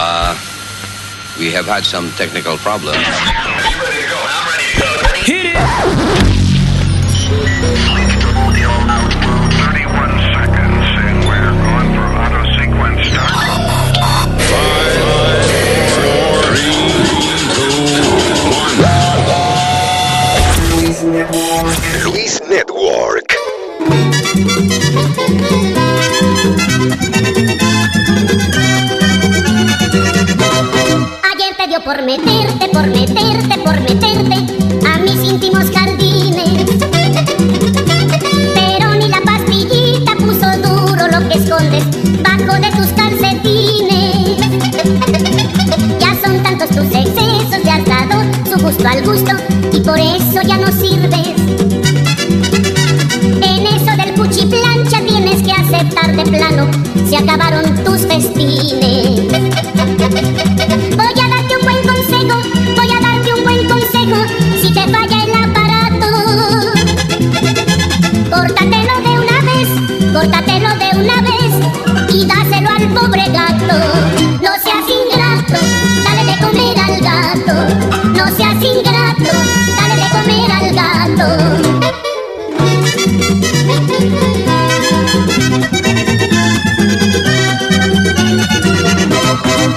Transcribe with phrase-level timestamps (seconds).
[0.00, 0.38] Uh,
[1.40, 3.04] we have had some technical problems.
[5.26, 5.58] Hit it!
[22.04, 23.34] Luis Network.
[25.28, 25.87] Ayer te
[31.88, 34.36] por meterte, por meterte, por meterte
[34.86, 36.66] a mis íntimos jardines.
[38.54, 41.84] Pero ni la pastillita puso duro lo que escondes
[42.22, 44.36] bajo de tus calcetines.
[45.98, 49.32] Ya son tantos tus excesos, le has dado su gusto al gusto
[49.72, 51.40] y por eso ya no sirves.
[53.40, 56.68] En eso del cuchiplancha tienes que aceptar de plano,
[57.08, 59.22] se acabaron tus festines.
[70.20, 71.52] Córtatelo de una vez
[72.12, 73.76] y dáselo al pobre gato.
[74.42, 75.58] No seas ingrato,
[76.02, 77.54] dale de comer al gato.
[78.16, 79.32] No seas ingrato,
[79.76, 81.28] dale de comer al gato.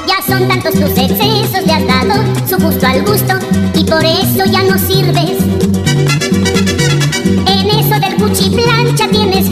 [0.07, 2.15] Ya son tantos tus excesos, le has dado
[2.49, 3.33] su gusto al gusto
[3.75, 5.37] y por eso ya no sirves.
[7.45, 9.50] En eso del cuchiplancha tienes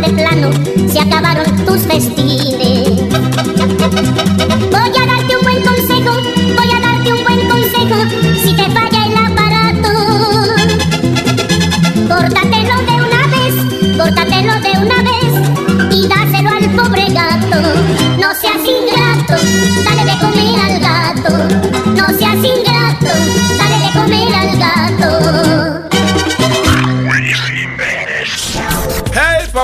[0.00, 0.50] de plano,
[0.88, 2.79] se acabaron tus festines.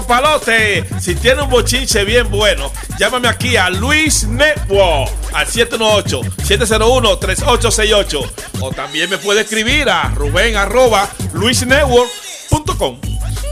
[0.06, 0.84] Papalote!
[1.00, 8.31] Si tiene un bochinche bien bueno, llámame aquí a Luis Network al 718-701-3868.
[8.61, 12.99] O también me puede escribir a Rubén arroba luisnetwork.com.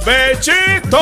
[0.06, 0.98] ¡Bechito!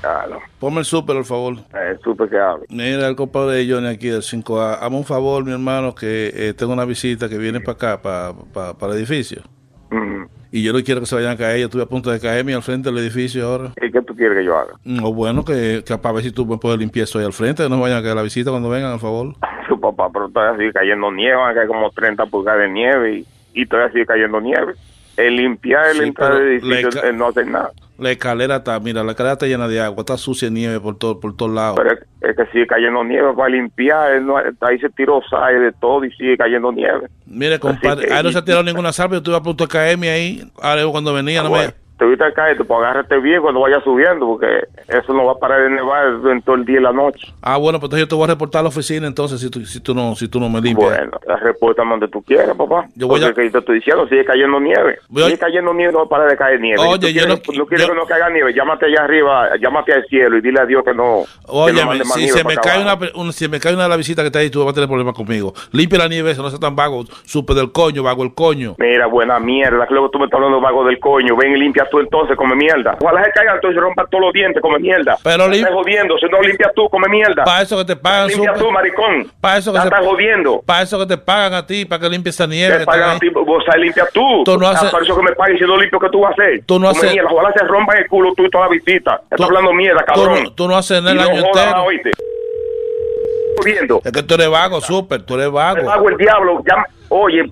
[0.00, 1.56] Claro, Ponme el súper, por favor.
[1.74, 2.64] eh, supe que hablo.
[2.70, 4.78] Mira, el compadre de Johnny aquí del 5A.
[4.80, 8.32] Hazme un favor, mi hermano, que eh, tengo una visita que viene para acá, para,
[8.52, 9.42] para, para el edificio.
[9.90, 10.26] Ujú.
[10.52, 11.60] Y yo no quiero que se vayan a caer.
[11.60, 13.72] Yo estuve a punto de caerme al frente del edificio ahora.
[13.80, 14.72] ¿Y qué tú quieres que yo haga?
[15.02, 17.62] O bueno, que, que para ver si tú me puedes limpiar eso ahí al frente,
[17.62, 19.34] que no vayan a caer la visita cuando vengan, por favor.
[19.68, 23.18] Su papá, pero todavía sigue cayendo nieve, van a caer como 30 pulgadas de nieve
[23.18, 24.74] y, y todavía sigue cayendo nieve.
[25.26, 27.70] El limpiar el Sí, entrada del edificio ca- eh, no hace nada.
[27.98, 30.96] La escalera está, mira, la escalera está llena de agua, está sucia de nieve por,
[30.96, 31.76] todo, por todos lados.
[31.76, 31.98] Pero es,
[32.30, 34.12] es que sigue cayendo nieve para limpiar.
[34.12, 37.08] él no- ahí se tiró sal de todo y sigue cayendo nieve.
[37.26, 40.08] Mire, compadre, ahí no se ha tirado ninguna salva, yo estuve a punto de caerme
[40.08, 40.42] ahí.
[40.62, 41.89] Ahora cuando venía, no Bueno, me...
[42.00, 44.46] te viste caer, pues agárrate bien cuando vaya subiendo, porque
[44.88, 47.28] eso no va a parar de nevar en todo el día y la noche.
[47.42, 49.60] Ah, bueno, pues entonces yo te voy a reportar a la oficina entonces si tú,
[49.66, 50.88] si tú, no, si tú no me limpias.
[50.90, 51.12] Bueno,
[51.42, 52.86] respuesta donde tú quieras, papá.
[52.94, 54.98] Yo voy Porque a- que te estoy diciendo, sigue cayendo nieve.
[55.10, 56.78] Voy a- Sigue cayendo nieve, no va a parar de caer nieve.
[56.80, 60.04] Oye, Si yo quieres, no- yo- que no caiga nieve, llámate allá arriba, llámate al
[60.06, 62.82] cielo y dile a Dios que no, que Oye, no si se me, acá cae
[63.14, 64.88] una, si me cae una de las visitas que está ahí, tú vas a tener
[64.88, 65.52] problemas conmigo.
[65.72, 67.04] Limpia la nieve, eso no sea tan vago.
[67.24, 68.74] Supe del coño, vago el coño.
[68.78, 71.36] Mira, buena mierda, que luego tú me estás hablando vago del coño.
[71.36, 72.96] Ven y limpia tú entonces, come mierda.
[73.00, 75.16] Ojalá se caigan entonces y rompan todos los dientes, come mierda.
[75.22, 77.44] Pero lim- estás jodiendo, si no limpias tú, come mierda.
[77.44, 78.64] Para eso que te pagan, Limpia supe.
[78.64, 79.30] tú, maricón.
[79.40, 80.62] Para eso que se- estás jodiendo.
[80.64, 82.72] Para eso que te pagan a ti, para que limpies esa nieve.
[82.74, 84.44] Te que pagan a ti, vos sabes tú.
[84.44, 86.30] Tú no Ah, haces- Por eso que me paguen si no limpio, ¿qué tú vas
[86.30, 86.60] a hacer?
[86.66, 89.20] Tú no haces- ojalá se rompan el culo tú y toda la visita.
[89.30, 90.44] Estás hablando mierda, tú cabrón.
[90.44, 91.84] no- tú no haces nada el año entero.
[93.58, 94.00] Jodiendo.
[94.04, 95.84] Es que tú eres vago, súper, tú eres vago.
[95.84, 96.62] pago el diablo.
[96.66, 97.44] Ya, oye,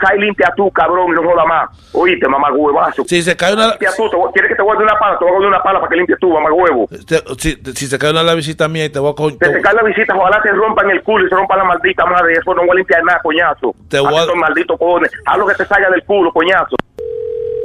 [0.00, 1.70] sal limpia tú, cabrón, no jodas más.
[1.94, 3.04] Oíste, mamá huevazo.
[3.06, 5.18] Si se cae una, Limpia tú, te voy- ¿quieres que te guarde una pala?
[5.18, 6.88] Te voy a guardar una pala para que limpies tú, mamá huevo.
[7.06, 9.46] te- si, si se cae una de las visitas mías y te voy a Te,
[9.46, 12.04] te- se cae la visita, ojalá te rompan el culo y se rompa la maldita
[12.06, 12.32] madre.
[12.34, 13.74] Eso no voy a limpiar nada, coñazo.
[13.88, 15.10] Te voy a- Estos malditos cojones.
[15.26, 16.76] Haz lo que te salga del culo, coñazo.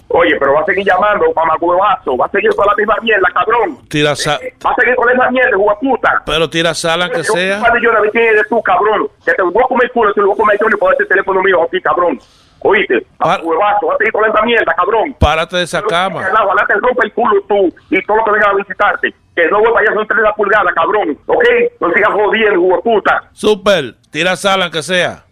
[0.10, 2.16] Oye, pero va a seguir llamando, mamá huevazo.
[2.18, 3.78] Va a seguir con la misma mierda, cabrón.
[3.90, 6.24] tira sal, Va a seguir con esa mierda, hueputa.
[6.26, 7.62] pero tira sal aunque sea.
[7.82, 9.08] Yo no quién eres tú, cabrón.
[9.26, 10.92] Que te voy a comer el culo, te lo voy a comer yo y por
[10.94, 12.20] este teléfono mío aquí, cabrón.
[12.60, 13.06] Oíste,
[13.44, 15.16] huevazo, vas a seguir con esa mierda, cabrón.
[15.20, 16.22] Párate de esa cama.
[16.44, 19.14] Ojalá te rompa el culo tú y todo lo que venga a visitarte.
[19.36, 21.18] Que no vuelva allá son 30 pulgadas, cabrón.
[21.28, 21.44] ¿Ok?
[21.80, 23.30] No sigas jodiendo, hueputa.
[23.34, 25.27] Super, tira sal aunque sea.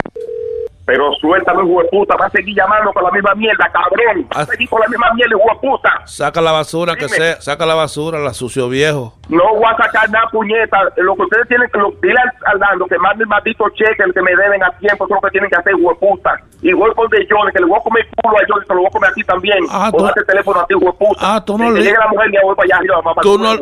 [0.85, 2.15] Pero suéltame, hijo de puta.
[2.15, 4.27] Va a seguir llamando con la misma mierda, cabrón.
[4.31, 4.45] Va a Ah.
[4.45, 5.89] seguir con la misma mierda, hijo de puta.
[6.05, 7.41] Saca la basura, que sea.
[7.41, 9.13] Saca la basura, la sucio viejo.
[9.29, 10.77] No voy a sacar nada, puñeta.
[10.97, 11.79] Lo que ustedes tienen que...
[11.79, 15.05] Lo, dile al, Dando que mande el maldito cheque, el que me deben a tiempo.
[15.05, 16.39] Eso es lo que tienen que hacer, hijo de puta.
[16.61, 18.79] Y voy con de Johnny, que le voy a comer culo a Johnny, que lo
[18.81, 19.57] voy a comer aquí también.
[19.71, 21.19] Ah, tú- ese teléfono a ti, hijo de puta.
[21.19, 23.21] Ah, tú no Que le- llegue la mujer, ya voy para allá arriba, mamá.
[23.23, 23.55] Tú no.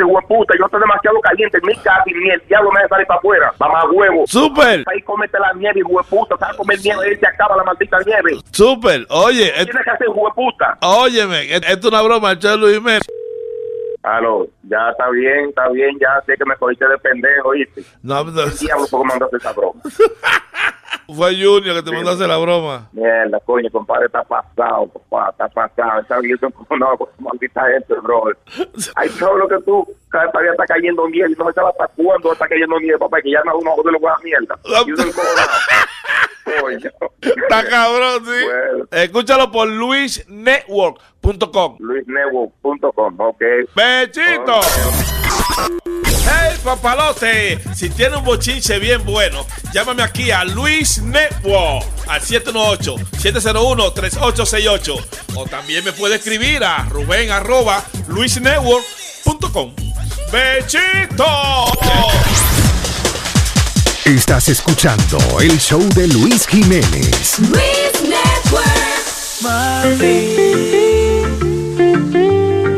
[0.00, 1.58] Hijo de puta, yo estoy demasiado caliente.
[1.62, 3.52] Mi casa y ni el diablo me deja salir para afuera.
[3.58, 4.24] Mamá huevo.
[4.26, 6.36] Super, Ahí comete la nieve, hijo de puta.
[6.38, 7.06] ¿Sabes comer nieve?
[7.08, 8.38] Ahí se acaba la maldita nieve.
[8.52, 9.06] super.
[9.10, 10.78] Oye, Tienes que hacer, hijo de puta.
[10.82, 13.02] óyeme, esto es una broma, el de Luis Jiménez.
[14.02, 17.82] Aló, ya está bien, está bien, ya sé que me cogiste de pendejo, ¿oíste?
[18.02, 19.78] No, no, ¿Qué diablo por qué mandaste esa broma?
[21.14, 22.88] fue Junior que te mandó a hacer la broma.
[22.92, 26.00] Mierda, coño, compadre, está pasado, papá, está pasado.
[26.00, 28.24] Está bien, yo como no, maldita gente, bro.
[28.96, 32.32] Hay todo lo que tú, cada día está cayendo y no se sabe hasta cuándo
[32.32, 34.58] está cayendo nieve, papá, que ya no uno de los a mierda.
[34.86, 35.50] Y uno encojonado.
[36.60, 36.90] Coño.
[37.20, 38.44] Está cabrón, sí.
[38.44, 38.86] Bueno.
[38.90, 41.76] Escúchalo por luisnetwork.com.
[41.78, 43.42] luisnetwork.com, ok.
[43.74, 44.60] ¡Bechito!
[44.62, 45.76] ¡Hey,
[46.60, 47.58] papalote!
[47.74, 55.04] Si tiene un bochinche bien bueno, llámame aquí a Luis Network al 718-701-3868.
[55.34, 59.74] O también me puede escribir a Rubén arroba luisnetwork.com.
[60.32, 61.26] ¡Bechito!
[64.04, 67.38] Estás escuchando el show de Luis Jiménez.
[67.38, 68.66] Luis Network.
[69.42, 70.36] Mami,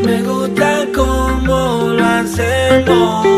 [0.05, 3.32] me gusta cómo lo hacemos.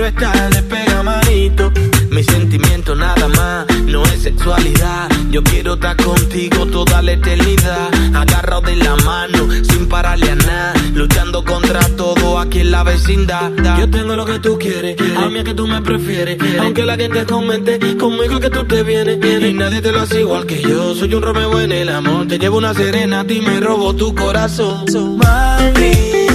[0.00, 1.72] Quiero estar, despega manito.
[2.10, 5.08] Mi sentimiento nada más, no es sexualidad.
[5.30, 7.90] Yo quiero estar contigo toda la eternidad.
[8.14, 10.74] Agarrado de la mano, sin pararle a nada.
[10.94, 13.50] Luchando contra todo aquí en la vecindad.
[13.78, 16.38] Yo tengo lo que tú quieres, a mí es que tú me prefieres.
[16.58, 19.18] Aunque la gente comente conmigo que tú te vienes.
[19.22, 20.94] Y nadie te lo hace igual que yo.
[20.94, 22.26] Soy un Romeo en el amor.
[22.26, 24.86] Te llevo una serena, a ti me robo tu corazón.
[25.18, 26.29] Mami.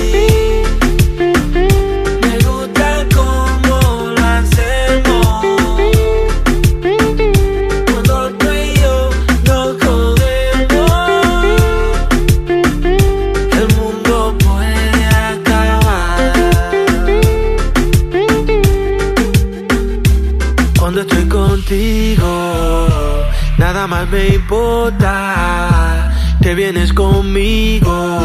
[23.85, 26.11] Nada más me importa.
[26.41, 28.19] Te vienes conmigo,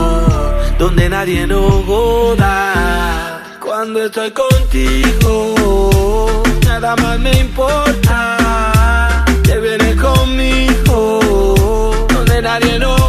[0.78, 3.42] donde nadie nos joda.
[3.60, 5.54] Cuando estoy contigo,
[6.64, 9.24] nada más me importa.
[9.42, 11.20] Te vienes conmigo,
[12.08, 12.99] donde nadie nos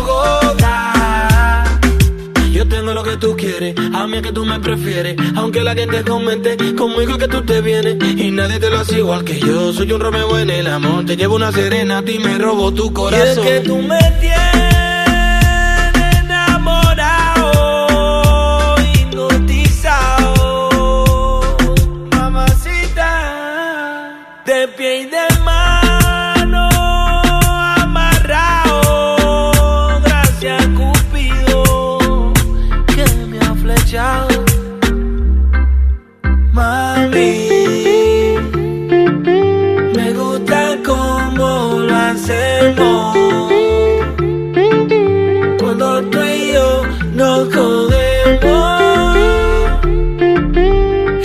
[3.31, 5.15] tú quieres, a mí es que tú me prefieres.
[5.35, 7.97] Aunque la gente comente conmigo que tú te vienes.
[8.17, 9.73] Y nadie te lo hace igual que yo.
[9.73, 11.05] Soy un Romeo en el amor.
[11.05, 13.45] Te llevo una serena, a ti me robo tu corazón.
[13.45, 14.50] Y es que tú me tienes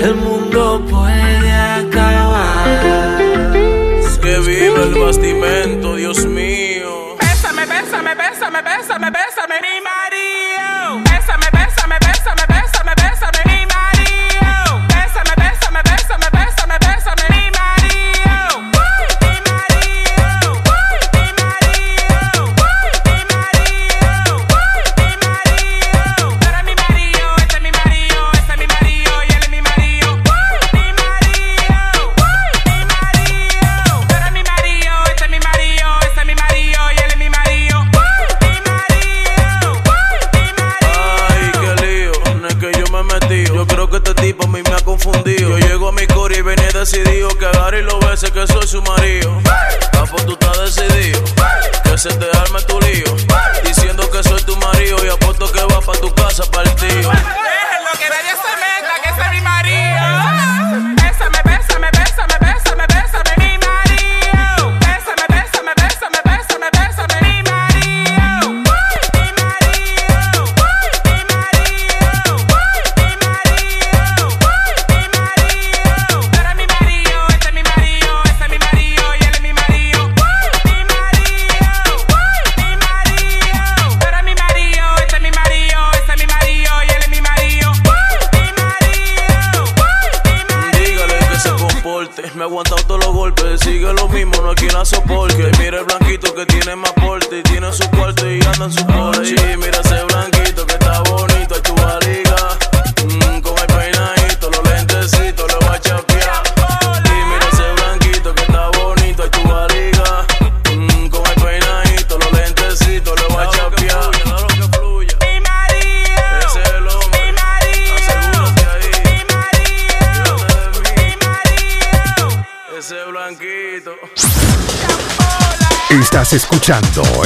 [0.06, 2.66] el mundo puede acabar.
[4.22, 5.65] Que bastimento,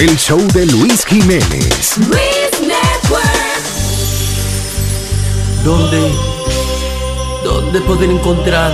[0.01, 1.99] el show de Luis Jiménez.
[1.99, 3.65] Luis Network.
[5.63, 6.11] ¿Dónde?
[7.45, 8.73] ¿Dónde poder encontrar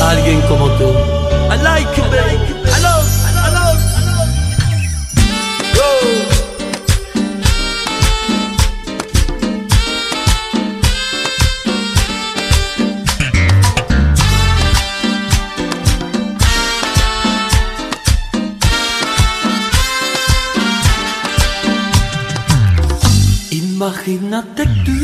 [0.00, 0.92] a alguien como tú?
[1.50, 2.53] I like you.
[24.34, 25.03] 我的路。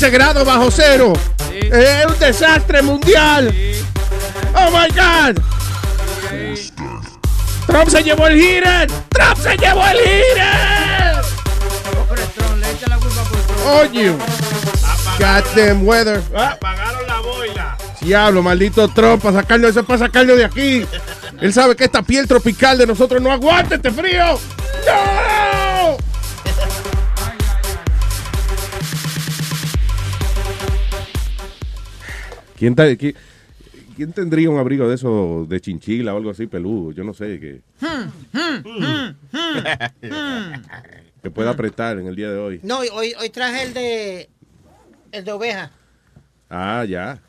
[0.00, 1.12] 215 grados bajo cero.
[1.52, 3.54] Es un desastre mundial.
[4.54, 5.38] Oh my God.
[7.66, 8.90] Trump se llevó el heater.
[9.10, 11.22] Trump se llevó el heater.
[13.66, 14.14] Oye.
[15.18, 16.22] Goddamn weather.
[16.34, 17.76] Ah, Apagaron la boila.
[18.00, 20.86] Diablo, maldito Trump, para sacarnos eso es para sacarnos de aquí.
[21.42, 24.38] Él sabe que esta piel tropical de nosotros no aguanta este frío.
[32.60, 33.14] ¿Quién, ta- qui-
[33.96, 36.92] quién tendría un abrigo de eso de chinchila o algo así peludo?
[36.92, 37.62] Yo no sé, que,
[41.22, 42.60] que pueda apretar en el día de hoy.
[42.62, 44.28] No, hoy, hoy traje el de.
[45.12, 45.70] El de oveja.
[46.48, 47.20] Ah, ya.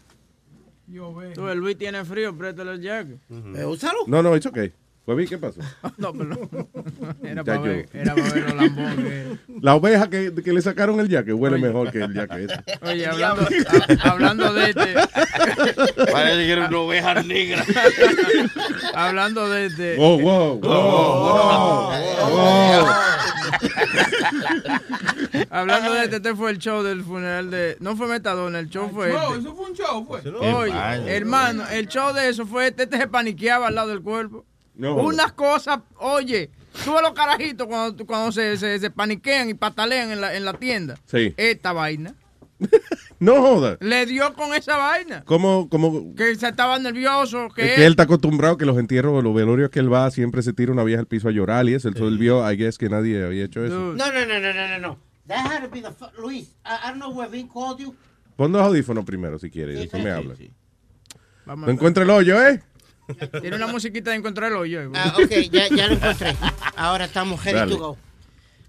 [1.34, 3.18] Tú, el Luis tiene frío, préstale el jacket.
[3.56, 4.00] Eh, úsalo.
[4.08, 4.72] No, no, it's okay.
[5.06, 5.60] Bobby, ¿qué pasó?
[5.98, 6.50] No, perdón.
[7.24, 11.10] Era Ya para ver, era para ver los La oveja que, que le sacaron el
[11.10, 12.64] jaque huele mejor que el jaque ese.
[12.82, 14.94] Oye, hablando, a- hablando de este.
[16.12, 17.64] Parece que era una oveja negra.
[18.94, 19.96] hablando de este.
[19.98, 21.92] Wow, wow, wow,
[22.30, 22.86] wow,
[25.50, 27.78] Hablando de este, este fue el show del funeral de.
[27.80, 29.12] No fue Metadona, el show fue.
[29.12, 29.40] No, este.
[29.40, 30.22] eso fue un show, fue.
[30.32, 34.46] Oye, hermano, el show de eso fue este, este se paniqueaba al lado del cuerpo.
[34.76, 34.96] No.
[34.96, 36.50] Unas cosas, oye,
[36.84, 40.46] tú ves los carajitos cuando, cuando se, se, se paniquean y patalean en la, en
[40.46, 40.96] la tienda.
[41.06, 41.34] Sí.
[41.38, 42.16] Esta vaina.
[43.22, 43.78] No joda.
[43.82, 45.24] Le dio con esa vaina.
[45.26, 46.16] ¿Cómo, cómo?
[46.16, 49.70] Que se estaba nervioso, que, Es que él está acostumbrado que los entierros, los velorios
[49.70, 51.88] que él va, siempre se tira una vieja al piso a llorar y eso.
[51.88, 53.76] Él él vio, I guess, que nadie había hecho eso.
[53.94, 55.00] No, no, no, no, no, no, no.
[55.28, 55.92] That had to be the.
[55.92, 57.96] fu- Luis, I, I don't know where Vin called you.
[58.36, 60.34] Pon los audífonos primero si quieres, y después me habla.
[61.46, 62.64] Vamos No encuentra el hoyo, ¿eh?
[63.42, 64.82] Tiene una musiquita de encontrar el hoyo.
[64.84, 66.36] eh, Ah, ok, ya, ya lo encontré.
[66.76, 67.72] Ahora estamos ready Dale.
[67.72, 67.98] to go.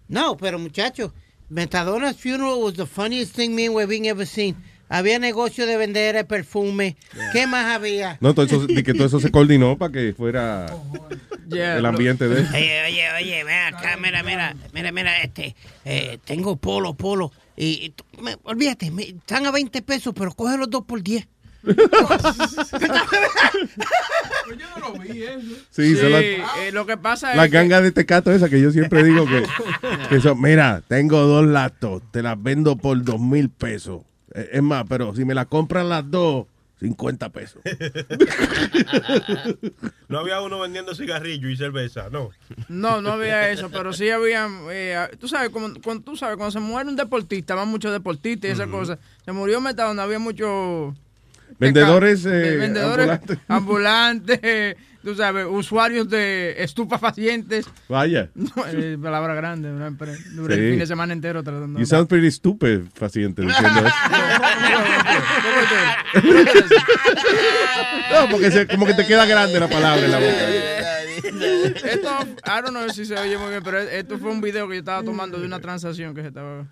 [0.08, 1.12] No, pero muchachos,
[1.48, 4.56] Metadona's funeral was the funniest thing me and Webin ever seen.
[4.88, 6.96] Había negocio de vender el perfume.
[7.32, 8.18] ¿Qué más había?
[8.20, 10.66] No, todo eso, que todo eso se coordinó para que fuera
[11.50, 12.48] el ambiente de él.
[12.52, 17.32] Oye, oye, oye, ven acá, mira, mira, mira, mira, este, eh, tengo polo, polo.
[17.56, 21.02] Y, y tú- me- olvídate, me- están a 20 pesos, pero coge los dos por
[21.02, 21.26] 10.
[21.62, 21.74] Yo
[24.78, 25.40] no lo vi eso.
[25.70, 28.60] Sí, son las, eh, lo que pasa las es que- gangas de tecato esa que
[28.60, 29.44] yo siempre digo que,
[30.08, 34.02] que son, mira, tengo dos latos, te las vendo por dos mil pesos.
[34.34, 36.46] Eh, Es más, pero si me las compran las dos,
[36.80, 37.62] 50 pesos.
[40.08, 42.30] No había uno vendiendo cigarrillo y cerveza, no.
[42.68, 46.50] No, no había eso, pero sí había, eh, tú sabes, como, cuando, tú sabes, cuando
[46.50, 48.98] se muere un deportista, van muchos deportistas y esas cosas.
[49.24, 50.92] Se murió Metadona, había muchos
[51.58, 53.38] Vendedores, de- eh, vendedores ambulantes.
[53.48, 57.66] ambulantes, tú sabes, usuarios de estupefacientes.
[57.88, 58.28] Vaya.
[58.34, 58.50] No,
[59.02, 59.90] palabra grande, una
[60.32, 60.60] duré Sí.
[60.60, 61.78] el fin de semana entero tratando.
[61.78, 63.96] You sound pretty stupid, paciente, diciendo eso.
[68.12, 70.32] No, porque se- como que te queda grande la palabra en la boca.
[71.24, 72.08] Esto,
[72.44, 74.80] I don't know si se oye muy bien, pero esto fue un video que yo
[74.80, 76.64] estaba tomando de una transacción que se estaba.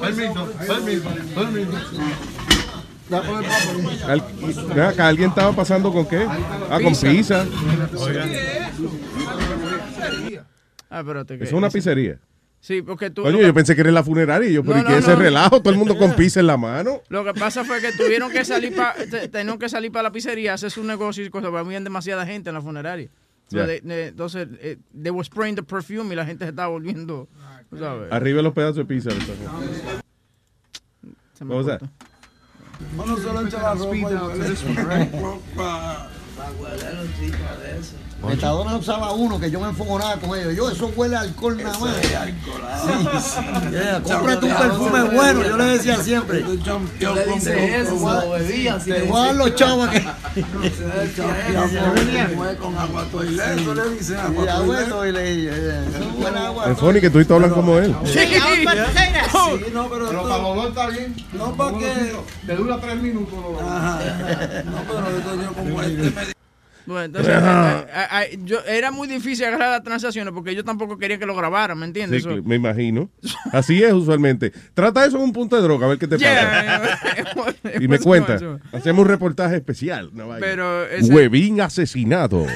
[0.00, 1.70] Permiso, permiso, permiso.
[4.06, 4.22] Al-
[4.74, 6.26] ven acá, ¿alguien estaba pasando con qué?
[6.70, 7.46] Ah, con Pizza.
[10.90, 11.02] Ah,
[11.40, 12.18] Es una pizzería.
[12.66, 13.22] Sí, porque tú.
[13.22, 14.48] Coño, yo pensé que era la funeraria.
[14.50, 15.20] y Yo, pero No, ¿y qué no, es ese no.
[15.20, 15.60] relajo?
[15.62, 17.00] Todo el mundo con pizza en la mano.
[17.10, 18.94] Lo que pasa fue que tuvieron que salir para
[19.30, 22.50] tenían que salir para la pizzería, hacer su negocio y cosas, porque había demasiada gente
[22.50, 23.08] en la funeraria.
[23.48, 26.66] So they- they- entonces, eh, they were spraying the perfume y la gente se estaba
[26.66, 27.28] volviendo,
[27.70, 28.10] tú sabes.
[28.10, 29.10] Arriba los pedazos de pizza.
[31.34, 31.94] Se me Vamos a cortó.
[32.98, 34.26] Uno solo echa la ropa
[38.22, 40.56] Metadona usaba uno que yo me enfogonaba con ellos.
[40.56, 41.94] Yo, eso huele a alcohol nada más.
[41.96, 42.14] Sí, sí.
[43.76, 46.44] Yeah, cómprate un perfume bueno, yo le decía siempre.
[46.98, 48.78] Yo le dice eso cuando bebía.
[48.78, 50.00] Te voy a dar los chavos que.
[52.60, 56.70] con agua toilette, eso le dicen agua eso es buena agua.
[56.70, 57.94] Es funny que tú y todos hablan como él.
[58.04, 58.18] Sí,
[59.72, 61.16] no, pero, Pero tú- para los dos está bien.
[61.32, 62.14] No, porque.
[62.46, 63.38] Te dura tres minutos.
[63.62, 63.98] Ajá.
[64.64, 66.36] No, pero yo como este
[66.86, 67.34] Bueno, entonces,
[68.44, 71.86] yo, era muy difícil agarrar las transacciones porque yo tampoco quería que lo grabaran, ¿me
[71.86, 72.22] entiendes?
[72.22, 73.10] Sí, me imagino.
[73.52, 74.52] Así es usualmente.
[74.72, 76.98] Trata eso en un punto de droga, a ver qué te Yeah,
[77.34, 77.56] pasa.
[77.80, 78.38] Y me cuenta.
[78.72, 80.10] Hacemos un reportaje especial.
[80.12, 80.36] vaina.
[80.38, 82.46] Pero ese- Huevín asesinado.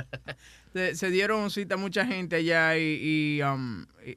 [0.72, 4.16] se, se dieron cita mucha gente allá y, y, um, it,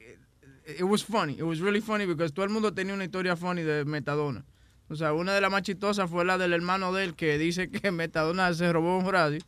[0.78, 1.34] it was funny.
[1.34, 4.44] It was really funny because todo el mundo tenía una historia funny de Metadona.
[4.90, 7.70] O sea, una de las más chistosas fue la del hermano de él que dice
[7.70, 9.40] que Metadona se robó un radio,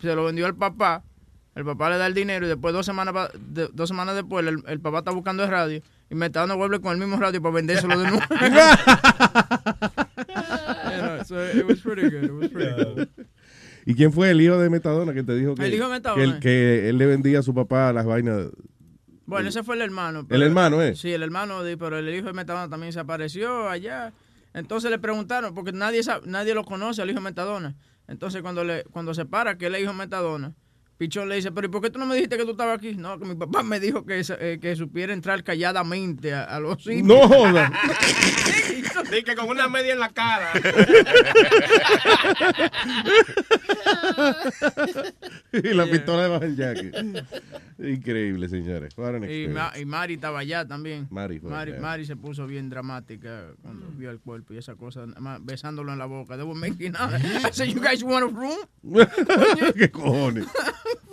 [0.00, 1.02] se lo vendió al papá,
[1.54, 4.46] el papá le da el dinero y después dos semanas, pa- de- dos semanas después
[4.46, 7.54] el, el papá está buscando el radio y Metadona vuelve con el mismo radio para
[7.54, 8.20] vendérselo de nuevo.
[10.90, 12.24] You know, so it was pretty good.
[12.24, 13.08] It was pretty good.
[13.86, 16.22] ¿Y quién fue el hijo de Metadona que te dijo que, El hijo de Metadona.
[16.22, 18.46] que, él, que él le vendía a su papá las vainas?
[19.26, 20.26] Bueno, ese fue el hermano.
[20.28, 20.94] ¿El hermano, eh?
[20.96, 24.12] Sí, el hermano, de- pero el hijo de Metadona también se apareció allá.
[24.52, 27.76] Entonces le preguntaron, porque nadie sabe- nadie lo conoce al hijo de Metadona.
[28.08, 30.54] Entonces cuando le cuando se para que es hijo Metadona,
[31.00, 32.94] Pichón le dice, pero ¿y por qué tú no me dijiste que tú estabas aquí?
[32.94, 36.84] No, que mi papá me dijo que, eh, que supiera entrar calladamente a, a los
[36.84, 37.04] sitios.
[37.06, 37.72] No joda.
[39.10, 40.52] Dice que con una media en la cara.
[45.52, 46.94] y la pistola debajo del jacket.
[47.78, 48.94] Increíble, señores.
[49.28, 49.48] Y.
[49.48, 51.06] Ma- y Mari estaba allá también.
[51.10, 51.80] Mari fue Mari, allá.
[51.80, 55.04] Mari se puso bien dramática cuando vio el cuerpo y esa cosa,
[55.40, 56.36] besándolo en la boca.
[56.36, 57.12] Making out.
[57.44, 58.58] I said, you guys want a room?
[59.76, 60.46] ¿Qué cojones?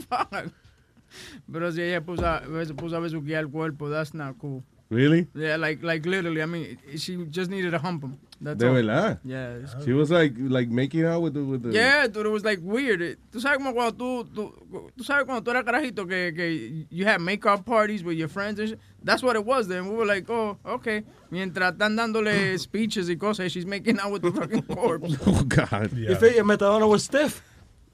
[0.10, 0.32] Fuck.
[1.52, 4.64] Pero si ella puso a, se puso a besuquear el cuerpo, that's not cool.
[4.90, 5.28] Really?
[5.36, 8.18] Yeah, like, like literally, I mean, she just needed to hump him.
[8.40, 8.74] That's De all.
[8.74, 9.20] verdad.
[9.26, 9.58] Yeah.
[9.58, 11.72] it's- She was like, like making out with the, with the...
[11.74, 13.02] Yeah, dude, it was like weird.
[13.02, 14.54] It- Tú sabes como cuando tú, tú,
[14.98, 18.60] tú sabes cuando tú eras carajito que, que you had make-up parties with your friends
[18.62, 18.80] and shit?
[19.04, 19.90] That's what it was then.
[19.90, 21.04] We were like, oh, okay.
[21.32, 25.18] Mientras están dándole speeches y cosas, she's making out with the fucking corpse.
[25.26, 25.92] Oh, God.
[25.98, 27.42] If it, Metadona was stiff.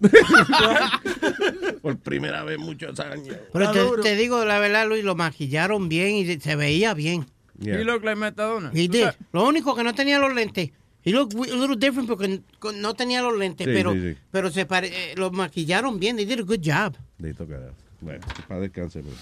[1.82, 3.36] Por primera vez muchos años.
[3.52, 7.26] Pero te, te digo la verdad, Luis, lo maquillaron bien y se veía bien.
[7.60, 7.78] Yeah.
[7.78, 8.72] You look like Metadona.
[8.74, 9.08] He did.
[9.32, 10.72] Lo único que no tenía los lentes.
[11.06, 12.42] He looked a little different porque
[12.80, 14.18] no tenía los lentes, Sí, pero, sí, sí.
[14.32, 16.16] pero se pare- eh, lo maquillaron bien.
[16.16, 16.96] They did a good job.
[17.20, 17.74] Listo, carajo.
[18.02, 19.02] Bueno, para descanse.
[19.02, 19.16] pues.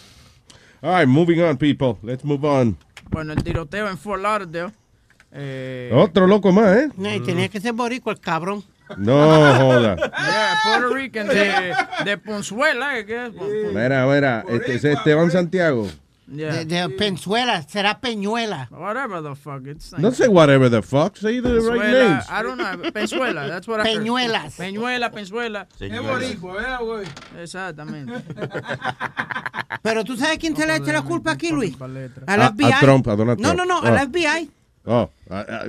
[0.82, 1.98] All right, moving on, people.
[2.04, 2.78] Let's move on.
[3.10, 4.72] Bueno, el tiroteo en Fort Lauderdale.
[5.32, 6.89] Eh, Otro loco más, ¿eh?
[6.98, 8.63] No, y tenía que ser boricua el cabrón.
[8.97, 9.95] No joda.
[9.95, 11.73] Yeah, Puerto Rican de,
[12.06, 13.06] de Ponzuela, ¿eh?
[13.06, 13.34] ¿qué es?
[13.73, 15.88] Mira, mira, este es Esteban Santiago.
[16.34, 16.63] Yeah.
[16.63, 18.69] De, de Penzuela, será Peñuela.
[18.71, 19.67] Whatever the fuck.
[19.67, 21.17] It's Don't say whatever the fuck.
[21.17, 22.25] Say the right Penzuela, names.
[22.30, 22.91] I don't know.
[22.93, 23.97] Penzuela, that's what I heard.
[24.01, 24.56] Peñuelas.
[24.56, 25.67] Peñuela, Penzuela.
[25.77, 27.06] Es boricua, ¿verdad, güey?
[27.38, 28.13] Exactamente.
[29.82, 31.75] Pero tú sabes quién se le echa la culpa aquí, Luis.
[31.82, 32.73] Al A- a FBI.
[32.80, 33.67] Trump, a Donald no, Trump.
[33.69, 34.10] no, no, al Oh.
[34.10, 34.51] FBI.
[34.86, 35.63] Oh, ah, ah,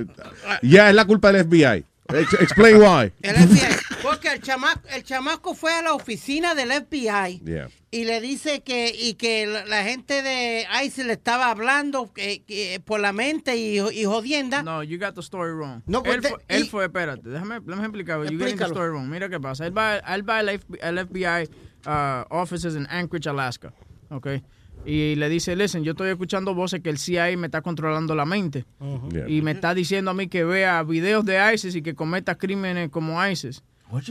[0.47, 1.85] ah, ya es la culpa del FBI.
[2.13, 3.11] Ex- explain why.
[3.21, 3.75] El FBI.
[4.01, 7.69] Porque el chamaco, el chamaco fue a la oficina del FBI Yeah.
[7.89, 12.81] y le dice que y que la, gente de ICE le estaba hablando que, que
[12.83, 14.61] por la mente y, y jodienda.
[14.61, 15.81] No, you got the story wrong.
[15.85, 18.19] No, él, fue, y- él fue, espérate, déjame, déjame explicar.
[18.29, 19.07] You getting the story wrong.
[19.09, 19.65] Mira qué pasa.
[19.65, 21.49] Él va, él va al, FBI, al FBI
[21.87, 23.73] uh, offices en Anchorage, Alaska.
[24.09, 24.43] Okay.
[24.85, 28.25] Y le dice, listen, yo estoy escuchando voces que el CIA me está controlando la
[28.25, 28.65] mente.
[29.11, 29.29] Yeah.
[29.29, 32.89] Y me está diciendo a mí que vea videos de ISIS y que cometa crímenes
[32.89, 33.63] como ISIS.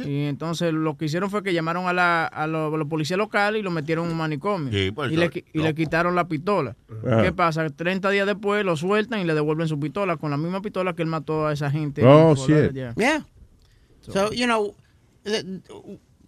[0.04, 3.18] Y entonces lo que hicieron fue que llamaron a la, a lo- a los policías
[3.18, 4.72] locales y lo metieron en un manicomio.
[4.72, 5.32] Sí, pues, y, le, no.
[5.52, 6.76] y le quitaron la pistola.
[7.04, 7.22] Ajá.
[7.24, 7.68] ¿Qué pasa?
[7.68, 11.02] 30 días después lo sueltan y le devuelven su pistola con la misma pistola que
[11.02, 12.04] él mató a esa gente.
[12.06, 12.72] Oh, shit.
[12.72, 12.94] Yeah.
[12.96, 13.26] Yeah.
[14.02, 14.76] So, you know,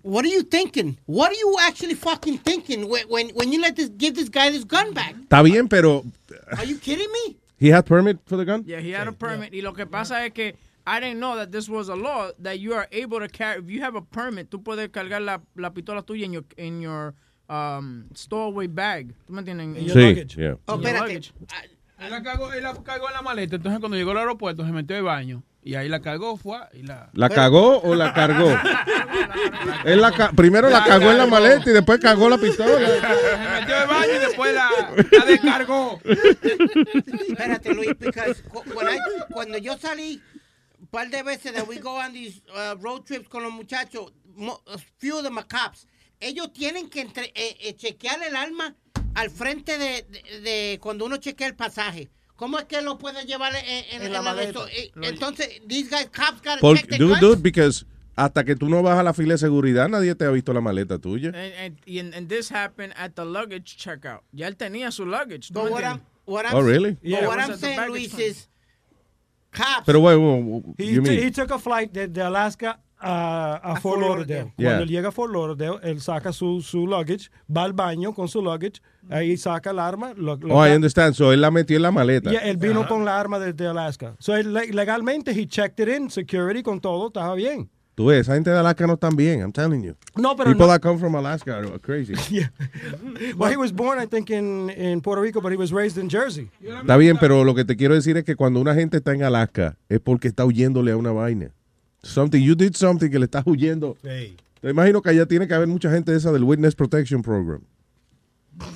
[0.05, 0.97] what are you thinking?
[1.07, 4.51] What are you actually fucking thinking when when, when you let this give this guy
[4.51, 5.14] this gun back?
[5.29, 6.05] Está bien, pero
[6.57, 7.37] Are you kidding me?
[7.59, 8.62] he had permit for the gun.
[8.67, 9.53] Yeah, he had a permit.
[9.53, 10.55] Y lo que pasa es que
[10.87, 13.59] I didn't know that this was a law that you are able to carry.
[13.61, 16.83] If you have a permit, tú puedes cargar la, la pistola tuya en your, in
[16.83, 17.14] your
[17.49, 19.14] um, stowaway bag.
[19.27, 19.79] ¿Tú me entiendes?
[19.79, 20.57] En Sí, yeah.
[20.69, 21.09] Oh, in your espérate.
[21.09, 21.33] luggage.
[21.99, 24.73] Él la, cagó, él la cagó en la maleta, entonces cuando llegó al aeropuerto se
[24.73, 27.09] metió de baño y ahí la cagó, fue y la...
[27.14, 28.50] ¿La cagó o la cargó?
[29.85, 32.87] Él la ca- primero la cagó en la maleta y después cagó la pistola.
[32.87, 34.70] Se metió de baño y después la,
[35.11, 36.00] la descargó.
[36.05, 37.90] Espérate, Luis,
[39.33, 40.20] cuando yo salí
[40.81, 44.12] un par de veces that we go on these uh, road trips con los muchachos,
[44.37, 45.87] mo- a few of them are cops,
[46.20, 48.74] ellos tienen que entre- eh, eh, chequear el arma
[49.14, 52.11] al frente de, de- de cuando uno chequea el pasaje.
[52.37, 54.61] ¿Cómo es que lo puede llevar en, en- En la en maleta.
[54.73, 57.20] Eh, Entonces, these guys, cops gotta Por, check dude, guns.
[57.20, 57.85] dude, because
[58.16, 60.61] hasta que tú no vas a la fila de seguridad, nadie te ha visto la
[60.61, 61.31] maleta tuya.
[61.35, 64.23] And, this happened at the luggage checkout.
[64.33, 65.49] Ya él tenía su luggage.
[65.53, 66.03] ¿tú But what I'm, entiendes?
[66.27, 66.92] what I'm, Oh, really?
[66.92, 68.49] but Yeah, what I'm saying, Luis, is
[69.53, 69.85] cops.
[69.87, 71.23] Pero, wait, wait, what He, you t- mean?
[71.23, 74.53] he took a flight de Alaska a, a, Fort Lauderdale.
[74.57, 74.71] Yeah.
[74.71, 78.29] Cuando él llega a Fort Lauderdale, él saca su, su luggage, va al baño con
[78.29, 80.14] su luggage, ahí saca el arma.
[80.17, 81.14] Lo, lo Oh, I understand.
[81.14, 82.33] So, él la metió en la maleta.
[82.33, 84.14] y él vino con la arma desde Alaska.
[84.19, 87.69] So, él, le- legalmente, he checked it in, security, con todo, estaba bien.
[87.97, 89.95] Tú ves, esa gente de Alaska no están bien, I'm telling you.
[90.17, 92.14] No, pero People no- that come from Alaska are crazy.
[93.37, 96.09] Well, he was born, I think, in, in Puerto Rico, but he was raised in
[96.11, 96.51] Jersey.
[96.61, 99.23] Está bien, pero lo que te quiero decir es que cuando una gente está en
[99.23, 101.51] Alaska es porque está huyéndole a una vaina.
[102.05, 103.97] Something, you did something que le estás huyendo.
[104.03, 107.62] Te imagino que allá tiene que haber mucha gente de esa del Witness Protection Program.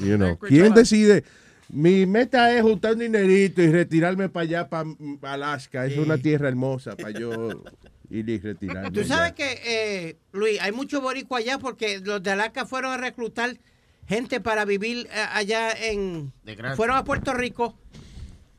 [0.01, 0.39] You know.
[0.39, 1.25] ¿Quién decide?
[1.71, 4.87] Mi meta es juntar un dinerito y retirarme para allá, para
[5.23, 5.87] Alaska.
[5.87, 7.63] Es una tierra hermosa para yo
[8.11, 8.91] ir y retirarme.
[8.91, 9.09] Tú allá.
[9.09, 13.59] sabes que, eh, Luis, hay mucho boricua allá porque los de Alaska fueron a reclutar
[14.07, 16.33] gente para vivir eh, allá en...
[16.75, 17.79] Fueron a Puerto Rico.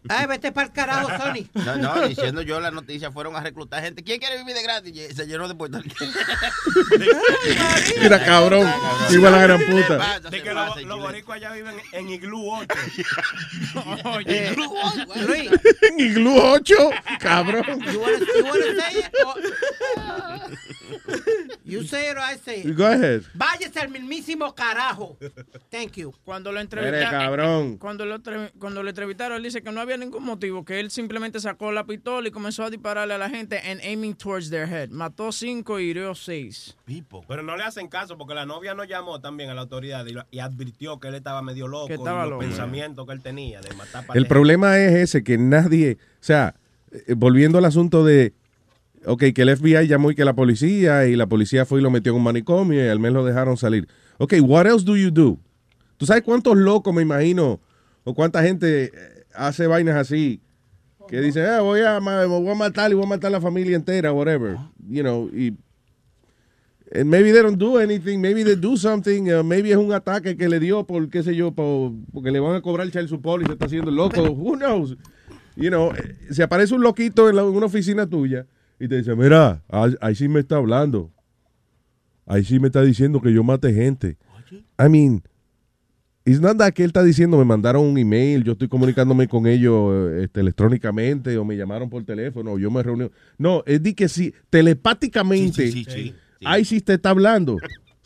[0.08, 1.46] Ay, vete para el carajo, Sony.
[1.66, 4.04] No, no, diciendo yo la noticia, fueron a reclutar gente.
[4.04, 5.16] ¿Quién quiere vivir de gratis?
[5.16, 5.96] Se llenó de Puerto Rico.
[8.02, 8.72] Mira, cabrón.
[9.12, 10.20] Igual la gran puta.
[10.30, 12.68] De que los, los boricuas allá viven en Iglú 8.
[14.26, 14.56] Eh,
[15.28, 15.50] Luis,
[15.82, 16.76] En Iglú 8,
[17.20, 17.64] cabrón.
[17.92, 19.12] you wanna, you wanna say it?
[21.66, 22.76] You say it or I say it.
[22.76, 23.22] Go ahead.
[23.34, 25.18] Váyase al mismísimo carajo.
[25.70, 26.14] Thank you.
[26.24, 27.78] Cuando lo entrevistaron, cabrón.
[27.78, 28.18] cuando lo,
[28.58, 31.86] cuando lo entrevistaron, él dice que no había ningún motivo, que él simplemente sacó la
[31.86, 34.90] pistola y comenzó a dispararle a la gente and aiming towards their head.
[34.90, 36.76] Mató cinco y hirió seis.
[37.28, 40.14] Pero no le hacen caso porque la novia no llamó también a la autoridad y,
[40.14, 42.42] lo- y advirtió que él estaba medio loco Que estaba y los loco.
[42.42, 46.56] pensamientos que él tenía de matar El problema es ese, que nadie, o sea,
[46.92, 48.34] eh, volviendo al asunto de,
[49.06, 51.90] ok, que el FBI llamó y que la policía, y la policía fue y lo
[51.92, 53.88] metió en un manicomio y al menos lo dejaron salir.
[54.18, 55.38] Ok, what else do you do?
[55.98, 57.60] ¿Tú sabes cuántos locos, me imagino,
[58.04, 58.92] o cuánta gente eh,
[59.34, 60.42] hace vainas así,
[61.08, 63.42] que dice, ah, voy a, ma- voy a matar y voy a matar a la
[63.42, 64.58] familia entera, whatever,
[64.88, 65.54] you know, y...
[66.92, 70.36] And maybe they don't do anything, maybe they do something, uh, maybe es un ataque
[70.36, 73.08] que le dio por, qué sé yo, por, porque le van a cobrar el child
[73.10, 74.98] support y se está haciendo loco, who knows.
[75.56, 78.48] You know, eh, se aparece un loquito en, la- en una oficina tuya
[78.80, 79.62] y te dice, mira,
[80.02, 81.12] ahí sí me está hablando,
[82.26, 84.18] ahí sí me está diciendo que yo mate gente.
[84.80, 85.22] I mean,
[86.26, 89.46] it's not that que él está diciendo, me mandaron un email, yo estoy comunicándome con
[89.48, 93.10] ellos eh, este, electrónicamente o me llamaron por teléfono o yo me reuní.
[93.38, 96.04] No, es de que sí, telepáticamente, Sí, sí, sí, sí,
[96.40, 96.46] sí.
[96.46, 97.58] ahí sí te está hablando.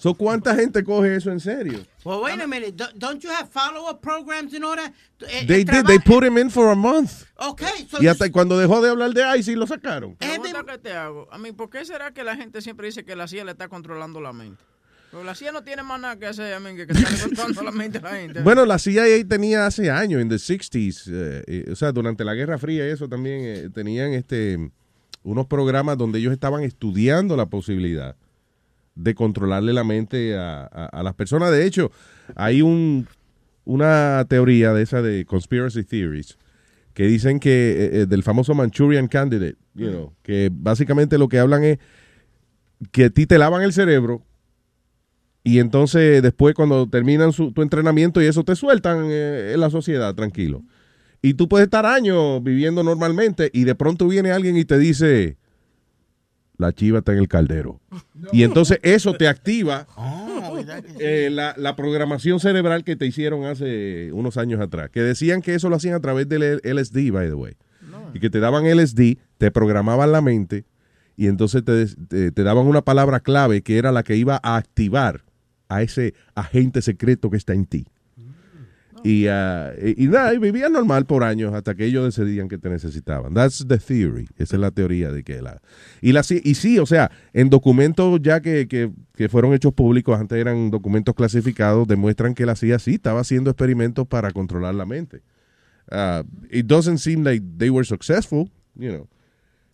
[0.03, 1.79] So, ¿Cuánta gente coge eso en serio?
[2.03, 2.73] Well, wait a minute.
[2.75, 4.91] Don't, you have follow-up programs in order?
[5.21, 7.23] Eh, They el did, they put him in for a month.
[7.37, 10.17] Okay, so Y you- hasta cuando dejó de hablar de ICE lo sacaron.
[10.17, 11.29] Pregunta que te hago.
[11.31, 13.69] A mí, ¿por qué será que la gente siempre dice que la CIA le está
[13.69, 14.61] controlando la mente?
[15.09, 17.63] Porque la CIA no tiene más nada que hacer, a mí, que, que estarle controlando
[17.63, 18.41] la mente a la gente.
[18.41, 22.33] Bueno, la CIA tenía hace años, en the 60s, eh, eh, o sea, durante la
[22.33, 24.69] Guerra Fría y eso también, eh, tenían este
[25.23, 28.17] unos programas donde ellos estaban estudiando la posibilidad
[28.95, 31.51] de controlarle la mente a, a- las personas.
[31.51, 31.91] De hecho,
[32.35, 33.07] hay un,
[33.65, 36.37] una teoría de esa de conspiracy theories
[36.93, 41.39] que dicen que eh, eh, del famoso Manchurian Candidate, you know, que básicamente lo que
[41.39, 41.79] hablan es
[42.91, 44.21] que a ti te lavan el cerebro
[45.43, 49.69] y entonces después cuando terminan su, tu entrenamiento y eso te sueltan eh, en la
[49.69, 50.63] sociedad, tranquilo.
[51.21, 55.37] Y tú puedes estar años viviendo normalmente y de pronto viene alguien y te dice,
[56.63, 57.79] la chiva está en el caldero.
[58.31, 59.85] Y entonces eso te activa
[60.99, 64.89] eh, la, la programación cerebral que te hicieron hace unos años atrás.
[64.89, 67.53] Que decían que eso lo hacían a través del LSD, by the way.
[68.13, 70.65] Y que te daban LSD, te programaban la mente
[71.15, 74.55] y entonces te, te- te daban una palabra clave que era la que iba a
[74.57, 75.23] activar
[75.69, 77.85] a ese agente secreto que está en ti.
[79.03, 82.69] Y, ah, y, nada, y vivían normal por años hasta que ellos decidían que te
[82.69, 83.33] necesitaban.
[83.33, 84.27] That's the theory.
[84.37, 85.61] Esa es la teoría de que la...
[86.01, 90.19] Y, la, y sí, o sea, en documentos ya que, que, que fueron hechos públicos,
[90.19, 94.85] antes eran documentos clasificados, demuestran que la CIA sí estaba haciendo experimentos para controlar la
[94.85, 95.21] mente.
[95.91, 99.07] Ah, it doesn't seem like they were successful, you know.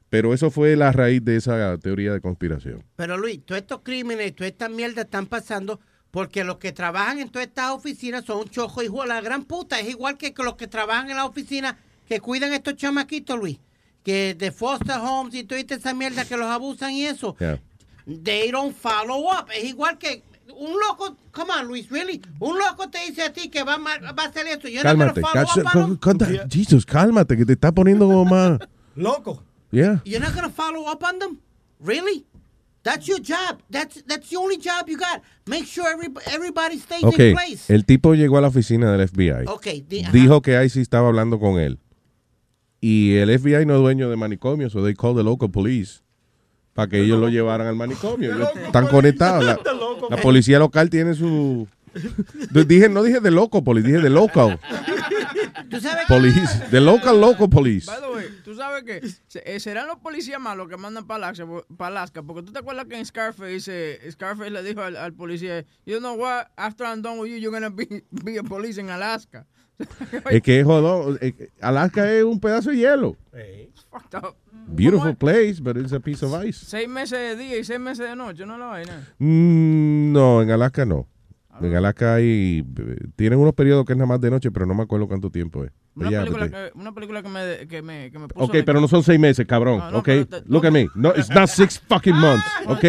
[0.09, 2.83] Pero eso fue la raíz de esa teoría de conspiración.
[2.95, 5.79] Pero Luis, todos estos crímenes, todas estas mierdas están pasando
[6.11, 9.43] porque los que trabajan en todas estas oficinas son un chojo hijo de la gran
[9.43, 9.79] puta.
[9.79, 13.59] Es igual que los que trabajan en la oficina que cuidan estos chamaquitos, Luis.
[14.03, 17.35] Que de foster homes y toda esa mierda que los abusan y eso.
[17.39, 17.59] Yeah.
[18.05, 19.49] They don't follow up.
[19.53, 20.23] Es igual que
[20.55, 22.21] un loco, come on, Luis, really.
[22.39, 24.67] Un loco te dice a ti que va, a va a hacer esto.
[24.67, 26.49] Not Cálmate, gonna follow up on them?
[26.49, 28.59] Jesus, cálmate, que te está poniendo como más...
[28.95, 29.43] Loco.
[29.71, 30.01] Yeah.
[30.05, 31.39] You're not gonna follow up on them?
[31.79, 32.25] Really?
[32.83, 33.59] That's your job.
[33.69, 35.21] That's that's the only job you got.
[35.45, 37.73] Make sure every, everybody stays Ok, in place.
[37.73, 39.45] el tipo llegó a la oficina del FBI.
[39.47, 40.11] Ok, di- ajá.
[40.11, 41.77] Dijo que ICE estaba hablando con él.
[42.81, 46.01] Y el FBI no es dueño de manicomio, so they call the local police
[46.73, 48.33] para que ellos lo llevaran al manicomio.
[48.33, 49.43] Ellos están conectados.
[49.43, 49.59] La,
[50.09, 51.67] la policía local tiene su...
[52.65, 54.57] Dije, no dije de local police, dije de local
[55.69, 56.59] ¿Tú sabes police.
[56.71, 57.85] The local local police.
[57.85, 59.01] By the way, ¿tú sabes que
[59.45, 61.45] eh, serán los policías malos que mandan para Alaska,
[61.77, 65.13] pa' Alaska, porque tú te acuerdas que en Scarface, eh, Scarface le dijo al, al
[65.13, 68.79] policía, you know what, after I'm done with you, you're gonna be, be a police
[68.79, 69.45] in Alaska.
[70.29, 71.17] Es que jodón.
[71.21, 73.15] eh, Alaska es un pedazo de hielo.
[73.91, 74.35] Fucked up.
[74.67, 76.57] Beautiful place, but it's a piece of ice.
[76.67, 79.07] Seis meses de día y seis meses de noche, no la vaina.
[79.19, 81.07] Mm, no, en Alaska no.
[81.61, 82.59] En Alaska hay.
[82.77, 85.29] eh, Tienen unos periodos que es nada más de noche, pero no me acuerdo cuánto
[85.29, 85.71] tiempo es.
[85.95, 88.45] Una Ya, película, que, una película que me, que me, que me puso...
[88.45, 89.79] Ok, pero no son seis meses, cabrón.
[89.79, 90.87] No, no, ok, te- look at me.
[90.95, 92.45] No, it's not six fucking months.
[92.67, 92.83] Ok,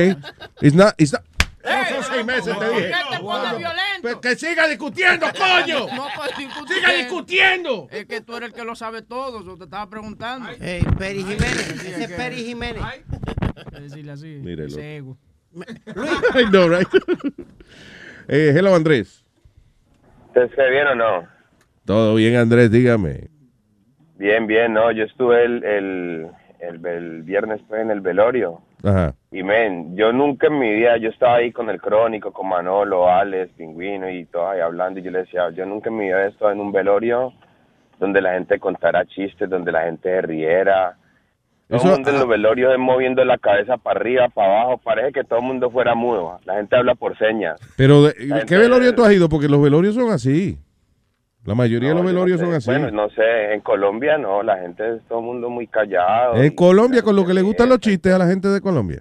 [0.60, 0.94] it's not.
[0.98, 1.22] It's not.
[1.64, 2.86] No son seis meses, te dije.
[2.88, 4.20] ¿Qué te pones violento?
[4.22, 5.86] que siga discutiendo, coño.
[5.94, 6.74] No estoy discutiendo.
[6.74, 7.88] Siga discutiendo.
[7.90, 10.48] Es que tú eres el que lo sabe todo, yo te estaba preguntando.
[10.60, 12.82] Hey, Peri Jiménez, ese es Peri Jiménez.
[13.78, 14.26] Decirle así.
[14.42, 14.68] Mírelo.
[14.68, 15.18] ese ego.
[16.34, 16.86] I know, right?
[18.32, 19.24] Eh, hello, Andrés.
[20.32, 21.26] ¿Te escuché bien o no?
[21.84, 23.26] Todo bien, Andrés, dígame.
[24.18, 24.92] Bien, bien, no.
[24.92, 26.28] Yo estuve el, el,
[26.60, 28.60] el, el viernes en el velorio.
[28.84, 29.14] Ajá.
[29.32, 33.10] Y, men, yo nunca en mi vida, yo estaba ahí con el crónico, con Manolo,
[33.10, 35.00] Alex, Pingüino y todo ahí hablando.
[35.00, 37.32] Y yo le decía, yo nunca en mi vida he estado en un velorio
[37.98, 40.96] donde la gente contara chistes, donde la gente riera.
[41.78, 44.78] Todo el mundo en los velorios es moviendo la cabeza para arriba, para abajo.
[44.84, 46.38] Parece que todo el mundo fuera mudo.
[46.44, 47.60] La gente habla por señas.
[47.76, 49.28] Pero, de- La ¿qué velorio tú has ido?
[49.28, 50.58] Porque los velorios son así.
[51.44, 52.44] La mayoría de los no velorios sé.
[52.46, 52.70] son así.
[52.70, 56.36] Bueno, no sé, en Colombia no, la gente es todo el mundo muy callado.
[56.36, 59.00] en Colombia, con lo que le gustan los chistes a la gente de Colombia.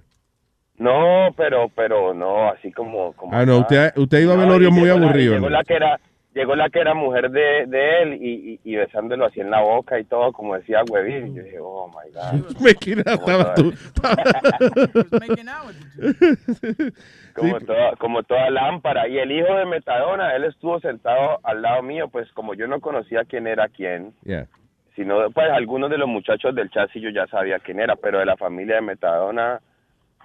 [0.78, 3.12] No, pero, pero no, así como...
[3.12, 5.38] como Ah, no, usted, ha- usted ha ido a velorios muy la- aburridos.
[5.40, 5.50] ¿no?
[5.50, 6.00] la que era,
[6.34, 9.60] llegó la que era mujer de, de él y, y, y besándolo así en la
[9.60, 11.28] boca y todo, como decía Huevín.
[11.28, 12.56] Y yo dije, oh my God.
[12.60, 13.72] Me quiero, estaba tú.
[17.34, 19.08] como, toda, como toda lámpara.
[19.08, 22.80] Y el hijo de Metadona, él estuvo sentado al lado mío, pues como yo no
[22.80, 24.46] conocía quién era quién, Yeah.
[24.94, 28.18] sino pues algunos de los muchachos del chat sí yo ya sabía quién era, pero
[28.18, 29.60] de la familia de Metadona,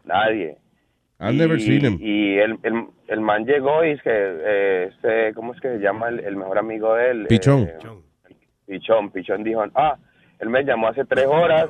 [0.03, 0.57] nadie.
[1.19, 1.97] I've never y, seen him.
[2.01, 5.79] Y el, el, el man llegó y es que, eh, este, ¿cómo es que se
[5.79, 7.27] llama el, el mejor amigo de él?
[7.27, 7.63] Pichón.
[7.63, 7.77] Eh,
[8.65, 9.97] Pichón, Pichón dijo, ah,
[10.39, 11.69] él me llamó hace tres horas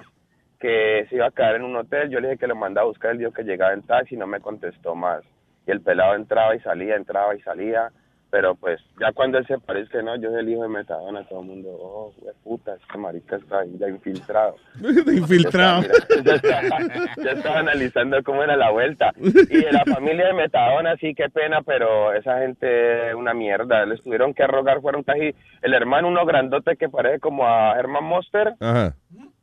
[0.60, 2.90] que se iba a quedar en un hotel, yo le dije que lo mandaba a
[2.90, 5.22] buscar, él dijo que llegaba en taxi y no me contestó más.
[5.68, 7.92] Y el pelado entraba y salía, entraba y salía,
[8.30, 11.24] pero pues ya cuando él se parece que no, yo soy el hijo de Metadona,
[11.28, 14.56] todo el mundo, oh, güey, puta, este marica está ahí ya infiltrado.
[14.82, 15.84] infiltrado.
[16.24, 16.80] Yo estaba,
[17.18, 19.12] yo estaba analizando cómo era la vuelta.
[19.18, 23.86] Y de la familia de Metadona, sí, qué pena, pero esa gente una mierda.
[23.86, 25.34] Les tuvieron que rogar, fueron taji.
[25.62, 28.54] El hermano, uno grandote que parece como a Herman Monster.
[28.60, 28.96] Ajá.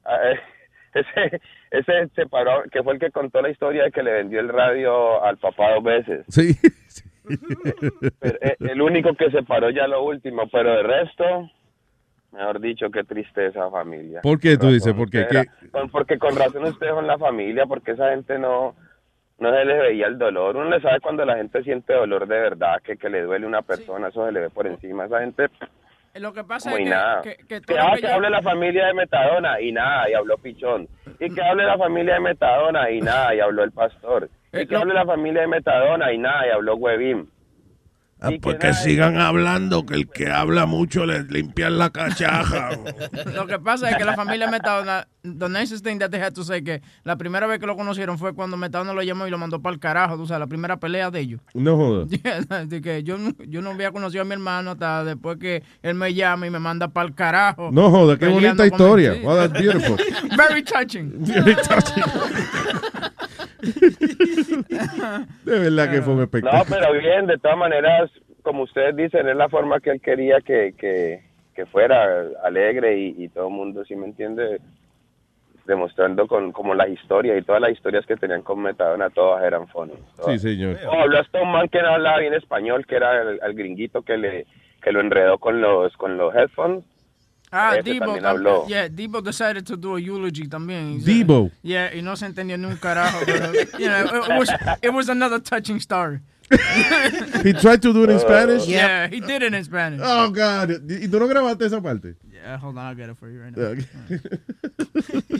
[0.04, 0.40] Ah, eh,
[0.94, 1.40] Ese,
[1.70, 4.48] ese se paró, que fue el que contó la historia de que le vendió el
[4.50, 6.26] radio al papá dos veces.
[6.28, 6.54] Sí.
[8.20, 11.50] Pero, eh, el único que se paró ya lo último, pero de resto,
[12.32, 14.20] mejor dicho, qué tristeza familia.
[14.22, 14.92] ¿Por qué tú dices?
[14.94, 15.20] ¿Por qué?
[15.22, 18.74] usted era- con- porque con razón ustedes son la familia, porque esa gente no
[19.38, 20.56] no se les veía el dolor.
[20.56, 23.48] Uno le sabe cuando la gente siente dolor de verdad, que, que le duele a
[23.48, 25.06] una persona, eso se le ve por encima.
[25.06, 25.48] Esa gente,
[26.14, 27.22] Lo que pasa como es y que, nada.
[27.22, 30.36] que, que Que, todo ah, que hable la familia de Metadona y nada, y habló
[30.38, 30.86] Pichón.
[31.18, 34.28] Y que hable la familia de Metadona y nada, y habló el pastor.
[34.52, 37.28] Y que hable la familia de Metadona y nada, y habló Huevín.
[38.24, 42.70] Ah, pues que sigan hablando, que el que habla mucho le limpian la cachaja.
[43.34, 46.44] Lo que pasa es que la familia Metadona, the nicest thing that they had to
[46.44, 49.38] say, que la primera vez que lo conocieron fue cuando Metadona lo llamó y lo
[49.38, 51.40] mandó para el carajo, tú sabes, la primera pelea de ellos.
[51.52, 52.10] No jodas.
[52.82, 56.14] que yo, no- yo no había conocido a mi hermano hasta después que él me
[56.14, 57.70] llama y me manda para el carajo.
[57.72, 59.14] No jodas, qué bonita historia.
[59.20, 59.96] Wow, that's beautiful.
[60.36, 61.24] Very touching.
[61.24, 62.04] Very touching.
[65.44, 66.64] De verdad que fue un No, espectáculo.
[66.68, 68.10] pero bien, de todas maneras,
[68.42, 71.22] como ustedes dicen, es la forma que él quería que, que,
[71.54, 74.60] que fuera alegre y, y todo el mundo, ¿sí me entiende?
[75.64, 79.68] Demostrando con como las historias y todas las historias que tenían con Metadona, todas eran
[79.68, 79.92] funny.
[80.26, 80.76] Sí, señor.
[80.88, 84.02] Oh, habló hasta un man que no hablaba bien español, que era el, el gringuito
[84.02, 84.46] que le
[84.82, 86.82] que lo enredó con los con los headphones.
[87.52, 88.66] Ah, Ese Debo, también tam- habló.
[88.66, 91.04] yeah, Debo decided to do a eulogy también.
[91.04, 91.50] Debo.
[91.62, 94.48] Yeah, y no se entendió ni un carajo, pero, you know, it, it was,
[94.82, 96.20] it was another touching story.
[97.44, 98.66] He tried to do it in Spanish?
[98.66, 100.00] Yeah, he did it in Spanish.
[100.02, 100.70] Oh, God.
[100.88, 102.14] ¿Y tú no grabaste esa parte?
[102.42, 103.72] Yeah, hold on, I'll get it for you right now.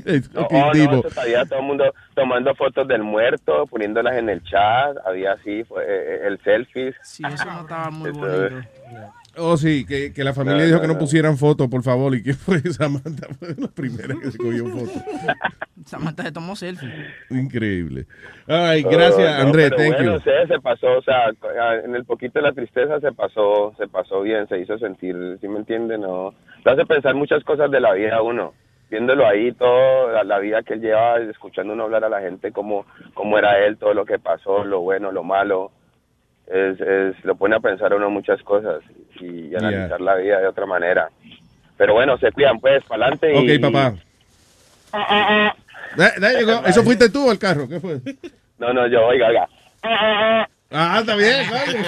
[0.07, 1.85] It's No, fucking oh, no, todavía todo el mundo
[2.15, 6.95] tomando fotos del muerto, poniéndolas en el chat, había así, fue, eh, el selfie.
[7.03, 8.69] Sí, eso no estaba muy Eso bonito.
[9.39, 10.99] Oh, sí, que, que la familia No, dijo no, que no no.
[10.99, 12.15] pusieran fotos, por favor.
[12.15, 12.61] ¿Y qué fue?
[12.61, 14.93] Samantha fue la primera que se cogió foto.
[15.87, 16.93] Samantha se tomó selfie.
[17.31, 18.07] Increíble.
[18.47, 19.71] Ay, gracias, Oh, no, Andrés.
[19.71, 20.21] pero Thank bueno, you.
[20.21, 21.31] sé, se pasó, o sea,
[21.83, 25.49] en el poquito de la tristeza se pasó, se pasó bien, se hizo sentir, ¿sí
[25.49, 25.97] me entiende?
[25.97, 26.35] No,
[26.65, 28.55] lo hace pensar muchas cosas de la vida uno.
[28.91, 32.53] viéndolo ahí, todo, la, la vida que él lleva, escuchando uno hablar a la gente,
[32.53, 32.85] cómo,
[33.15, 35.71] cómo era él, todo lo que pasó, lo bueno, lo malo,
[36.47, 38.83] es, es, lo pone a pensar uno muchas cosas
[39.19, 41.09] y analizar la vida de otra manera.
[41.79, 43.33] Pero bueno, se cuidan pues, para adelante.
[43.35, 43.95] Ok, papá.
[45.97, 46.63] There- there you go.
[46.67, 47.67] ¿Eso fuiste tú o el carro?
[47.69, 47.99] ¿Qué fue?
[48.59, 49.49] No, no, yo, oiga, oiga.
[50.71, 51.79] Ah, está bien, vale.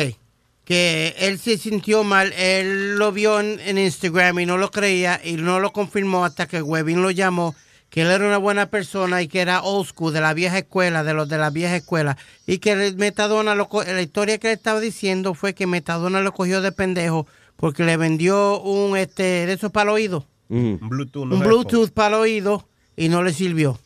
[0.65, 5.21] Que él se sintió mal, él lo vio en, en Instagram y no lo creía
[5.23, 7.55] y no lo confirmó hasta que Webin lo llamó,
[7.89, 11.05] que él era una buena persona y que era old school, de la vieja escuela,
[11.05, 12.17] de los de la vieja escuela.
[12.49, 16.33] Y que Metadona, lo co- la historia que él estaba diciendo fue que Metadona lo
[16.33, 21.33] cogió de pendejo porque le vendió un, este, de esos para el oído, Un Bluetooth.
[21.33, 23.79] un Bluetooth para el oído y no le sirvió.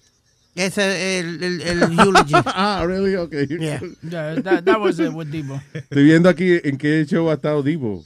[0.55, 2.35] Ese es el, el, el eulogy.
[2.35, 3.15] ah, really?
[3.17, 3.47] Okay.
[3.47, 3.81] Yeah.
[4.03, 5.61] Yeah, that, that was it with Divo.
[5.73, 8.05] Estoy viendo aquí en qué show ha estado Divo.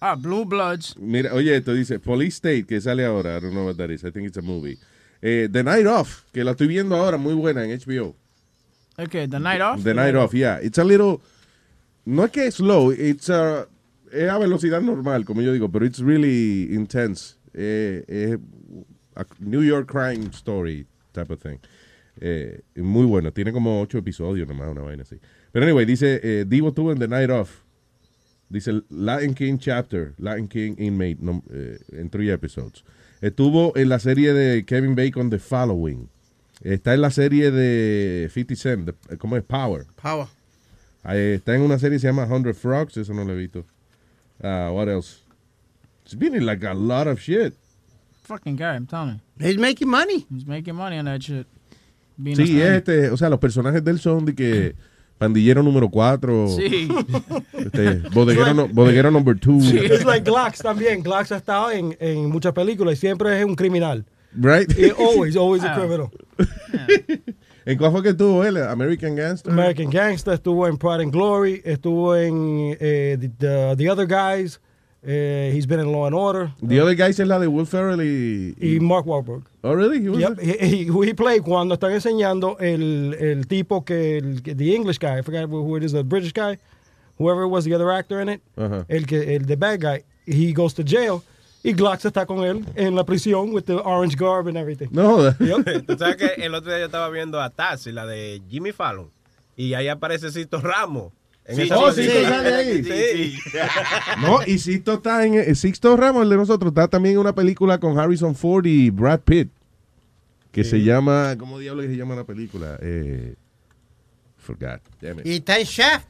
[0.00, 0.96] Ah, Blue Bloods.
[0.98, 3.36] Mira, oye, esto dice Police State, que sale ahora.
[3.36, 4.02] I don't know what that is.
[4.04, 4.78] I think it's a movie.
[5.22, 8.16] Eh, The Night Off, que la estoy viendo ahora, muy buena en HBO.
[8.96, 9.84] Okay, The Night Off.
[9.84, 10.58] The Night Off, yeah.
[10.62, 11.20] It's a little.
[12.06, 13.68] No es que es slow, it's a,
[14.10, 17.34] es a velocidad normal, como yo digo, pero it's really intense.
[17.54, 18.38] Eh, es
[19.16, 21.58] a New York crime story type of thing.
[22.20, 25.16] Eh, muy bueno, tiene como ocho episodios nomás, una vaina así.
[25.52, 27.60] Pero anyway, dice, eh, Divo estuvo en The Night Off.
[28.48, 32.84] Dice Latin King Chapter, Latin King Inmate, no, eh, en three episodes.
[33.20, 36.08] Estuvo en la serie de Kevin Bacon, The Following.
[36.62, 39.44] Está en la serie de 50 Cent, de- ¿cómo es?
[39.44, 39.86] Power.
[40.02, 40.26] Power.
[41.08, 43.64] Eh, está en una serie que se llama 100 Frogs, eso no lo he visto.
[44.42, 45.20] Ah, what else?
[46.10, 47.54] It's been in like a lot of shit.
[48.24, 49.46] Fucking guy, I'm telling you.
[49.46, 50.26] He's making money.
[50.28, 51.46] He's making money on that shit.
[52.20, 54.74] Being Sí, este, o sea, los personajes del son de que
[55.18, 56.88] pandillero número 4, Sí.
[57.52, 59.72] este, bodeguero, no- bodeguero number 2.
[59.72, 61.00] Es like Glocks también.
[61.04, 64.04] Glocks ha estado en, en muchas películas y siempre es un criminal.
[64.34, 64.68] Right?
[64.98, 65.78] Always, always a Ah.
[65.78, 66.10] criminal.
[67.66, 68.56] ¿En cuál fue que estuvo él?
[68.56, 69.52] American Gangster.
[69.52, 74.60] American Gangster, estuvo en Pride and Glory, estuvo en eh, the, the, The Other Guys,
[75.02, 76.52] eh, he's been in Law and Order.
[76.62, 78.54] The Other Guys es la de Will Ferrell y...
[78.60, 79.42] Y Mark Wahlberg.
[79.62, 80.00] Oh, really?
[80.00, 80.40] He was Yep.
[80.40, 85.18] He, he, he played cuando están enseñando el, el tipo que, el, the English guy,
[85.18, 86.58] I forgot who it is, the British guy,
[87.18, 88.84] whoever was the other actor in it, Ajá.
[88.88, 91.22] el que el the bad guy, he goes to jail
[91.62, 94.88] y Glocks está con él en la prisión with the orange garb and everything.
[94.92, 95.30] No.
[95.86, 99.10] Tú sabes que el otro día yo estaba viendo a Tassi, la de Jimmy Fallon,
[99.56, 101.12] y ahí aparece Cito Ramos.
[101.44, 101.92] En Sí, esa oh.
[101.92, 102.84] Cito sale ahí.
[102.84, 103.58] Sí, sí.
[104.22, 105.34] No, y Sixto está en...
[105.34, 108.90] eh, Sixto Ramos, el de nosotros, está también en una película con Harrison Ford y
[108.90, 109.50] Brad Pitt.
[110.52, 111.36] Que se llama...
[111.38, 112.76] ¿Cómo diablos que se llama la película?
[112.82, 113.34] Eh,
[114.36, 114.80] forgot.
[115.00, 115.26] Damn it.
[115.26, 116.06] Y está en Shaft.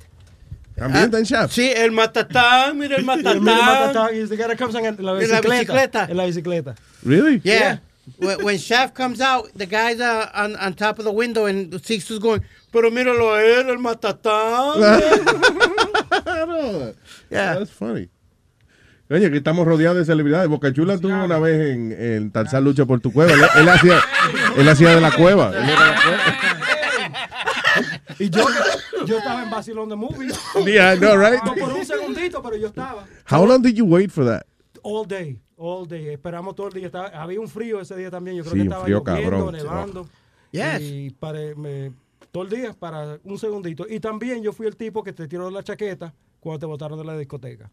[0.74, 1.53] También está en Shaft.
[1.53, 3.41] Sí, el matatán, mira el matatán.
[3.41, 6.07] Mira, Matatán, comes en la bicicleta.
[6.09, 6.74] En la bicicleta.
[7.03, 7.41] Really?
[7.41, 7.83] Yeah.
[8.18, 11.72] When, when Shaft comes out, the guys are on, on top of the window and
[11.84, 12.42] Sixto's going,
[12.72, 14.80] pero míralo a él, el matatán.
[16.48, 16.92] no,
[17.30, 18.08] That's funny.
[19.11, 20.48] Oye, que estamos rodeados de celebridades.
[20.48, 23.32] Boca Chula tuvo una vez en, en Tarzán Lucha por tu cueva.
[23.32, 24.00] Él, él hacía,
[24.56, 25.48] él hacía de la cueva.
[25.48, 26.22] Él era la cueva.
[28.20, 28.44] Y yo,
[29.06, 30.28] yo estaba en Basilón the Movie.
[30.64, 31.42] Yeah, I know, right?
[31.42, 33.06] No, por un segundito, pero yo estaba.
[33.24, 34.46] How long did you wait for that?
[34.82, 36.08] All day, all day.
[36.08, 36.86] Esperamos todo el día.
[36.86, 38.36] Estaba- había un frío ese día también.
[38.36, 39.54] Yo creo Sí, que estaba frío lloviendo, cabrón.
[39.54, 40.08] nevando.
[40.50, 40.80] Yes.
[40.80, 41.92] Y paré- me-
[42.32, 43.86] todo el día para un segundito.
[43.88, 47.04] Y también yo fui el tipo que te tiró la chaqueta cuando te botaron de
[47.04, 47.70] la discoteca.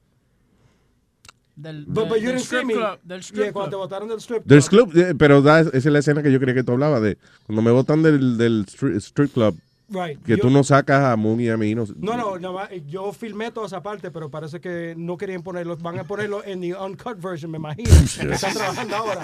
[1.55, 2.73] Del, But, but del- you del didn't see strip me.
[2.73, 3.81] club, del strip Yeah, cuando te club.
[3.81, 6.63] botaron del strip club, eh, pero da- esa es la escena que yo creía que
[6.63, 7.17] tú hablabas de
[7.47, 9.57] cuando me botan del, del stri- strip club.
[9.89, 10.21] Right.
[10.21, 11.73] Que Yo- tú no sacas a Moon y a mí.
[11.73, 15.77] No, No, yo filmé toda esa parte, pero parece que no querían ponerlo.
[15.77, 17.89] Van a ponerlo en the uncut version, me imagino.
[18.33, 19.21] están trabajando ahora.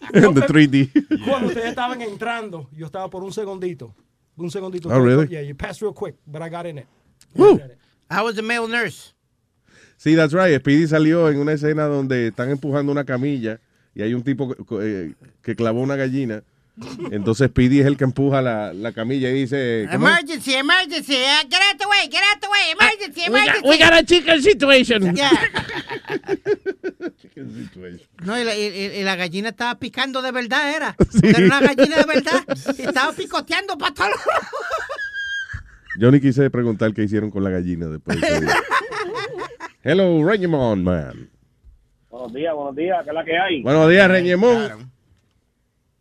[0.12, 1.24] En the 3D.
[1.26, 3.94] Cuando ustedes estaban entrando, yo estaba por un segundito.
[4.36, 4.88] Un segundito.
[4.88, 5.26] Oh, really?
[5.28, 6.86] Yeah, you passed real quick, but I got in it.
[7.34, 7.58] Woo.
[8.08, 9.14] How was the male nurse?
[9.98, 10.60] Sí, that's right.
[10.60, 13.60] Speedy salió en una escena donde están empujando una camilla
[13.94, 16.44] y hay un tipo que, eh, que clavó una gallina.
[17.10, 19.84] Entonces Speedy es el que empuja la, la camilla y dice...
[19.84, 21.14] Emergency, emergency.
[21.14, 22.70] uh, get out the way, get out the way.
[22.78, 23.68] Emergency, we got- emergency.
[23.68, 25.16] we got a chicken situation.
[25.16, 25.30] Yeah.
[28.24, 30.94] No, y la, y- y- y la gallina estaba picando de verdad, era.
[30.98, 32.42] Porque Era una gallina de verdad.
[32.78, 34.10] Y estaba picoteando para todos.
[35.98, 38.20] Yo ni quise preguntar qué hicieron con la gallina después.
[38.20, 38.48] de.
[39.82, 41.30] Hello, Reñemón, man.
[42.10, 43.62] Buenos días, buenos días, ¿qué es la que hay?
[43.62, 44.90] Buenos días, Reñemón.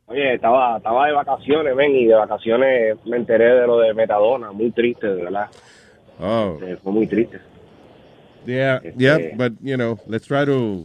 [0.07, 4.51] Oye, estaba, estaba de vacaciones, ven, y de vacaciones me enteré de lo de Metadona,
[4.51, 5.47] muy triste, de verdad.
[6.19, 6.57] Oh.
[6.61, 7.39] Eh, Fue muy triste.
[8.45, 10.83] Yeah, Este- yeah, but, you know, let's try to...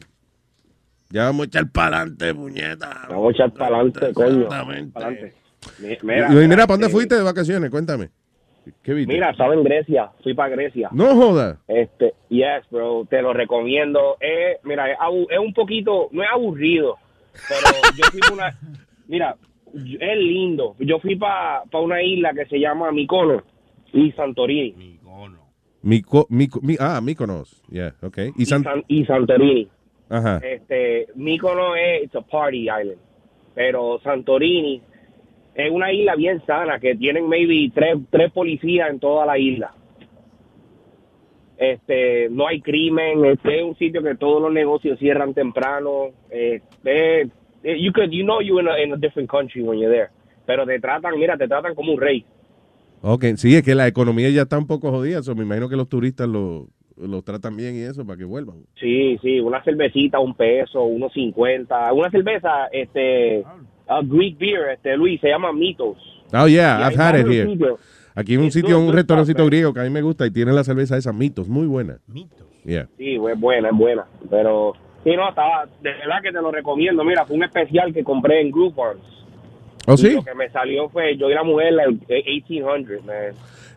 [1.10, 3.06] Ya vamos a echar para adelante, puñeta.
[3.10, 4.42] Vamos a echar para adelante, coño.
[4.44, 4.92] Exactamente.
[4.92, 5.34] Pa'lante.
[5.80, 7.68] Mi- Y Mira, mira, ¿para dónde eh, fuiste de vacaciones?
[7.70, 8.08] Cuéntame.
[8.82, 9.12] ¿Qué viste?
[9.12, 10.88] Mira, estaba en Grecia, fui para Grecia.
[10.92, 11.58] No joda.
[11.66, 14.16] Este, yes, bro, te lo recomiendo.
[14.20, 14.96] Es, mira, es,
[15.30, 16.96] es un poquito, no es aburrido,
[17.48, 17.60] pero
[17.96, 18.56] yo fui una,
[19.10, 19.36] mira,
[19.74, 20.74] es lindo.
[20.78, 23.42] Yo fui para una isla que se llama Mykonos
[23.92, 24.98] y Santorini.
[25.82, 27.62] Mico, Mico, mi, ah, Mykonos.
[27.70, 28.30] Yeah, okay.
[28.36, 29.68] Y Y, San- San- y Santorini.
[30.08, 30.38] Ajá.
[30.42, 32.98] Este, Mykonos es it's a party island,
[33.54, 34.82] pero Santorini
[35.54, 39.74] es una isla bien sana que tienen maybe tres, tres policías en toda la isla.
[41.56, 46.06] Este, no hay crimen, este es un sitio que todos los negocios cierran temprano.
[46.30, 47.28] Este, eh,
[47.62, 50.10] you could, you know you're in a, in a different country when you're there,
[50.46, 52.24] pero te tratan, mira, te tratan como un rey.
[53.02, 55.76] Ok, sí, es que la economía ya está un poco jodida, so me imagino que
[55.76, 58.56] los turistas lo, lo tratan bien y eso para que vuelvan.
[58.78, 61.92] Sí, sí, una cervecita, un peso, unos cincuenta.
[61.92, 63.42] Una cerveza, este,
[63.88, 65.96] a Greek beer, este, Luis, se llama Mitos.
[66.32, 67.46] Oh, yeah, I've had it here.
[67.50, 67.80] sitios.
[68.14, 70.62] Aquí hay un sitio, un restaurancito griego que a mí me gusta y tiene la
[70.62, 71.98] cerveza esa Mitos, muy buena.
[72.06, 72.46] Mitos.
[72.64, 72.86] Yeah.
[72.98, 74.04] Sí, es buena, es buena.
[74.28, 74.74] Pero,
[75.04, 77.04] sí, no, estaba, de verdad que te lo recomiendo.
[77.04, 79.00] Mira, fue un especial que compré en Groupons.
[79.86, 80.10] ¿Oh, Y sí?
[80.12, 83.16] Lo que me salió fue, yo y la mujer, la 1800, man.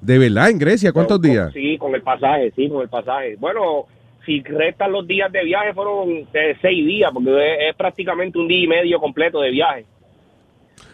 [0.02, 1.52] De verdad, en Grecia, ¿cuántos días?
[1.54, 3.36] Sí, con el pasaje, sí, con el pasaje.
[3.38, 3.86] Bueno,
[4.26, 8.48] si restan los días de viaje, fueron eh, seis días, porque es, es prácticamente un
[8.48, 9.86] día y medio completo de viaje.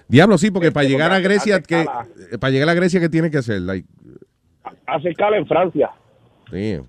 [0.07, 3.09] Diablo, sí, porque para Este, llegar a Grecia, que, eh, para llegar a Grecia, ¿qué
[3.09, 3.61] tiene que hacer?
[3.61, 3.87] Like,
[4.85, 5.89] Hace escala en Francia.
[6.51, 6.85] damn.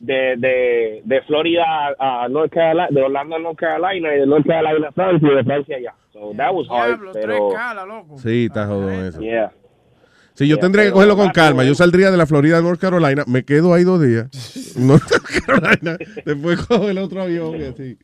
[0.00, 1.64] De, de, de Florida
[1.98, 5.34] a North Carolina, de Orlando a North Carolina y de North Carolina a Francia y
[5.36, 5.94] de Francia allá.
[6.12, 7.50] So that was hard, pero
[8.16, 9.20] Sí, está jodón eso.
[9.20, 9.52] yeah.
[10.34, 11.62] Sí, yo Yeah, tendría que cogerlo con calma.
[11.62, 14.28] Yo saldría de la Florida a North Carolina, me quedo ahí dos días.
[14.78, 15.02] North
[15.46, 17.98] Carolina, después cojo el otro avión y así.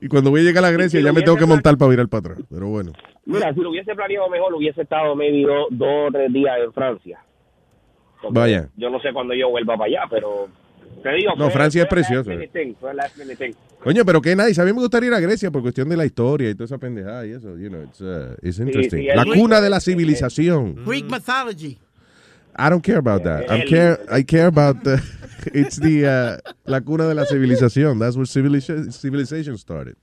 [0.00, 1.90] Y cuando voy a llegar a la Grecia si ya me tengo que montar para
[1.90, 2.38] virar para atrás.
[2.50, 2.92] Pero bueno.
[3.24, 7.18] Mira, si lo hubiese planeado mejor, hubiese estado do- dos o tres días en Francia.
[8.22, 8.68] Porque Vaya.
[8.76, 10.48] Yo no sé cuándo yo vuelva para allá, pero
[11.02, 11.32] te digo.
[11.36, 13.52] No, fue- Francia es fue minute thing.
[13.82, 14.60] Coño, pero qué nice.
[14.60, 16.78] A mí me gustaría ir a Grecia por cuestión de la historia y toda esa
[16.78, 17.56] pendejada y eso.
[17.56, 19.00] You know, it's, uh, it's interesting.
[19.02, 20.84] sí, la es- cuna de la civilización.
[20.84, 21.78] Greek mythology.
[22.58, 23.42] I don't care about that.
[23.50, 24.98] I'm care, I care about the,
[25.52, 27.98] it's the, uh, la cuna de la civilización.
[27.98, 29.94] That's where civilization, civilization started.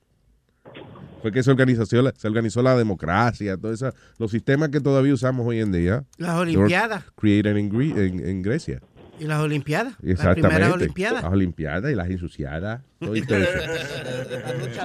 [1.20, 5.46] Fue que se organizó, se organizó la democracia, todo eso, los sistemas que todavía usamos
[5.46, 6.04] hoy en día.
[6.18, 7.02] Las Olimpiadas.
[7.16, 8.80] Created in, Gre- en, en Grecia.
[9.20, 9.94] Y las Olimpiadas.
[10.00, 10.48] Las Exactamente.
[10.48, 11.22] primeras Olimpiadas.
[11.22, 12.80] Las Olimpiadas y las ensuciadas.
[12.98, 13.26] todo eso.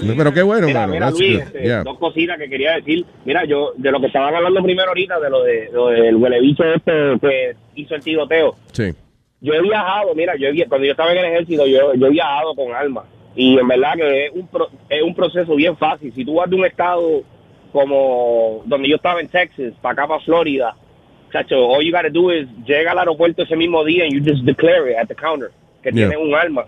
[0.03, 0.93] No, pero qué bueno, mira, mano.
[0.93, 1.84] mira, That's Luis, este, Yeah.
[1.84, 3.05] dos cositas que quería decir.
[3.25, 6.39] Mira, yo, de lo que estaban hablando primero ahorita, de lo, de, lo del huele
[6.41, 8.55] bicho este que hizo el tiroteo.
[8.71, 8.93] Sí.
[9.41, 12.09] Yo he viajado, mira, yo he cuando yo estaba en el ejército, yo, yo he
[12.11, 13.05] viajado con armas.
[13.36, 16.13] Y en verdad que es un, pro- es un proceso bien fácil.
[16.13, 17.23] Si tú vas de un estado
[17.71, 20.75] como donde yo estaba en Texas, para acá, para Florida,
[21.32, 24.43] chacho, all you gotta do is llega al aeropuerto ese mismo día y you just
[24.45, 25.51] declare it at the counter
[25.84, 26.09] que Yeah.
[26.09, 26.65] tienes un arma.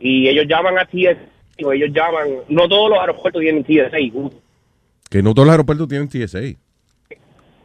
[0.00, 1.18] Y ellos llaman a TSA,
[1.64, 3.96] o ellos llaman, no todos los aeropuertos tienen TSA,
[5.10, 6.56] Que no todos los aeropuertos tienen TSA.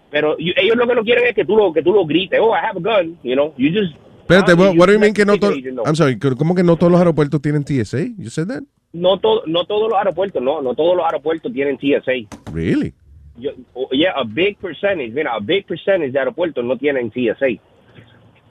[0.09, 2.39] pero you- ellos lo que no quieren es que tú lo, que tú lo grites,
[2.41, 3.95] oh, I have a gun, you know, you just...
[4.21, 5.55] Espérate, Ah, what, what do you mean que no todos...
[5.85, 7.99] I'm sorry, ¿cómo que no todos los aeropuertos tienen TSA?
[8.17, 8.61] You said that?
[8.93, 12.27] no todo, no todos los aeropuertos, no, no todos los aeropuertos tienen TSA.
[12.53, 12.93] Really?
[13.37, 17.47] Yo, oh, yeah, a big percentage, mira, a big percentage de aeropuertos no tienen TSA.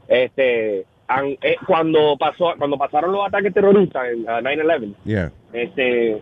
[0.09, 5.33] Este, eh, cuando pasó cuando pasaron los ataques terroristas en uh, 9/11, Yeah.
[5.53, 6.21] este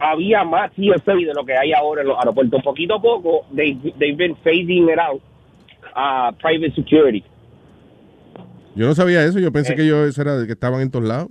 [0.00, 2.62] había más TSA de lo que hay ahora en los aeropuertos.
[2.62, 5.20] Poquito a poco, they, they've been phasing it out
[5.94, 7.24] a private security.
[8.76, 9.76] Yo no sabía eso, yo pensé Eh.
[9.76, 11.28] que ellos era de que estaban en todos lados.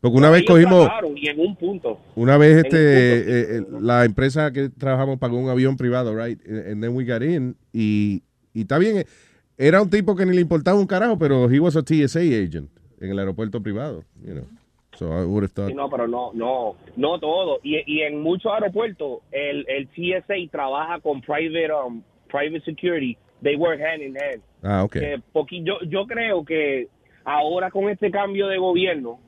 [0.00, 2.00] Porque una vez cogimos, y en un punto.
[2.16, 6.40] una vez este, eh, eh, la empresa que trabajamos pagó un avión privado, right?
[6.48, 8.22] And then we got in, y,
[8.54, 9.04] y está bien,
[9.58, 12.70] era un tipo que ni le importaba un carajo, pero he was a TSA agent
[12.98, 14.44] en el aeropuerto privado, you know.
[14.96, 15.68] So I would have thought.
[15.68, 17.60] Sí, no, pero no, no, no todo.
[17.62, 23.16] Y, y en muchos aeropuertos, el, el TSA trabaja con private, um, private security.
[23.42, 24.42] They work hand in hand.
[24.62, 24.92] Ah, ok.
[24.92, 26.88] Que poqui- yo, yo creo que
[27.24, 29.20] ahora con este cambio de gobierno,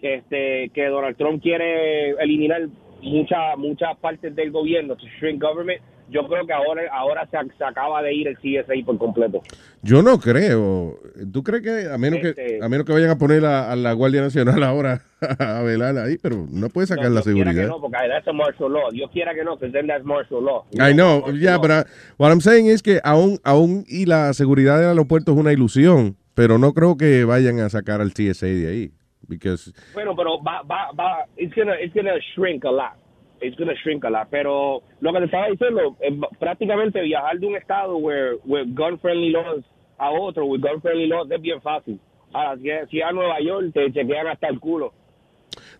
[0.00, 2.62] que este que Donald Trump quiere eliminar
[3.02, 5.80] muchas muchas partes del gobierno, shrink government,
[6.10, 9.42] yo creo que ahora ahora se, se acaba de ir el CSA por completo.
[9.82, 10.98] Yo no creo.
[11.32, 13.76] ¿Tú crees que a menos que Este- a menos que vayan a poner a, a
[13.76, 15.02] la Guardia Nacional ahora
[15.38, 17.62] a velar ahí, pero no puede sacar No, la Dios quiera seguridad.
[17.62, 18.90] Que no, porque that's a martial law.
[18.90, 20.64] Dios quiera que no, because then that's martial law.
[20.74, 21.84] I know, yeah, but I-
[22.18, 26.16] what I'm saying es que aún, aún y la seguridad del aeropuerto es una ilusión,
[26.34, 28.90] pero no creo que vayan a sacar al TSA de ahí.
[29.28, 32.96] Because, Bueno, pero va, va, va, it's gonna, it's gonna shrink a lot.
[33.40, 34.28] It's gonna shrink a lot.
[34.30, 38.98] Pero lo que te estaba diciendo, eh, prácticamente viajar de un estado where, where gun
[38.98, 39.64] friendly laws
[39.98, 42.00] a otro with gun friendly laws es bien fácil.
[42.32, 44.92] Ahora, si, si a Nueva York te chequean hasta el culo.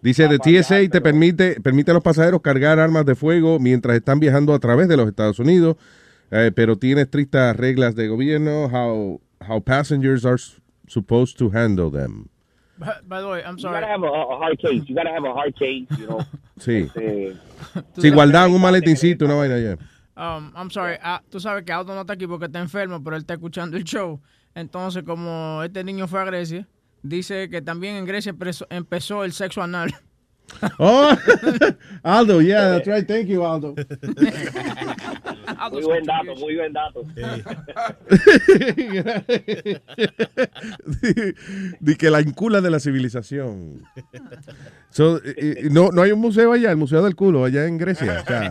[0.02, 4.20] dice, the TSA te permite, permite a los pasajeros cargar armas de fuego mientras están
[4.20, 5.76] viajando a través de los Estados Unidos,
[6.30, 10.40] eh, pero tiene estrictas reglas de gobierno, how, how passengers are
[10.88, 12.28] supposed to handle them.
[12.80, 13.74] By, by the way, I'm You sorry.
[13.80, 14.82] gotta have a, a hard case.
[14.88, 16.20] You gotta have a hard case, you know.
[16.58, 16.90] Sí.
[16.94, 17.36] Este,
[18.00, 19.76] Si guardaban un maletincito, una vaina ya.
[20.16, 23.16] Um, I'm sorry, ah, tú sabes que Auto no está aquí porque está enfermo, pero
[23.16, 24.20] él está escuchando el show.
[24.54, 26.66] Entonces, como este niño fue a Grecia,
[27.02, 28.34] dice que también en Grecia
[28.70, 29.94] empezó el sexo anal.
[30.78, 31.16] Oh,
[32.02, 33.06] Aldo, yeah, that's right.
[33.06, 33.74] Thank you, Aldo.
[35.68, 37.02] Muy buen dato, muy buen dato.
[41.80, 43.82] de que la incula de la civilización.
[44.90, 47.78] So, eh, eh, no, no hay un museo allá, el Museo del Culo, allá en
[47.78, 48.20] Grecia.
[48.22, 48.50] O sea,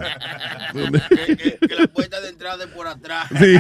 [0.74, 1.02] donde-
[1.68, 3.28] que la puerta de entrada es por atrás.
[3.38, 3.56] Sí.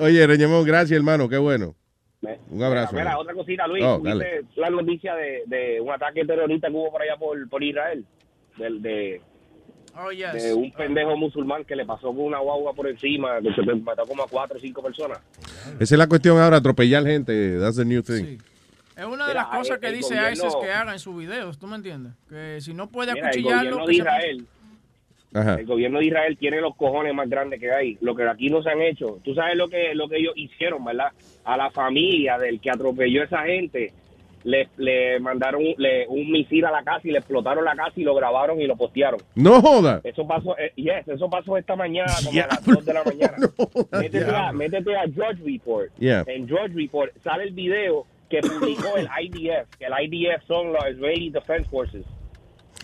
[0.00, 1.74] Oye, Reñemón, gracias, hermano, qué bueno.
[2.50, 2.92] Un abrazo.
[2.92, 3.84] Mira, mira, otra cosita, Luis.
[3.84, 4.42] Oh, ¿tuviste dale.
[4.56, 8.04] la noticia de, de un ataque terrorista que hubo por allá por, por Israel?
[8.56, 9.20] Del, de,
[9.98, 10.32] Oh, yes.
[10.32, 14.04] de un pendejo musulmán que le pasó con una guagua por encima, que se mató
[14.06, 15.18] como a cuatro o cinco personas.
[15.80, 17.58] Esa es la cuestión ahora, atropellar gente.
[17.58, 18.38] That's the new thing.
[18.96, 21.58] Es una de Mira, las cosas que dice gobierno- ISIS que haga en sus videos,
[21.58, 22.12] ¿tú me entiendes?
[22.28, 23.78] Que si no puede Mira, el acuchillarlo...
[23.80, 24.46] gobierno de se- Israel,
[25.34, 25.54] Ajá.
[25.56, 27.98] el gobierno de Israel tiene los cojones más grandes que hay.
[28.00, 29.18] Lo que aquí no se han hecho.
[29.22, 31.08] Tú sabes lo que lo que ellos hicieron, ¿verdad?
[31.44, 33.92] A la familia del que atropelló a esa gente
[34.46, 38.04] le, le mandaron le- un misil a la casa y le explotaron la casa y
[38.04, 39.20] lo grabaron y lo postearon.
[39.34, 40.00] No joda.
[40.04, 43.36] Eso pasó, eh, yes, eso pasó esta mañana, como a las 2 de la mañana.
[43.92, 44.58] métete, a, diablo.
[44.58, 45.90] métete a George Report.
[45.98, 46.24] Yeah.
[46.28, 50.82] En George Report sale el video que publicó el IDF, que el IDF son los
[50.90, 52.04] Israeli Defense Forces.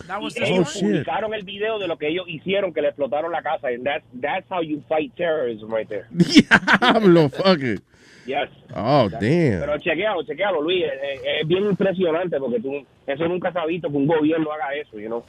[0.07, 0.81] That was Y ellos Oh, shit.
[0.89, 3.67] publicaron el video de lo que ellos hicieron, que le explotaron la casa.
[3.69, 6.07] And that's, that's how you fight terrorism right there.
[6.11, 7.81] Diablo, fuck it.
[8.25, 8.49] Yes.
[8.75, 9.79] Oh, Pero damn.
[9.81, 10.83] chequealo, chequealo, Luis.
[10.85, 12.71] Es, bien impresionante porque tú,
[13.05, 15.23] eso nunca se ha visto que un gobierno haga eso, you know.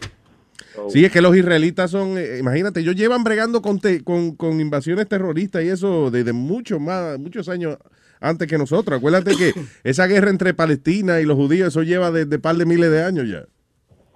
[0.74, 4.36] So- Sí, es que los israelitas son, eh, imagínate, ellos llevan bregando con, te- con,
[4.36, 7.76] con invasiones terroristas y eso desde mucho más, muchos años
[8.20, 8.98] antes que nosotros.
[8.98, 9.52] Acuérdate que
[9.84, 13.28] esa guerra entre Palestina y los judíos, eso lleva desde par de miles de años
[13.28, 13.44] ya.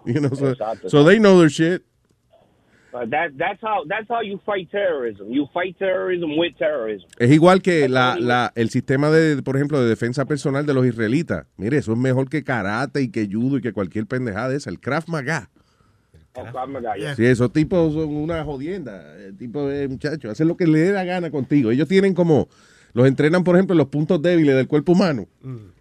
[0.06, 1.82] You know, so, Exacto, so they know their shit.
[3.06, 5.30] That, that's how that's how you fight terrorism.
[5.30, 7.06] You fight terrorism with terrorism.
[7.18, 10.86] Es igual que la, la, el sistema de, por ejemplo, de defensa personal de los
[10.86, 11.46] israelitas.
[11.56, 14.70] Mire, eso es mejor que karate y que judo y que cualquier pendejada esa.
[14.70, 15.50] El Krav Maga.
[16.34, 17.14] Oh.
[17.16, 19.16] Sí, esos tipos son una jodienda.
[19.16, 21.70] El tipo de muchachos, hacen lo que le dé la gana contigo.
[21.70, 22.48] Ellos tienen como,
[22.92, 25.26] los entrenan, por ejemplo, en los puntos débiles del cuerpo humano.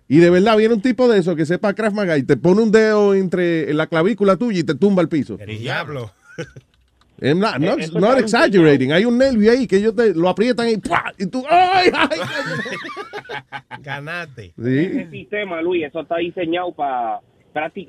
[0.07, 2.61] Y de verdad viene un tipo de eso que sepa Krav Maga y te pone
[2.61, 5.37] un dedo entre en la clavícula tuya y te tumba al piso.
[5.39, 6.11] El diablo.
[7.19, 8.91] I'm not, not- Eso not exaggerating.
[8.91, 11.11] Hay un nervio ahí que ellos te lo aprietan y, ¡pua!
[11.17, 12.19] y tú, ¡ay, ay!
[13.81, 14.53] Ganate.
[14.57, 15.09] Ese Sí.
[15.11, 17.21] sistema, Luis, eso está diseñado para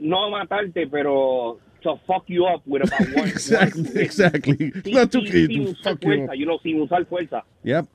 [0.00, 3.28] no matarte, pero to fuck you up with about one.
[3.28, 4.72] Exactly, one- exactly.
[4.84, 6.34] Sin, Not to sin- usar fuck you fuerza, up.
[6.38, 7.44] you know, sin usar fuerza.
[7.64, 7.86] Yep.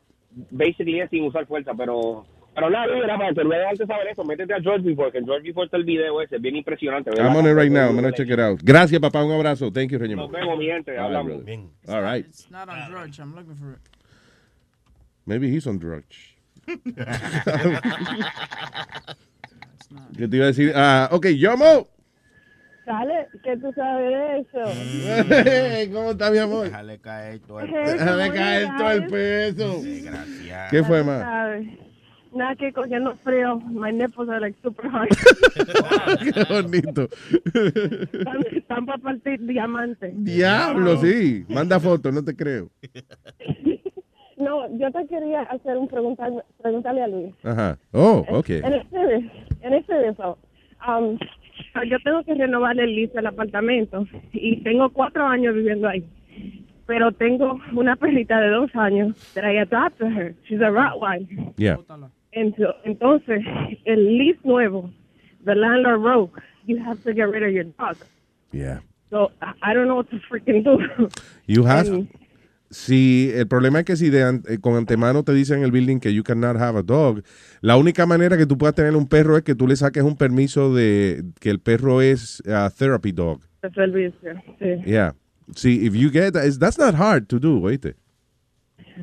[0.51, 2.25] Basically es sin usar fuerza, pero
[2.55, 5.25] pero nada, era para que luego antes saber eso, métete a George Report, que en
[5.25, 7.09] George Report está el video ese, bien impresionante.
[7.09, 7.25] ¿verdad?
[7.25, 7.87] I'm on it right now.
[7.89, 8.59] I'm gonna check it out.
[8.63, 9.23] Gracias, papá.
[9.23, 9.71] Un abrazo.
[9.71, 10.23] Thank you, Reñemo.
[10.23, 11.43] Nos vemos, mi gente, All right, hablamos.
[11.43, 11.59] brother.
[11.87, 12.25] All right.
[12.25, 13.19] It's not on drugs.
[13.19, 13.79] I'm looking for it.
[15.25, 16.33] Maybe he's on drugs.
[20.17, 20.71] ¿Qué te iba a decir?
[20.75, 21.87] Ah, ok, Yomo.
[22.85, 25.91] Dale, ¿qué tú sabes de eso?
[25.93, 26.65] ¿Cómo está mi amor?
[26.65, 29.81] Déjale caer todo el Déjame caer todo el peso.
[30.69, 31.47] ¿Qué fue, ma?
[32.35, 33.59] Nada que cogiendo frío.
[33.59, 35.09] My nipples are like super hard.
[36.23, 37.07] Qué bonito.
[38.51, 40.13] Están, para partir diamantes.
[40.17, 41.45] Diablo, sí.
[41.47, 42.69] Manda fotos, no te creo.
[44.35, 46.27] No, yo te quería hacer un pregunta,
[46.61, 47.33] preguntarle a Luis.
[47.43, 47.77] Ajá.
[47.93, 48.49] Oh, ok.
[48.49, 49.31] En este,
[49.61, 50.37] en este eso,
[50.85, 51.17] um,
[51.89, 56.03] yo tengo que renovar el lease del apartamento y tengo cuatro años viviendo ahí.
[56.85, 60.35] Pero tengo una perrita de dos años that I adopted her.
[60.43, 61.53] She's a Rottweiler.
[61.55, 61.77] Yeah.
[62.35, 63.41] Ento- Entonces,
[63.85, 64.89] el lease nuevo,
[65.45, 66.31] the landlord wrote,
[66.65, 67.97] you have to get rid of your dog.
[68.51, 68.81] Yeah.
[69.09, 69.31] So,
[69.61, 70.77] I don't know what to freaking do.
[71.47, 71.87] You have.
[71.89, 72.07] And-
[72.71, 75.71] Si el problema es que si de an- eh, con antemano te dicen en el
[75.71, 77.21] building que you cannot have a dog,
[77.61, 80.17] la única manera que tú puedas tener un perro es que tú le saques un
[80.17, 83.41] permiso de que el perro es a therapy dog.
[84.59, 84.81] sí.
[84.87, 85.13] Yeah.
[85.55, 87.93] See, if you get that, that's not hard to do, oíste.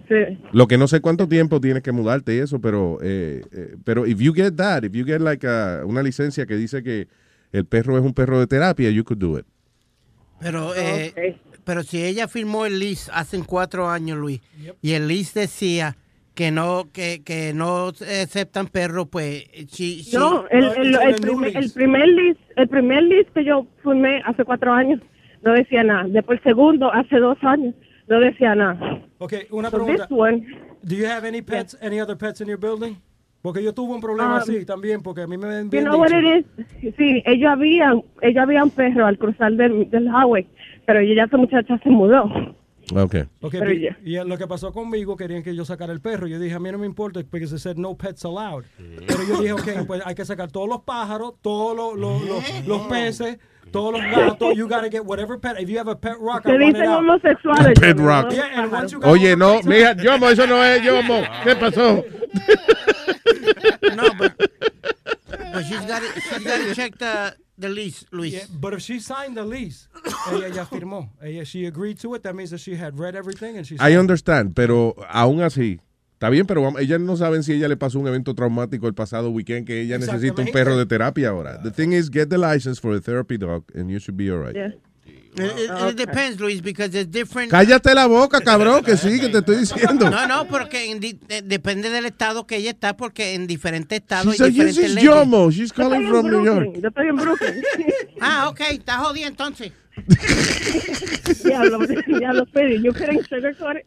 [0.08, 0.38] Sí.
[0.52, 4.06] Lo que no sé cuánto tiempo tienes que mudarte y eso, pero eh, eh, pero
[4.06, 7.08] if you get that, if you get like a- una licencia que dice que
[7.52, 9.44] el perro es un perro de terapia, you could do it.
[10.40, 14.40] Pero, eh, pero si ella firmó el lease hace cuatro años, Luis,
[14.80, 15.96] y el lease decía
[16.34, 21.56] que no que, que no aceptan perros, pues she- she- No, el, el, el, primer,
[21.56, 25.00] el primer list, el primer list que yo firmé hace cuatro años
[25.42, 26.04] no decía nada.
[26.08, 27.74] Después el segundo, hace dos años,
[28.10, 29.02] no decía nada.
[29.18, 30.06] Okay, una So pregunta.
[30.06, 30.46] this one,
[30.82, 32.96] Do you have any pets, any other pets in your building?
[33.42, 35.84] Porque yo tuve un problema Um, así también, porque a mí me ven you bien
[35.84, 36.94] know what it is?
[36.98, 40.46] Sí, ellos habían, ellos habían un perro al cruzar del, del highway,
[40.86, 42.24] pero ya esa muchacha se mudó.
[42.92, 43.22] Okay.
[43.40, 43.96] Ok, Pero ya.
[44.04, 46.26] y lo que pasó conmigo, querían que yo sacara el perro.
[46.26, 48.64] Yo dije, a mí no me importa, porque se said no pets allowed.
[49.06, 52.66] Pero yo dije, ok, pues hay que sacar todos los pájaros, todos los, los, los,
[52.66, 53.38] los peces,
[53.72, 54.56] todos los gatos.
[54.56, 55.60] You gotta get whatever pet.
[55.60, 57.80] If you have a pet rock, Se I want it dicen homosexuales.
[57.80, 58.32] Pet rock.
[58.32, 61.24] Yeah, and once you got Oye, no, mija, Yomo, eso no es Yomo.
[61.42, 62.04] ¿Qué pasó?
[63.94, 64.36] no, but,
[65.52, 68.32] but she's got to she's got to check the the lease, Luis.
[68.32, 69.88] Yeah, but if she signed the lease,
[70.30, 71.10] ella ya firmó.
[71.22, 72.22] Ella, she agreed to it.
[72.22, 73.74] That means that she had read everything and she.
[73.76, 73.98] I signed.
[73.98, 75.80] understand, pero aún así,
[76.20, 79.30] está bien, pero ellas no saben si ella le pasó un evento traumático el pasado
[79.30, 81.62] weekend que ella necesita un perro de terapia ahora.
[81.62, 84.54] The thing is, get the license for a therapy dog and you should be alright.
[84.54, 84.74] Yeah.
[85.36, 87.50] It, it- it depends, Luis, because there's different.
[87.50, 90.10] Cállate la boca, cabrón, que sí, que te estoy diciendo.
[90.10, 94.36] No, no, porque di- de- depende del estado que ella está, porque en diferentes estados
[94.36, 95.04] She hay diferentes it's leyes.
[95.08, 95.50] Yomo.
[95.50, 96.66] She's calling from New York.
[96.82, 97.62] Yo estoy en Brooklyn.
[98.20, 99.72] Ah, ok, está jodida entonces.
[101.42, 103.86] Diablo, diablo, Speedy, you couldn't sugarcoat it.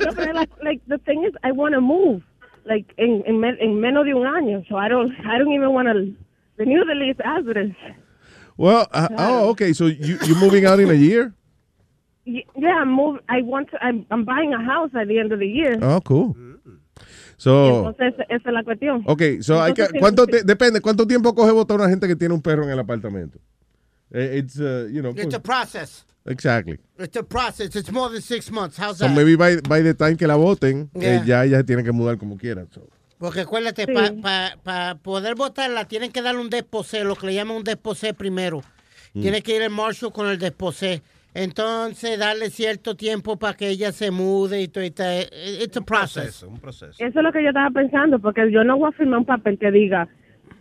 [0.00, 2.22] no, but like, like the thing is, I want to move,
[2.64, 5.88] like en, en, en menos de un año, so I don't, I don't even want
[5.88, 6.12] to
[6.56, 7.72] renew the lease as it is.
[8.56, 11.34] Well, uh, oh, okay, so you, you're moving out in a year?
[12.26, 12.42] Yeah,
[12.80, 13.18] I'm move.
[13.28, 13.82] I want to.
[13.82, 15.78] I'm, I'm buying a house at the end of the year.
[15.80, 16.36] Oh, cool.
[17.38, 19.02] So, Entonces esa es la cuestión.
[19.06, 22.14] okay, so hay que, Entonces, ¿cuánto te- depende, ¿cuánto tiempo coge votar una gente que
[22.14, 23.38] tiene un perro en el apartamento?
[24.12, 26.04] Eh, It's, uh, you know, It's a process.
[26.26, 26.78] exactly.
[26.98, 27.74] It's a process.
[27.76, 28.76] It's more than six months.
[28.78, 29.14] How's So that?
[29.14, 31.24] maybe by, by the time que la voten, eh, Yeah.
[31.24, 32.66] ya ella se tiene que mudar como quiera.
[32.72, 32.82] so.
[33.18, 33.86] Porque acuérdate,
[34.64, 38.62] para poder votarla tienen que darle un desposé, lo que le llaman un desposé primero.
[39.12, 39.20] Mm.
[39.22, 41.02] Tiene que ir el marshal con el desposé.
[41.34, 44.82] Entonces, darle cierto tiempo para que ella se mude y todo.
[44.84, 45.28] y tal.
[45.62, 46.42] It's a process.
[46.42, 46.92] Un proceso.
[46.98, 49.58] Eso es lo que yo estaba pensando, porque yo no voy a firmar un papel
[49.58, 50.08] que diga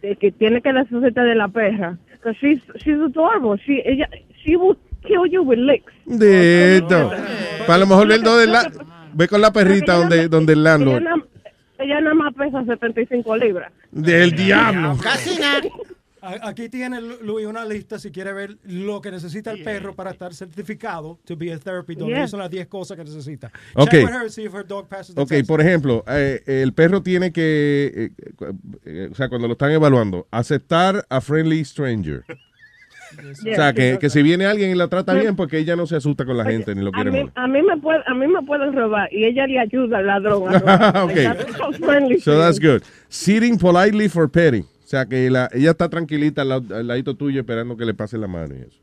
[0.01, 1.97] de que tiene que deshacerse de la perra.
[2.13, 3.57] Because she's, she's adorable.
[3.65, 4.07] She, ella,
[4.43, 5.93] she will kill you with licks.
[6.05, 7.11] Dito.
[7.65, 8.71] Para lo mejor el del la-
[9.13, 11.01] ve con la perrita donde, donde el Ella, landlord.
[11.03, 11.23] na-
[11.79, 13.71] ella nada más pesa 75 libras.
[13.91, 14.97] Del diablo.
[15.01, 15.61] Casi nada.
[16.21, 19.95] A- Aquí tiene Lu- Luis una lista si quiere ver lo que necesita el perro
[19.95, 22.09] para estar certificado to be a therapy dog.
[22.09, 22.27] Yeah.
[22.27, 23.51] Son las 10 cosas que necesita.
[23.75, 23.89] Ok.
[23.91, 25.47] Check with her, see if her dog passes the Ok, test.
[25.47, 28.11] por ejemplo, eh, el perro tiene que, eh,
[28.85, 32.23] eh, o sea, cuando lo están evaluando, aceptar a friendly stranger.
[33.17, 35.95] O sea, que, que si viene alguien y la trata bien, porque ella no se
[35.95, 37.31] asusta con la gente ni lo A quiere mí, morir.
[37.35, 40.47] a, mí me puede, a mí me pueden robar y ella le ayuda al ladrón.
[40.53, 40.97] a robar.
[41.05, 41.13] Ok.
[41.15, 42.19] That's so friendly.
[42.19, 42.83] So that's good.
[43.07, 44.63] Sitting politely for petting.
[44.89, 47.93] O sea, que la, ella está tranquilita al, lado- al ladito tuyo esperando que le
[47.93, 48.79] pase la mano y eso.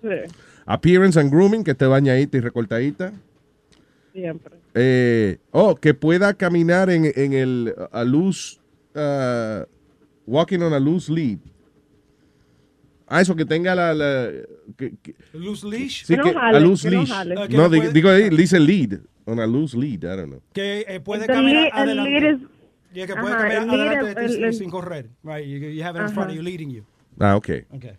[0.00, 0.32] Sí,
[0.64, 3.12] Appearance and grooming, que esté bañadita y recortadita.
[4.14, 4.54] siempre.
[4.74, 8.58] Eh, oh, que pueda caminar en, en el a luz,
[8.94, 9.64] uh,
[10.26, 11.38] walking on a loose lead.
[13.06, 13.92] Ah, eso, que tenga la...
[13.92, 14.30] la-
[14.78, 16.04] que, que- Loose leash.
[16.06, 17.12] sí, que, a loose leash.
[17.50, 19.00] No, di- digo ahí, dice lead.
[19.26, 20.42] on a loose lead, I don't know.
[20.54, 22.46] Que eh, puede The caminar lead- el adelante.
[22.92, 25.10] Lead is- Y que puede Ajá, caminar el adelante es- sin- el- el- sin correr.
[25.22, 26.84] Right, you, you have it in front of you, leading you.
[27.20, 27.48] Ah, ok.
[27.72, 27.96] Okay.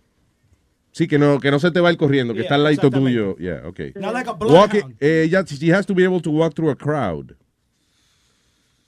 [0.92, 2.64] Sí, que no, que no se te va a ir corriendo, que Yeah, está al
[2.64, 3.36] ladito tuyo.
[3.38, 3.94] Yeah, okay.
[3.96, 4.96] Not like a Walking, bloodhound.
[5.00, 7.36] eh, she has to be able to walk through a crowd.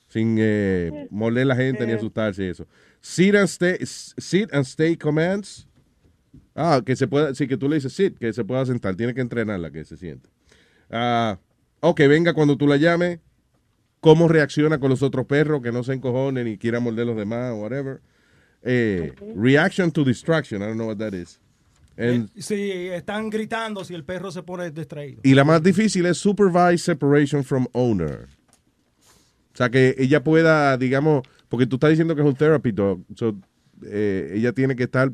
[0.07, 2.67] Sin eh, morder la gente ni asustarse y eso.
[2.99, 5.67] Sit and stay, sit and stay commands.
[6.53, 8.95] Ah, que se pueda, sí, que tú le dices sit, que se pueda sentar.
[8.95, 10.29] Tiene que entrenarla que se siente.
[10.89, 11.39] Ah,
[11.79, 13.19] ok, venga cuando tú la llames.
[14.01, 17.53] Cómo reacciona con los otros perros, que no se encojonen ni quiera morder los demás,
[17.55, 18.01] whatever.
[18.63, 21.39] Eh, Reaction to distraction, I don't know what that is.
[21.97, 25.21] And- Si están gritando, si el perro se pone distraído.
[25.23, 28.27] y la más difícil es supervise separation from owner.
[29.53, 33.01] O sea, que ella pueda, digamos, porque tú estás diciendo que es un therapy dog,
[33.15, 33.35] so,
[33.85, 35.11] eh, ella tiene que estar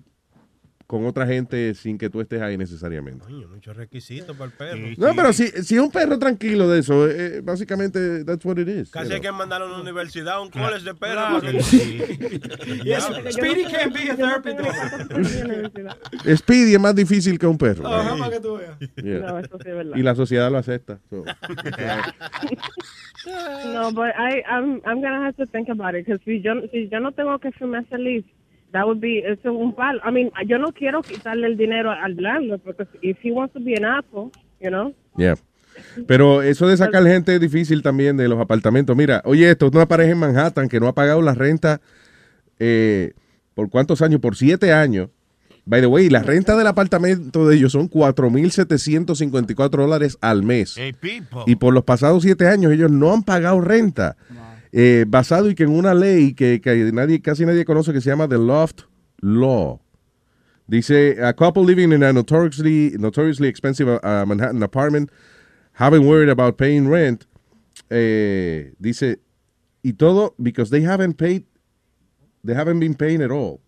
[0.87, 3.25] con otra gente sin que tú estés ahí necesariamente.
[3.25, 4.87] Coño, muchos requisitos para el perro.
[4.97, 8.69] No, pero si, si es un perro tranquilo de eso, eh, básicamente, that's what it
[8.69, 8.89] is.
[8.89, 11.43] Casi hay que mandarlo a una universidad, a un college de perros.
[13.31, 14.73] Speedy can't be a therapy dog.
[16.37, 17.85] Speedy es más difícil que un perro.
[17.85, 18.79] Ajá, para que tú veas.
[18.95, 19.19] Yeah.
[19.19, 19.97] No, eso sí es verdad.
[19.97, 20.99] Y la sociedad lo acepta.
[21.09, 21.23] so.
[23.73, 26.87] No, but I, I'm, I'm gonna have to think about it because si yo, si
[26.87, 28.27] yo no tengo que firmar ese lease,
[28.71, 29.99] that would be, eso es un palo.
[30.07, 33.59] I mean, yo no quiero quitarle el dinero al landlord porque if he wants to
[33.59, 34.93] be an asshole, you know.
[35.17, 35.35] Yeah.
[36.07, 38.95] Pero eso de sacar gente es difícil también de los apartamentos.
[38.95, 41.81] Mira, oye, esto es una pareja en Manhattan que no ha pagado la renta
[42.59, 43.13] eh,
[43.53, 45.09] por cuántos años, por siete años.
[45.65, 50.77] By the way, la renta del apartamento de ellos son 4.754 dólares al mes.
[51.45, 54.15] Y por los pasados siete años ellos no han pagado renta.
[54.71, 58.09] Eh, basado y que en una ley que, que nadie, casi nadie conoce que se
[58.09, 58.81] llama The Loft
[59.21, 59.79] Law.
[60.67, 65.09] Dice, a couple living in a notoriously, notoriously expensive uh, Manhattan apartment
[65.73, 67.25] haven't worried about paying rent.
[67.89, 69.19] Eh, dice,
[69.81, 71.45] y todo because they haven't paid,
[72.43, 73.61] they haven't been paying at all.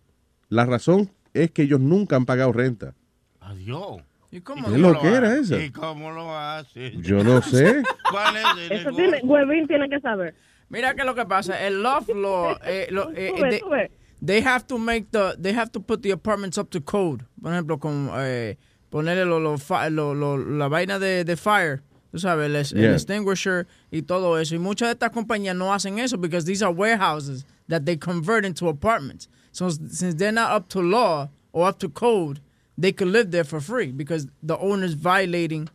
[0.50, 2.94] La razón es que ellos nunca han pagado renta.
[3.40, 4.02] Adiós.
[4.32, 5.58] ¿Y cómo ¿Qué lo que era eso?
[5.58, 6.92] ¿Y cómo lo hace?
[6.98, 7.82] Yo no sé.
[8.10, 10.34] ¿Cuál es el Eso tiene, Huevín tiene que saber.
[10.70, 13.90] Mira que lo que pasa, el loft law, eh, lo- eh, Sube, they, sube.
[14.22, 17.24] they have to make the, they have to put the apartments up to code.
[17.42, 18.56] Por ejemplo, con eh,
[18.90, 22.72] ponerle lo, lo fi- lo- lo- la vaina de, de fire, tú sabes, el, es-
[22.72, 22.92] el Yeah.
[22.94, 24.54] extinguisher y todo eso.
[24.54, 28.44] Y muchas de estas compañías no hacen eso because these are warehouses that they convert
[28.44, 29.28] into apartments.
[29.52, 32.40] So since they're not up to law or up to code,
[32.78, 35.68] they could live there for free because the owner's violating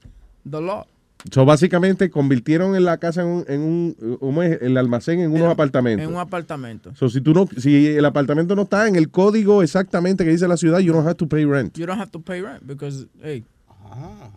[0.45, 0.85] the law.
[1.31, 4.61] So, básicamente convirtieron en la casa en un, en un, ¿cómo es?
[4.61, 6.07] el almacén en unos apartamentos.
[6.07, 6.93] En un apartamento.
[6.95, 10.47] So, si tú no, si el apartamento no está en el código exactamente que dice
[10.47, 11.75] la ciudad, you don't have to pay rent.
[11.77, 13.43] You don't have to pay rent because, hey,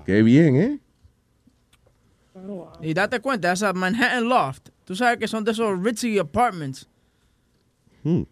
[0.05, 0.79] Qué bien, ¿eh?
[2.81, 6.89] Y date cuenta, esa Manhattan Loft, tú sabes que son de esos ritzy apartments.
[8.05, 8.23] Hmm.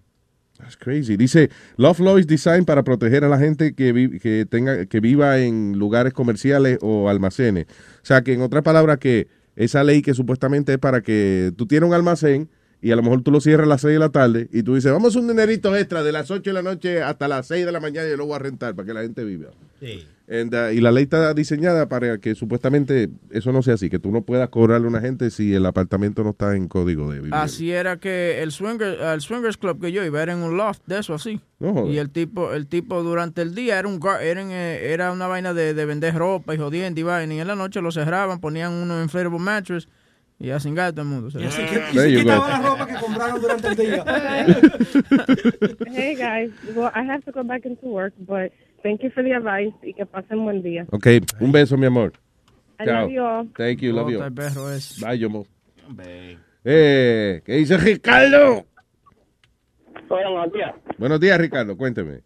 [0.58, 1.16] That's crazy.
[1.16, 5.00] Dice, Love Law is designed para proteger a la gente que, vi- que tenga que
[5.00, 7.66] viva en lugares comerciales o almacenes.
[8.02, 11.66] O sea, que en otras palabras, que esa ley que supuestamente es para que tú
[11.66, 12.48] tienes un almacén
[12.82, 14.74] y a lo mejor tú lo cierras a las 6 de la tarde y tú
[14.74, 17.64] dices, vamos a un dinerito extra de las 8 de la noche hasta las 6
[17.66, 19.48] de la mañana y yo lo voy a rentar para que la gente viva.
[19.80, 20.06] Sí.
[20.28, 24.00] And, uh, y la ley está diseñada para que supuestamente eso no sea así, que
[24.00, 27.16] tú no puedas cobrarle a una gente si el apartamento no está en código de
[27.16, 27.42] vivienda.
[27.42, 30.82] Así era que el swinger, el swingers club que yo iba era en un loft
[30.86, 31.40] de eso así.
[31.60, 35.12] No y el tipo, el tipo durante el día era un era, en, eh, era
[35.12, 37.34] una vaina de, de vender ropa y jodiendo y vaina.
[37.34, 39.88] Y en la noche lo cerraban, ponían unos inflatable mattress
[40.38, 41.28] y a cingar a todo el mundo.
[41.40, 42.48] Y así que, y There se you quitaba go.
[42.48, 44.04] la ropa que compraron durante el día.
[45.90, 49.32] Hey guys, well I have to go back into work, but thank you for the
[49.34, 50.86] advice y que pasen buen día.
[50.92, 51.06] Ok,
[51.40, 52.12] un beso, mi amor.
[52.78, 53.02] I Chao.
[53.02, 53.48] love you all.
[53.56, 54.22] Thank you, love you.
[54.22, 55.04] El perro ese.
[55.04, 55.46] Bye, yo, mo.
[56.64, 58.66] Eh, ¿qué dice Ricardo?
[60.08, 60.74] Hola, buenos días.
[60.98, 62.20] Buenos días, Ricardo, cuénteme.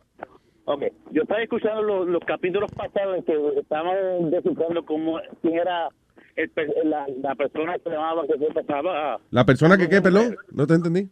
[0.64, 0.82] Ok,
[1.12, 5.88] yo estaba escuchando los, los capítulos pasados en que estaban descifrando cómo quién era
[6.36, 10.36] el, per- la, la persona que llamaba que se pasaba La persona que qué, perdón,
[10.52, 11.08] no te entendí.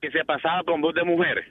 [0.00, 1.44] que se pasaba con voz de mujer.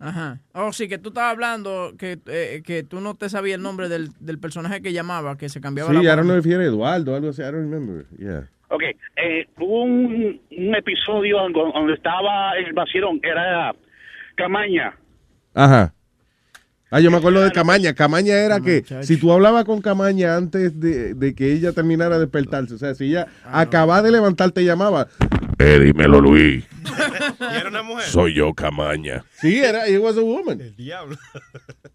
[0.00, 0.38] Ajá.
[0.54, 3.88] Oh, sí, que tú estabas hablando que, eh, que tú no te sabías el nombre
[3.88, 7.30] del, del personaje que llamaba, que se cambiaba Sí, la know if era Eduardo algo
[7.30, 8.06] así, I don't remember.
[8.16, 8.48] Yeah.
[8.70, 8.82] Ok,
[9.16, 13.74] eh, hubo un, un episodio donde donde estaba el vacilón, era
[14.36, 14.94] Camaña.
[15.54, 15.92] Ajá.
[16.90, 17.94] Ah, yo me acuerdo de Camaña.
[17.94, 22.22] Camaña era que si tú hablabas con Camaña antes de, de que ella terminara de
[22.22, 25.08] despertarse, o sea, si ella acababa de levantar, te llamaba.
[25.58, 26.64] Eh, dímelo, Luis.
[27.40, 28.04] Y era una mujer.
[28.06, 29.24] Soy yo, Camaña.
[29.32, 30.60] Sí, era, it was a woman.
[30.60, 31.16] El diablo.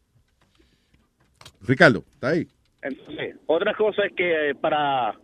[1.61, 2.47] Ricardo, está ahí.
[2.81, 5.15] Entonces, otra cosa es que eh, para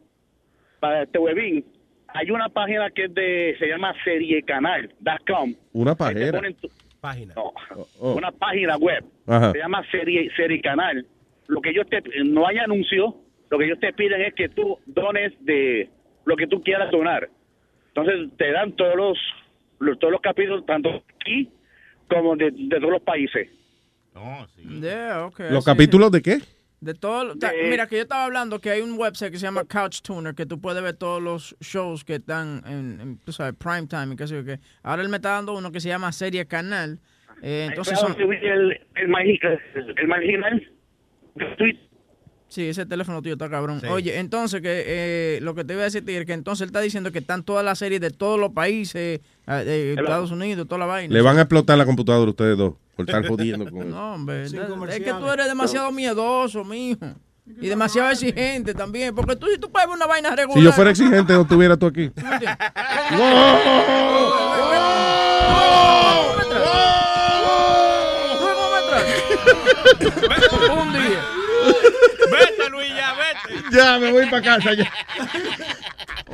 [0.79, 1.65] para este webin,
[2.07, 5.53] hay una página que es de, se llama seriecanal.com.
[5.73, 6.37] Una Ahí te pajera.
[6.39, 6.69] ponen tu-
[7.01, 7.33] Página.
[7.35, 7.53] no,
[7.99, 8.13] oh.
[8.15, 9.03] una página web.
[9.27, 9.51] Ajá.
[9.51, 11.05] Se llama serie, seriecanal.
[11.47, 13.15] Lo que ellos te, no hay anuncio,
[13.49, 15.89] lo que ellos te piden es que tú dones de
[16.25, 17.29] lo que tú quieras donar.
[17.87, 19.17] Entonces te dan todos los,
[19.79, 20.89] los- todos los capítulos, tanto
[21.21, 21.49] aquí
[22.09, 23.49] como de, de todos los países.
[24.81, 26.37] Yeah, okay, ¿Los sí, capítulos de qué?
[26.81, 29.43] De todo, lo- ta- mira que yo estaba hablando que hay un website que se
[29.45, 33.33] llama Couch Tuner que tú puedes ver todos los shows que están en, en, tú
[33.33, 34.59] sabes, prime time y qué sé yo qué.
[34.81, 36.99] Ahora él me está dando uno que se llama Serie Canal.
[37.41, 39.39] Eh, entonces son, el, el, margi-
[39.97, 40.71] el marginal.
[42.47, 43.79] Sí, ese teléfono tuyo está cabrón.
[43.91, 46.81] Oye, entonces, que eh, lo que te iba a decir es que entonces él está
[46.81, 50.79] diciendo que están todas las series de todos los países, eh, de Estados Unidos, toda
[50.79, 51.13] la vaina.
[51.13, 54.43] Le van a explotar la computadora a ustedes dos por estar jodiendo con No, hombre,
[54.43, 57.15] es que tú eres demasiado miedoso, mijo.
[57.45, 59.15] Y demasiado exigente también.
[59.15, 60.59] Porque tú, si tú puedes ver una vaina regular.
[60.59, 62.11] Si yo fuera exigente, no estuviera tú aquí.
[70.71, 71.25] Un día.
[72.31, 73.75] Vete, Luis, ya, vete.
[73.75, 74.91] Ya, me voy para casa ya.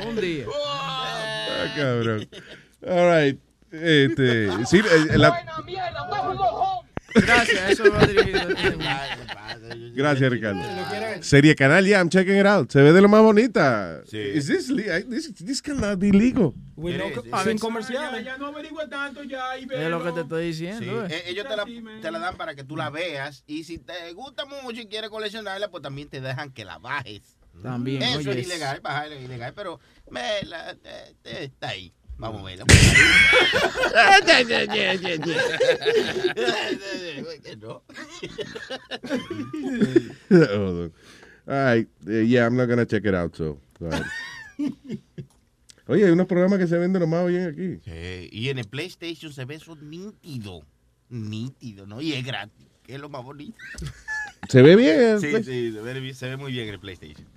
[0.06, 0.44] Un día.
[0.52, 2.28] Ah, cabrón.
[2.86, 3.40] All right.
[3.70, 5.42] Este, sí, eh, la-
[7.14, 8.40] Gracias, eso va dirigido.
[9.94, 10.60] Gracias, Ricardo.
[11.22, 12.70] Serie Canal, I'm checking it out.
[12.70, 14.02] Se ve de lo más bonita.
[14.06, 14.18] Sí.
[14.18, 14.66] Is this,
[15.08, 16.52] this, this cannot be legal.
[16.76, 17.58] No- Sí, sin sí.
[17.58, 18.22] comerciales.
[18.24, 21.06] Ya no averigüe tanto ya y Es lo que te estoy diciendo.
[21.08, 21.16] Sí, eh.
[21.16, 21.64] eh, ellos te la,
[22.02, 25.08] te la dan para que tú la veas y si te gusta mucho y quieres
[25.08, 27.22] coleccionarla, pues también te dejan que la bajes.
[27.62, 28.40] También, Eso oye.
[28.40, 31.94] es ilegal, bajarla es ilegal, pero me la, eh, eh, está ahí.
[32.18, 32.64] Vamos a verla.
[37.60, 37.82] No.
[40.30, 40.92] Hold on.
[41.48, 41.88] All right.
[42.06, 43.58] yeah, I'm not gonna check it out, so.
[43.80, 44.02] all right.
[45.88, 47.80] Oye, hay unos programas que se venden lo más bien aquí.
[47.84, 50.62] Sí, y en el PlayStation se ve eso nítido.
[51.08, 52.00] Nítido, ¿no?
[52.00, 53.56] Y es gratis, que es lo más bonito.
[54.48, 55.20] Se ve bien.
[55.20, 55.46] Sí, pues.
[55.46, 57.35] sí, se ve, se ve muy bien en el PlayStation.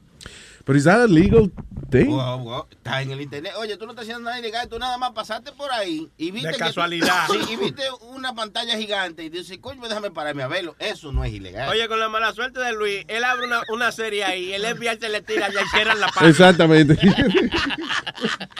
[0.66, 1.52] Pero is that a legal
[1.90, 2.08] thing?
[2.10, 3.54] Wow, wow, Está en el internet.
[3.58, 6.50] Oye, tú no estás haciendo nada ilegal, tú nada más pasaste por ahí y viste
[6.50, 7.26] De que- casualidad.
[7.32, 7.82] sí, y viste
[8.14, 10.76] una pantalla gigante y dices, coño, déjame pararme a verlo.
[10.80, 11.70] Eso no es ilegal.
[11.70, 14.98] Oye, con la mala suerte de Luis, él abre una, una serie ahí, el FBI
[15.00, 16.30] se le tira y cierran la página.
[16.30, 16.98] Exactamente.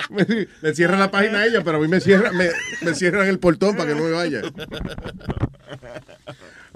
[0.10, 2.50] Me- le cierran la página a ella, pero a mí me cierran, me,
[2.82, 4.42] me cierran el portón para que no me vaya.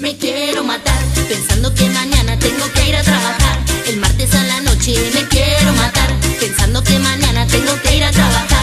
[0.00, 3.58] Me quiero matar pensando que mañana tengo que ir a trabajar.
[3.86, 8.10] El martes a la noche me quiero matar pensando que mañana tengo que ir a
[8.10, 8.57] trabajar.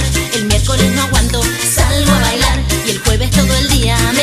[3.47, 4.14] Todo el día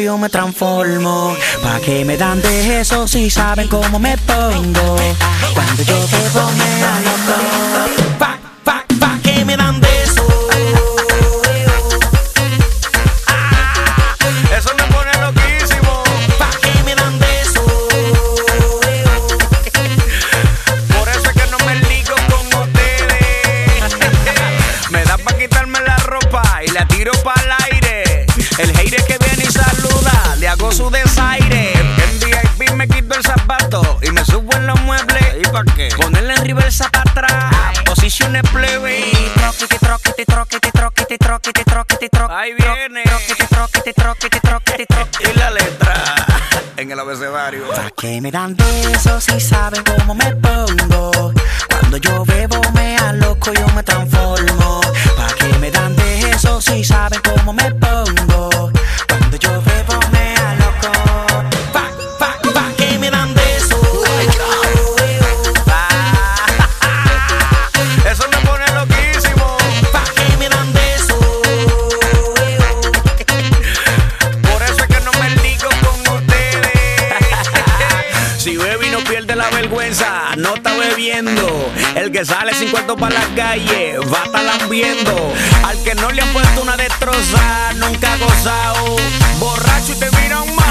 [0.00, 1.36] yo me transformo.
[1.62, 4.96] Pa' que me dan de eso si saben cómo me pongo.
[5.54, 7.73] Cuando yo te pone a.
[48.34, 50.33] dan besos y saben cómo me
[82.14, 84.44] que sale sin cuarto para la calle, va a.
[85.68, 88.96] Al que no le han puesto una destroza, nunca ha gozado.
[89.40, 90.63] Borracho y te miran mal.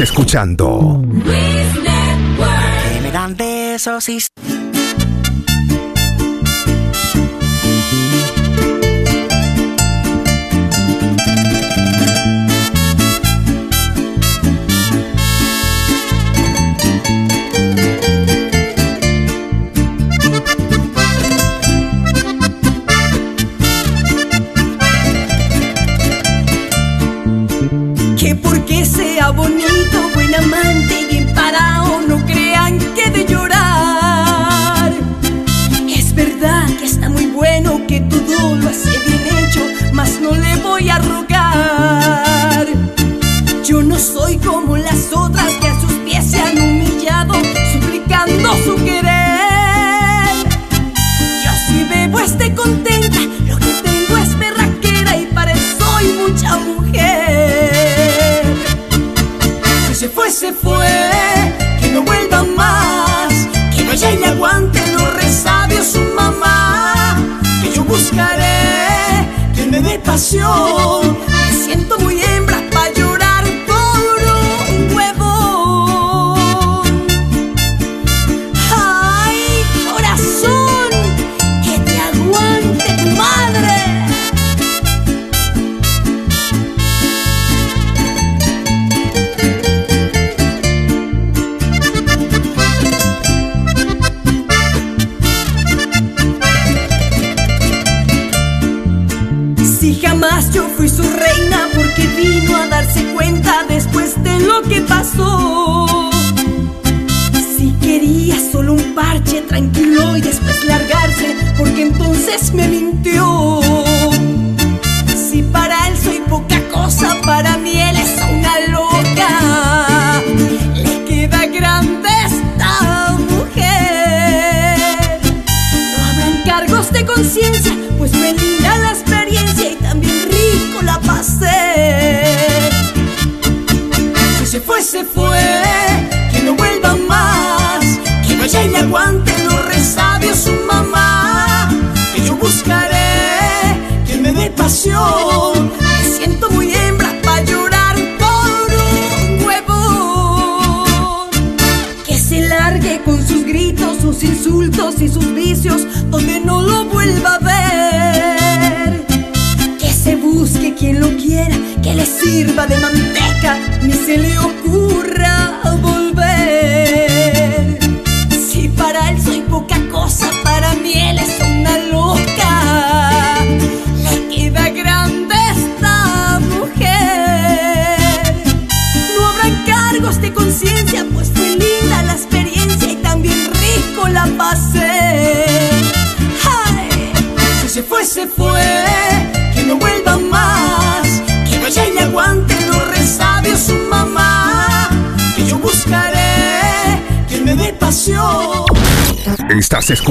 [0.00, 1.02] escuchando.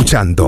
[0.07, 0.46] Escuchando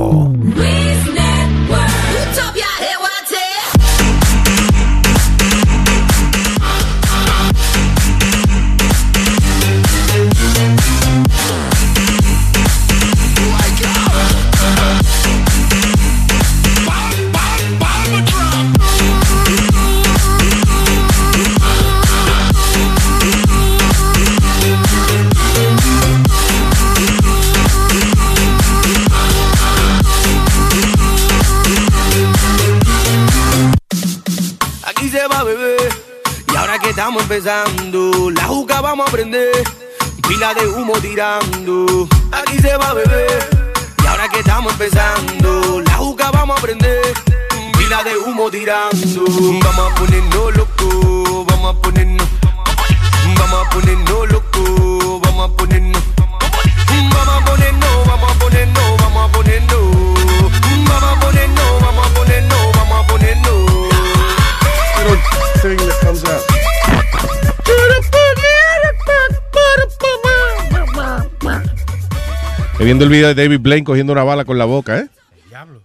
[73.00, 75.08] Viendo el video de David Blaine cogiendo una bala con la boca, ¿eh?
[75.48, 75.82] Diablo.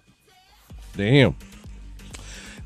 [0.96, 1.36] Damn.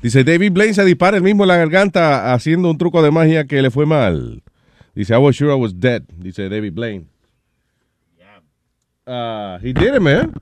[0.01, 3.45] Dice, David Blaine se dispara el mismo en la garganta haciendo un truco de magia
[3.45, 4.41] que le fue mal.
[4.95, 6.01] Dice, I was sure I was dead.
[6.17, 7.07] Dice David Blaine.
[9.05, 10.33] Uh, he did it, man.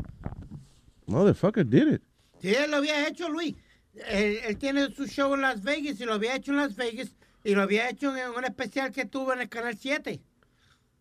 [1.06, 2.02] Motherfucker did it.
[2.42, 3.56] Sí, él lo había hecho, Luis.
[4.10, 7.14] Él, él tiene su show en Las Vegas y lo había hecho en Las Vegas
[7.44, 10.22] y lo había hecho en un especial que tuvo en el Canal 7.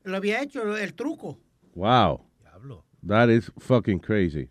[0.03, 1.39] Lo había hecho, el truco.
[1.77, 2.27] Wow.
[3.07, 4.49] That is fucking crazy.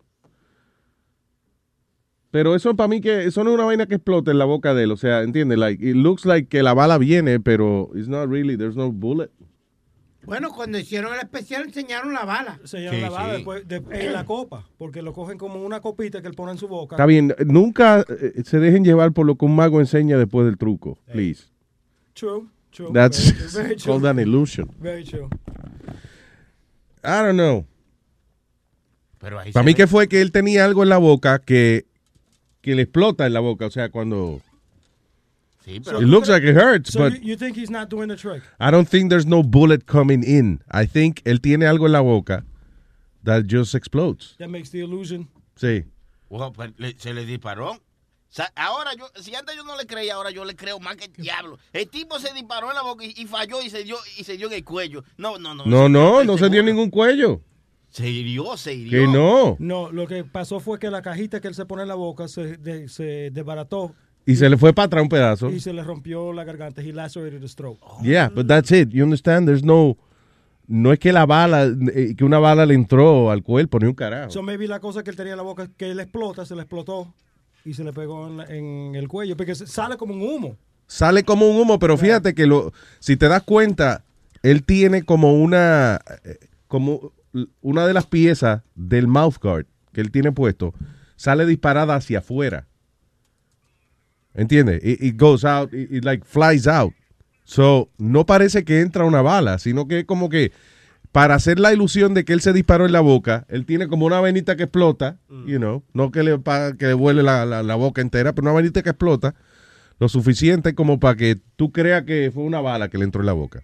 [2.30, 4.74] Pero eso para mí que eso no es una vaina que explota en la boca
[4.74, 5.58] de él, o sea, ¿entiendes?
[5.58, 9.30] Like it looks like que la bala viene, pero it's not really, there's no bullet.
[10.24, 12.58] Bueno, cuando hicieron el especial enseñaron la bala.
[12.64, 16.20] Se llama la bala después de- en la copa, porque lo cogen como una copita
[16.20, 16.96] que él pone en su boca.
[16.96, 20.58] Está bien, nunca eh, se dejen llevar por lo que un mago enseña después del
[20.58, 21.44] truco, please.
[22.12, 22.90] True, true.
[22.92, 23.92] That's very, very it's true.
[23.92, 24.68] called an illusion.
[24.80, 25.28] Very true.
[27.04, 27.64] I don't know.
[29.26, 29.74] Pero ahí Para mí ve.
[29.76, 31.84] que fue que él tenía algo en la boca que,
[32.60, 34.40] que le explota en la boca, o sea, cuando
[35.64, 38.06] Sí, So- it looks like it hurts, So but you, you think he's not doing
[38.06, 38.44] the trick?
[38.60, 40.60] I don't think there's no bullet coming in.
[40.70, 42.44] I think él tiene algo en la boca
[43.24, 44.36] that just explodes.
[44.38, 45.26] That makes the illusion.
[45.56, 45.82] Sí.
[46.28, 47.80] Wow, le- se le disparó.
[48.54, 51.12] Ahora yo, si antes yo no le creía, ahora yo le creo más que el
[51.14, 51.58] diablo.
[51.72, 54.36] El tipo se disparó en la boca y, y falló y se dio y se
[54.36, 55.02] dio en el cuello.
[55.16, 55.64] No, no, no.
[55.66, 57.40] No, no, estoy no se dio ningún cuello.
[57.96, 58.90] Se hirió, se hirió.
[59.00, 59.56] Que no.
[59.58, 62.28] No, lo que pasó fue que la cajita que él se pone en la boca
[62.28, 63.94] se, de- se desbarató
[64.26, 65.48] Y se le fue para atrás un pedazo.
[65.50, 66.82] y se le rompió la garganta.
[66.82, 67.78] He lacerated his throat.
[68.02, 68.90] Yeah, but that's it.
[68.90, 69.46] You understand?
[69.48, 69.96] There's no
[70.68, 71.64] no es que la bala
[71.94, 74.30] eh, que una bala le entró al cuerpo ni un carajo.
[74.30, 76.62] So maybe la cosa que él tenía en la boca que él explota, se le
[76.62, 77.14] explotó
[77.64, 80.56] y se le pegó en, la- en el cuello, porque sale como un humo.
[80.86, 84.04] Sale como un humo, pero fíjate que lo si te das cuenta,
[84.42, 86.36] él tiene como una eh,
[86.68, 87.12] como
[87.60, 90.74] una de las piezas del mouth guard que él tiene puesto
[91.16, 92.66] sale disparada hacia afuera.
[94.34, 94.84] ¿Entiendes?
[94.84, 96.92] It, it goes out, it, it like flies out.
[97.44, 100.52] So, no parece que entra una bala, sino que es como que
[101.12, 104.04] para hacer la ilusión de que él se disparó en la boca, él tiene como
[104.04, 107.62] una venita que explota, you know, no que le, pa- que le vuele la, la-
[107.62, 109.34] la boca entera, pero una venita que explota
[109.98, 113.26] lo suficiente como para que tú creas que fue una bala que le entró en
[113.26, 113.62] la boca.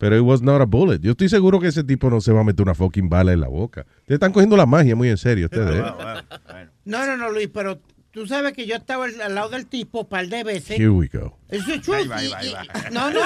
[0.00, 1.00] Pero it was not a bullet.
[1.02, 3.40] Yo estoy seguro que ese tipo no se va a meter una fucking bala en
[3.40, 3.82] la boca.
[4.00, 5.78] Ustedes están cogiendo la magia muy en serio, ustedes.
[5.78, 6.66] ¿eh?
[6.86, 7.78] No, no, no, Luis, pero
[8.10, 10.78] tú sabes que yo estaba al lado del tipo un par de veces.
[10.80, 11.36] Here we go.
[11.50, 11.96] Eso es true.
[11.98, 12.90] Ahí va, ahí Y- va, ahí y- va.
[12.90, 13.20] No, no.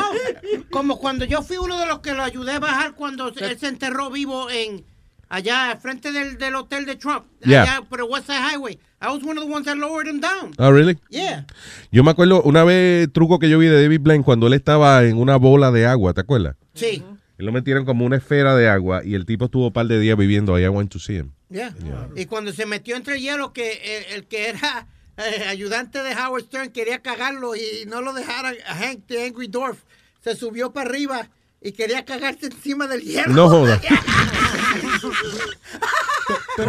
[0.70, 3.68] Como cuando yo fui uno de los que lo ayudé a bajar cuando él se
[3.68, 4.84] enterró vivo en
[5.28, 7.24] allá al frente del, del hotel de Trump.
[7.44, 7.62] Yeah.
[7.62, 8.80] Allá por el West Side Highway.
[9.00, 10.52] I was one of the ones that lowered him down.
[10.58, 10.98] Oh, really?
[11.08, 11.46] Yeah.
[11.92, 15.04] Yo me acuerdo una vez truco que yo vi de David Blaine cuando él estaba
[15.04, 16.56] en una bola de agua, ¿te acuerdas?
[16.74, 17.02] Sí.
[17.36, 19.98] Él lo metieron como una esfera de agua y el tipo estuvo un par de
[19.98, 20.64] días viviendo ahí.
[20.64, 21.32] I went to see him.
[21.50, 21.74] Yeah.
[22.16, 23.72] Y cuando se metió entre el hielo, que
[24.08, 24.86] el, el que era
[25.16, 29.48] eh, ayudante de Howard Stern quería cagarlo y no lo dejara a Hank the Angry
[29.48, 29.78] Dwarf.
[30.22, 31.28] Se subió para arriba
[31.60, 33.32] y quería cagarse encima del hielo.
[33.32, 33.80] No joda.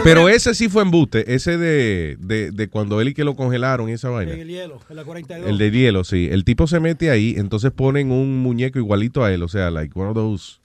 [0.03, 3.89] Pero ese sí fue embuste, ese de, de, de cuando él y que lo congelaron
[3.89, 4.33] y esa vaina.
[4.33, 5.49] En el hielo, en la 42.
[5.49, 6.27] El de hielo, sí.
[6.31, 9.97] El tipo se mete ahí, entonces ponen un muñeco igualito a él, o sea, like
[9.97, 10.59] one of those,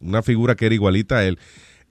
[0.00, 1.38] una figura que era igualita a él.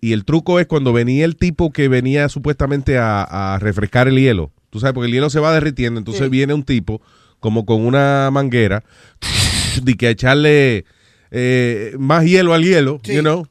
[0.01, 4.17] Y el truco es cuando venía el tipo que venía supuestamente a, a refrescar el
[4.17, 4.51] hielo.
[4.69, 7.01] Tú sabes, porque el hielo se va derritiendo, entonces viene un tipo
[7.39, 8.83] como con una manguera
[9.83, 10.85] de que a echarle
[11.29, 13.47] eh, más hielo al hielo, you know,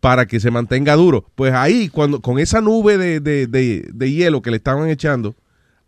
[0.00, 1.24] para que se mantenga duro.
[1.34, 5.34] Pues ahí, cuando con esa nube de, de- de- de hielo que le estaban echando,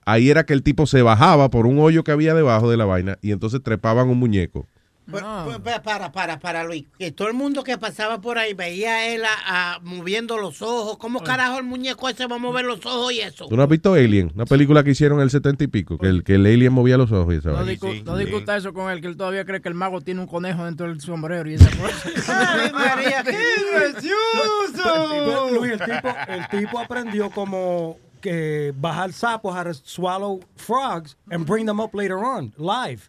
[0.05, 2.85] ahí era que el tipo se bajaba por un hoyo que había debajo de la
[2.85, 4.67] vaina y entonces trepaban un muñeco.
[5.11, 5.25] Pues,
[5.63, 6.85] pues, para, para, para, Luis.
[6.99, 10.61] Que todo el mundo que pasaba por ahí veía a él a- a- moviendo los
[10.63, 10.99] ojos.
[10.99, 13.47] ¿Cómo carajo el muñeco ese va a mover los ojos y eso?
[13.49, 14.31] ¿Tú no has visto Alien?
[14.35, 16.97] Una película que hicieron en el setenta y pico, que el, que el alien movía
[16.99, 19.61] los ojos y esa No, discu- no discuta eso con él, que él todavía cree
[19.63, 22.11] que el mago tiene un conejo dentro del sombrero y esa cosa.
[22.63, 23.37] ¡Ay, María, qué
[23.73, 25.51] gracioso!
[25.53, 31.47] Luis, el tipo, el tipo aprendió como que bajar sapos, how to swallow frogs and
[31.47, 33.03] bring them up later on, live.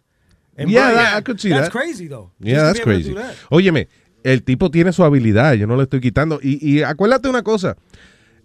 [0.60, 1.72] And Yeah, that- I could see That's that.
[1.72, 2.30] crazy, though.
[2.38, 3.14] Yeah, that's crazy.
[3.14, 3.34] that.
[3.48, 3.88] Óyeme,
[4.22, 6.38] el tipo tiene su habilidad, yo no le estoy quitando.
[6.42, 7.76] Y, y acuérdate una cosa,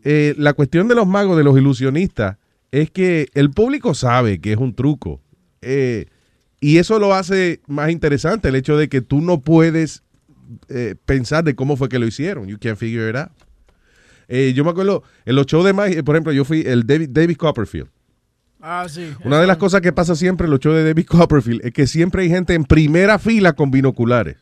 [0.03, 2.37] eh, la cuestión de los magos, de los ilusionistas,
[2.71, 5.21] es que el público sabe que es un truco.
[5.61, 6.05] Eh,
[6.61, 10.03] y eso lo hace más interesante, el hecho de que tú no puedes
[10.69, 12.47] eh, pensar de cómo fue que lo hicieron.
[12.47, 13.31] You can't figure it out.
[14.27, 17.35] Yo me acuerdo, en los shows de magia, por ejemplo, yo fui el David, David
[17.37, 17.89] Copperfield.
[18.67, 19.13] Ah, sí.
[19.23, 21.85] Una de las cosas que pasa siempre en los shows de David Copperfield es que
[21.85, 24.37] siempre hay gente en primera fila con binoculares.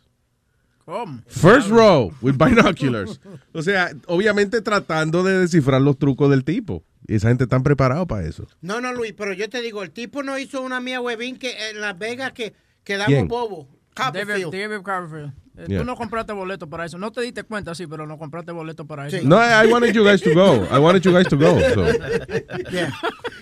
[0.86, 1.22] ¿Cómo?
[1.28, 3.20] First row with binoculars.
[3.52, 6.86] O sea, obviamente tratando de descifrar los trucos del tipo.
[7.06, 8.48] Y esa gente está preparada para eso.
[8.62, 11.70] No, no, Luis, pero yo te digo, el tipo no hizo una mía huevín que
[11.70, 12.54] en Las Vegas que
[12.86, 13.68] quedamos bobos.
[13.94, 14.46] David.
[14.52, 15.34] David Copperfield.
[15.56, 15.80] Eh, Yeah.
[15.80, 16.98] Tú no compraste boleto para eso.
[16.98, 19.18] No te diste cuenta, sí, pero no compraste boleto para eso.
[19.24, 20.68] No, I I wanted you guys to go.
[20.72, 21.60] I wanted you guys to go.
[21.74, 21.86] so.
[22.72, 22.92] Yeah.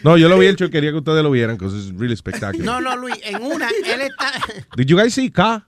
[0.04, 2.66] No, yo lo vi el show, quería que ustedes lo vieran, because it's really spectacular.
[2.66, 4.32] No, no, Luis, en una, él está...
[4.76, 5.66] Did you guys see K?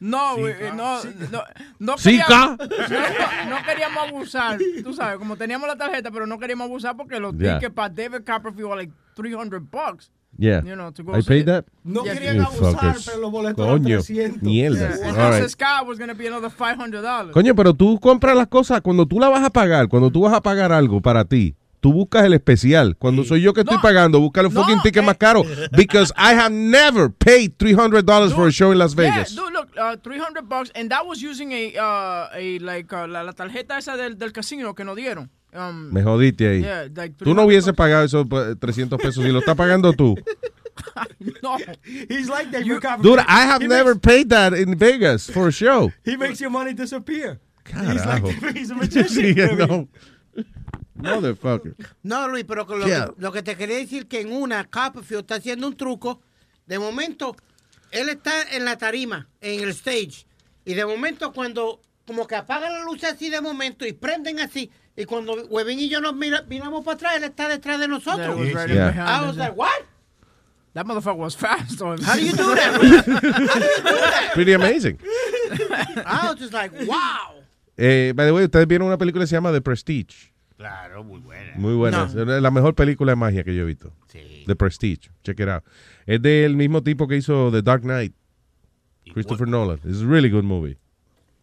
[0.00, 1.42] No, eh, no, no,
[1.78, 6.38] no, Sí, queríamos, no, no queríamos abusar, tú sabes, como teníamos la tarjeta, pero no
[6.38, 7.58] queríamos abusar porque los Yeah.
[7.58, 10.10] tickets para David Copperfield were like 300 bucks.
[10.38, 10.62] Yeah.
[10.64, 11.46] You know, to go I see paid it.
[11.46, 11.64] that?
[11.84, 12.14] No Yes.
[12.18, 13.04] querían You abusar, fuckers.
[13.06, 14.42] pero los boletos eran Coño, 300.
[14.42, 14.78] mierda.
[14.78, 15.50] Yeah, All Entonces right.
[15.50, 17.30] Sky was going to be another $500.
[17.32, 20.32] Coño, pero tú compras las cosas cuando tú la vas a pagar, cuando tú vas
[20.34, 21.54] a pagar algo para ti.
[21.80, 22.96] Tú buscas el especial.
[22.96, 25.42] Cuando soy yo que estoy pagando, busca el fucking ticket más caro.
[25.76, 29.32] Because I have never paid $300 for a show in Las Vegas.
[29.34, 33.06] Yeah, dude, look, uh, 300 bucks, and that was using a, uh, a like, uh,
[33.06, 35.28] la, la tarjeta esa del, del casino que nos dieron.
[35.54, 36.60] Um, Me jodiste ahí.
[36.62, 39.92] Yeah, like tú no 300 hubieses pagado esos pues, 300 pesos si lo estás pagando
[39.92, 40.16] tú.
[41.42, 41.56] no.
[42.08, 43.02] He's like David Copperfield.
[43.02, 45.92] Dude, I have He never makes- paid that in Vegas for a show.
[46.04, 47.38] He makes your money disappear.
[47.66, 47.72] He's
[48.02, 48.26] Carajo.
[48.42, 49.06] like he's a magician.
[49.08, 49.56] Sí, baby.
[49.66, 49.88] no.
[50.96, 51.74] Motherfucker.
[52.02, 53.06] No, Luis, pero lo, Yeah.
[53.06, 56.20] que, lo que te quería decir que en una, Copperfield está haciendo un truco.
[56.66, 57.36] De momento,
[57.90, 60.26] él está en la tarima, en el stage.
[60.64, 64.70] Y de momento, cuando como que apagan la luz así de momento y prenden así.
[64.96, 68.36] Y cuando Webin y yo nos mira, miramos para atrás, él está detrás de nosotros.
[68.36, 68.92] Was right Yeah.
[69.22, 69.70] I was like, what?
[70.74, 71.80] That motherfucker was fast.
[71.82, 72.74] on- How do you do that?
[72.74, 74.30] How do you do that?
[74.34, 74.98] Pretty amazing.
[76.04, 77.34] I was just like, wow.
[77.76, 80.32] Eh, by the way, ustedes vieron una película que se llama The Prestige.
[80.56, 81.52] Claro, muy buena.
[81.56, 82.06] Muy buena.
[82.12, 82.36] No.
[82.36, 83.92] Es la mejor película de magia que yo he visto.
[84.46, 85.10] The Prestige.
[85.24, 85.64] Check it out.
[86.06, 88.14] Es del mismo tipo que hizo The Dark Knight.
[89.12, 89.80] Christopher Nolan.
[89.84, 90.76] It's a really good movie.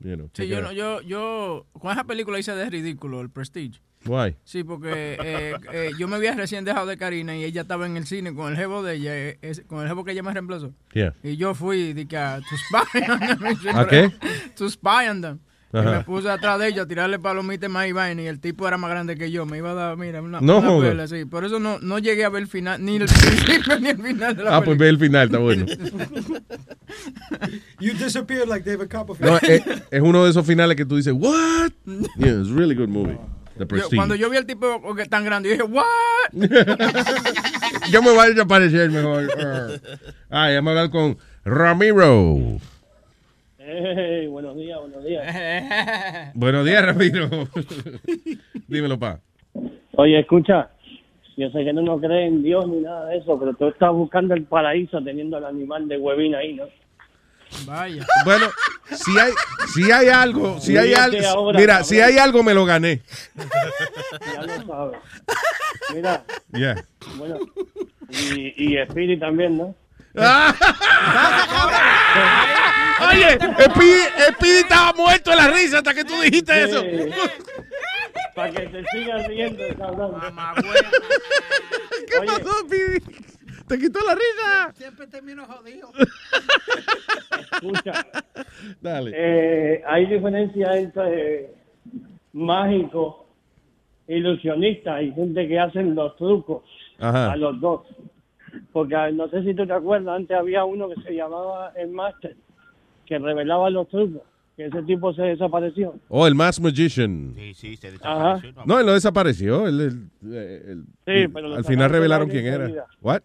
[0.03, 3.80] You know, Sí, yo, no- yo, yo, con esa película hice de ridículo, el Prestige.
[4.06, 4.36] Why?
[4.44, 7.98] Sí, porque eh, eh, yo me había recién dejado de Karina y ella estaba en
[7.98, 10.34] el cine con el jevo de ella, eh, es- con el jevo que ella me
[10.34, 10.73] reemplazó.
[10.94, 11.14] Yeah.
[11.22, 13.76] Y yo fui de que a to spy on them.
[13.76, 14.11] ¿A qué?
[14.57, 15.40] To spy on them.
[15.73, 18.68] Y me puse atrás de ella a tirarle palomitas más y vaina y el tipo
[18.68, 19.45] era más grande que yo.
[19.45, 21.26] Me iba a dar, mira, una, No una pela.
[21.30, 24.35] Por eso no, no llegué a ver el final, ni el principio ni el final
[24.35, 25.65] de la Ah, pues ve el final, está bueno.
[27.80, 29.31] You disappeared like David Copperfield.
[29.31, 31.72] No, es, es uno de esos finales que tú dices, what?
[32.18, 33.18] Yeah, it's a really good movie.
[33.57, 36.31] The Yo- cuando yo vi al tipo que tan grande, yo dije, what?
[37.91, 39.27] yo me voy a ir a aparecer mejor.
[40.30, 42.60] Ah, vamos a hablar con Ramiro.
[43.73, 45.23] Hey, buenos días, buenos días.
[46.35, 47.30] Buenos días, Ramiro.
[48.68, 49.22] Dímelo, pa.
[49.93, 50.72] Oye, escucha,
[51.38, 53.93] yo sé que no nos cree en Dios ni nada de eso, pero tú estás
[53.93, 56.65] buscando el paraíso teniendo al animal de huevín ahí, ¿no?
[57.65, 58.06] Vaya.
[58.26, 58.48] Bueno,
[58.89, 59.31] si hay,
[59.73, 61.85] si hay algo, si hay algo, mira, cabrón.
[61.85, 63.02] si hay algo me lo gané.
[64.35, 64.99] Ya lo sabes.
[65.95, 66.76] Mira, Yeah.
[67.15, 67.38] bueno,
[68.10, 69.73] y, y Spirit también, ¿no?
[73.10, 73.40] Oye,
[74.36, 76.84] Speedy, estaba muerto de la risa hasta que tú dijiste eso.
[78.36, 80.22] Para que te sigas riendo, cabrón.
[82.07, 82.99] ¿Qué pasó, Speedy?
[83.68, 84.73] ¿Te quitó la risa?
[84.76, 85.91] Siempre termino jodido.
[87.53, 88.06] Escucha,
[88.82, 89.11] Dale.
[89.14, 91.53] eh, hay diferencia entre
[92.34, 93.28] mágico,
[94.07, 96.64] ilusionista y gente que hacen los trucos
[96.99, 97.32] Ajá.
[97.32, 97.88] a los dos.
[98.73, 102.36] Porque no sé si tú te acuerdas, antes había uno que se llamaba el Master,
[103.12, 104.22] que revelaba los trucos,
[104.56, 105.94] que ese tipo se desapareció.
[106.08, 107.34] Oh, el Mass Magician.
[107.36, 108.42] Sí, sí, se Ajá.
[108.66, 109.68] No, él no desapareció.
[109.68, 112.86] él- él- él- él- Sí, pero lo al final revelaron quién era.
[113.02, 113.24] What?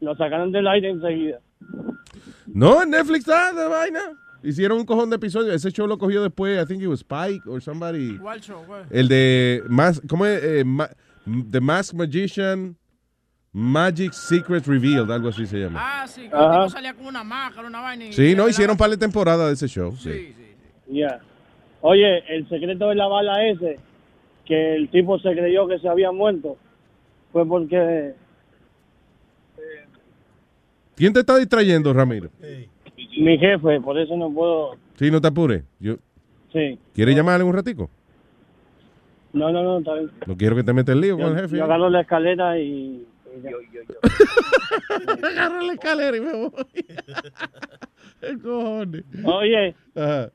[0.00, 1.38] Lo sacaron del aire enseguida.
[2.48, 4.00] No, en Netflix está de vaina.
[4.42, 5.54] Hicieron un cojón de episodios.
[5.54, 6.60] Ese show lo cogió después.
[6.60, 8.18] I think it was Spike or somebody.
[8.18, 8.82] ¿Cuál show, güey?
[8.90, 10.42] El de Mas, ¿cómo es?
[10.42, 10.90] Eh, Ma-
[11.52, 12.76] The Mask Magician
[13.52, 15.80] Magic Secret Revealed, algo así se llama.
[15.82, 18.04] Ah, sí, que el tipo salía con una máscara, una vaina.
[18.06, 19.96] y- Sí, no, hicieron par de temporadas de ese show.
[19.96, 20.34] Sí.
[20.88, 21.20] Ya.
[21.80, 23.78] Oye, el secreto de la bala ese,
[24.44, 26.56] que el tipo se creyó que se había muerto,
[27.32, 28.14] fue porque
[30.94, 32.28] ¿Quién te está distrayendo, Ramiro?
[33.18, 34.76] mi jefe, por eso no puedo.
[34.96, 35.64] Sí, no te apures.
[35.80, 35.96] Yo,
[36.52, 36.78] Sí.
[36.94, 37.88] ¿Quieres llamarle un ratico?
[39.32, 40.10] No, no, no, está bien.
[40.26, 41.56] No quiero que te metas el lío con el jefe.
[41.56, 43.06] yo agarro la escalera y.
[43.48, 45.28] y ya.
[45.28, 46.50] Agarro la escalera y me voy.
[48.22, 49.04] El cojones.
[49.24, 50.30] Oye, Ajá.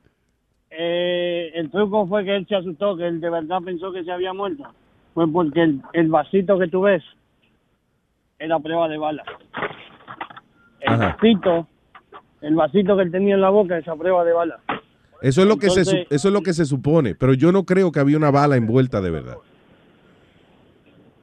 [0.70, 4.10] eh, el truco fue que él se asustó, que él de verdad pensó que se
[4.10, 4.64] había muerto.
[5.14, 7.02] Fue porque el, el vasito que tú ves
[8.38, 9.24] era prueba de bala.
[10.80, 11.16] El Ajá.
[11.20, 11.66] vasito,
[12.42, 14.60] el vasito que él tenía en la boca, esa prueba de bala.
[15.22, 15.80] Eso es lo que se
[16.10, 19.00] eso es lo que se supone, pero yo no creo que había una bala envuelta
[19.00, 19.38] de verdad.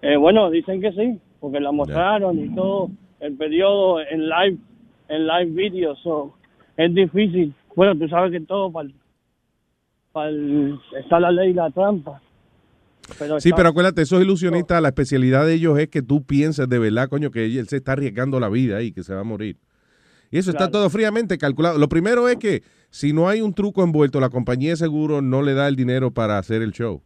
[0.02, 2.90] Eh, bueno, dicen que sí, porque la mostraron y todo
[3.20, 4.58] el periodo en live,
[5.10, 6.34] en live video, so,
[6.78, 7.54] es difícil.
[7.76, 8.88] Bueno, tú sabes que todo para
[10.98, 12.22] está la ley y la trampa.
[13.20, 16.70] Pero Sí, está- pero acuérdate, esos ilusionistas, la especialidad de ellos es que tú pienses
[16.70, 19.26] de verdad, coño, que él se está arriesgando la vida ahí, que se va a
[19.26, 19.58] morir.
[20.32, 21.78] Y eso está todo fríamente calculado.
[21.78, 25.42] Lo primero es que si no hay un truco envuelto, la compañía de seguro no
[25.42, 27.02] le da el dinero para hacer el show.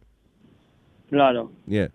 [1.10, 1.50] Claro.
[1.66, 1.90] Yeah.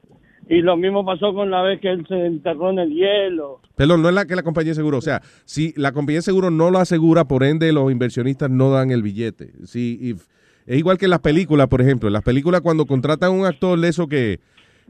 [0.49, 3.61] Y lo mismo pasó con la vez que él se enterró en el hielo.
[3.75, 4.97] Perdón, no es la que la compañía de seguro.
[4.97, 8.69] O sea, si la compañía de seguro no lo asegura, por ende los inversionistas no
[8.69, 9.51] dan el billete.
[9.65, 10.27] Si, if-
[10.65, 12.07] es igual que en las películas, por ejemplo.
[12.09, 14.41] En las películas cuando contratan a un actor eso que,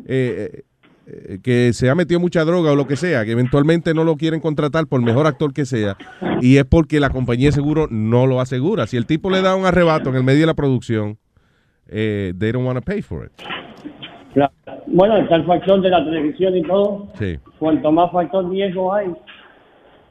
[0.08, 0.64] eh,
[1.06, 4.16] eh, que se ha metido mucha droga o lo que sea, que eventualmente no lo
[4.16, 5.98] quieren contratar por mejor actor que sea,
[6.42, 8.88] y es porque la compañía de seguro no lo asegura.
[8.88, 11.18] Si el tipo le da un arrebato en el medio de la producción,
[11.88, 13.32] eh, they don't want to pay for it.
[14.34, 14.52] Claro.
[14.88, 17.08] Bueno, está el factor de la televisión y todo.
[17.20, 17.38] Sí.
[17.60, 19.08] Cuanto más factor riesgo hay,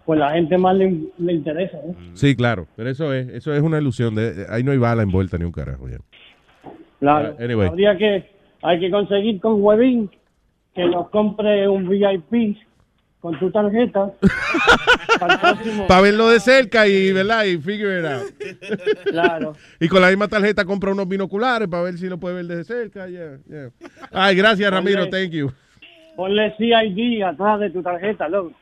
[0.05, 1.79] pues la gente más le, le interesa.
[1.79, 1.95] ¿eh?
[2.15, 2.67] Sí, claro.
[2.77, 4.15] Pero eso es, eso es una ilusión.
[4.15, 5.89] De, ahí no hay bala envuelta ni un carajo.
[5.89, 5.99] ya.
[7.01, 7.35] Claro.
[7.39, 7.69] Ah, anyway.
[7.69, 8.31] Habría que,
[8.63, 10.09] hay que conseguir con Webin
[10.75, 12.57] que nos compre un VIP
[13.23, 14.13] con tu tarjeta.
[15.21, 15.87] para el próximo.
[15.87, 17.45] Para verlo de cerca y, ¿verdad?
[17.45, 18.35] Y figure it out.
[19.05, 19.53] Claro.
[19.79, 22.65] Y con la misma tarjeta compra unos binoculares para ver si lo puede ver desde
[22.65, 23.07] cerca.
[23.09, 23.71] yeah, yeah.
[24.11, 25.07] Ay, gracias, Ramiro.
[25.07, 25.53] Ponle- Thank you.
[26.17, 28.53] Ponle CID atrás de tu tarjeta, loco.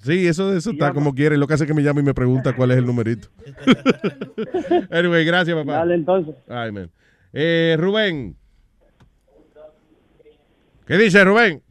[0.00, 1.36] Sí, eso, eso está como quiere.
[1.36, 3.28] Lo que hace que me llame y me pregunta cuál es el numerito.
[4.90, 5.78] anyway, gracias, papá.
[5.78, 6.36] Dale, entonces.
[6.48, 6.90] Ay, man.
[7.32, 8.36] Eh, Rubén.
[10.86, 11.62] ¿Qué dice, Rubén?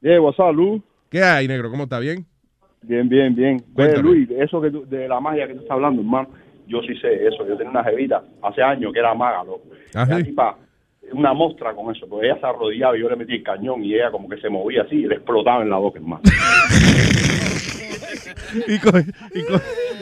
[0.00, 0.82] Yeah, what's up?
[1.10, 1.70] ¿Qué hay, negro?
[1.70, 1.98] ¿Cómo está?
[1.98, 2.24] ¿Bien?
[2.82, 3.64] Bien, bien, bien.
[3.74, 3.96] Ve.
[4.02, 6.28] Luis, eso que tú- de la magia que tú estás hablando, hermano,
[6.66, 7.46] yo sí sé eso.
[7.46, 9.62] Yo tenía una jevita hace años que era maga, loco.
[9.94, 10.24] Ah, sí.
[10.24, 10.56] tipa,
[11.12, 13.94] una mostra con eso, porque ella se arrodillaba y yo le metí el cañón y
[13.94, 16.22] ella como que se movía así y le explotaba en la boca, hermano.
[18.66, 18.98] y, co-
[19.34, 19.60] y co-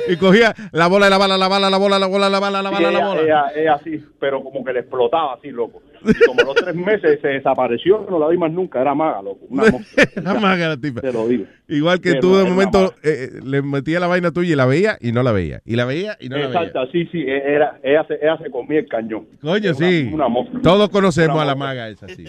[0.09, 2.71] y cogía la bola, la bala, la bala, la bola, la bola, la bala, la
[2.71, 3.21] bala, la bola.
[3.23, 5.83] ella, ella así, pero como que le explotaba así, loco.
[6.07, 9.47] Y como los tres meses se desapareció, no la vi más nunca, era maga, loco.
[9.49, 9.65] Una.
[10.23, 11.01] La maga la tipa.
[11.01, 11.47] Te lo digo.
[11.69, 14.57] Igual que Sí, tú era de momento eh, eh, le metía la vaina tuya y
[14.57, 15.63] la veía y no la veía.
[15.65, 16.59] Y la veía y no la veía.
[16.61, 19.27] Exacto, sí, sí, era, ella, se, ella se comía el cañón.
[19.41, 20.11] Coño, Era una- sí.
[20.13, 20.27] Una.
[20.63, 22.27] Todos conocemos Una a la maga esa, sí.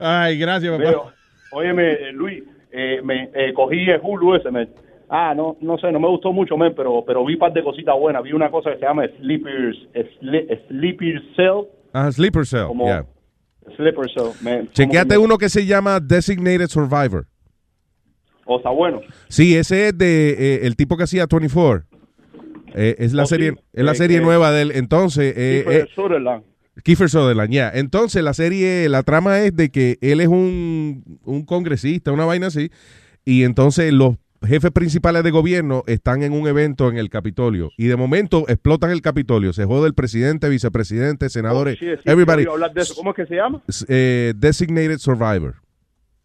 [0.00, 0.82] Ay, gracias, papá.
[0.90, 1.12] Veo,
[1.52, 2.42] óyeme, eh, Luis,
[2.74, 4.68] eh, me eh, cogí el Hulu ese, me,
[5.08, 7.62] ah, no, no sé, no me gustó mucho, men, pero, pero vi un par de
[7.62, 8.22] cositas buenas.
[8.22, 9.76] Vi una cosa que se llama Sleeper's,
[10.68, 12.66] Sleeper's Cell, Ah, Sleeper Cell.
[12.66, 13.06] como yeah.
[13.76, 14.30] Sleeper Cell.
[14.42, 17.26] me- Chequeate como- uno que se llama Designated Survivor.
[18.46, 19.00] O está bueno.
[19.28, 21.86] Sí, ese es de eh, el tipo que hacía 24.
[22.74, 23.36] Eh, es la Oh, sí.
[23.36, 24.72] serie, es la Eh, serie eh, nueva de él.
[24.74, 25.86] Entonces, eh,
[26.82, 27.52] Kiefer Sutherland.
[27.52, 27.70] Ya.
[27.72, 32.48] Entonces, la serie, la trama es de que él es un, un congresista, una vaina
[32.48, 32.70] así,
[33.24, 37.86] y entonces los jefes principales de gobierno están en un evento en el Capitolio, y
[37.86, 42.44] de momento explotan el Capitolio, se jode el presidente, vicepresidente, senadores, Sí, sí, everybody.
[42.74, 42.94] de eso.
[42.94, 43.62] ¿Cómo es que se llama?
[43.88, 45.54] Eh, designated Survivor.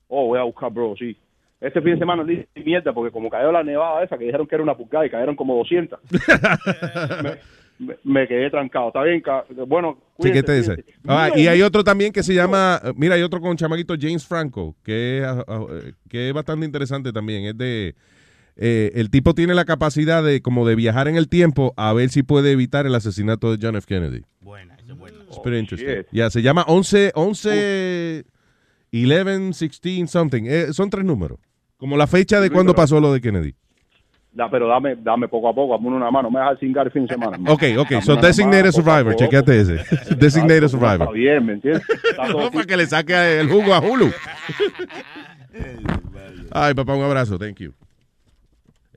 [0.08, 1.16] Oh, voy a buscar, bro, sí.
[1.62, 4.48] Este fin de semana le di mierda porque como cayó la nevada esa que dijeron
[4.48, 6.00] que era una pulgada y cayeron como 200.
[7.24, 7.32] me,
[7.80, 8.88] me- me quedé trancado.
[8.90, 9.24] Está bien,
[9.68, 10.76] bueno, cuídense, Chequete ese.
[10.84, 10.94] cuídense.
[11.08, 14.26] Ah, y hay otro también que se llama, eh, mira, hay otro con chamaquito James
[14.28, 17.46] Franco, que es, ah, ah, eh, que es bastante interesante también.
[17.46, 17.96] Es de,
[18.58, 22.10] eh, el tipo tiene la capacidad de como de viajar en el tiempo a ver
[22.10, 23.88] si puede evitar el asesinato de John F.
[23.88, 24.22] Kennedy.
[24.42, 25.18] Buena, eso es buena.
[25.32, 26.08] Shit.
[26.12, 28.26] Ya, se llama 11, 11,
[28.92, 30.44] 11, 16, something.
[30.46, 31.40] Eh, son tres números.
[31.78, 33.56] Como la fecha de Sí, cuando pero- pasó lo de Kennedy.
[34.32, 37.06] Da, pero dame, dame poco a poco, hazme una mano, me dejas cingar el fin
[37.08, 37.38] de semana.
[37.52, 39.74] Ok, ok, Dame so Designated mano, Survivor, chequeate ese.
[40.16, 41.14] Designated Está Survivor.
[41.14, 41.84] bien, ¿me entiendes?
[42.12, 44.12] Está todo No, para que le saque el jugo a Hulu.
[46.52, 47.38] Ay, papá, un abrazo.
[47.38, 47.74] Thank you.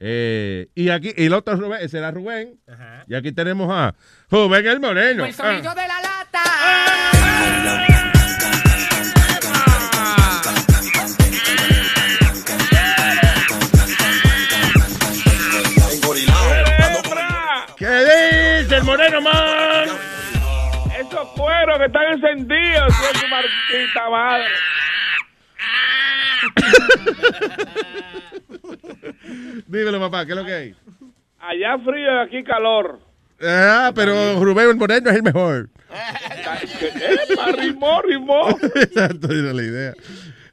[0.04, 2.58] Eh, y aquí, y el otro Rubén, ese era Rubén.
[3.06, 3.94] Y aquí tenemos a
[4.30, 5.24] Rubén el Moreno.
[5.24, 5.74] El sonido Ah.
[5.74, 7.86] de la lata.
[7.86, 7.91] ¿Qué
[18.92, 19.88] Moreno Man?
[21.00, 24.44] Esos cueros que están encendidos, soy tu martita madre.
[29.66, 30.74] Dímelo, papá, ¿qué es lo que hay?
[31.38, 33.00] Allá frío y aquí calor.
[33.40, 35.70] Ah, pero Rubén el Moreno es el mejor.
[35.90, 38.50] Epa, rimó, rimó.
[38.74, 39.94] Exacto, es la idea.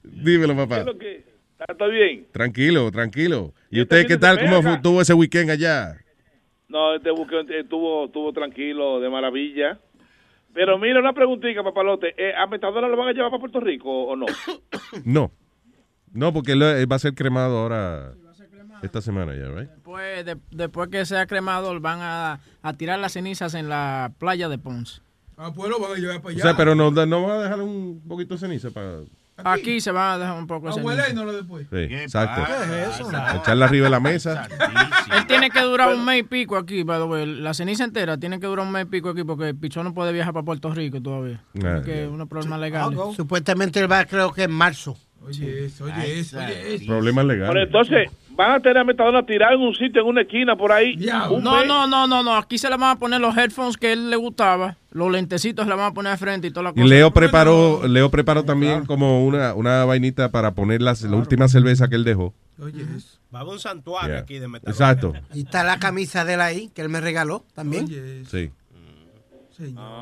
[0.02, 0.78] Dímelo, ¿Qué papá.
[0.80, 1.28] es lo que-
[1.60, 2.26] ¿Está todo bien?
[2.32, 3.54] Tranquilo, tranquilo.
[3.70, 4.40] ¿Y ¿Y usted qué tal?
[4.40, 5.98] ¿Cómo tuvo ese weekend allá?
[6.70, 9.80] No, este buque estuvo, estuvo tranquilo, de maravilla.
[10.54, 12.14] Pero mira, una preguntita, papalote.
[12.18, 14.26] Eh, ¿A Metadona lo van a llevar para Puerto Rico o no?
[15.06, 15.32] No.
[16.14, 18.14] No, porque él, él va a ser cremado ahora
[18.82, 19.70] esta semana ya, ¿right?
[19.70, 24.50] Después, de- después que sea cremado, van a, a tirar las cenizas en la playa
[24.50, 25.02] de Ponce.
[25.38, 26.42] Ah, pues lo van a llevar para O allá.
[26.44, 29.02] sea, pero no, no va a dejar un poquito de ceniza para...
[29.44, 30.88] Aquí se van a dejar un poco de Ah, ceniza.
[30.94, 31.68] huele y no lo después.
[31.70, 32.42] Sí, exacto.
[32.46, 33.10] ¿Qué es eso?
[33.10, 34.48] Echarla arriba de la mesa.
[35.16, 37.26] Él tiene que durar un mes y pico aquí, by the way.
[37.26, 39.94] La ceniza entera tiene que durar un mes y pico aquí porque el pichón no
[39.94, 41.42] puede viajar para Puerto Rico todavía.
[41.64, 42.98] Ah, que unos problemas legales.
[43.16, 44.98] Supuestamente él va, creo que en marzo.
[45.22, 46.86] Oye, eso, oye, eso, oye, eso.
[46.88, 47.66] Problemas Pero legales.
[47.68, 48.10] entonces,
[48.40, 50.96] van a tener a Metadona tirado en un sitio, en una esquina por ahí.
[50.96, 52.36] No, no, no, no, no.
[52.38, 54.78] Aquí se le van a poner los headphones que él le gustaba.
[54.92, 56.86] Los lentecitos se le van a poner de frente y toda la Y cosa.
[56.88, 61.90] Leo preparó, Leo preparó también como una, una vainita para poner las- la última cerveza
[61.90, 62.34] que él dejó.
[62.62, 63.20] Oye, eso.
[63.36, 64.20] Va a un santuario Yeah.
[64.24, 64.72] aquí de Metadona.
[64.72, 65.14] Exacto.
[65.36, 67.88] Y está la camisa de él ahí, que él me regaló también.
[68.32, 68.52] Sí.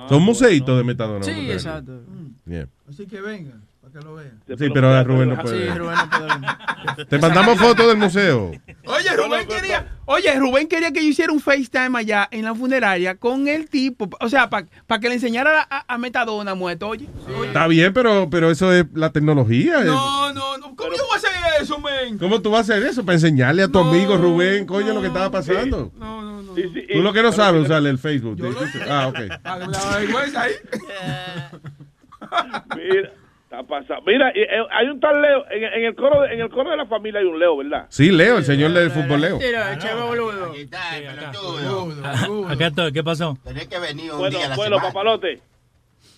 [0.08, 1.24] Son museitos de metadona.
[1.24, 2.02] Sí, exacto.
[2.46, 2.68] Yeah.
[2.88, 3.64] Así que vengan,
[3.98, 4.42] que lo vean.
[4.48, 5.72] Sí, pero ahora Rubén no puede.
[5.72, 7.06] Sí, Rubén no puede.
[7.06, 8.52] Te mandamos fotos del museo.
[8.86, 13.16] Oye, Rubén quería, oye, Rubén quería que yo hiciera un FaceTime allá en la funeraria
[13.16, 17.08] con el tipo, o sea, para que le enseñara a, a Metadona muerto, oye.
[17.46, 19.82] Está bien, pero, pero eso es la tecnología.
[19.82, 22.18] No, no, no, ¿cómo yo voy a hacer eso, men?
[22.18, 23.04] ¿Cómo tú vas a hacer eso?
[23.04, 25.92] Para enseñarle a tu amigo Rubén, coño, lo que estaba pasando.
[25.98, 26.54] No, no, no.
[26.54, 28.40] Tú lo que no sabes usarle el Facebook.
[28.90, 29.20] Ah, ok.
[29.44, 30.54] La vergüenza ahí.
[32.76, 33.12] Mira,
[33.60, 34.04] está pasando.
[34.06, 35.46] Mira, y, eh, hay un tal Leo.
[35.52, 37.86] En, en el coro de, en el coro de la familia hay un Leo, ¿verdad?
[37.90, 39.38] Sí, Leo, el señor del fútbol Leo.
[39.38, 40.54] Mira, che, boludo.
[42.50, 43.38] Acá estoy, ¿qué pasó?
[43.44, 44.94] Tenía que venir un Bueno, día a la bueno, semana.
[44.94, 45.42] papalote.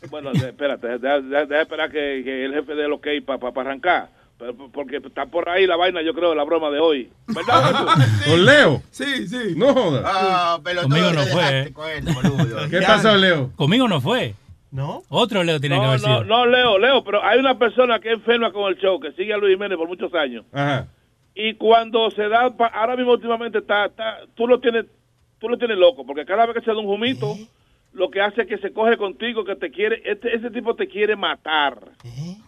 [0.10, 3.62] Bueno, de- espérate, deja, deja- deja esperar que, que el jefe dé el ok para
[3.62, 4.10] arrancar.
[4.38, 7.10] Pero- Porque está por ahí la vaina, yo creo, la broma de hoy.
[7.28, 7.86] ¿Verdad?
[8.26, 8.82] ¿Con Leo?
[8.92, 9.54] Sí, sí.
[9.58, 10.04] No jodas.
[10.06, 11.74] Ah, pero Conmigo no fue, eh.
[11.74, 12.58] con él, boludo.
[12.70, 13.52] ¿Qué pasó, Leo?
[13.58, 14.36] Conmigo no fue.
[14.72, 15.02] ¿No?
[15.10, 16.24] Otro Leo tiene que No, haber no, sido.
[16.26, 19.34] no, Leo, Leo, pero hay una persona que es enferma con el show, que sigue
[19.34, 20.46] a Luis Jiménez por muchos años.
[20.54, 20.88] Ajá.
[21.34, 24.86] Y cuando se da, pa- ahora mismo últimamente está, está, tú lo tienes,
[25.40, 27.36] tú lo tienes loco, porque cada vez que se da un jumito,
[27.94, 30.88] lo que hace es que se coge contigo, que te quiere, este, ese tipo te
[30.88, 31.80] quiere matar.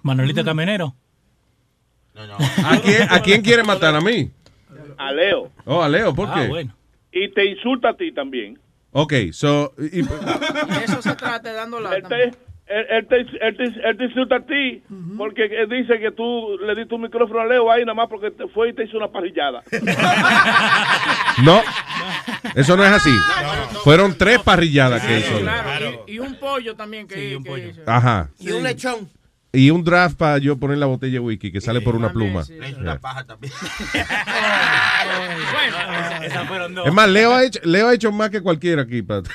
[0.03, 0.93] Manuelito Camionero.
[2.15, 3.95] ¿A quién, ¿A quién quiere matar?
[3.95, 4.29] ¿A mí?
[4.97, 5.49] A Leo.
[5.65, 6.47] Oh, a Leo, ¿por Ah, qué?
[6.47, 6.75] bueno.
[7.11, 8.59] Y te insulta a ti también.
[8.91, 9.73] Ok, so.
[9.79, 12.07] y- Y eso se trata de dando Él lata.
[12.09, 14.83] te, él, él te, él, te, él te insulta a ti
[15.17, 18.31] porque él dice que tú le diste un micrófono a Leo ahí nada más porque
[18.31, 19.61] te fue y te hizo una parrillada.
[21.43, 21.61] No,
[22.55, 23.09] eso no es así.
[23.83, 25.39] Fueron tres parrilladas que hizo.
[25.39, 27.81] Claro, y, y un pollo también que, que hizo.
[27.85, 28.29] Ajá.
[28.39, 29.09] Y un lechón.
[29.53, 32.43] Y un draft para yo poner la botella de whisky que sale por una pluma.
[32.79, 33.51] Una paja también.
[36.23, 36.87] Esas fueron dos.
[36.87, 39.01] Es más, Leo ha hecho, Leo ha hecho más que cualquiera aquí.
[39.01, 39.25] Pat.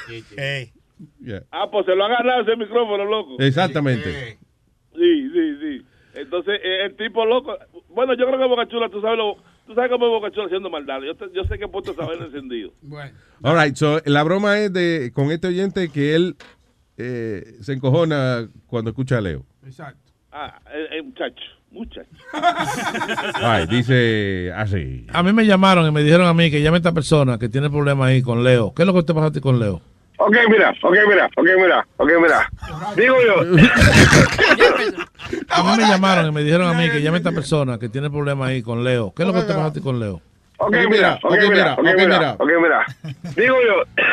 [1.20, 1.42] Yeah.
[1.50, 3.36] Ah, pues se lo han ganado ese micrófono, loco.
[3.38, 4.38] Exactamente.
[4.94, 5.86] Sí, sí, sí.
[6.14, 7.54] Entonces, eh, el tipo loco.
[7.90, 9.36] Bueno, yo creo que Boca Chula, tú sabes, lo,
[9.66, 11.00] tú sabes cómo es Boca Chula haciendo maldad.
[11.02, 12.72] Yo, te- yo sé que puesto saber encendido.
[12.82, 13.12] Bueno.
[13.42, 16.36] All right, so, la broma es de con este oyente que él
[16.96, 19.44] eh, se encojona cuando escucha a Leo.
[19.66, 20.05] Exacto.
[20.38, 22.06] Ah, eh, eh, muchacho, muchacho.
[23.40, 25.06] Right, dice así.
[25.14, 27.48] A mí me llamaron y me dijeron a mí que llame a esta persona que
[27.48, 28.74] tiene problemas ahí con Leo.
[28.74, 29.80] ¿Qué es lo que te pasa a ti con Leo?
[30.18, 32.50] Ok, mira, ok, mira, ok, mira, ok, mira.
[32.96, 33.40] Digo yo,
[35.48, 37.88] A mí me llamaron y me dijeron a mí que llame a esta persona que
[37.88, 39.14] tiene problemas ahí con Leo.
[39.16, 40.20] ¿Qué es lo que te pasa a ti con Leo?
[40.58, 42.84] ok, mira, ok, mira, ok, mira, ok, mira.
[43.34, 44.04] Digo yo,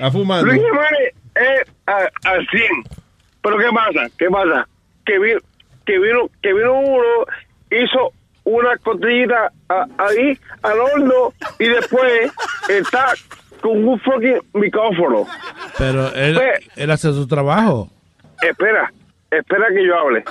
[0.04, 0.46] A fumando.
[0.46, 2.68] Luis Jiménez es a- al 100.
[3.42, 4.06] Pero ¿qué pasa?
[4.18, 4.68] ¿Qué pasa?
[5.10, 5.40] Que vino,
[5.86, 7.02] que vino, que vino uno,
[7.68, 8.12] hizo
[8.44, 9.50] una costillita
[9.98, 12.30] ahí al horno y después
[12.68, 13.06] está
[13.60, 15.26] con un fucking micrófono.
[15.78, 17.88] Pero él, Pues- él hace su trabajo.
[18.40, 18.92] Espera,
[19.32, 20.22] espera que yo hable.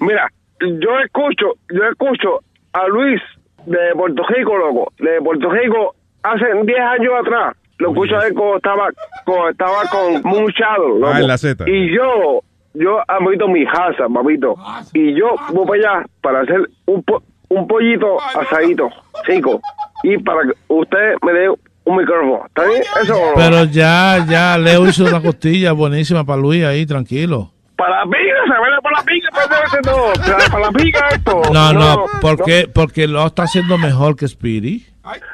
[0.00, 0.28] Mira,
[0.60, 2.40] yo escucho, yo escucho
[2.74, 3.20] a Luis
[3.66, 7.56] de Puerto Rico, loco, de Puerto Rico hace 10 años atrás.
[7.78, 8.88] Lo escucho a él cuando estaba,
[9.24, 11.12] cuando estaba con Moon Shadow, loco.
[11.14, 11.64] Ah, en la Z.
[11.68, 12.42] Y yo,
[12.74, 14.54] yo amo mi casa, papito.
[14.94, 18.88] Y yo voy para allá para hacer un, po- un pollito asadito,
[19.26, 19.60] chico.
[20.02, 21.48] Y para que usted me dé
[21.84, 22.46] un micrófono.
[22.46, 22.82] ¿Está bien?
[23.02, 23.20] Eso no?
[23.36, 27.52] Pero ya, ya, Leo hizo una costilla buenísima para Luis ahí, tranquilo.
[27.76, 30.12] Para la pica, se ve para la pica, pero ser no.
[30.32, 31.42] Para, para la pica esto.
[31.52, 32.68] No, no, ¿por qué?
[32.74, 34.86] Porque lo está haciendo mejor que Speedy.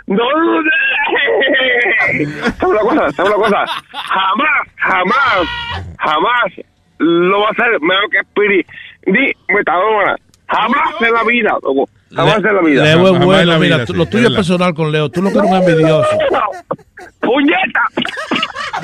[0.07, 0.71] No, no, no.
[2.59, 3.11] ¿Sabe una cosa?
[3.13, 3.65] ¿Sabe una cosa?
[3.93, 5.49] Jamás, jamás,
[5.99, 6.53] jamás
[6.99, 8.67] lo va a hacer mejor que Spirit
[9.07, 10.17] ni Metadona.
[10.49, 11.89] Jamás en la vida, loco.
[12.15, 12.83] Jamás en la vida.
[12.85, 15.09] Leo es bueno, la mira, vida, tú- sí, lo tuyo es personal con Leo.
[15.09, 16.09] Tú lo que eres un envidioso.
[17.21, 17.83] ¡Puñeta!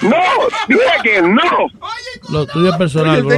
[0.02, 0.16] ¡No!
[0.68, 1.42] ¡Dije que no!
[2.30, 3.24] Lo tuyo es personal.
[3.24, 3.36] Una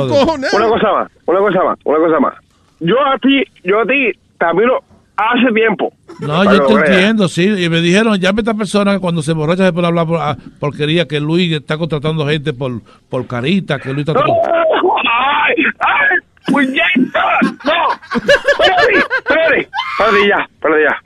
[0.68, 2.34] cosa más, una cosa más, una cosa más.
[2.80, 4.80] Yo a ti, yo a ti, también lo
[5.16, 5.92] hace tiempo.
[6.20, 7.64] No, yo te entiendo, sí.
[7.64, 10.18] Y me dijeron, llame a esta persona que cuando se borracha se puede hablar por,
[10.20, 14.20] ah, porquería, que Luis está contratando gente por, por carita, que Luis está...
[14.20, 15.64] ¡Ay!
[15.80, 16.18] ¡Ay!
[16.52, 17.38] ¡Puñeta!
[17.64, 17.92] ¡No!
[18.14, 19.68] ¡Espérate!
[19.68, 20.48] ¡Espérate ya!
[20.54, 21.02] ¡Espérate ya!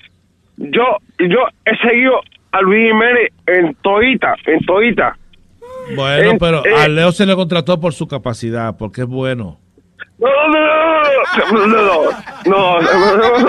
[0.56, 2.20] Yo, yo he seguido
[2.52, 5.16] a Luis Jiménez en todita, en todita.
[5.96, 6.74] Bueno, pero eh.
[6.76, 9.58] a Leo se le contrató por su capacidad, porque es bueno.
[10.18, 13.48] No, no, no, no, no, no,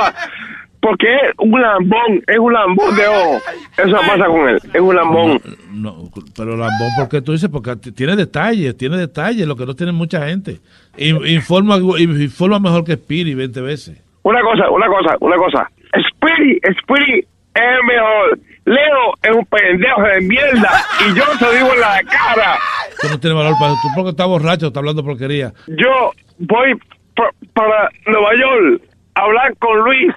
[0.86, 3.42] porque es un lambón, es un lambón de ojo.
[3.76, 5.42] Eso pasa con él, es un lambón.
[5.72, 9.92] No, pero lambón, porque tú dices, porque tiene detalles, tiene detalles, lo que no tiene
[9.94, 10.60] mucha gente.
[10.98, 14.00] Informa, informa mejor que Spiri 20 veces.
[14.22, 15.72] Una cosa, una cosa, una cosa.
[16.10, 18.40] Spiri, Spiri es el mejor.
[18.66, 22.58] Leo es un pendejo de mierda y yo se digo en la cara.
[23.02, 23.82] Tú no tienes valor para eso.
[23.84, 25.54] Tú porque estás borracho, estás hablando porquería.
[25.68, 26.74] Yo voy
[27.16, 28.82] pa- para Nueva York
[29.16, 30.14] a hablar con Luis,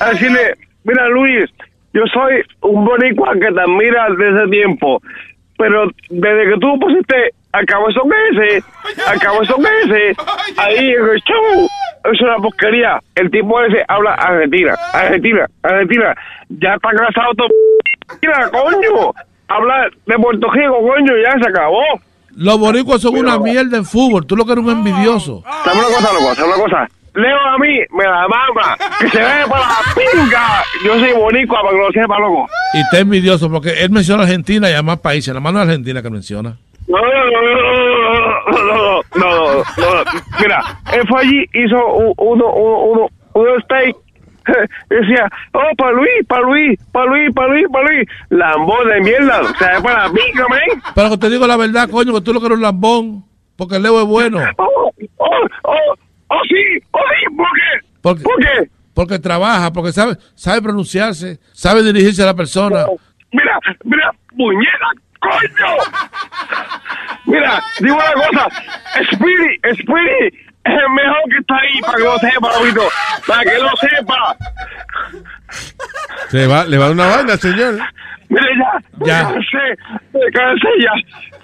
[0.00, 0.54] a decirle,
[0.84, 1.50] mira Luis,
[1.92, 5.00] yo soy un boricua que te admira desde ese tiempo,
[5.58, 8.62] pero desde que tú pusiste al cabezón ese,
[9.06, 10.14] al cabezón ese,
[10.58, 11.68] ahí en el show,
[12.12, 13.00] es una porquería.
[13.14, 16.14] El tipo ese habla Argentina, Argentina, Argentina,
[16.48, 17.48] ya está casado todo.
[18.20, 19.12] Mira, coño,
[19.48, 21.82] habla de Puerto Rico, coño, ya se acabó.
[22.36, 24.26] Los boricuas son una mierda en fútbol.
[24.26, 25.42] Tú lo que eres un envidioso.
[25.64, 26.34] ¿Sabes una cosa, loco?
[26.34, 26.88] ¿Sabes una cosa?
[27.14, 28.76] Leo a mí me la mama.
[28.98, 30.64] Que se ve para la pinga.
[30.84, 32.48] Yo soy boricua para que lo sepa, loco.
[32.72, 35.32] Y está envidioso porque él menciona Argentina y además países.
[35.32, 36.56] La mano de Argentina que menciona.
[36.86, 40.62] No, no, no, no, no, no, no, no, Mira,
[40.92, 43.96] él fue allí, hizo uno, uno, uno, uno steak
[44.88, 48.08] Decía, oh, para Luis, para Luis, para Luis, para Luis, para Luis.
[48.30, 50.60] Lambón de mierda, se ve para la pinga, man.
[50.94, 53.24] Pero que te digo la verdad, coño, que tú lo que eres un lambón.
[53.56, 54.38] Porque Leo es bueno.
[54.58, 55.94] Oh, oh, oh,
[56.28, 57.86] oh, sí, oh, sí, ¿por qué?
[58.02, 58.70] Porque, ¿Por qué?
[58.92, 62.86] Porque trabaja, porque sabe, sabe pronunciarse, sabe dirigirse a la persona.
[63.32, 64.86] Mira, mira, puñeta,
[65.20, 65.76] coño.
[67.26, 68.48] Mira, digo una cosa,
[69.10, 70.34] Spirit, Spirit
[70.64, 72.88] es el mejor que está ahí, para que lo sepa, Lobito,
[73.26, 74.36] para que lo sepa.
[76.30, 77.78] Se va, le va a dar una vaina, señor.
[78.28, 79.28] Mira, ya, Ya.
[79.28, 79.76] Me cansé,
[80.12, 80.92] me cansé ya.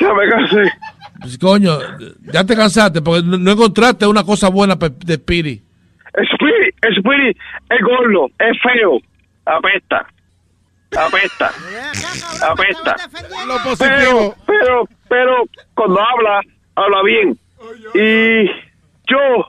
[0.01, 0.72] Ya me cansé.
[1.20, 1.78] Pues, coño,
[2.32, 5.62] ya te cansaste porque no, no encontraste una cosa buena de Speedy.
[6.14, 7.36] Spirit, Spirit
[7.68, 8.98] es gordo, es feo,
[9.44, 10.06] apesta,
[10.97, 11.52] apesta,
[12.42, 12.97] apesta.
[13.78, 15.44] Pero, pero, pero
[15.74, 16.40] cuando habla,
[16.74, 17.38] habla bien.
[17.94, 18.69] Y
[19.10, 19.46] yo,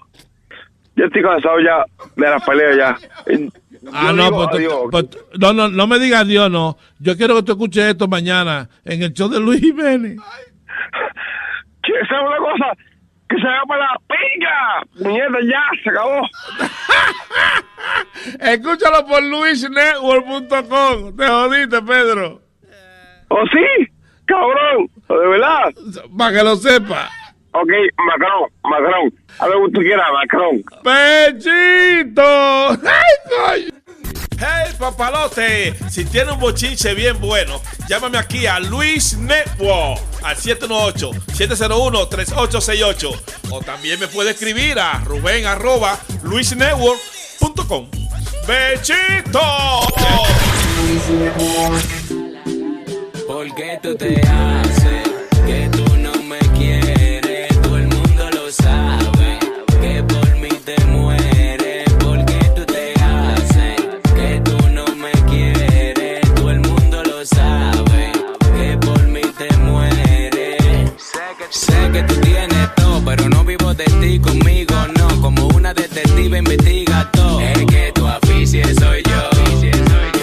[0.95, 1.85] yo estoy cansado ya
[2.15, 2.97] de las peleas ya.
[3.93, 4.87] Ah, no, pues, adiós.
[4.91, 5.05] pues,
[5.39, 6.77] no, no, no me digas adiós, no.
[6.99, 10.17] Yo quiero que tú escuches esto mañana en el show de Luis Jiménez.
[11.83, 12.77] Que ¿Sabes una cosa?
[13.27, 15.09] Que se va para la pinga.
[15.09, 16.21] Mierda, ya, se acabó.
[18.39, 21.15] Escúchalo por luisnetwork.com.
[21.15, 22.39] Te jodiste, Pedro.
[23.29, 23.87] ¿Oh, sí?
[24.25, 25.73] Cabrón, de verdad.
[26.15, 27.09] Para que lo sepa.
[27.53, 29.13] Ok, Macron, Macron.
[29.39, 30.63] A que tú quieras, Macron.
[30.83, 32.69] ¡Pechito!
[32.69, 33.71] ¡Ay, coño!
[34.39, 43.21] Hey, papalote, si tiene un bochinche bien bueno, llámame aquí a Luis Network al 718-701-3868.
[43.51, 47.87] O también me puede escribir a Rubén arroba luisnetwork.com.
[48.47, 49.39] ¡Bechito!
[53.27, 55.10] ¿Por qué tú te haces
[74.19, 75.21] conmigo, no.
[75.21, 77.39] Como una detective investiga todo.
[77.39, 79.29] Es que tu afición soy yo.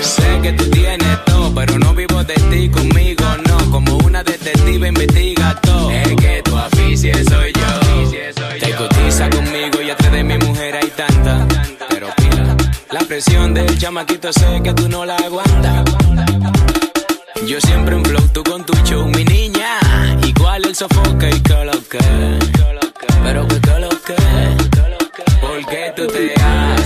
[0.03, 3.71] Sé que tú tienes todo, pero no vivo de ti conmigo, no.
[3.71, 5.91] Como una detective investiga todo.
[5.91, 8.11] Es que tu afición soy yo.
[8.59, 11.47] Te cotiza conmigo y atrás de mi mujer hay tanta.
[11.89, 12.57] Pero pila,
[12.91, 15.85] la presión del chamaquito sé que tú no la aguantas.
[17.47, 19.79] Yo siempre en flow, tú con tu show, mi niña.
[20.27, 21.99] Igual el sofoque y que lo que.
[23.23, 24.15] Pero que que lo que.
[25.41, 26.78] ¿Por qué tú te haces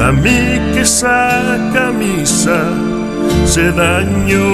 [0.00, 2.58] A mí que esa camisa
[3.44, 4.46] se dañó.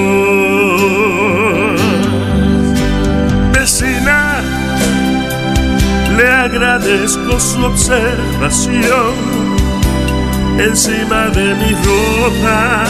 [3.53, 4.41] Vecina,
[6.17, 9.43] le agradezco su observación
[10.59, 12.85] encima de mi ropa.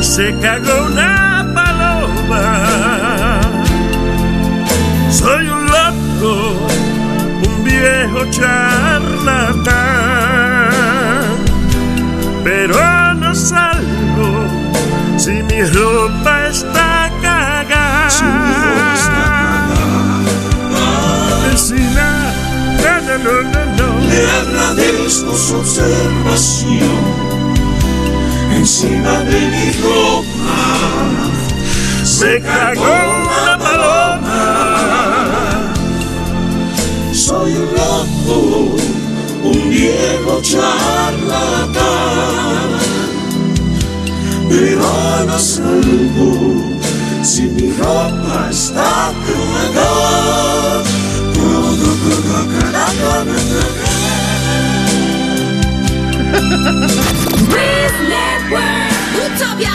[0.00, 3.40] Se cagó una paloma.
[5.10, 6.32] Soy un loco,
[7.46, 8.71] un viejo charlatán,
[15.22, 18.08] si mi ropa está cagada.
[21.44, 22.10] Vecina,
[22.82, 23.88] no, no, no, no, no.
[24.08, 27.02] Le agradezco su observación
[28.50, 30.58] encima de mi ropa.
[32.02, 34.42] Se cagó una paloma.
[37.12, 38.38] Soy un loco,
[39.44, 41.80] un viejo charlatán,
[44.52, 46.62] pero no salgo
[47.22, 49.12] si mi ropa está
[59.24, 59.72] Utopia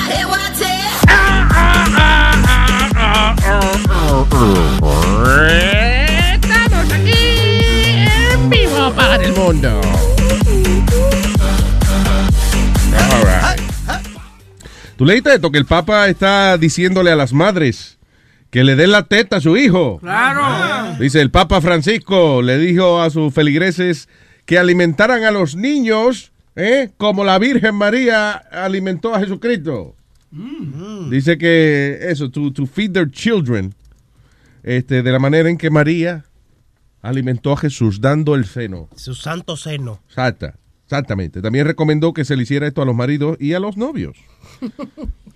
[6.34, 7.66] Estamos aquí
[8.32, 9.82] en vivo para el mundo.
[14.98, 15.52] ¿Tú leíste esto?
[15.52, 17.98] Que el Papa está diciéndole a las madres
[18.50, 20.00] que le den la teta a su hijo.
[20.00, 20.96] Claro.
[21.00, 24.10] Dice el Papa Francisco le dijo a sus feligreses
[24.46, 26.90] que alimentaran a los niños ¿eh?
[26.98, 29.96] como la Virgen María alimentó a Jesucristo.
[31.10, 33.74] Dice que eso, to, to feed their children,
[34.64, 36.26] este, de la manera en que María
[37.02, 38.90] alimentó a Jesús, dando el seno.
[38.96, 40.02] Su santo seno.
[40.08, 40.56] Exacta,
[40.88, 41.42] exactamente.
[41.42, 44.18] También recomendó que se le hiciera esto a los maridos y a los novios.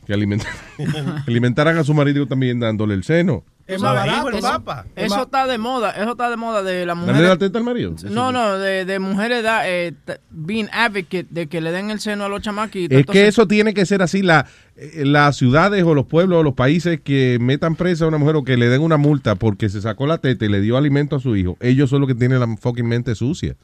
[0.07, 0.43] Que aliment-
[1.27, 3.43] alimentaran a su marido también dándole el seno.
[3.67, 4.85] Es más barato, eso, papa.
[4.95, 7.13] eso está de moda, eso está de moda de la mujer.
[7.13, 7.93] ¿Darle la teta al marido?
[8.09, 9.93] No, no, de, de mujeres da, eh,
[10.31, 12.97] being advocate de que le den el seno a los chamaquitos.
[12.97, 14.23] Es que eso tiene que ser así.
[14.23, 18.17] La, eh, las ciudades o los pueblos o los países que metan presa a una
[18.17, 20.77] mujer o que le den una multa porque se sacó la teta y le dio
[20.77, 23.55] alimento a su hijo, ellos son los que tienen la fucking mente sucia.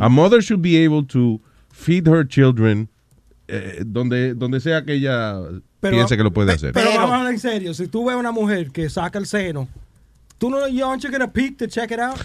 [0.00, 1.40] A mother should be able to
[1.72, 2.88] feed her children
[3.48, 5.38] eh, donde, donde sea que ella
[5.80, 6.72] piense que lo puede hacer.
[6.72, 7.74] Pero, vamos a hablar en serio.
[7.74, 9.68] Si tú ves a una mujer que saca el seno,
[10.38, 12.18] ¿tú no, you aren't you gonna peek to check it out?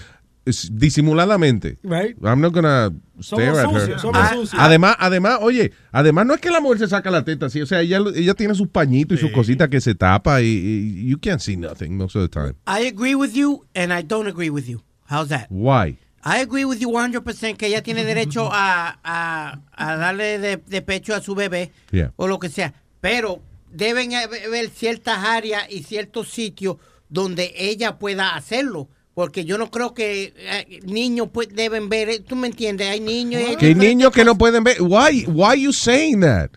[0.45, 1.77] es- disimuladamente.
[1.83, 2.15] Right.
[2.23, 3.79] I'm not gonna Somos stare at her.
[3.81, 4.59] sucios, somos Ah, sucios.
[4.61, 7.65] Además, además, oye, además no es que la mujer se saca la teta así, o
[7.67, 11.19] sea, ella, ella tiene sus pañitos y sus cositas que se tapa y, y you
[11.19, 12.55] can't see nothing most of the time.
[12.65, 14.81] I agree with you and I don't agree with you.
[15.07, 15.45] How's that?
[15.51, 15.97] Why?
[16.23, 20.81] I agree with you 100% que ella tiene derecho a, a, a darle de, de
[20.81, 22.11] pecho a su bebé Yeah.
[22.15, 22.73] o lo que sea.
[22.99, 23.41] Pero
[23.71, 26.77] deben haber ciertas áreas y ciertos sitios
[27.09, 28.87] donde ella pueda hacerlo.
[29.13, 33.41] Porque yo no creo que eh, niños pues, deben ver, tú me entiendes, hay niños
[33.57, 34.81] Que hay niños que no pueden ver.
[34.81, 36.51] Why, why you saying that?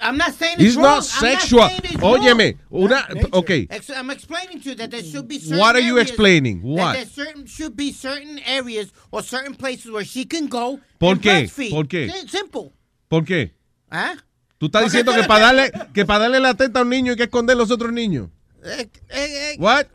[0.00, 0.84] I'm not saying it's, It's wrong.
[0.84, 1.68] not I'm sexual.
[1.68, 1.96] saying it's.
[2.02, 3.66] Óyeme, una, okay.
[3.96, 6.60] I'm explaining to you that there should be certain What are you explaining?
[6.62, 6.92] What?
[6.94, 11.22] there certain, should be certain areas or certain places where she can go ¿Por and
[11.22, 11.30] qué?
[11.48, 11.70] breastfeed.
[11.70, 12.10] ¿Por qué?
[12.28, 12.72] Simple.
[13.08, 13.52] ¿Por qué?
[13.90, 14.14] ¿Ah?
[14.58, 17.16] Tú estás diciendo que para darle, que para darle la teta a un niño hay
[17.16, 18.28] que esconder los otros niños.
[18.64, 19.86] Eh, eh, eh, What?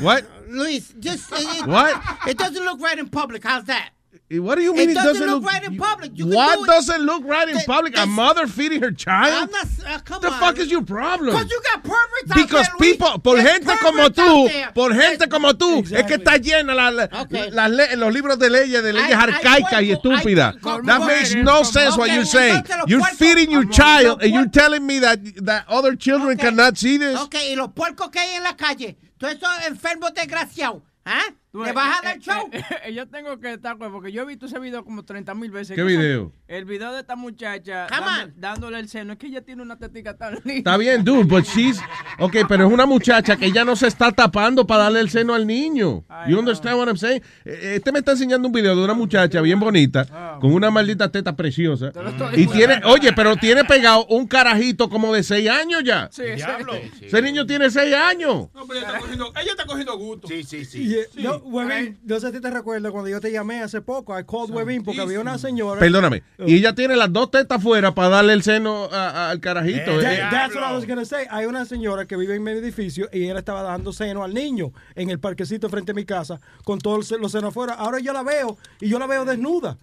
[0.00, 0.22] What?
[0.48, 1.94] Luis, just it- What?
[2.26, 3.42] It doesn't look right in public.
[3.44, 3.90] How's that?
[4.30, 6.10] What do you mean it it doesn't, doesn't look, look- right in public?
[6.14, 7.96] You What do doesn't look right in public?
[7.96, 9.50] A mother feeding her child?
[9.50, 9.64] Not.
[9.86, 10.38] Uh, come the on.
[10.38, 11.30] fuck is your problem?
[11.34, 12.92] Because you got perverts out Because Luis.
[12.92, 16.74] people, por There's gente como tú, out por gente como tú, es que está llena
[16.74, 17.50] la, la- Okay.
[17.50, 20.56] le- los libros de leyes, de leyes arcaicas y estúpidas.
[20.84, 22.64] That makes no sense what okay, you're saying.
[22.86, 27.18] You're feeding your child and you're telling me that, that other children cannot see this.
[27.18, 31.22] Ok, y los puercos que hay en la calle, todos esos enfermos desgraciados, ¿ah?
[31.52, 32.48] ¿Le vas a eh, dar eh, show?
[32.52, 35.50] eh, eh, yo tengo que estar porque yo he visto ese video como 30 mil
[35.50, 35.74] veces.
[35.74, 36.30] ¿Qué video?
[36.46, 39.14] El video de esta muchacha dando- dándole el seno.
[39.14, 40.52] Es que ella tiene una tetica tan linda.
[40.54, 41.80] Está bien, dude, but she's...
[42.18, 45.34] Ok, pero es una muchacha que ya no se está tapando para darle el seno
[45.34, 46.04] al niño.
[46.26, 47.22] You understand what I'm saying?
[47.44, 51.34] Este me está enseñando un video de una muchacha bien bonita, con una maldita teta
[51.34, 51.92] preciosa.
[52.34, 56.08] Y tiene, oye, pero tiene pegado un carajito como de 6 años ya.
[56.12, 56.74] Sí, Diablo.
[57.00, 58.48] Ese niño tiene 6 años.
[58.54, 60.28] No, pero ella está cogiendo, ella está cogiendo gusto.
[60.28, 60.96] Sí, sí, sí.
[61.16, 64.24] Y, no, Webin, no sé si te recuerdas cuando yo te llamé hace poco, I
[64.24, 65.80] called Webin porque había una señora.
[65.80, 66.22] Perdóname.
[66.38, 70.00] Y ella tiene las dos tetas fuera para darle el seno a- a- al carajito.
[70.00, 71.26] That- Eh, that's what I was gonna say.
[71.30, 74.72] Hay una señora que vive en mi edificio y ella estaba dando seno al niño
[74.94, 77.74] en el parquecito frente a mi casa con todos los senos afuera.
[77.74, 79.78] Ahora yo la veo y yo la veo desnuda.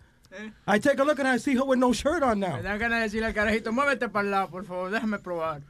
[0.68, 2.57] I take a look and I see her with no shirt on now.
[2.57, 5.61] Me dan ganas de decirle al carajito, muévete para el lado, por favor, déjame probar.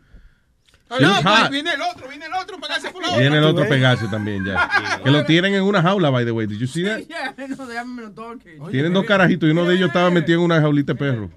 [0.87, 1.51] Ah, no, pues, hot.
[1.51, 3.49] viene el otro, viene el otro, pegarse por la Viene el otra.
[3.49, 4.69] otro a pegarse también ya.
[5.03, 6.45] Que lo tienen en una jaula, by the way.
[6.45, 6.99] Did you see that?
[7.07, 8.59] Yeah, no, déjame no toque.
[8.69, 11.31] Tienen dos carajitos y uno de ellos estaba metido en una jaulita de perro.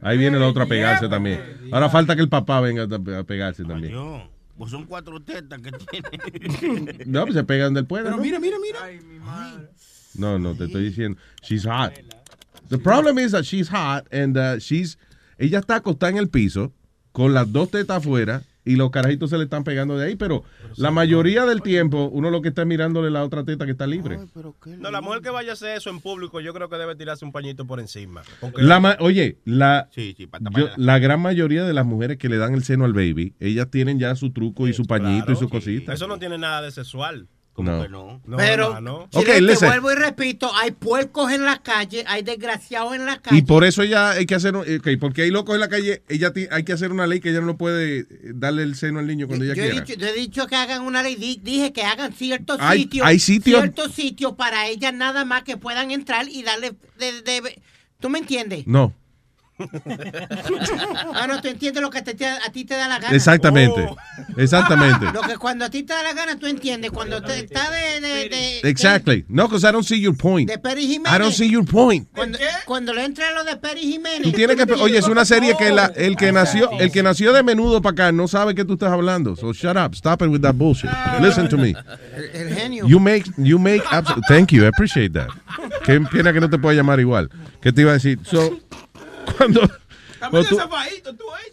[0.00, 1.68] Ahí viene el otro a pegarse también.
[1.70, 3.94] Ahora falta que el papá venga a pegarse también.
[4.56, 6.98] Pues son cuatro tetas que tiene.
[7.06, 8.04] No, pues se pega donde él pueda.
[8.04, 8.78] Pero mira, mira, mira.
[10.14, 11.18] No, no, te estoy diciendo.
[11.42, 11.92] She's hot.
[12.68, 14.98] The problem is that she's hot and uh, she's.
[15.38, 16.72] Ella está acostada en el piso
[17.12, 20.44] con las dos tetas afuera y los carajitos se le están pegando de ahí, pero
[20.76, 24.18] la mayoría del tiempo uno lo que está mirándole la otra teta que está libre.
[24.78, 27.24] No, la mujer que vaya a hacer eso en público, yo creo que debe tirarse
[27.24, 28.22] un pañito por encima.
[28.56, 32.28] La ma- oye, la, Sí, sí, para yo- la gran mayoría de las mujeres que
[32.28, 35.36] le dan el seno al baby, ellas tienen ya su truco y su pañito y
[35.36, 35.92] su cosita.
[35.92, 37.26] Eso no tiene nada de sexual.
[37.56, 38.20] No.
[38.26, 38.96] No, Pero, hermano.
[39.12, 39.68] Ok, Chile, te listen.
[39.68, 43.36] vuelvo y repito, hay puercos en la calle, hay desgraciados en la calle.
[43.36, 46.02] Y por eso ella hay que hacer, un- ok, porque hay locos en la calle,
[46.08, 49.06] ella hay que hacer una ley que ella no puede eh, darle el seno al
[49.06, 49.84] niño cuando ella yo, he quiera.
[49.84, 53.06] dicho, yo he dicho que hagan una ley, di- dije que hagan ciertos Hay- sitios,
[53.06, 57.62] hay sitios- ciertos sitios para ellas nada más que puedan entrar y darle de, de-
[58.00, 58.66] ¿tú me entiendes?
[58.66, 58.94] No,
[61.14, 63.14] Ah, no, tú entiendes lo que te- te- a ti te da la gana.
[63.14, 63.86] exactamente,
[64.36, 65.06] exactamente.
[65.12, 66.90] Lo que cuando a ti te da la gana, tú entiendes.
[66.90, 68.00] Cuando te está de...
[68.00, 69.24] de, de- Exactly.
[69.28, 70.48] No, because I don't see your point.
[70.50, 71.12] De Peri Jiménez.
[71.14, 72.08] I don't see your point.
[72.14, 74.22] Cuando, cuando le entra lo de Peri Jiménez.
[74.22, 77.32] Tú tienes que, oye, es una serie que la- el que nació, el que nació
[77.32, 79.36] de menudo para acá no sabe que tú estás hablando.
[79.36, 80.90] So shut up, stop it with that bullshit.
[81.20, 81.74] Listen to me.
[82.14, 82.86] El, el genio.
[82.86, 83.82] You make, you make,
[84.28, 85.28] thank you, I appreciate that.
[85.84, 87.30] Qué pena que no te pueda llamar igual.
[87.60, 88.18] ¿Qué te iba a decir?
[88.24, 88.58] So,
[89.36, 89.60] cuando,
[90.30, 90.58] cuando tú,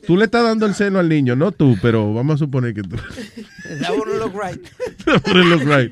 [0.07, 2.81] tú le estás dando el seno al niño, no tú, pero vamos a suponer que
[2.83, 2.95] tú.
[3.81, 4.61] That wouldn't look right.
[5.05, 5.91] That wouldn't look right.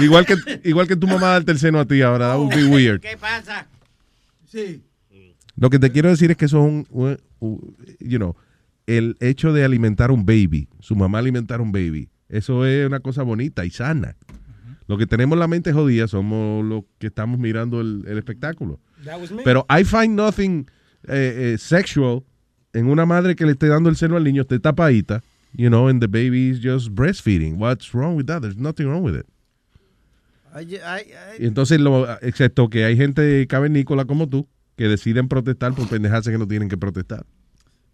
[0.00, 0.34] Igual que,
[0.64, 3.00] igual que tu mamá darte el seno a ti ahora, that would be weird.
[3.00, 3.66] ¿Qué pasa?
[4.46, 4.82] Sí.
[5.56, 8.34] Lo que te quiero decir es que eso es un, un- un- you know,
[8.86, 13.22] el hecho de alimentar un baby, su mamá alimentar un baby, eso es una cosa
[13.22, 14.16] bonita y sana.
[14.88, 18.80] Lo que tenemos la mente jodida somos los que estamos mirando el, el espectáculo.
[19.04, 19.42] That was me.
[19.42, 20.68] Pero I find nothing
[21.06, 22.24] eh, eh, sexual
[22.72, 25.22] en una madre que le esté dando el seno al niño, esté tapadita,
[25.52, 27.58] you know, and the baby is just breastfeeding.
[27.58, 28.42] What's wrong with that?
[28.42, 29.26] There's nothing wrong with it.
[31.38, 36.38] Entonces, lo, excepto que hay gente cavernícola como tú que deciden protestar por pendejarse que
[36.38, 37.26] no tienen que protestar.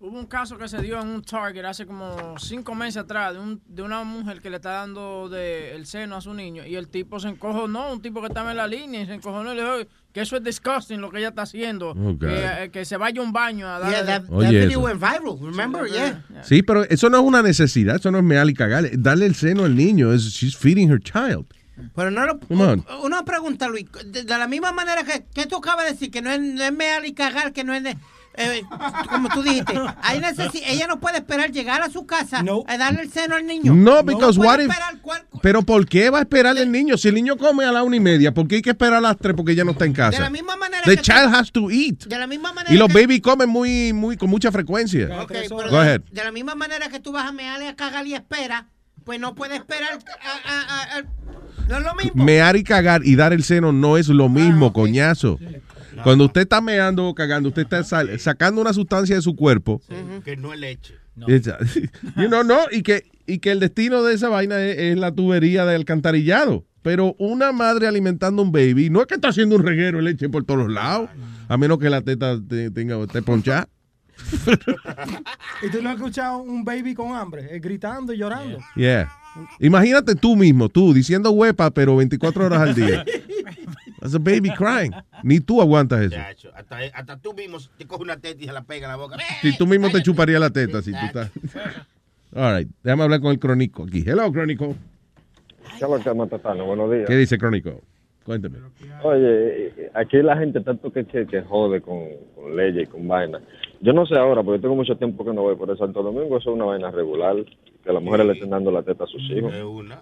[0.02, 3.38] Hubo un caso que se dio en un Target hace como cinco meses atrás de,
[3.38, 6.74] un, de una mujer que le está dando de el seno a su niño y
[6.76, 9.56] el tipo se encojonó, un tipo que estaba en la línea y se encojonó y
[9.56, 12.26] le dijo que eso es disgusting lo que ella está haciendo, que,
[12.64, 13.96] eh, que se vaya a un baño a darle...
[13.98, 14.80] Yeah, that, Oye, that video eso.
[14.80, 15.86] went viral, remember?
[15.86, 16.24] Yeah.
[16.44, 18.88] Sí, pero eso no es una necesidad, eso no es mear y cagar.
[18.98, 21.44] Darle el seno al niño, es she's feeding her child.
[21.94, 22.40] Pero no lo,
[23.04, 23.84] una pregunta, Luis.
[24.06, 26.62] De, de la misma manera que, que tú acabas de decir, que no es, no
[26.64, 27.82] es mear y cagar, que no es...
[27.84, 27.98] de-
[28.40, 28.62] eh,
[29.10, 30.20] como tú dijiste, hay
[30.66, 33.74] ella no puede esperar llegar a su casa a darle el seno al niño.
[33.74, 36.96] No, because puede what if- esperar cuál- Pero ¿por qué va a esperar el niño?
[36.96, 39.00] Si el niño come a la una y media, ¿por qué hay que esperar a
[39.00, 40.20] las tres porque ella no está en de casa?
[40.20, 42.04] la misma manera The que child has to eat.
[42.06, 45.08] de la misma manera Y los que- baby comen muy, muy, con mucha frecuencia.
[45.22, 46.00] Ok, pero Go de, ahead.
[46.10, 48.66] de la misma manera que tú vas a mearle a cagar y espera,
[49.04, 49.90] pues no puede esperar.
[49.92, 51.04] a- a- a- a-
[51.68, 52.24] no es lo mismo.
[52.24, 55.38] Mear y cagar y dar el seno no es lo mismo, coñazo.
[56.02, 59.80] Cuando usted está meando o cagando, usted está sal- sacando una sustancia de su cuerpo.
[60.24, 60.94] Que no es leche.
[62.16, 65.12] You know, no, y que, y que el destino de esa vaina es, es la
[65.12, 66.64] tubería del alcantarillado.
[66.82, 70.30] Pero una madre alimentando un baby, no es que está haciendo un reguero de leche
[70.30, 71.10] por todos los lados,
[71.48, 73.68] a menos que la teta te- tenga esté ponchada.
[75.62, 78.58] ¿Y tú no has escuchado un baby con hambre, eh, gritando y llorando?
[78.76, 79.10] Yeah.
[79.58, 83.04] Imagínate tú mismo, tú diciendo huepa, pero 24 horas al día.
[84.00, 84.92] That's a baby crying.
[85.22, 86.16] Ni tú aguantas eso.
[86.16, 88.96] Chacho, hasta, hasta tú mismo te coges una teta y se la pega en la
[88.96, 89.16] boca.
[89.42, 91.30] Si tú mismo te chuparía la teta si tú estás.
[92.34, 94.02] All right, déjame hablar con el crónico aquí.
[94.06, 94.74] Hello, crónico.
[95.78, 96.64] ¿Qué es lo que Matatano?
[96.64, 97.06] Buenos días.
[97.06, 97.80] ¿Qué dice crónico?
[98.24, 98.58] Cuéntame.
[99.02, 102.04] Oye, aquí la gente tanto que, que, que jode con,
[102.34, 103.42] con leyes y con vainas.
[103.80, 106.36] Yo no sé ahora, porque tengo mucho tiempo que no voy por el Santo Domingo,
[106.38, 107.34] eso es una vaina regular,
[107.82, 109.52] que las mujeres le estén dando la teta a sus hijos.
[109.64, 110.00] Una.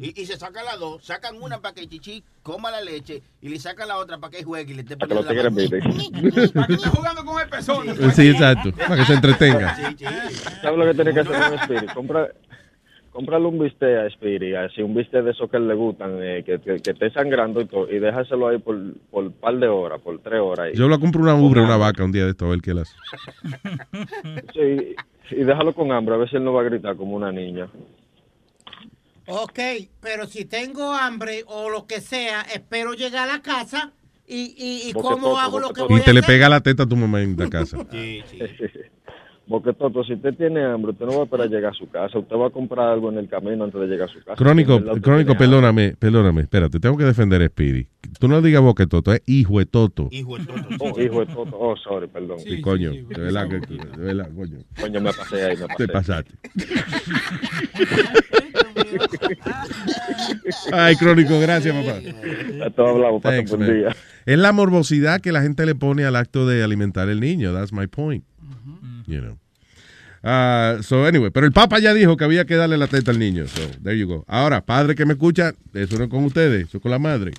[0.00, 3.22] Y, y se sacan las dos, sacan una para que el chichi coma la leche
[3.42, 7.24] y le sacan la otra para que juegue y le esté Para que esté jugando
[7.24, 7.86] con el pezón.
[8.12, 8.72] Sí, exacto.
[8.72, 9.76] Para que se entretenga.
[10.62, 11.92] ¿Sabes lo que tiene que hacer con Spirit?
[11.94, 12.28] Compra,
[13.10, 16.58] cómprale un bistec a Spirit, así un bistec de esos que le gustan, eh, que,
[16.60, 18.76] que, que esté sangrando y todo, y déjaselo ahí por
[19.10, 20.70] por par de horas, por tres horas.
[20.74, 22.72] y- Yo lo compro una ubre, una vaca un día de esto, a ver qué
[22.72, 22.94] él hace.
[24.54, 24.94] Sí,
[25.30, 27.68] y déjalo con hambre, a ver si él no va a gritar como una niña.
[29.28, 29.58] Ok,
[30.00, 33.92] pero si tengo hambre o lo que sea, espero llegar a la casa
[34.26, 36.34] y, y, y cómo hago lo que voy Y te a le hacer.
[36.34, 37.78] pega la teta a tu mamá en la casa.
[39.48, 42.18] Porque Toto, si usted tiene hambre, usted no va a esperar llegar a su casa,
[42.18, 44.34] usted va a comprar algo en el camino antes de llegar a su casa.
[44.34, 47.86] Crónico, crónico, perdóname, perdóname, espérate, tengo que defender a Speedy.
[48.18, 50.08] Tú no digas boquetoto, es hijo de toto.
[50.10, 50.62] Hijo de toto.
[50.80, 52.40] Oh, hijo de Toto, oh, sorry, perdón.
[52.40, 54.58] Sí, coño, de verdad que, de verdad, coño.
[54.80, 55.86] Coño, me pasé ahí, me pasé.
[55.86, 56.32] Te pasaste.
[60.72, 61.98] Ay, Crónico, gracias, papá.
[62.64, 63.96] A todos hablamos, pasa Thanks, buen día.
[64.24, 67.52] Es la morbosidad que la gente le pone al acto de alimentar el niño.
[67.52, 68.24] That's my point.
[69.06, 69.38] You know.
[70.22, 73.18] Ah, so anyway, pero el Papa ya dijo que había que darle la teta al
[73.18, 73.46] niño.
[73.46, 74.24] So there you go.
[74.26, 77.32] Ahora, padre que me escucha, eso no es con ustedes, eso es con la madre.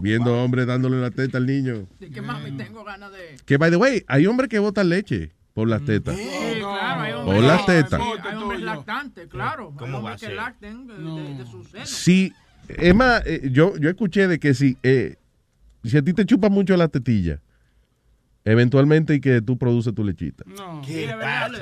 [0.00, 1.86] Viendo hombres dándole la teta al niño.
[2.00, 3.36] Sí, que mami, tengo ganas de...
[3.44, 6.16] Que by the way, hay hombres que botan leche por las tetas.
[6.16, 6.28] Sí,
[6.58, 8.00] claro, hay Por las tetas.
[8.02, 9.72] sí, hay hombres lactantes, claro.
[9.78, 10.34] ¿Cómo va a hombres que ser?
[10.36, 11.88] lacten de, de- de sus senos.
[11.88, 12.32] Si,
[12.68, 15.16] es más, eh, yo, yo escuché de que si, eh,
[15.84, 17.40] si a ti te chupa mucho la tetilla,
[18.44, 20.44] eventualmente y que tú produces tu lechita.
[20.86, 21.58] ¿Qué pasa?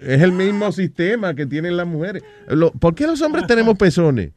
[0.00, 2.22] Es el mismo sistema que tienen las mujeres.
[2.48, 4.32] Lo- ¿Por qué los hombres tenemos pezones?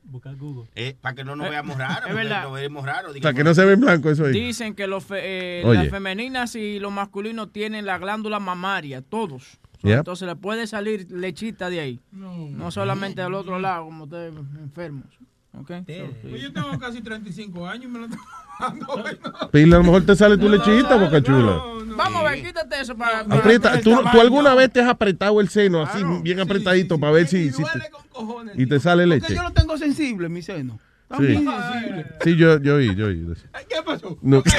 [0.75, 2.43] Eh, para que no nos veamos raros, es porque verdad.
[2.43, 3.15] nos veremos raros.
[3.15, 4.33] O sea, que no se ven blanco eso ahí.
[4.33, 9.59] Dicen que los fe- eh, las femeninas y los masculinos tienen la glándula mamaria, todos.
[9.83, 9.99] Yep.
[9.99, 11.99] Entonces le puede salir lechita de ahí.
[12.11, 15.05] No, solamente del otro lado, como ustedes enfermos.
[15.53, 15.69] ¿Ok?
[15.69, 16.27] So, sí.
[16.29, 18.15] Pues yo tengo casi 35 años y me lo ¿no?
[19.51, 21.61] Pila, a lo mejor te sale tu lechita, boca chula.
[21.95, 23.21] Vamos a ver, quítate eso para...
[23.21, 27.51] Aprieta, ¿tú, alguna vez te has apretado el seno así, bien apretadito, para ver si,
[27.51, 29.35] si te- y te sale Porque leche?
[29.35, 30.79] yo lo tengo sensible, mi seno.
[31.03, 31.25] Está Sí.
[31.27, 32.05] bien sensible.
[32.23, 33.25] Sí, yo, yo oí, yo oí.
[33.69, 34.17] ¿Qué pasó?
[34.21, 34.43] No.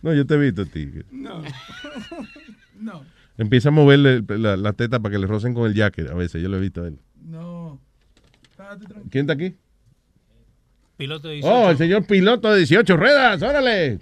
[0.00, 0.88] No, yo te he visto a ti.
[1.10, 1.42] No.
[2.80, 3.02] No.
[3.36, 6.40] Empieza a moverle la, la teta para que le rocen con el jacket a veces.
[6.40, 7.00] Yo lo he visto a él.
[7.20, 7.80] No.
[9.10, 9.56] ¿Quién está aquí?
[10.98, 13.40] Piloto de Oh, el señor piloto de 18 ruedas.
[13.42, 13.98] Órale.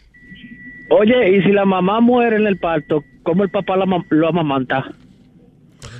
[0.89, 4.93] Oye, y si la mamá muere en el parto, ¿cómo el papá la lo amamanta?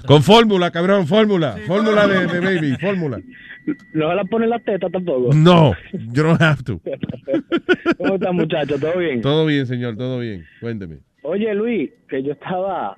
[0.07, 1.57] Con fórmula, cabrón, fórmula.
[1.67, 3.21] Fórmula de, de baby, fórmula.
[3.95, 5.35] ¿No se la pone en la teta tampoco?
[5.35, 6.81] No, you don't have to.
[7.99, 8.79] ¿Cómo está, muchacho?
[8.79, 9.21] ¿Todo bien?
[9.21, 10.45] Todo bien, señor, todo bien.
[10.61, 10.99] Cuénteme.
[11.23, 12.97] Oye, Luis, que yo estaba,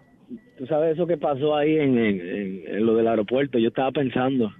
[0.58, 3.90] tú sabes eso que pasó ahí en, en- en- en lo del aeropuerto, yo estaba
[3.92, 4.52] pensando,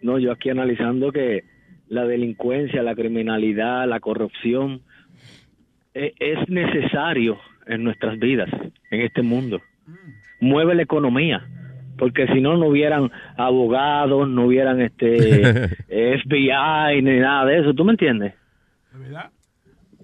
[0.00, 1.44] no, yo aquí analizando que
[1.88, 4.80] la delincuencia, la criminalidad, la corrupción,
[5.94, 8.48] e- es necesario en nuestras vidas,
[8.90, 9.60] en este mundo.
[10.40, 11.46] Mueve la economía.
[11.98, 17.72] Porque si no, no hubieran abogados, no hubieran este FBI ni nada de eso.
[17.72, 18.34] ¿Tú me entiendes?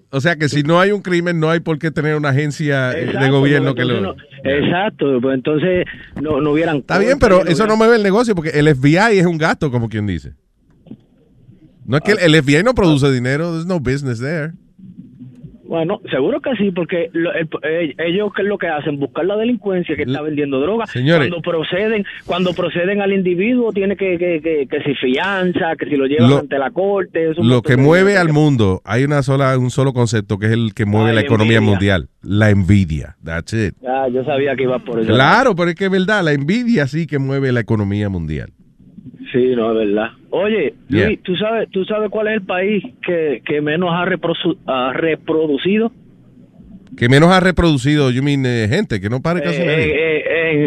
[0.09, 2.91] O sea que si no hay un crimen, no hay por qué tener una agencia
[2.93, 4.01] eh, de gobierno pues, que lo...
[4.01, 5.85] no- exacto, pues entonces
[6.21, 6.77] no, no hubieran...
[6.77, 9.89] Está bien, pero eso no mueve el negocio porque el FBI es un gasto, como
[9.89, 10.33] quien dice.
[11.85, 14.51] No es que el, el FBI no produce dinero, there's no business there.
[15.65, 19.25] Bueno, seguro que sí, porque lo- el- eh, ellos qué es lo que hacen, buscar
[19.25, 20.85] la delincuencia que está vendiendo droga.
[20.85, 21.29] Señores.
[21.29, 25.95] Cuando proceden, cuando proceden al individuo, tiene que, que, que, que si fianza, que si
[25.95, 27.33] lo llevan Lo- ante la corte.
[27.37, 30.73] Lo que mueve al que- mundo, hay una sola, un solo concepto que es el
[30.75, 31.71] que mueve Ah, la la economía envidia.
[31.71, 33.15] mundial, la envidia.
[33.23, 33.73] That's it.
[33.87, 35.11] Ah, yo sabía que iba por eso.
[35.11, 38.51] Claro, pero es que es verdad, la envidia sí que mueve la economía mundial.
[39.33, 40.11] Sí, no, es verdad.
[40.29, 41.07] Oye, Yeah.
[41.07, 44.05] Luis, ¿tú sabes, ¿tú sabes cuál es el país que, que menos ha,
[44.67, 45.91] ha reproducido?
[46.95, 49.95] Que menos ha reproducido, yo mean, eh, gente, que no pare casi Eh, nadie.
[49.95, 50.59] eh, en,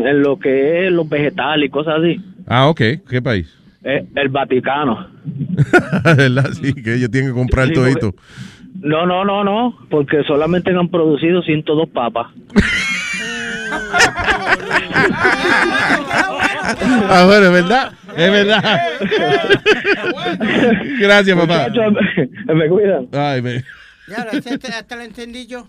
[0.00, 2.20] en, en lo que es los vegetales y cosas así.
[2.46, 2.80] Ah, ok,
[3.10, 3.52] ¿qué país?
[3.82, 5.08] Eh, el Vaticano.
[6.16, 6.50] ¿Verdad?
[6.52, 8.14] Sí, que ellos tienen que comprar Sí, todito.
[8.80, 12.28] No, no, no, no, porque solamente han producido 102 papas.
[16.66, 18.80] Ah, bueno, es verdad, es verdad.
[21.00, 21.68] Gracias, papá.
[22.54, 23.08] Me cuidan.
[23.12, 23.64] Ay, me-
[24.08, 25.68] Ya, hasta, hasta la entendí yo.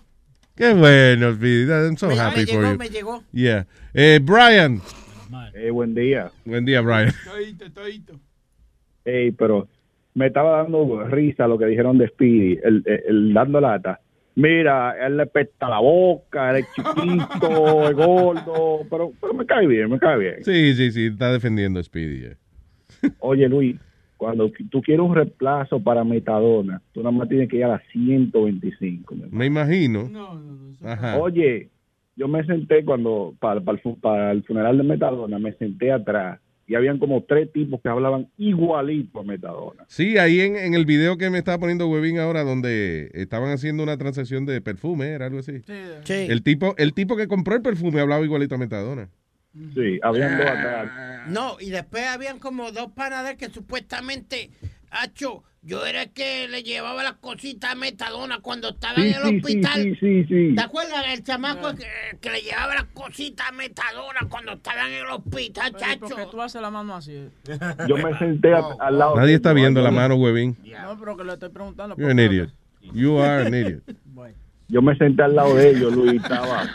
[0.54, 1.70] Qué bueno, Speedy.
[1.70, 2.78] I'm so Me- happy me for llegó, you.
[2.78, 3.22] me llegó.
[3.32, 3.66] Yeah.
[3.94, 4.80] Eh, Brian.
[5.72, 6.30] buen día.
[6.44, 7.12] Buen día, Brian.
[9.04, 9.68] Ey, pero
[10.14, 14.00] me estaba dando risa lo que dijeron de Speedy, el, el- el dando lata.
[14.36, 19.66] Mira, él le pesta la boca, él es chiquito, es gordo, pero, pero me cae
[19.66, 20.44] bien, me cae bien.
[20.44, 22.20] Sí, sí, sí, está defendiendo a Speedy.
[22.20, 22.36] yeah.
[23.20, 23.76] Oye, Luis,
[24.18, 27.82] cuando tú quieres un reemplazo para metadona, tú nada más tienes que ir a las
[27.92, 29.14] 125.
[29.14, 29.38] mi hermano.
[29.38, 30.10] Me imagino.
[30.84, 31.16] Ajá.
[31.16, 31.70] Oye,
[32.14, 36.40] yo me senté cuando, para, para el, para el funeral de Metadona, me senté atrás
[36.66, 39.84] y habían como tres tipos que hablaban igualito a Metadona.
[39.88, 43.82] Sí, ahí en, en el video que me estaba poniendo Webin ahora, donde estaban haciendo
[43.82, 45.60] una transacción de perfume, era algo así.
[46.04, 46.14] Sí.
[46.14, 49.08] El tipo, el tipo que compró el perfume hablaba igualito a Metadona.
[49.74, 51.28] Sí, habían dos atrás.
[51.28, 54.50] No, y después habían como dos panaderos que supuestamente,
[54.90, 59.14] Hacho, yo era el que le llevaba las cositas a Metadona cuando estaba Sí, en
[59.14, 59.82] el sí, hospital.
[59.82, 60.54] sí, sí, sí.
[60.54, 61.04] ¿Te acuerdas?
[61.12, 61.86] El chamaco que,
[62.20, 66.00] que le llevaba las cositas a Metadona cuando estaban en el hospital, chacho.
[66.00, 67.28] Porque tú haces la mano así.
[67.88, 69.16] Yo me senté a- al lado.
[69.16, 70.56] Nadie está viendo la mano, Webin.
[70.82, 71.96] No, pero que le estoy preguntando.
[71.96, 72.50] You're an idiot.
[72.80, 73.82] You are an idiot.
[74.68, 76.68] Yo me senté al lado de ellos, Luis, estaba,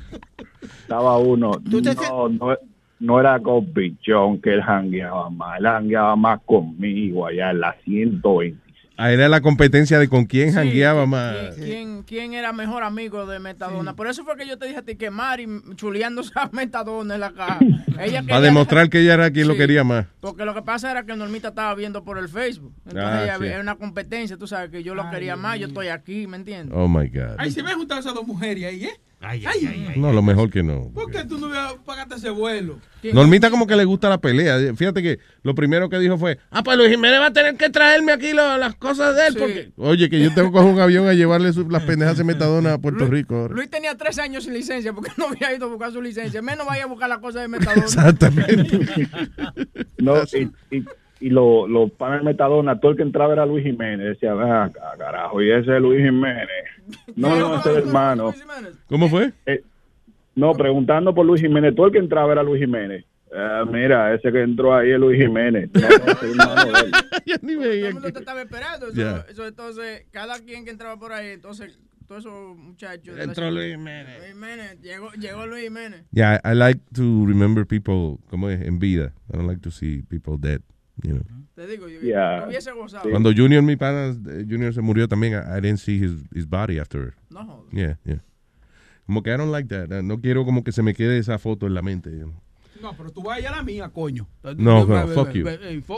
[0.82, 1.52] estaba uno.
[1.70, 2.58] Tú te No, no,
[3.00, 7.76] no era con Pichón que él jangueaba más, él jangueaba más conmigo allá en la
[7.84, 8.64] 120.
[8.96, 11.56] Ah, era la competencia de con quién jangueaba más.
[11.56, 13.96] ¿Quién, quién era mejor amigo de Metadona?
[13.96, 17.20] Por eso fue que yo te dije a ti que Mari chuleándose a Metadona en
[17.20, 17.58] la caja.
[17.98, 20.06] Ella Para demostrar que ella era quien lo quería más.
[20.20, 22.72] Porque lo que pasa era que Normita estaba viendo por el Facebook.
[22.86, 23.46] Entonces Ah, ella- sí.
[23.46, 26.72] era una competencia, tú sabes que yo lo quería más, yo estoy aquí, ¿me entiendes?
[26.76, 27.34] Oh my God.
[27.38, 29.00] Ahí se me han juntado esas dos mujeres ahí, ¿eh?
[29.26, 30.00] Ay, ay, ay.
[30.00, 30.90] No, lo mejor que no.
[30.94, 32.78] ¿Por qué tú no me pagaste ese vuelo?
[33.12, 34.58] Normita como que le gusta la pelea.
[34.76, 37.68] Fíjate que lo primero que dijo fue, ah, pues Luis Jiménez va a tener que
[37.70, 39.32] traerme aquí lo- las cosas de él.
[39.34, 39.38] Sí.
[39.40, 42.24] Porque, oye, que yo tengo que coger un avión a llevarle su- las pendejas de
[42.24, 43.34] metadona a Puerto Rico.
[43.36, 43.54] ahora.
[43.54, 46.40] Luis tenía tres años sin licencia porque no había ido a buscar su licencia.
[46.42, 47.82] Menos vaya a buscar las cosas de Metadona.
[47.84, 49.08] Exactamente.
[49.98, 50.84] No, y, y,
[51.26, 54.06] y lo- los panes de Metadona, todo el que entraba era Luis Jiménez.
[54.08, 56.48] Decía, acá, carajo, y ese es Luis Jiménez.
[57.16, 58.34] No, no, ese es el hermano.
[58.88, 59.32] ¿Cómo fue?
[59.46, 59.62] Eh,
[60.34, 63.04] no, preguntando por Luis Jiménez, todo el que entraba era Luis Jiménez.
[63.36, 65.68] Ah, mira, ese que entró ahí es Luis Jiménez.
[65.74, 66.92] No, no, él.
[67.26, 68.88] Ya ni veía Todo el mundo te estaba esperando.
[68.88, 73.18] Eso, eso, entonces, cada quien que entraba por ahí, entonces, todos esos muchachos.
[73.18, 74.18] Entró Luis Jiménez.
[74.18, 76.04] Luis Jiménez, llegó, llegó Luis Jiménez.
[76.12, 79.12] Yeah, I, I like to remember people como es, en vida.
[79.32, 80.60] I don't like to see people dead.
[81.02, 81.22] You know.
[81.54, 82.46] Te digo, yo, Yeah.
[82.48, 83.08] hubiese gozado.
[83.10, 86.78] Cuando Junior, mi pana, eh, Junior se murió también, I, didn't see his, his body
[86.78, 87.14] after.
[87.30, 87.72] No jodas.
[87.72, 88.22] Yeah, yeah.
[89.06, 90.02] Como que I don't like that.
[90.02, 92.10] No quiero como que se me quede esa foto en la mente.
[92.10, 92.34] you know.
[92.82, 94.26] No, pero tú vas allá a la mía, coño.
[94.56, 95.44] No, no, fuck you.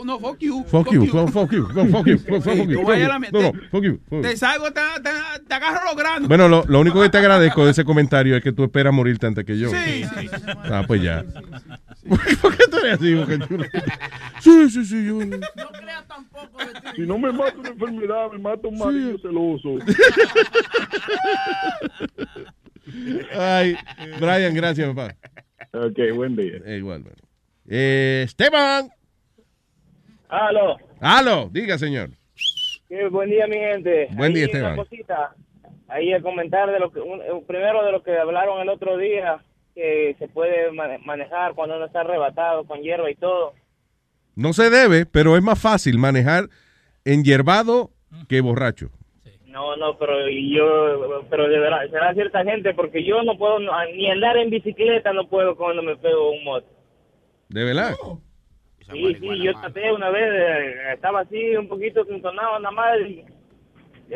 [0.04, 0.62] no, fuck you.
[0.64, 2.74] Fuck you, fuck, fuck you, fuck, you, fuck, you.
[2.74, 3.30] tú vas allá a la mía.
[3.32, 3.98] No, fuck you.
[4.08, 4.22] fuck you.
[4.22, 5.10] Te salgo, te, te,
[5.48, 6.28] te agarro los granos.
[6.28, 9.26] Bueno, lo, lo único que te agradezco de ese comentario es que tú esperas morirte
[9.26, 9.70] antes que yo.
[9.70, 10.42] Sí, sí, sí.
[10.46, 11.24] Ah, pues ya.
[12.42, 13.14] ¿Por qué tú eres así?
[13.48, 13.64] Tú-
[14.40, 15.06] Sí, sí, sí.
[15.06, 15.18] Yo...
[16.94, 19.76] Si no me mata una enfermedad, me mata un marido celoso.
[23.38, 23.76] Ay,
[24.20, 25.14] Brian, gracias, papá.
[25.72, 26.58] Ok, buen día.
[26.64, 27.18] Eh, igual, bueno.
[27.68, 28.88] Eh, Esteban.
[30.28, 30.76] Aló.
[31.00, 32.10] Aló, diga, señor.
[32.88, 34.08] Qué buen día, mi gente.
[34.12, 34.76] Buen día, Ahí una Esteban.
[34.76, 35.34] cosita.
[35.88, 38.96] ahí a comentar de lo que, un- eh, primero de lo que hablaron el otro
[38.96, 39.38] día,
[39.76, 43.52] que se puede mane- manejar cuando uno está arrebatado con hierba y todo.
[44.34, 46.48] No se debe, pero es más fácil manejar
[47.04, 47.90] enyerbado
[48.26, 48.88] que borracho.
[49.44, 53.58] No, no, pero y yo, pero de verdad, será cierta gente porque yo no puedo
[53.58, 56.66] no, ni andar en bicicleta no puedo cuando me pego un moto.
[57.50, 57.94] ¿De verdad?
[58.90, 63.24] Sí, sí, yo traté una vez, eh, estaba así un poquito entonado nada más y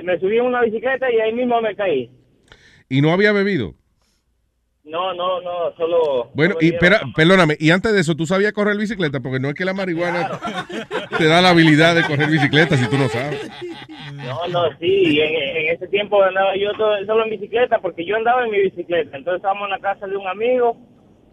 [0.02, 2.10] me subí a una bicicleta y ahí mismo me caí.
[2.88, 3.74] Y no había bebido.
[4.90, 6.30] No, no, no, solo...
[6.34, 9.20] Bueno, solo y espera, perdóname, y antes de eso, ¿tú sabías correr bicicleta?
[9.20, 10.28] Porque no es que la marihuana
[11.16, 13.48] te da la habilidad de correr bicicleta si tú no sabes.
[14.14, 18.16] No, no, sí, en, en ese tiempo andaba yo todo- solo en bicicleta porque yo
[18.16, 19.16] andaba en mi bicicleta.
[19.16, 20.76] Entonces estábamos en la casa de un amigo,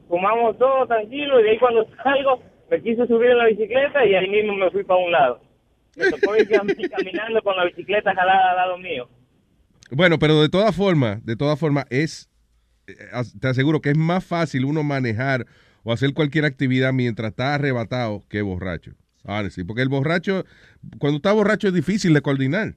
[0.07, 4.13] fumamos todo tranquilo y de ahí cuando salgo me quise subir en la bicicleta y
[4.13, 5.41] ahí mismo me fui para un lado.
[5.95, 9.09] Me tocó ir cam- caminando con la bicicleta jalada al lado mío.
[9.89, 12.29] Bueno, pero de todas formas, de todas formas, es,
[13.39, 15.45] te aseguro que es más fácil uno manejar
[15.84, 18.91] o hacer cualquier actividad mientras está arrebatado que borracho.
[19.23, 20.45] Honestly, porque el borracho,
[20.99, 22.76] cuando está borracho es difícil de coordinar.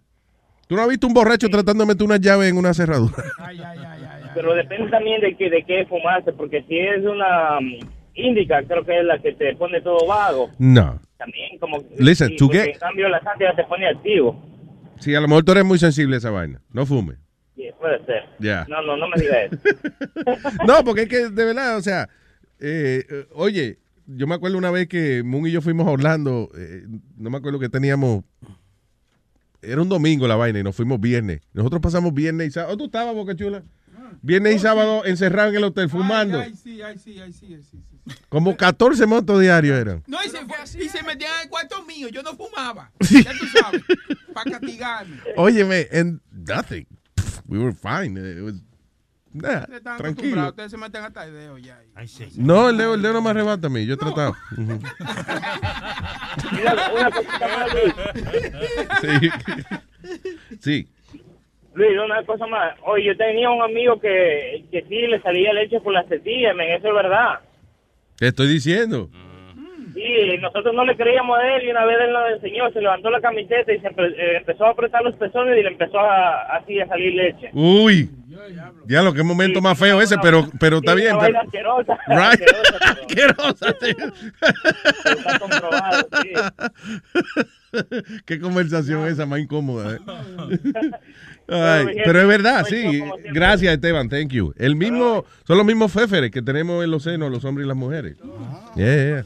[0.67, 3.25] ¿Tú no has visto un borracho tratando de meter una llave en una cerradura?
[4.35, 7.81] Pero depende también de, que, de qué fumarse, porque si es una mm,
[8.15, 10.51] índica, creo que es la que te pone todo vago.
[10.59, 11.01] No.
[11.19, 11.79] También como...
[11.99, 14.41] Listen, sí, to porque get- En cambio la sangre ya te pone activo.
[15.01, 16.61] Sí, a lo mejor tú eres muy sensible a esa vaina.
[16.73, 17.15] No fume.
[17.79, 18.25] Puede ser.
[18.39, 18.67] Ya.
[18.69, 19.59] No, no, no me digas eso.
[20.67, 22.09] No, porque es que de verdad, o sea,
[22.59, 26.51] eh, eh, oye, yo me acuerdo una vez que Moon y yo fuimos a Orlando,
[26.57, 26.85] eh,
[27.17, 28.25] no me acuerdo que teníamos,
[29.63, 31.41] era un domingo la vaina y nos fuimos viernes.
[31.53, 32.75] Nosotros pasamos viernes y sábado.
[32.75, 33.63] ¿Oh, tú estabas, Boca Chula?
[34.23, 36.41] Viernes y sábado encerrados en el hotel fumando.
[36.41, 38.15] Ay, sí, ay, sí, ay, sí, ay, sí, sí.
[38.29, 40.03] Como 14 motos diarios eran.
[40.09, 42.09] No, y se, fue- y se metían en el cuarto mío.
[42.09, 42.91] Yo no fumaba.
[42.99, 43.83] Ya tú sabes.
[44.35, 45.17] Para castigarme.
[45.37, 46.87] Óyeme, and nothing.
[47.51, 48.17] We were fine.
[48.17, 48.63] It was-
[49.33, 49.67] nah,
[49.99, 50.49] tranquilo.
[50.49, 51.79] Ustedes se meten hasta el dedo ya.
[52.37, 53.85] No, el dedo, el dedo no me arrebata a mí.
[53.87, 54.35] Yo he tratado.
[54.57, 54.81] Ujú.
[56.53, 57.95] Mira, una cosita más, Luis.
[59.01, 59.31] Sí.
[60.61, 60.89] Sí.
[61.75, 62.75] Luis, una cosa más.
[62.85, 66.71] Oye, yo tenía un amigo que, que sí le salía leche por las tetillas, men,
[66.73, 67.41] eso es verdad.
[68.17, 69.09] Te estoy diciendo.
[70.01, 73.11] Sí, nosotros no le creíamos a él y una vez él nos enseñó, se levantó
[73.11, 76.57] la camiseta y se empe- eh, empezó a apretar los pezones y le empezó a,
[76.57, 77.51] así a salir leche.
[77.53, 78.09] Uy.
[78.87, 81.17] Ya lo que momento más feo ese, pero, pero está bien.
[81.21, 81.99] pero- asquerosa.
[82.09, 82.41] Right.
[82.83, 84.13] asquerosa, Asquerosa, pero
[85.19, 86.33] Está comprobado, sí.
[88.25, 89.97] Qué conversación esa más incómoda.
[89.97, 89.99] ¿eh?
[91.47, 93.03] Pero, Ay, mi pero es verdad, sí.
[93.33, 94.09] Gracias, Esteban.
[94.09, 94.55] Thank you.
[94.57, 97.77] El mismo, son los mismos féferes que tenemos en los senos, los hombres y las
[97.77, 98.17] mujeres.
[98.77, 99.25] Yeah, yeah.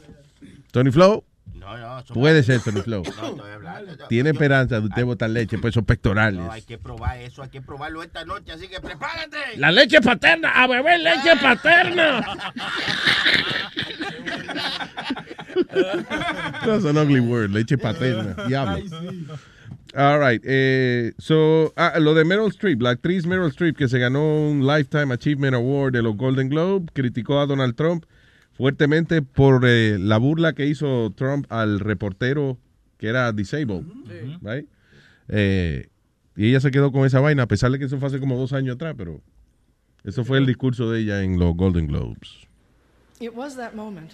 [0.75, 1.23] Tony Flow.
[1.53, 3.01] No, no, Puede ser Tony Flow.
[3.01, 3.95] No, estoy hablando.
[4.09, 6.41] Tiene esperanza de usted botar leche por esos pectorales.
[6.41, 9.37] No, hay que probar eso, hay que probarlo esta noche, así que prepárate.
[9.55, 12.25] La leche paterna, a beber leche paterna.
[16.65, 18.35] That's an ugly word, leche paterna.
[18.49, 18.83] Diablo.
[19.95, 20.41] All right.
[20.43, 24.67] Eh, so, ah, lo de Meryl Streep, la actriz Meryl Streep que se ganó un
[24.67, 28.03] Lifetime Achievement Award de los Golden Globe, criticó a Donald Trump
[28.55, 32.57] fuertemente por eh, la burla que hizo Trump al reportero
[32.97, 33.85] que era disabled,
[34.41, 34.67] right?
[35.27, 35.87] Eh,
[36.37, 38.37] y ella se quedó con esa vaina, a pesar de que eso fue hace como
[38.37, 39.21] dos años atrás, pero
[40.03, 42.47] eso fue el discurso de ella en los Golden Globes.
[43.19, 44.11] It was that moment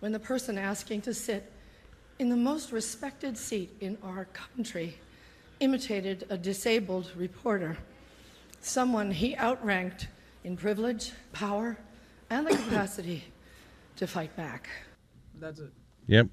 [0.00, 1.44] when the person asking to sit
[2.18, 4.98] in the most respected seat in our country
[5.60, 7.78] imitated a disabled reporter,
[8.60, 10.08] someone he outranked
[10.44, 11.78] in privilege, power,
[12.30, 13.24] and the capacity
[13.96, 14.68] to fight back.
[15.40, 15.72] That's it.
[16.06, 16.28] Yep.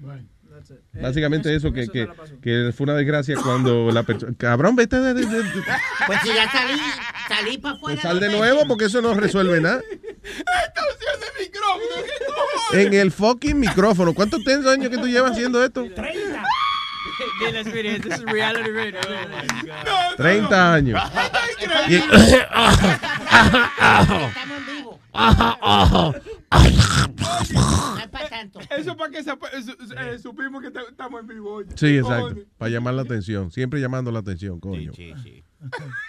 [0.00, 0.26] Right.
[0.50, 0.80] That's it.
[1.00, 2.40] Básicamente Eh, eso, que, se que, pasó.
[2.40, 4.34] que fue una desgracia cuando la persona...
[4.36, 5.62] Cabrón, vete de, de- de- de-
[6.06, 6.78] Pues si ya salí,
[7.28, 8.02] salí para afuera.
[8.02, 8.68] sal de nuevo veces.
[8.68, 9.80] porque eso no resuelve nada.
[10.22, 11.94] Está usando el micrófono.
[12.72, 14.14] En el fucking micrófono.
[14.14, 15.82] ¿Cuántos tensos años que tú llevas haciendo esto?
[17.40, 18.98] Dile, Speedy, this is reality radio.
[19.84, 21.00] No, 30 años.
[21.88, 21.94] Y-
[23.94, 24.32] Estamos
[25.14, 26.14] vivo.
[27.94, 28.60] No es para tanto.
[28.76, 31.54] Eso para que sepa- su- eh, supimos que ta- estamos en vivo.
[31.54, 31.70] oye.
[31.70, 32.22] Sí, ¿Qué exacto.
[32.28, 32.44] cojones?
[32.58, 33.50] Para llamar la atención.
[33.50, 34.92] Siempre llamando la atención, coño.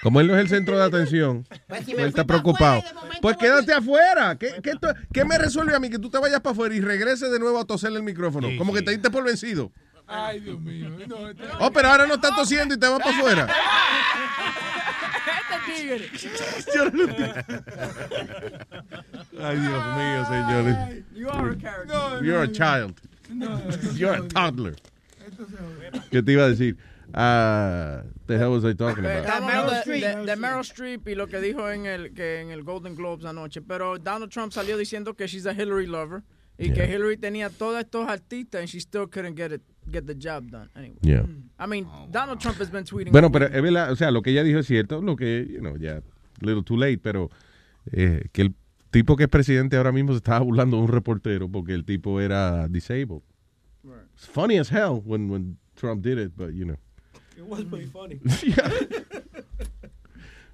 [0.03, 2.33] Como él no es el centro de atención, Pues si él me está fui pa'
[2.33, 2.79] preocupado.
[2.79, 4.37] afuera y de momento Pues quédate afuera.
[4.37, 6.81] ¿Qué, qué, tú- qué me resuelve a mí que tú te vayas para afuera y
[6.81, 8.49] regreses de nuevo a toserle el micrófono?
[8.57, 9.71] Como que te diste por vencido.
[10.07, 10.89] Ay, Dios mío.
[11.07, 13.47] No, este- Oh, pero ahora no está tosiendo y te vas para afuera.
[15.67, 17.05] Entiendo.
[19.39, 20.75] Ay, Dios mío, señores.
[21.13, 22.23] You are a character.
[22.23, 22.99] You're a child.
[23.29, 23.59] No,
[23.95, 24.75] You're a toddler.
[26.11, 26.77] ¿Qué te iba a decir?
[27.13, 29.25] Ah, the hell was I talking about?
[29.25, 32.51] Estábamos hablando de, de- de Meryl Streep y lo que dijo en el, que en
[32.51, 33.61] el Golden Globes anoche.
[33.61, 36.23] Pero Donald Trump salió diciendo que she's a Hillary lover
[36.57, 40.15] y que Hillary tenía todos estos artistas and she still couldn't get it, get the
[40.15, 40.69] job done.
[40.75, 40.97] Anyway.
[41.01, 41.25] Yeah.
[41.59, 43.11] I mean, Donald Trump has been tweeting.
[43.11, 45.59] Bueno, pero es verdad, o sea, lo que ella dijo es cierto, lo que, you
[45.59, 46.01] know, ya,
[46.41, 47.29] little too late, pero
[47.91, 48.55] eh, que el
[48.91, 52.19] tipo que es presidente ahora mismo se estaba burlando de un reportero porque el tipo
[52.21, 53.21] era disabled.
[54.13, 56.77] It's funny as hell when, when Trump did it, but, you know.
[57.37, 58.19] It was pretty funny.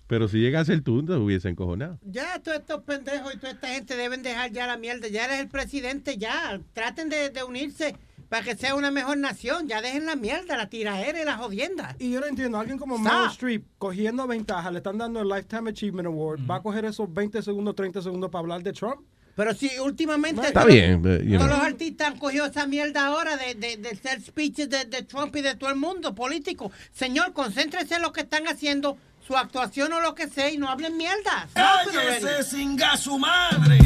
[0.07, 1.97] Pero si llega a ser tú, te hubiese encojonado.
[2.03, 5.07] Ya, todos estos pendejos y toda esta gente deben dejar ya la mierda.
[5.07, 6.59] Ya eres el presidente, ya.
[6.73, 7.95] Traten de, de unirse
[8.31, 9.67] para que sea una mejor nación.
[9.67, 11.97] Ya dejen la mierda, la tiraera y la jodienda.
[11.99, 12.97] Y yo no entiendo, alguien como.
[12.97, 17.13] Meryl Streep cogiendo ventaja, le están dando el Lifetime Achievement Award, va a coger esos
[17.13, 19.01] 20 segundos, 30 segundos para hablar de Trump.
[19.35, 21.57] Pero si últimamente Está bien, but, you todos know.
[21.57, 25.35] los artistas han cogido esa mierda ahora de, de, de hacer speeches de, de Trump
[25.35, 26.71] y de todo el mundo político.
[26.93, 28.97] Señor, concéntrese en lo que están haciendo,
[29.27, 31.49] su actuación o lo que sea, y no hablen mierda.
[31.53, 33.77] ¡Cállese singa su madre!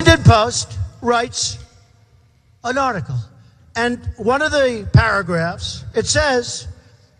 [0.00, 1.58] Washington Post writes
[2.64, 3.16] an article,
[3.76, 6.68] and one of the paragraphs it says,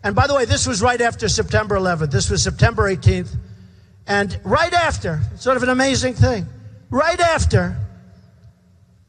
[0.03, 2.11] and by the way, this was right after September 11th.
[2.11, 3.35] This was September 18th,
[4.07, 6.45] and right after, sort of an amazing thing,
[6.89, 7.77] right after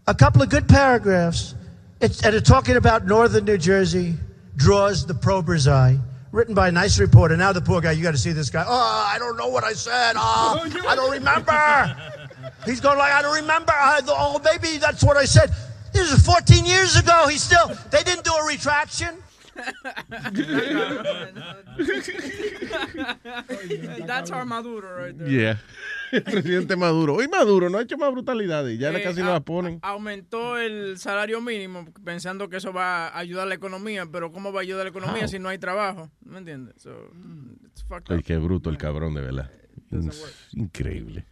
[0.06, 1.54] a couple of good paragraphs,
[2.00, 4.14] it's, and it's talking about northern New Jersey
[4.56, 5.98] draws the prober's eye.
[6.32, 7.36] Written by a nice reporter.
[7.36, 8.64] Now the poor guy, you got to see this guy.
[8.66, 10.14] Oh, I don't know what I said.
[10.18, 11.96] Oh, I don't remember.
[12.64, 13.72] He's going like, I don't remember.
[13.72, 15.50] I, oh, maybe that's what I said.
[15.94, 17.28] This is 14 years ago.
[17.28, 19.14] He's still, they didn't do a retraction.
[24.06, 25.28] That's our Maduro right there.
[25.28, 25.56] Yeah.
[26.12, 27.14] El presidente Maduro.
[27.14, 28.78] Hoy Maduro no ha hecho más brutalidades.
[28.78, 29.78] Ya Eh, casi no las ponen.
[29.82, 34.52] Aumentó el salario mínimo pensando que eso va a ayudar a la economía, pero ¿cómo
[34.52, 35.28] va a ayudar a la economía How?
[35.28, 36.10] si no hay trabajo?
[36.24, 36.74] ¿Me entiendes?
[36.82, 37.10] So,
[37.66, 39.50] it's fucked Ay, qué bruto el cabrón, de verdad.
[40.52, 41.26] Increíble.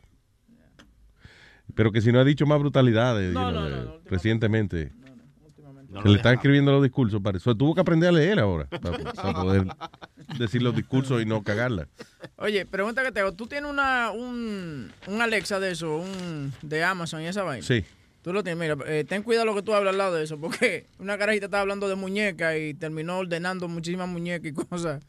[1.75, 4.93] Pero que si no ha dicho más brutalidades No, you know, no, recientemente.
[5.89, 7.21] No que lo le están escribiendo los discursos.
[7.21, 8.67] Para eso tuvo que aprender a leer ahora.
[8.67, 9.67] Para, para poder
[10.39, 11.87] decir los discursos y no cagarla.
[12.37, 13.33] Oye, pregunta que te hago.
[13.33, 17.67] ¿Tú tienes una, un, un Alexa de eso, un de Amazon y esa vaina?
[17.67, 17.85] Sí.
[18.23, 18.59] Tú lo tienes.
[18.59, 21.47] Mira, eh, ten cuidado lo que tú hablas al lado de eso, porque una carajita
[21.47, 25.05] estaba hablando de muñecas y terminó ordenando muchísimas muñecas y cosas.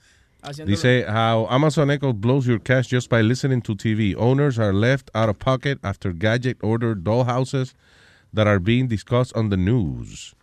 [0.66, 4.14] Dice, how Amazon Echo blows your cash just by listening to TV.
[4.18, 7.74] Owners are left out of pocket after Gadget ordered dollhouses
[8.34, 10.36] that are being discussed on the news.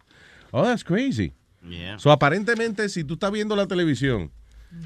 [0.53, 1.35] Oh, that's crazy.
[1.69, 1.99] Yeah.
[1.99, 4.31] So, aparentemente, si tú estás viendo la televisión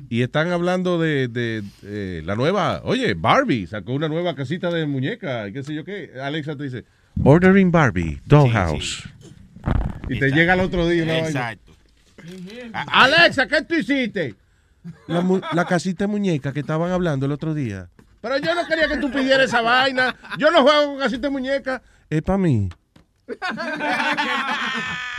[0.09, 4.86] y están hablando de, de, eh, la nueva, oye, Barbie sacó una nueva casita de
[4.86, 6.85] muñeca, y qué sé yo qué, Alexa te dice,
[7.23, 9.09] ordering Barbie, dollhouse.
[10.09, 11.28] Y te llega al otro día vaina.
[11.28, 11.73] Exacto.
[12.73, 14.35] Alexa, ¿qué tú hiciste?
[15.06, 17.89] La, mu- la casita de muñeca que estaban hablando el otro día.
[18.20, 20.15] Pero yo no quería que tú pidieras esa vaina.
[20.39, 21.82] Yo no juego con casita de muñeca.
[22.11, 22.69] Es para mí.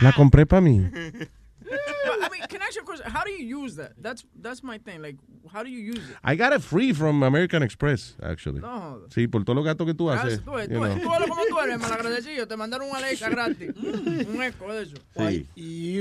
[0.00, 0.78] La compré para mí.
[0.88, 3.10] But, I mean, can I ask you a question?
[3.10, 3.92] How do you use that?
[4.00, 5.02] That's that's my thing.
[5.02, 5.16] Like,
[5.52, 6.16] how do you use it?
[6.22, 8.60] I got it free from American Express, actually.
[8.60, 9.00] No.
[9.10, 10.40] Sí, por todos los gatos que tú haces.
[10.44, 12.46] tú, you tú, eres como tú eres, malagradecido.
[12.46, 13.70] Te mandaron un Alexa gratis.
[13.76, 14.96] un eco de eso.
[15.16, 15.48] Sí.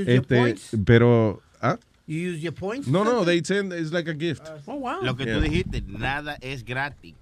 [0.06, 0.56] Este,
[0.86, 1.78] pero, ¿ah?
[2.08, 2.88] You use your points?
[2.88, 4.48] No, no, they send, it's like a gift.
[4.68, 5.02] Oh, wow.
[5.02, 5.36] Lo que Yeah.
[5.38, 7.16] tú dijiste, nada es gratis.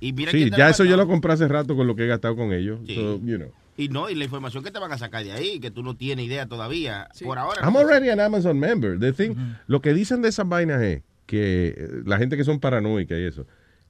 [0.00, 2.34] Y mira Sí, ya eso yo lo compré hace rato con lo que he gastado
[2.36, 2.80] con ellos.
[2.86, 2.94] Sí.
[2.94, 3.52] So, you know.
[3.76, 5.94] Y no, y la información que te van a sacar de ahí, que tú no
[5.94, 7.08] tienes idea todavía.
[7.22, 7.62] Por ahora.
[7.62, 7.80] I'm no.
[7.80, 8.98] already an Amazon member.
[8.98, 9.34] The thing,
[9.66, 13.24] Lo que dicen de esas vainas es que eh, la gente que son paranoicas y
[13.24, 13.46] eso,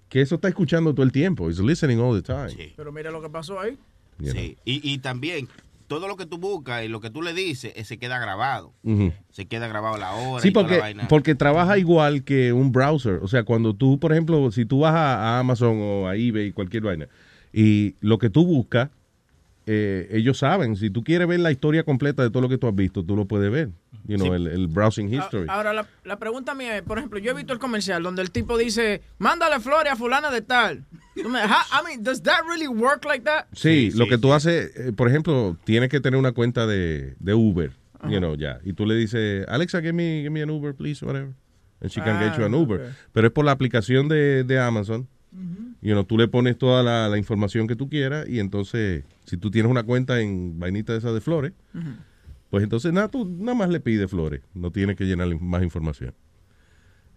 [0.08, 1.48] que eso está escuchando todo el tiempo.
[1.48, 2.72] It's listening all the time.
[2.76, 3.78] Pero mira lo que pasó ahí.
[4.18, 4.56] you Sí.
[4.64, 5.48] Y, y también,
[5.90, 8.72] todo lo que tú buscas y lo que tú le dices, eh, se queda grabado.
[9.32, 10.40] Se queda grabado la hora.
[10.40, 11.08] Sí, y toda la porque, vaina.
[11.08, 13.14] porque trabaja igual que un browser.
[13.22, 16.52] O sea, cuando tú, por ejemplo, si tú vas a, a Amazon o a eBay,
[16.52, 17.08] cualquier vaina,
[17.52, 18.90] y lo que tú buscas,
[19.66, 20.76] eh, ellos saben.
[20.76, 23.16] Si tú quieres ver la historia completa de todo lo que tú has visto, tú
[23.16, 23.70] lo puedes ver.
[24.06, 24.32] You know, Sí.
[24.34, 25.46] el, el browsing history.
[25.48, 28.22] A- Ahora, la, la pregunta mía es, por ejemplo, yo he visto el comercial donde
[28.22, 30.84] el tipo dice, mándale flores a fulana de tal.
[31.16, 33.46] I mean, does that really work like that?
[33.52, 37.34] Sí, lo que tú haces, eh, por ejemplo, tienes que tener una cuenta de, de
[37.34, 37.72] Uber,
[38.08, 38.58] you know, ya.
[38.64, 41.32] Y tú le dices, Alexa, give me, give me an Uber, please, whatever.
[41.82, 42.80] And she can get you an Ah, Uber.
[42.80, 42.86] ok.
[43.12, 45.08] Pero es por la aplicación de, de Amazon.
[45.82, 49.36] You know, tú le pones toda la, la información que tú quieras y entonces, si
[49.36, 51.52] tú tienes una cuenta en vainita esa de flores,
[52.50, 54.42] pues entonces nada, tú nada más le pides flores.
[54.54, 56.14] No tienes que llenar más información.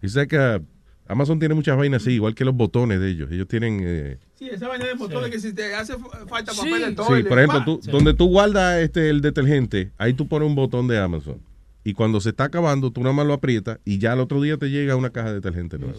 [0.02, 0.62] Y sé que
[1.06, 3.30] Amazon tiene muchas vainas así, igual que los botones de ellos.
[3.30, 3.80] Ellos tienen...
[3.82, 6.94] eh, Sí, esa vaina de botones que si te hace fa- falta papel de Sí,
[6.94, 10.86] toile, por ejemplo, tú, donde tú guardas este, el detergente, ahí tú pones un botón
[10.88, 11.40] de Amazon.
[11.86, 14.56] Y cuando se está acabando, tú nada más lo aprietas y ya al otro día
[14.56, 15.94] te llega una caja de detergente nueva.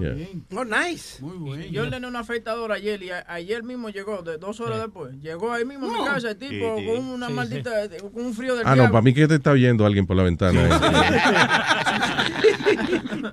[0.00, 0.16] Yeah.
[0.54, 1.22] Oh, nice.
[1.22, 1.64] Muy bueno.
[1.66, 5.14] Yo ordené una afeitadora ayer y a- ayer mismo llegó, de dos horas después.
[5.22, 6.90] Llegó ahí mismo a mi casa el tipo Sí, sí.
[6.96, 7.70] con una Sí, maldita,
[8.12, 10.24] con un frío del Ah, no, para mí que te está oyendo alguien por la
[10.24, 10.68] ventana.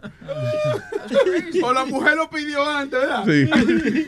[1.63, 3.23] o la mujer lo pidió antes, ¿verdad?
[3.25, 4.07] Sí.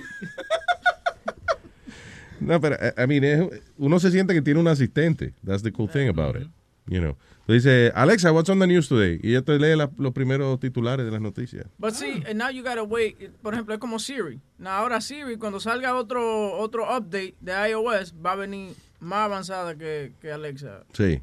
[2.40, 5.34] No, pero, I I mean, es- uno se siente que tiene un asistente.
[5.46, 6.48] That's the cool thing about it.
[6.88, 7.18] You know.
[7.48, 9.20] Tú dices, Alexa, what's on the news today?
[9.22, 11.66] Y ella te lee la- los primeros titulares de las noticias.
[11.78, 13.18] But see, and now you gotta wait.
[13.42, 14.40] Por ejemplo, es como Siri.
[14.58, 19.76] Now, ahora Siri, cuando salga otro otro update de iOS, va a venir más avanzada
[19.76, 20.84] que, que Alexa.
[20.94, 21.22] Sí.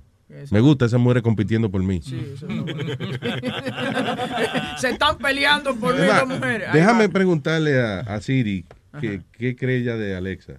[0.50, 2.00] Me gusta esa mujer compitiendo por mí.
[2.02, 2.46] Sí, eso.
[4.78, 6.72] Se están peleando por mí las mujeres.
[6.72, 7.12] Déjame va.
[7.12, 8.64] preguntarle a, a Siri
[9.00, 10.54] que, qué cree ella de Alexa.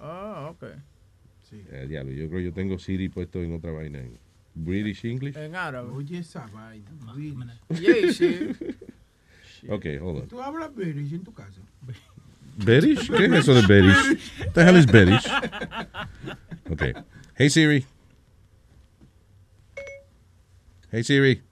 [0.00, 0.64] Ah, ok.
[1.52, 3.98] Eh, diablo, yo creo que yo tengo Siri puesto en otra vaina.
[3.98, 4.18] En
[4.54, 5.36] British English.
[5.36, 5.90] En árabe.
[5.90, 6.90] Oye, esa vaina.
[7.68, 8.50] Yeah, sí.
[9.68, 10.28] Ok, hold on.
[10.28, 11.60] Tú hablas British en tu casa.
[12.56, 13.10] ¿British?
[13.10, 14.20] ¿Qué es eso de British?
[14.40, 15.24] What the hell is British?
[16.70, 16.94] Okay.
[17.34, 17.84] Hey Siri.
[20.90, 21.42] Hey Siri.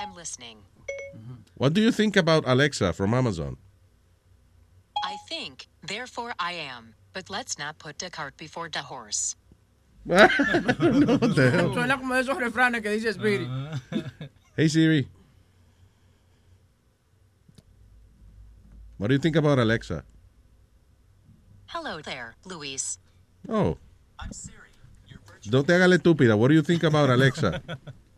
[0.00, 0.58] I'm listening.
[1.56, 3.58] What do you think about Alexa from Amazon?
[5.04, 6.94] I think, therefore I am.
[7.12, 9.36] But let's not put the cart before the horse.
[10.04, 11.74] no, what the hell?
[11.74, 13.46] Suena como esos refranes que dice Spirit.
[13.48, 13.80] Ah.
[14.56, 15.08] Hey Siri.
[18.98, 20.04] What do you think about Alexa?
[21.66, 22.98] Hello there, Luis.
[23.48, 23.78] Oh.
[24.18, 24.58] I'm Siri.
[25.50, 26.36] No te hagas la estúpida.
[26.36, 27.62] What do you think about Alexa?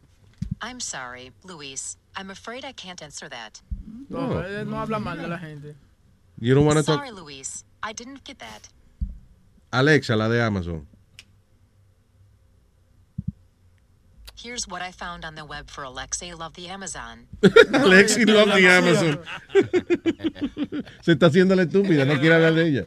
[0.60, 1.96] I'm sorry, Luis.
[2.16, 3.60] I'm afraid I can't answer that.
[4.08, 5.74] No, él no habla mal de la gente.
[6.44, 6.98] You don't want to talk.
[6.98, 7.64] Sorry, Luis.
[7.82, 8.68] I didn't get that.
[9.72, 10.86] Alexa, la de Amazon.
[14.36, 17.26] Here's what I found on the web for Alexei Love the Amazon.
[17.42, 19.20] Alexi love the Amazon.
[21.00, 22.86] Se está haciendo la estúpida, no quiere hablar de ella.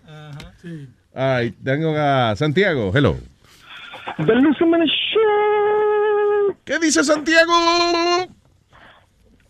[1.15, 2.91] Ay, tengo a Santiago.
[2.93, 3.17] Hello.
[4.17, 6.57] The Show.
[6.63, 7.53] ¿Qué dice Santiago?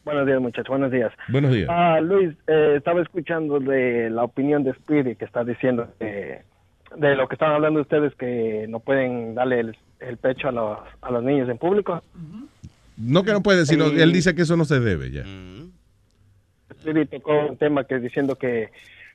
[0.07, 0.69] Buenos días, muchachos.
[0.69, 1.11] Buenos días.
[1.27, 1.67] Buenos días.
[1.69, 6.43] Ah, Luis, eh, estaba escuchando de la opinión de Spirit que está diciendo que
[6.95, 10.79] de lo que estaban hablando ustedes que no pueden darle el, el pecho a los,
[11.01, 12.01] a los niños en público.
[12.95, 13.99] No que no puede, sino Sí.
[13.99, 15.23] él dice que eso no se debe ya.
[16.69, 18.69] Spirit tocó un tema que diciendo que,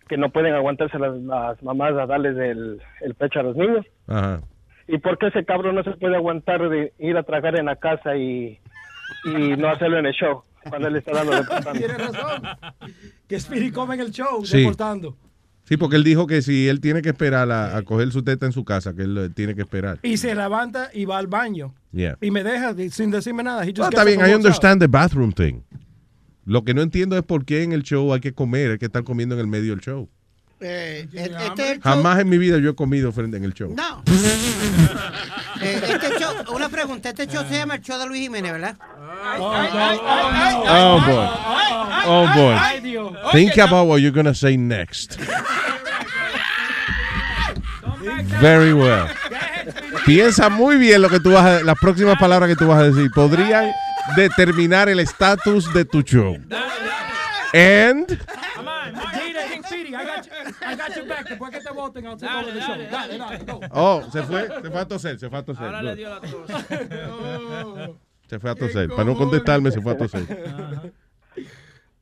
[0.09, 3.87] que no pueden aguantarse las, las mamás a darles el, el pecho a los niños.
[4.09, 4.43] Ajá.
[4.89, 7.77] ¿Y por qué ese cabrón no se puede aguantar de ir a tragar en la
[7.77, 8.59] casa y,
[9.25, 11.33] y no hacerlo en el show cuando él está dando
[11.73, 12.43] Tiene razón.
[13.29, 14.59] Que Spirit come en el show, Sí.
[14.59, 15.17] deportando.
[15.65, 18.47] Sí, porque él dijo que si él tiene que esperar a, a coger su teta
[18.47, 19.99] en su casa, que él eh, tiene que esperar.
[20.03, 21.75] Y se levanta y va al baño.
[21.93, 22.19] Yeah.
[22.21, 23.65] Y me deja de- sin decirme nada.
[23.65, 25.61] Está bien, I understand the bathroom thing.
[26.45, 28.87] Lo que no entiendo es por qué en el show hay que comer, hay que
[28.87, 30.09] estar comiendo en el medio del show.
[30.63, 33.75] Eh, este show- Jamás en mi vida yo he comido frente en el show.
[33.75, 34.03] No.
[35.65, 38.75] Eh, este show, una pregunta, este show se llama el show de Luis Jiménez, ¿verdad?
[39.39, 41.29] Oh boy.
[42.05, 42.57] Oh boy.
[43.31, 45.19] Think about what you're gonna say next.
[48.41, 49.07] Very well.
[50.05, 52.85] Piensa muy bien lo que tú vas a, las próximas palabras que tú vas a
[52.91, 53.09] decir.
[53.15, 53.71] Podrían
[54.17, 56.37] determinar el estatus de tu show.
[57.55, 61.29] And Dile, King Speedy, I got you, I got your back.
[61.29, 62.77] Después que te voten, I'll take over the show.
[62.77, 63.61] Dale, dale, go.
[63.73, 65.67] oh, se fue, se fue a toser, se fue a toser.
[65.67, 66.51] Ahora le dio la tos.
[68.33, 68.89] Se fue a toser.
[68.89, 70.23] Para no contestarme, se fue a toser.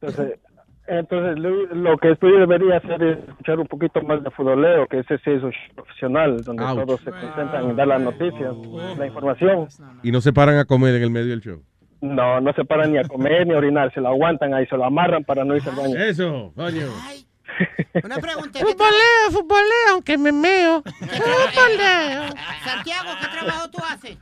[0.01, 0.39] Entonces,
[0.87, 1.39] entonces
[1.73, 5.31] lo que estudio debería hacer es escuchar un poquito más de futboleo, que ese sí
[5.33, 6.87] es un profesional, donde Ouch.
[6.87, 8.55] todos se concentran en dar las noticias,
[8.97, 9.67] la información.
[10.05, 11.63] Y no se paran a comer en el medio del show.
[12.01, 14.77] No, no se paran ni a comer ni a orinar, se lo aguantan ahí, se
[14.77, 15.99] lo amarran para no irse al baño.
[15.99, 16.87] Eso, coño.
[18.05, 18.59] Una pregunta.
[18.61, 20.83] Futboleo, futboleo, aunque me meo.
[20.83, 22.23] Futboleo.
[22.65, 24.17] Santiago, ¿qué trabajo tú haces?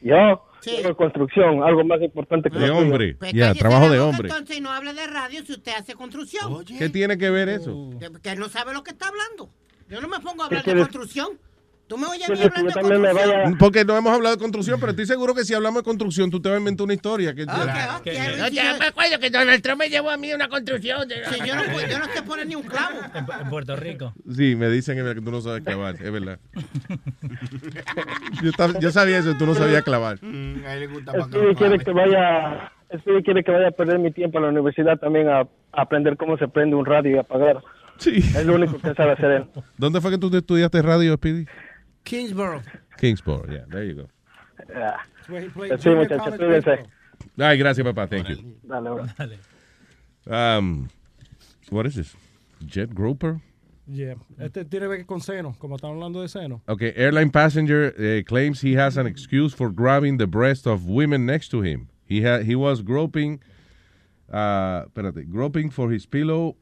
[0.00, 0.42] Yo,
[0.82, 3.16] yo construcción, algo más importante que De lo hombre.
[3.18, 4.28] Pues Ya, trabajo de boca, hombre.
[4.28, 6.64] Entonces, y no hable de radio si usted hace construcción.
[6.64, 7.90] ¿Qué tiene que ver eso?
[8.00, 9.50] Que, que él no sabe lo que está hablando.
[9.88, 10.82] Yo no me pongo a hablar ¿Qué de quieres?
[10.84, 11.38] construcción.
[11.92, 13.58] Tú me oyes a mí hablar de construcción.
[13.58, 16.40] Porque no hemos hablado de construcción, pero estoy seguro que si hablamos de construcción, tú
[16.40, 17.34] te vas a inventar una historia.
[17.34, 21.06] Que, No, ya me acuerdo que Donald Trump me llevó a mí a una construcción.
[21.10, 22.98] Sí, yo no, yo no te pones ni un clavo.
[23.42, 24.14] En Puerto Rico.
[24.34, 26.38] Sí, me dicen que tú no sabes clavar, es verdad.
[28.42, 30.16] yo, yo sabía eso, tú no sabías clavar.
[30.16, 34.96] Speedy quiere que vaya, Speedy quiere que vaya a perder mi tiempo a la universidad
[34.98, 37.58] también a, a aprender cómo se prende un radio y apagar.
[37.98, 38.16] Sí.
[38.16, 39.44] Es lo único que sabe hacer él.
[39.76, 41.44] ¿Dónde fue que tú estudiaste radio, Speedy?
[42.04, 42.62] Kingsborough.
[42.98, 44.08] Kingsborough, yeah, there you go.
[44.68, 44.96] Yeah.
[45.28, 46.64] where he played Sí, junior muchachos, college cuídense.
[46.64, 46.86] baseball.
[47.46, 48.08] Ay, gracias, papá.
[48.08, 48.36] Thank you.
[48.68, 48.82] Dale,
[50.26, 50.36] bro.
[50.36, 50.88] Um,
[51.70, 52.14] what is this?
[52.66, 53.40] Jet Grouper?
[53.88, 54.14] Yeah.
[54.38, 56.60] Este tiene que ver con seno, como estamos hablando de seno.
[56.68, 61.26] Okay, airline passenger uh, claims he has an excuse for grabbing the breast of women
[61.26, 61.88] next to him.
[62.04, 63.40] He had he was groping,
[64.32, 66.56] uh, espérate, groping for his pillow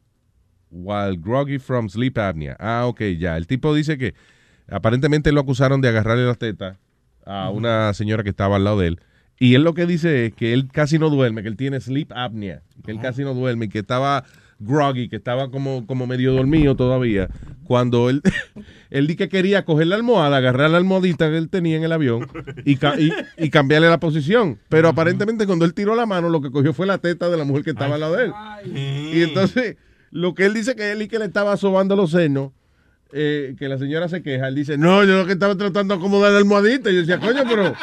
[0.71, 2.57] while groggy from sleep apnea.
[2.59, 3.35] Ah, ok, ya.
[3.37, 4.15] El tipo dice que
[4.71, 6.77] aparentemente lo acusaron de agarrarle las tetas
[7.27, 9.01] a una señora que estaba al lado de él.
[9.39, 12.13] Y él lo que dice es que él casi no duerme, que él tiene sleep
[12.15, 14.25] apnea, que él casi no duerme y que estaba
[14.59, 17.29] groggy, que estaba como, como medio dormido todavía.
[17.65, 18.21] Cuando él,
[18.91, 21.93] él di que quería coger la almohada, agarrar la almohadita que él tenía en el
[21.93, 22.27] avión
[22.67, 24.59] y, ca- y, y cambiarle la posición.
[24.69, 27.45] Pero aparentemente cuando él tiró la mano, lo que cogió fue la teta de la
[27.45, 28.33] mujer que estaba al lado de él.
[29.15, 29.77] Y entonces,
[30.11, 32.51] lo que él dice que él y que le estaba sobando los senos,
[33.13, 35.99] eh, que la señora se queja, él dice, no, yo lo que estaba tratando de
[36.01, 36.91] acomodar la almohadita.
[36.91, 37.75] Y yo decía, coño, pero,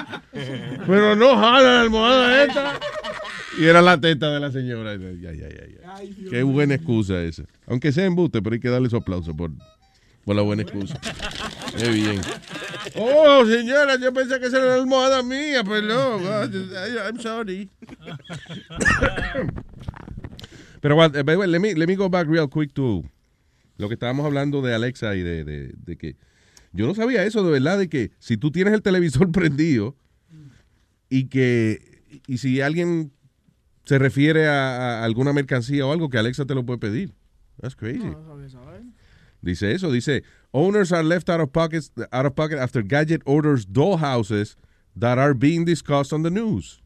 [0.85, 2.79] pero no jala la almohada esta.
[3.59, 4.93] Y era la teta de la señora.
[4.93, 6.29] Y yo, Ya, ya, ya, ya.
[6.29, 7.43] Qué buena excusa esa.
[7.65, 9.51] Aunque sea embuste, pero hay que darle su aplauso por,
[10.25, 10.99] por la buena excusa.
[11.77, 12.21] Qué bien.
[12.95, 16.21] Oh, señora, yo pensé que esa era la almohada mía, perdón.
[16.23, 17.69] I'm sorry.
[20.81, 23.03] Pero what, let me, let me go back real quick to
[23.77, 26.15] lo que estábamos hablando de Alexa y de, de- de que
[26.73, 29.95] yo no sabía eso de verdad, de que si tú tienes el televisor prendido
[31.09, 33.11] y que y si alguien
[33.85, 37.13] se refiere a, a alguna mercancía o algo que Alexa te lo puede pedir.
[37.61, 37.99] That's crazy.
[39.41, 43.65] Dice eso, dice, owners are left out of pockets out of pocket after Gadget orders
[43.65, 44.55] dollhouses
[44.99, 46.81] that are being discussed on the news.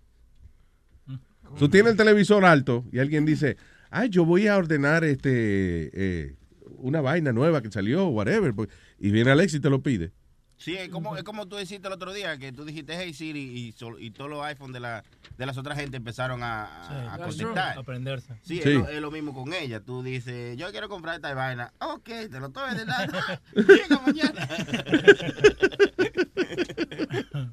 [1.58, 3.58] Tú tienes el televisor alto y alguien dice,
[3.90, 6.36] ay, yo voy a ordenar este eh,
[6.82, 8.54] una vaina nueva que salió, whatever.
[8.54, 8.70] pues,
[9.00, 10.12] Y viene Alex y te lo pide.
[10.58, 13.40] Sí, es como, es como tú dijiste el otro día, que tú dijiste Hey Siri
[13.42, 15.04] y, y todos los iPhones de, la,
[15.36, 17.72] de las otras gente empezaron a, a- a that's conectar.
[17.74, 17.82] true.
[17.82, 18.34] Aprenderse.
[18.44, 18.70] Sí, Sí.
[18.70, 19.80] Es, lo, es lo mismo con ella.
[19.80, 21.74] Tú dices, yo quiero comprar esta vaina.
[21.80, 23.18] Ok, te lo estoy ordenando.
[23.56, 24.48] Llega mañana.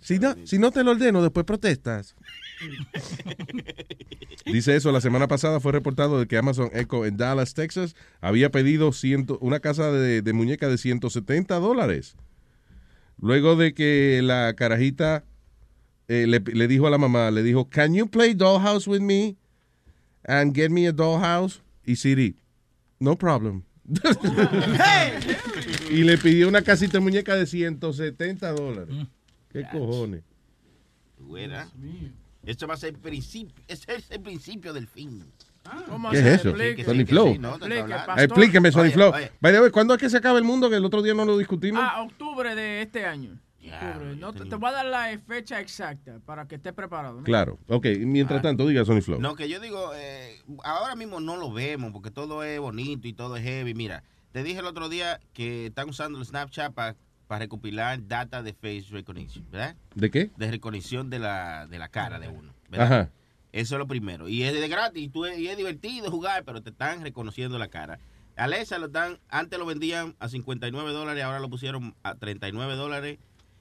[0.00, 2.14] Si no, si no te lo ordeno, después protestas.
[4.46, 8.50] Dice eso, la semana pasada fue reportado de que Amazon Echo en Dallas, Texas, había
[8.50, 12.16] pedido ciento, una casa de, de muñeca de 170 dólares.
[13.20, 15.24] Luego de que la carajita
[16.08, 19.36] eh, le, le dijo a la mamá, le dijo, can you play Dollhouse with me
[20.24, 21.62] and get me a dollhouse?
[21.84, 22.36] Y Siri,
[22.98, 23.64] no problem.
[25.90, 28.94] y le pidió una casita de muñeca de 170 dólares.
[29.52, 30.22] ¿Qué cojones?
[31.18, 31.68] Buena.
[32.44, 35.24] Esto va a ser el principio, ese es el principio del fin.
[35.88, 36.50] ¿Cómo ¿Qué es se eso?
[36.84, 37.38] Sony Flow.
[38.16, 39.12] Explíqueme, Sony Oye, Flow.
[39.14, 39.30] oye.
[39.40, 40.70] By the way, ¿cuándo es que se acaba el mundo?
[40.70, 41.82] Que el otro día no lo discutimos.
[41.84, 43.38] Ah, octubre de este año.
[43.62, 44.16] Octubre.
[44.16, 47.18] No, te, te voy a dar la fecha exacta para que estés preparado.
[47.18, 47.24] ¿no?
[47.24, 47.58] Claro.
[47.68, 49.20] Ok, mientras tanto, diga Sony Flow.
[49.20, 53.12] No, que yo digo, eh, ahora mismo no lo vemos porque todo es bonito y
[53.12, 53.74] todo es heavy.
[53.74, 54.02] Mira,
[54.32, 56.96] te dije el otro día que están usando el Snapchat para
[57.38, 59.76] recopilar data de face recognition, ¿verdad?
[59.94, 60.30] ¿De qué?
[60.36, 62.86] De recognición de la, de la cara de uno, ¿verdad?
[63.02, 63.10] Ajá.
[63.52, 64.28] Eso es lo primero.
[64.28, 67.68] Y es de gratis, y, tú, y es divertido jugar, pero te están reconociendo la
[67.68, 67.98] cara.
[68.36, 73.18] Alexa lo están, antes lo vendían a 59 dólares, ahora lo pusieron a 39 dólares.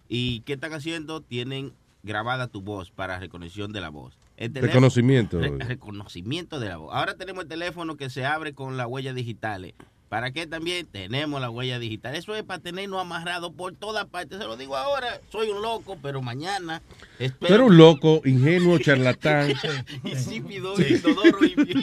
[0.07, 1.21] ¿Y qué están haciendo?
[1.21, 1.73] Tienen
[2.03, 4.17] grabada tu voz para reconexión de la voz.
[4.37, 5.39] El teléfono- Reconocimiento.
[5.39, 6.93] Re- reconocimiento de la voz.
[6.93, 9.73] Ahora tenemos el teléfono que se abre con las huellas digitales.
[10.09, 12.15] ¿Para qué también tenemos la huella digital?
[12.15, 14.39] Eso es para tenernos amarrados por todas partes.
[14.39, 16.81] Se lo digo ahora, soy un loco, pero mañana
[17.19, 19.53] espero eres un loco, ingenuo, charlatán.
[20.03, 21.53] insípido, inodoro y...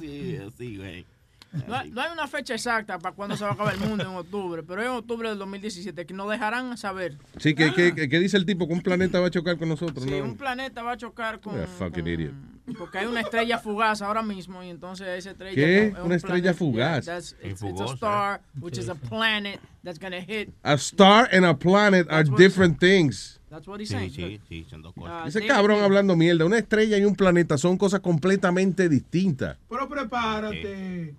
[0.00, 1.06] sí, así, güey.
[1.66, 4.04] No, hay- no hay una fecha exacta para cuando se va a acabar el mundo
[4.04, 7.16] en octubre, pero es en octubre del 2017 que nos dejarán saber.
[7.38, 8.66] Sí, ¿qué, qué, qué- qué dice el tipo?
[8.66, 10.24] Que un planeta va a chocar con nosotros, Si ¿no?
[10.24, 11.54] un planeta va a chocar con...
[11.78, 12.32] Fucking idiot.
[12.78, 15.54] Porque hay una estrella fugaz ahora mismo y entonces esa estrella...
[15.54, 15.86] ¿Qué?
[15.86, 17.04] es un ¿Una estrella planeta- fugaz?
[17.06, 17.94] Yeah, that's- it's, it's a fugosa.
[17.94, 20.50] star, which is a planet that's gonna hit.
[20.62, 23.40] A star and a planet are different things.
[23.48, 24.10] That's what he's Sí, saying.
[24.12, 25.12] sí, sí, son dos cosas.
[25.12, 25.46] Ah, Ese sí.
[25.46, 26.44] cabrón hablando mierda.
[26.44, 29.56] Una estrella y un planeta son cosas completamente distintas.
[29.70, 31.14] Pero prepárate.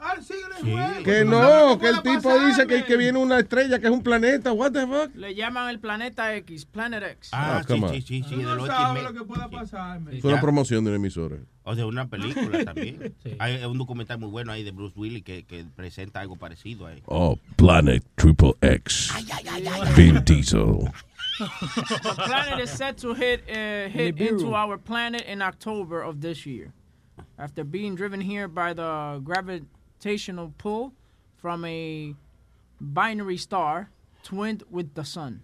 [0.00, 0.14] Ah,
[0.60, 1.04] juego.
[1.04, 4.02] Que no, que el tipo pasar, dice que, que viene una estrella, que es un
[4.02, 4.52] planeta.
[4.52, 5.14] What the fuck?
[5.14, 7.30] Le llaman el planeta X, Planet X.
[7.32, 7.94] Ah, come on.
[7.94, 10.00] sí, sí, sí, de no sabes lo que pueda pasar.
[10.10, 11.36] Es una promoción de una emisora.
[11.64, 13.14] O de una película también.
[13.38, 17.02] Hay un documental muy bueno ahí de Bruce Willis que, que presenta algo parecido ahí.
[17.06, 19.12] Oh, Planet Triple X.
[19.96, 20.90] Vin Diesel.
[21.38, 26.44] the planet is set to hit uh, hit into our planet in October of this
[26.44, 26.72] year,
[27.38, 29.20] after being driven here by the
[30.08, 30.92] gravitational pull
[31.36, 32.14] from a
[32.80, 33.90] binary star
[34.22, 35.42] twinned with the sun.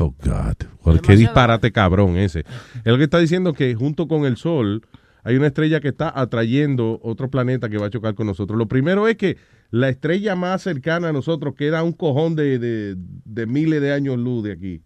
[0.00, 0.56] Oh, God.
[0.84, 2.40] Well, qué disparate cabrón ese.
[2.40, 4.82] Es lo que está diciendo que junto con el Sol
[5.22, 8.58] hay una estrella que está atrayendo otro planeta que va a chocar con nosotros.
[8.58, 9.36] Lo primero es que
[9.70, 14.18] la estrella más cercana a nosotros queda un cojón de, de- de miles de años
[14.18, 14.82] luz de aquí.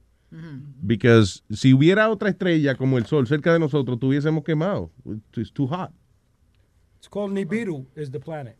[0.83, 4.91] Because si hubiera otra estrella como el Sol cerca de nosotros, tuviésemos quemado.
[5.35, 5.91] It's too hot.
[6.99, 8.57] It's called Nibiru is the planet.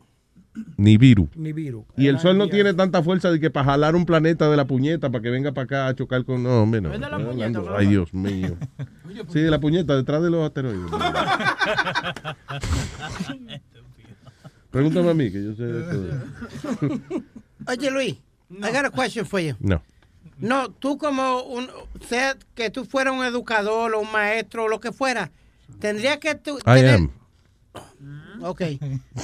[0.77, 1.29] Nibiru.
[1.35, 1.85] Nibiru.
[1.95, 4.65] Y el Sol no tiene tanta fuerza de que para jalar un planeta de la
[4.65, 6.43] puñeta para que venga para acá a chocar con.
[6.43, 6.93] No, hombre, no.
[6.93, 7.77] Es de la Estoy puñeta, hablando- claro.
[7.77, 8.57] Ay, Dios mío.
[9.31, 10.89] Sí, de la puñeta, detrás de los asteroides.
[14.71, 17.01] Pregúntame a mí, que yo sé de todo.
[17.67, 18.13] Oye, Luis,
[18.49, 19.55] I got a question for you.
[19.59, 19.81] No.
[20.39, 21.67] No, tú como un,
[22.07, 25.31] sea que tú fueras un educador o un maestro o lo que fuera,
[25.79, 27.11] tendría que tú I tener- am.
[28.43, 28.79] Okay.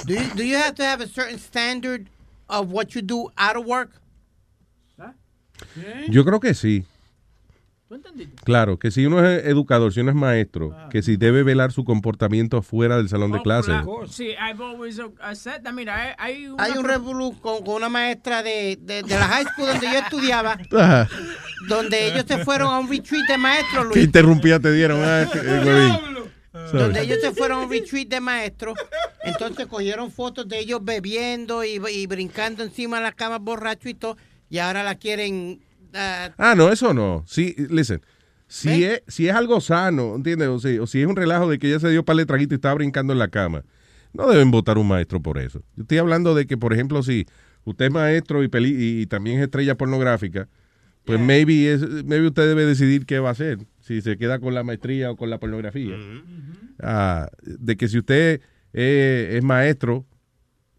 [0.06, 2.08] Do you, do you have to have a certain standard
[2.48, 3.90] of what you do out of work?
[6.08, 6.84] Yo creo que sí.
[8.44, 11.84] Claro, que si uno es educador, si uno es maestro, que si debe velar su
[11.84, 13.72] comportamiento fuera del salón de clase.
[14.10, 15.72] Sí, I've always uh, I said that.
[15.72, 19.26] Mira, hay, hay, una Hay un revolú con, con una maestra de, de, de la
[19.26, 21.08] high school donde yo estudiaba, Ajá.
[21.68, 24.04] donde ellos se fueron a un retreat de maestros, ¿Qué Luis.
[24.04, 25.00] interrumpía te dieron?
[25.02, 25.98] Ah, eh,
[26.66, 26.78] huevín.
[26.80, 28.78] donde ellos se fueron a un retreat de maestros,
[29.24, 33.94] entonces cogieron fotos de ellos bebiendo y, y brincando encima de la cama borracho y
[33.94, 34.16] todo,
[34.50, 35.60] y ahora la quieren...
[35.94, 37.24] ah, Ah, no, eso no.
[37.26, 38.00] Sí, listen.
[38.50, 40.48] Si es, si es algo sano, ¿entiendes?
[40.48, 42.54] O, si- o si es un relajo de que ella se dio para el traguito
[42.54, 43.62] y estaba brincando en la cama,
[44.14, 45.60] no deben votar un maestro por eso.
[45.76, 47.26] Yo estoy hablando de que, por ejemplo, si
[47.64, 50.48] usted es maestro y, peli- y también es estrella pornográfica,
[51.04, 53.58] pues maybe, es, maybe usted debe decidir qué va a hacer,
[53.88, 55.96] si se queda con la maestría o con la pornografía.
[56.80, 58.40] Ah, de que si usted
[58.72, 60.04] eh, es maestro,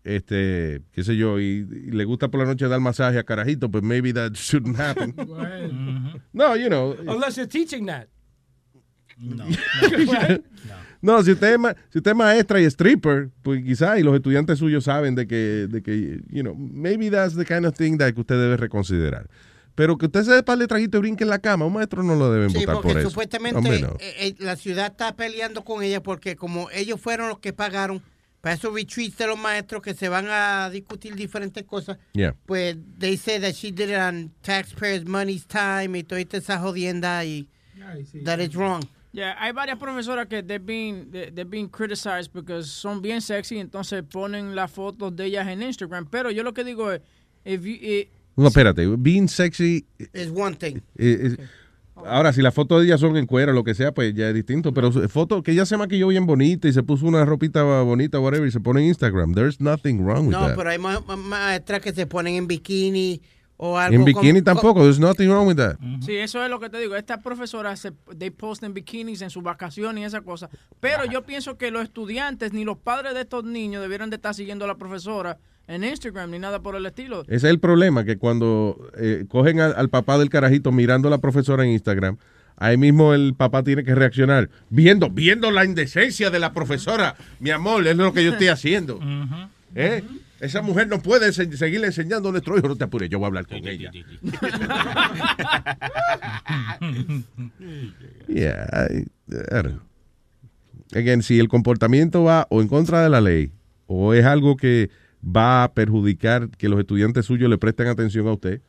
[0.03, 3.69] este, qué sé yo, y, y le gusta por la noche dar masaje a carajito,
[3.69, 5.13] pues maybe that shouldn't happen.
[6.33, 6.95] No, you know.
[7.07, 8.07] Unless you're teaching that.
[9.17, 9.45] No.
[11.01, 14.13] No, si usted, es ma- si usted es maestra y stripper, pues quizás, y los
[14.15, 17.97] estudiantes suyos saben de que, de que, you know, maybe that's the kind of thing
[17.97, 19.29] that usted debe reconsiderar.
[19.79, 22.03] Pero que usted se dé par de traguito y brinque en la cama, un maestro
[22.03, 23.09] no lo deben Sí, votar porque por eso.
[23.11, 23.95] supuestamente Hombre, no.
[24.01, 28.03] eh, eh, la ciudad está peleando con ella porque como ellos fueron los que pagaron
[28.41, 32.35] para esos retreats de los maestros que se van a discutir diferentes cosas, Yeah.
[32.45, 37.23] pues they say that she did it on taxpayers' money's time y toda esa jodienda
[37.23, 37.47] y
[38.25, 38.83] that is wrong.
[39.13, 43.59] Yeah, hay varias profesoras que they're being, they- they're being criticized because son bien sexy,
[43.59, 46.05] entonces ponen las fotos de ellas en Instagram.
[46.11, 46.99] Pero yo lo que digo es,
[47.45, 48.09] if you, eh,
[48.41, 49.85] No, espérate, being sexy.
[50.13, 50.77] Is one thing.
[50.97, 51.47] eh, eh,
[52.05, 54.29] Ahora, si las fotos de ellas son en cuero o lo que sea, pues ya
[54.29, 54.73] es distinto.
[54.73, 58.47] Pero fotos que ella se maquilló bien bonita y se puso una ropita bonita, whatever,
[58.47, 59.33] y se pone en Instagram.
[59.33, 60.55] There's nothing wrong with No, that.
[60.55, 63.21] pero hay ma- ma- maestras que se ponen en bikini
[63.57, 63.93] o algo.
[63.93, 64.81] En bikini tampoco.
[64.83, 65.75] There's nothing wrong with that.
[65.99, 66.95] Sí, eso es lo que te digo.
[66.95, 70.49] Estas profesoras, se, they post en bikinis en sus vacaciones y esa cosa.
[70.79, 74.33] Pero yo pienso que los estudiantes ni los padres de estos niños debieran de estar
[74.33, 75.37] siguiendo a la profesora
[75.69, 77.21] en Instagram ni nada por el estilo.
[77.21, 81.11] Ese es el problema, que cuando eh, cogen al, al papá del carajito mirando a
[81.11, 82.17] la profesora en Instagram,
[82.57, 87.15] ahí mismo el papá tiene que reaccionar, viendo, viendo la indecencia de la profesora.
[87.39, 88.99] Mi amor, es lo que yo estoy haciendo.
[89.75, 90.03] ¿Eh?
[90.39, 92.67] Esa mujer no puede seguirle enseñando a nuestro hijo.
[92.67, 93.91] No te apures, yo voy a hablar con ella.
[98.27, 99.81] Yeah, I, I don't know.
[100.93, 103.51] Again, si el comportamiento va o en contra de la ley
[103.85, 104.89] o es algo que
[105.23, 108.61] va a perjudicar que los estudiantes suyos le presten atención a usted,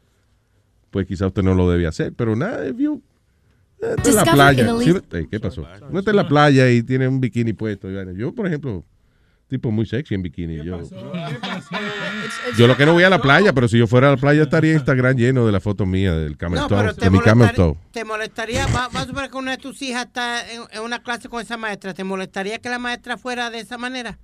[0.91, 2.13] pues quizá usted no lo debe hacer.
[2.15, 3.03] Pero nada, if you-
[3.81, 4.71] está en la playa.
[5.13, 5.67] Eh, ¿Qué pasó?
[5.91, 7.91] No está en la playa y tiene un bikini puesto.
[7.91, 8.13] y vaina.
[8.13, 8.85] Yo, por ejemplo,
[9.49, 10.63] tipo muy sexy en bikini.
[10.65, 10.81] Yo,
[12.59, 14.43] yo lo que no voy a la playa, pero si yo fuera a la playa
[14.43, 17.55] estaría Instagram lleno de las fotos mías del camel No, de te mi camel molestaría,
[17.55, 17.77] toe.
[17.93, 21.03] te molestaría va, vas a suponer que una de tus hijas está en, en una
[21.03, 24.19] clase con esa maestra, ¿te molestaría que la maestra fuera de esa manera?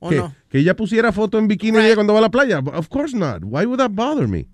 [0.00, 0.34] ¿O no?
[0.48, 2.58] Que ella pusiera foto en bikini de ella cuando va a la playa.
[2.58, 3.42] Of course not.
[3.42, 4.48] Why would that bother me?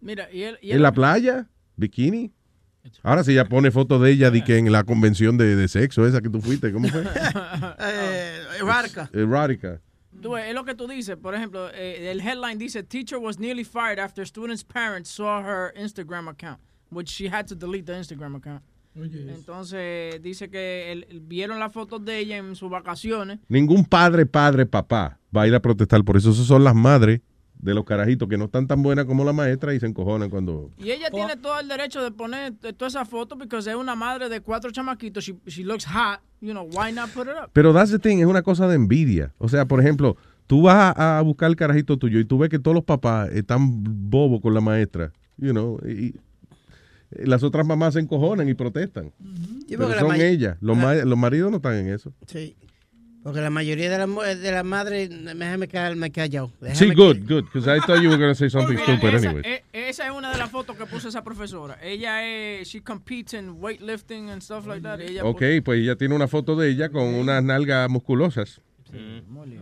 [0.00, 1.48] Mira, y él, y ¿En la playa?
[1.76, 2.32] ¿Bikini?
[3.02, 6.06] Ahora si ella pone fotos de ella de que en la convención de, de sexo
[6.06, 7.02] esa que tú fuiste, ¿cómo fue?
[7.78, 9.08] eh, erótica.
[9.12, 9.80] Erótica.
[10.12, 11.16] Es lo que tú dices.
[11.16, 15.72] Por ejemplo, eh, el headline dice, teacher was nearly fired after student's parents saw her
[15.76, 16.60] Instagram account,
[16.90, 18.62] which she had to delete the Instagram account.
[18.94, 23.38] Entonces, dice que el- el- vieron las fotos de ella en sus vacaciones.
[23.48, 26.30] Ningún padre, padre, papá va a ir a protestar por eso.
[26.30, 27.20] Esas son las madres
[27.58, 30.70] de los carajitos que no están tan buenas como la maestra y se encojonan cuando...
[30.78, 34.28] Y ella tiene todo el derecho de poner toda esa foto porque es una madre
[34.28, 35.22] de cuatro chamaquitos.
[35.24, 36.20] She, she looks hot.
[36.40, 37.50] You know, why not put it up?
[37.52, 39.32] Pero that's the thing, es una cosa de envidia.
[39.38, 40.16] O sea, por ejemplo,
[40.48, 43.30] tú vas a, a buscar el carajito tuyo y tú ves que todos los papás
[43.30, 46.16] están bobos con la maestra, you know, y
[47.24, 49.12] las otras mamás se encojonan y protestan.
[49.60, 50.56] Sí, Pero porque la son ellas.
[50.60, 52.12] Los, ma- los maridos no están en eso.
[52.26, 52.56] Sí.
[53.22, 56.50] Porque la mayoría de las de las madres, déjame quedarme callado.
[56.74, 57.44] Sí, good, good.
[57.44, 59.42] Because I thought you were going to say something Mira, stupid esa, anyway.
[59.44, 61.78] e- esa es una de las fotos que puso esa profesora.
[61.80, 65.00] Ella es, she competes in weightlifting and stuff like that.
[65.00, 68.60] Ella Ok, pues ella tiene una foto de ella con unas nalgas musculosas.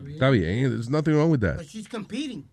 [0.09, 1.57] Está bien, there's nothing wrong with that.
[1.59, 2.45] But she's competing.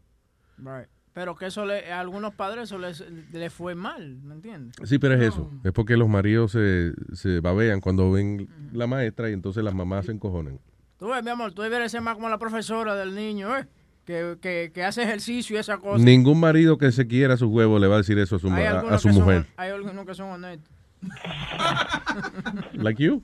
[0.58, 0.88] Right.
[1.18, 4.76] Pero que eso le, a algunos padres eso les, le fue mal, ¿me entiendes?
[4.88, 5.50] Sí, pero es eso.
[5.64, 10.06] Es porque los maridos se, se babean cuando ven la maestra y entonces las mamás
[10.06, 10.60] se encojonan.
[11.00, 13.66] Tú ves, mi amor, tú deberías ser más como la profesora del niño, ¿eh?
[14.06, 16.04] Que, que, que hace ejercicio y esa cosa.
[16.06, 18.70] Ningún marido que se quiera su huevo le va a decir eso a su, a,
[18.70, 19.48] algunos su son- mujer.
[19.58, 20.72] hay algunos que son honestos.
[22.74, 23.24] Like you.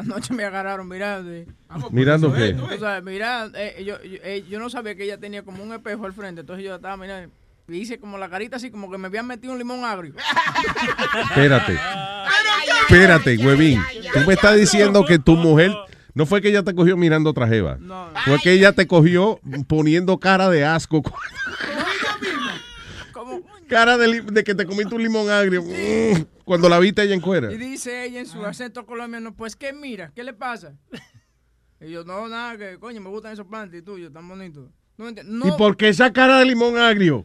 [0.00, 1.34] Anoche me agarraron mirando.
[1.36, 1.46] y-
[1.90, 2.52] ¿Mirando qué?
[2.54, 5.72] Tú sabes, mirando, eh, yo, yo, eh, yo no sabía que ella tenía como un
[5.72, 7.32] espejo al frente, entonces yo estaba mirando
[7.68, 10.14] y hice como la carita así, como que me habían metido un limón agrio.
[11.30, 11.78] Espérate.
[12.82, 13.80] Espérate, huevín.
[14.12, 15.72] Tú me estás diciendo que tu mujer
[16.14, 17.78] no fue que ella te cogió mirando otra jeva.
[18.24, 19.38] Fue que ella te cogió
[19.68, 21.02] poniendo cara de asco.
[23.70, 25.62] Cara de, de que te comiste un limón agrio.
[25.62, 27.50] Mm, Cuando la viste ella en cuera.
[27.52, 28.30] Y dice ella en Ah.
[28.30, 30.10] su acento colombiano, pues, ¿qué mira?
[30.14, 30.74] ¿Qué le pasa?
[31.82, 34.68] Y yo, no, nada, que coño, me gustan esos panties tuyos, tan bonitos.
[34.98, 35.34] No, entiendes.
[35.34, 37.24] ¿Y no, por qué esa cara de limón agrio?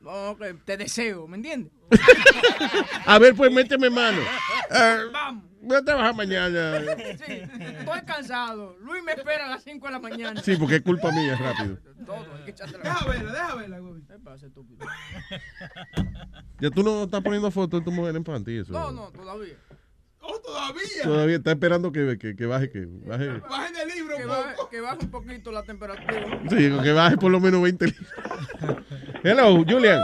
[0.00, 1.70] no, que te deseo, ¿me entiendes?
[3.06, 4.18] A ver, pues méteme mano.
[4.70, 5.44] Ah, Vamos.
[5.62, 6.80] Voy a trabajar mañana.
[7.24, 8.76] Sí, estoy cansado.
[8.80, 10.42] Luis me espera a las 5 de la mañana.
[10.42, 11.78] Sí, porque es culpa mía, rápido.
[12.04, 14.02] Todo, hay que echarte la Deja verla, deja verla, güey.
[14.02, 14.84] ¿Qué pasa, estúpido?
[16.60, 18.58] Ya tú no estás poniendo fotos de tu mujer en panty.
[18.58, 18.72] Eso.
[18.72, 19.54] No, no, todavía.
[20.20, 21.02] Oh, todavía.
[21.04, 23.28] Todavía está esperando que, que, que baje, que baje.
[23.28, 26.40] Bajen el libro, Que baje, que baje un poquito la temperatura.
[26.48, 28.08] Sí, que baje por lo menos 20 litros.
[29.22, 30.02] Hello, Julian.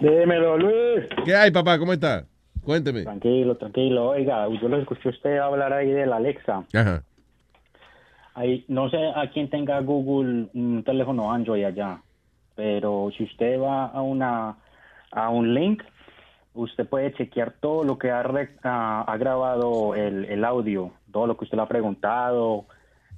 [0.00, 1.06] Dímelo, Luis.
[1.24, 1.78] ¿Qué hay, papá?
[1.78, 2.26] ¿Cómo está?
[2.64, 3.02] Cuénteme.
[3.02, 4.10] Tranquilo, tranquilo.
[4.10, 6.64] Oiga, yo lo escuché a usted hablar ahí de la Alexa.
[6.74, 7.02] Ajá.
[8.34, 12.00] Ahí, no sé a quién tenga Google un teléfono Android allá,
[12.54, 14.56] pero si usted va a una
[15.10, 15.82] a un link,
[16.54, 18.22] usted puede chequear todo lo que ha,
[18.62, 22.64] ha, ha grabado el, el audio, todo lo que usted le ha preguntado,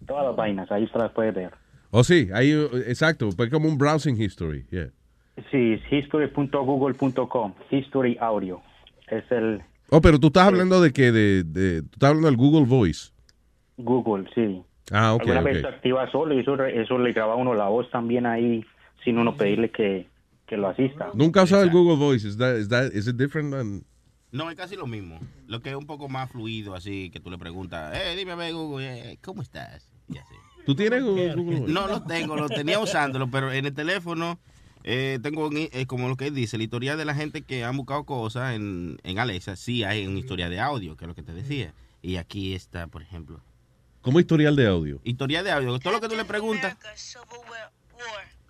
[0.06, 1.52] todas las vainas, ahí usted las puede ver.
[1.90, 2.50] Oh, sí, ahí,
[2.86, 3.28] exacto.
[3.36, 4.66] Pues como un browsing history.
[4.70, 4.90] Yeah.
[5.52, 8.60] Sí, es history.google.com, history audio.
[9.08, 12.36] Es el Oh, pero tú estás hablando de que, de, de, tú estás hablando del
[12.36, 13.12] Google Voice.
[13.76, 14.62] Google, sí.
[14.90, 15.62] Ah, ok, Alguna vez ok.
[15.62, 18.64] se activa solo y eso, le graba a uno la voz también ahí
[19.04, 20.08] sin uno pedirle que,
[20.46, 21.10] que lo asista.
[21.14, 22.26] Nunca he usado el Google Voice.
[22.26, 23.84] Is that, is that, is it different than...
[24.32, 25.20] No, es casi lo mismo.
[25.46, 28.34] Lo que es un poco más fluido, así que tú le preguntas, eh, dime, a
[28.34, 29.88] ver, Google, eh, ¿cómo estás?
[30.08, 30.34] Y así.
[30.66, 31.72] ¿Tú tienes Google, Google Voice?
[31.72, 34.40] No lo tengo, lo tenía usándolo, pero en el teléfono
[34.84, 37.64] eh, tengo, un- eh, como lo que él dice, el historial de la gente que
[37.64, 39.56] han buscado cosas en, en Alexa.
[39.56, 41.74] Sí hay un historial de audio, que es lo que te decía.
[42.02, 43.40] Y aquí está, por ejemplo,
[44.02, 45.00] Como historial de audio.
[45.04, 45.78] historial de audio.
[45.78, 46.76] Todo lo que tú le preguntas.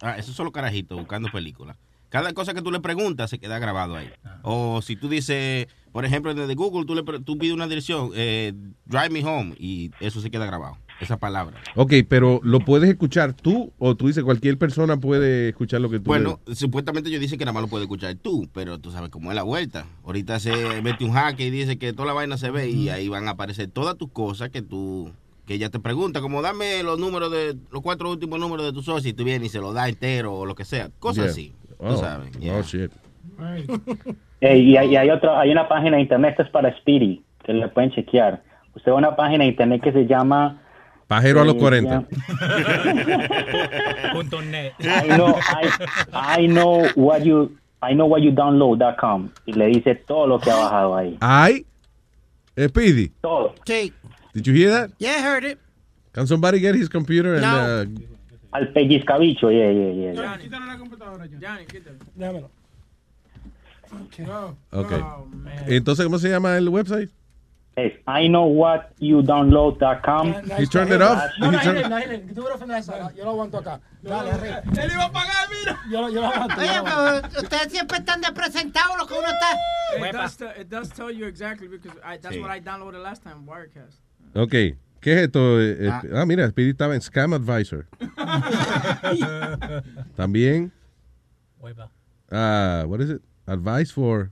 [0.01, 1.77] Ah, esos son los carajitos buscando películas.
[2.09, 4.11] Cada cosa que tú le preguntas se queda grabado ahí.
[4.43, 8.53] O si tú dices, por ejemplo, desde Google, tú, le, tú pides una dirección, eh,
[8.85, 10.79] drive me home, y eso se queda grabado.
[11.01, 11.57] Esa palabra.
[11.75, 15.99] Ok, pero ¿lo puedes escuchar tú o tú dices cualquier persona puede escuchar lo que
[15.99, 19.11] tú Bueno, supuestamente yo dice que nada más lo puedes escuchar tú, pero tú sabes
[19.11, 19.87] cómo es la vuelta.
[20.05, 23.09] Ahorita se mete un hack y dice que toda la vaina se ve y ahí
[23.09, 25.11] van a aparecer todas tus cosas que tú
[25.47, 28.83] que ella te pregunta, como dame los números de los cuatro últimos números de tu
[28.83, 31.31] socio y tú vienes y se lo da entero o lo que sea, cosas Yeah.
[31.33, 31.53] así.
[31.79, 32.31] Oh, Tú sabes.
[32.51, 32.91] Oh, shit.
[34.41, 37.55] Y hay, y hay otra, hay una página de internet que es para Speedy, que
[37.55, 38.43] le pueden chequear.
[38.75, 40.61] Usted va a una página de internet que se llama
[41.07, 42.07] Pajero a los Eh, 40.
[44.13, 44.73] Punto net.
[44.81, 45.71] I know, I,
[46.13, 50.51] I know what you I know what you download.com y le dice todo lo que
[50.51, 51.17] ha bajado ahí.
[51.21, 51.67] Ay,
[52.59, 53.13] Speedy.
[53.21, 53.55] Todo.
[53.67, 53.93] Sí.
[54.33, 54.91] Did you hear that?
[54.99, 55.59] Yeah, I heard it.
[56.13, 57.83] Can somebody get his computer and No.
[57.83, 57.87] uh,
[58.57, 60.13] Al pellizcabicho, yeah, yeah, yeah.
[60.13, 60.23] yeah.
[60.23, 61.99] Johnny, quítale la computadora, Johnny, quítale.
[62.17, 62.51] Dámelo.
[64.73, 65.01] Okay.
[65.67, 67.11] Entonces, ¿cómo se llama el website?
[67.77, 70.35] Es I know what you download.com.
[70.59, 71.21] He turned it off.
[71.41, 73.81] No, no, He turned- Gil, no, Gil, tú eres from esa, Yo lo aguanto acá.
[74.03, 74.63] Dale, arriba.
[74.81, 75.79] Él iba a pagar, mira.
[75.91, 76.55] Yo, lo- yo lo aguanto.
[76.55, 77.29] yo Oye, lo aguanto.
[77.33, 80.07] pero ustedes siempre están despresentados lo que uno está.
[80.09, 82.41] It does, te- it does tell you exactly because I, that's Sí.
[82.41, 83.99] what I downloaded last time, Wirecast.
[84.35, 84.53] Ok.
[85.01, 85.61] ¿Qué es esto?
[85.61, 87.87] Eh, eh, Ah, mira, Speedy estaba en Scam Advisor.
[90.17, 90.71] También.
[92.31, 93.23] Ah, what is it?
[93.47, 94.31] Advice for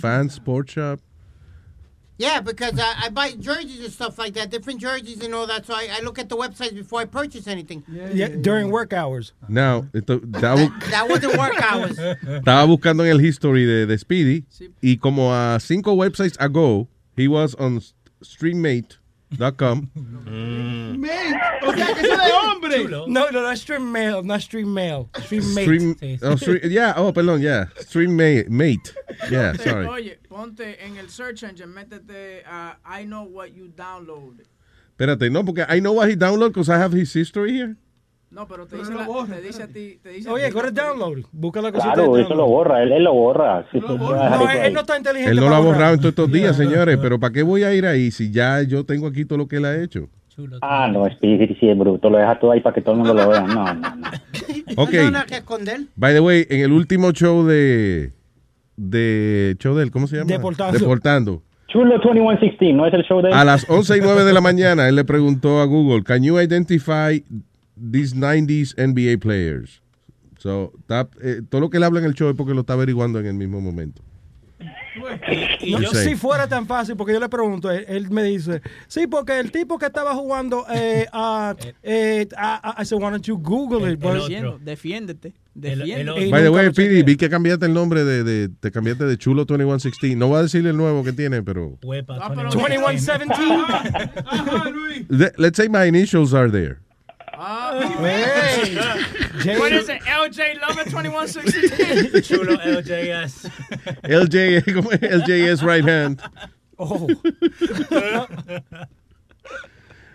[0.00, 1.00] Fan Sport Shop.
[2.18, 5.64] Yeah, because I, I buy jerseys and stuff like that, different jerseys and all that.
[5.66, 7.84] So I, I look at the websites before I purchase anything.
[7.88, 9.32] Yeah, yeah during work hours.
[9.48, 11.96] No, esto- estaba, bu- That wasn't work hours.
[11.98, 14.44] estaba buscando en el history de, de Speedy
[14.82, 17.80] y como a cinco websites ago, he was on
[19.30, 19.90] streammate.com.
[20.98, 22.88] Mate, o sea, que eso de hombre.
[22.88, 25.08] No, no, no, stream mail, not stream mail.
[25.24, 25.64] Stream mate.
[25.64, 27.66] Stream, oh, stream- yeah, oh, perdón, yeah.
[27.80, 28.48] Stream mate.
[28.50, 28.94] mate.
[29.30, 29.86] Yeah, Ponte- sorry.
[29.86, 34.46] Oye, ponte en el search engine, métete a I know what you downloaded.
[34.98, 37.76] Espérate, no, porque I know what he downloaded because I have his history here.
[38.30, 41.24] No, pero te dice, la- te dice a ti, te dice Oye, to download.
[41.32, 43.66] Busca la cosita Claro, de eso lo borra, él, él lo borra.
[43.72, 45.32] Sí, No, él, no está inteligente.
[45.32, 47.72] Él no lo ha borrado en todos estos días, señores, pero ¿para qué voy a
[47.74, 50.08] ir ahí si ya yo tengo aquí todo lo que él ha hecho?
[50.60, 53.14] Ah, no, Speedy sí es bruto, lo deja todo ahí para que todo el mundo
[53.14, 53.40] lo vea.
[53.40, 54.08] No, no, no.
[54.76, 54.92] Ok.
[54.92, 55.80] No hay nada que esconder.
[55.96, 58.12] By the way, en el último show de.
[58.76, 60.28] de show de él, ¿cómo se llama?
[60.28, 60.78] Deportando.
[60.78, 61.42] Deportando.
[61.68, 63.34] Chulo 2116, ¿no es el show de él?
[63.34, 66.38] A las 11 y 9 de la mañana, él le preguntó a Google, ¿Can you
[66.40, 67.22] identify
[67.80, 69.80] these 90s NBA players?
[70.38, 72.74] So, está- eh, todo lo que él habla en el show es porque lo está
[72.74, 74.02] averiguando en el mismo momento.
[75.70, 79.06] No, yo- si fuera tan fácil, porque yo le pregunto, él, él me dice, sí,
[79.06, 83.36] porque el tipo que estaba jugando, eh, a, eh, a- I said, why don't you
[83.38, 84.00] Google it?
[84.00, 85.34] Defiendo, defiéndete.
[85.54, 86.30] Defiéndete.
[86.30, 89.44] By the way, Pidi, vi que cambiaste el nombre de, de- te cambiaste de Chulo
[89.44, 90.16] 2116.
[90.16, 93.24] No voy a decirle el nuevo que tiene, pero 2117.
[95.08, 96.78] Le- let's say my initials are there.
[97.38, 98.74] Hey.
[99.58, 100.02] What is it?
[100.02, 102.20] LJ Lover 2160.
[102.22, 103.48] Chulo LJS.
[104.02, 104.62] LJ.
[104.64, 106.20] LJS right hand.
[106.78, 107.06] Oh.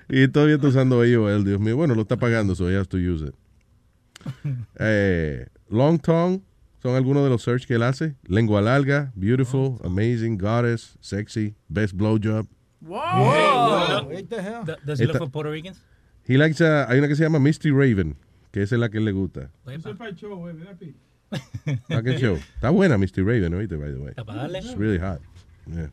[0.10, 1.78] Y todavía está usando AOL, Dios mío.
[1.78, 3.34] Bueno, lo está pagando, so he has to use it.
[4.80, 6.42] Eh, long tongue
[6.82, 8.16] son algunos de los search que él hace.
[8.28, 12.48] Lengua larga, beautiful, amazing, goddess, sexy, best blowjob.
[12.82, 14.04] Whoa.
[14.10, 14.66] What the hell?
[14.86, 15.80] Does he look for Puerto Ricans?
[16.28, 18.16] He likes a- hay una que se llama Misty Raven,
[18.52, 19.50] que esa es la que él le gusta.
[19.68, 20.96] Eso es para el show, güey, ¿verdad, Pi?
[21.96, 22.36] ¿A qué show?
[22.36, 24.14] Está buena Misty Raven, oíste, by the way.
[24.14, 24.60] para darle.
[24.60, 25.20] It's really hot.
[25.68, 25.90] Yeah.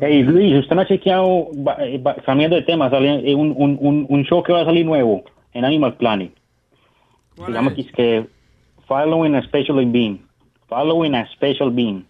[0.00, 1.48] Hey Luis, usted no ha chequeado,
[1.80, 4.86] eh, cambiando de tema, sale eh, un, un, un, un show que va a salir
[4.86, 6.32] nuevo en Animal Planet.
[7.36, 8.26] Se llama que es que
[8.86, 10.26] Following a Special Being.
[10.68, 12.04] Following a Special Being.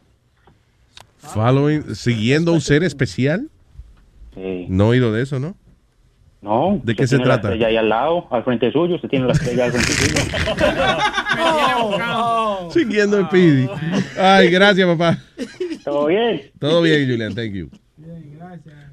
[1.18, 3.51] Following, siguiendo un ser especial.
[4.35, 4.67] Sí.
[4.68, 5.57] No he oído de eso, ¿no?
[6.41, 6.81] No.
[6.84, 7.49] ¿De qué se tiene la trata?
[7.49, 10.20] estrella ahí al lado, al frente suyo, usted tiene la estrella al frente suyo.
[11.41, 13.68] Oh, Siguiendo el Pidi.
[14.18, 15.18] Ay, gracias, papá.
[15.84, 16.42] ¿Todo bien?
[16.58, 17.68] Todo bien, Julian, thank you.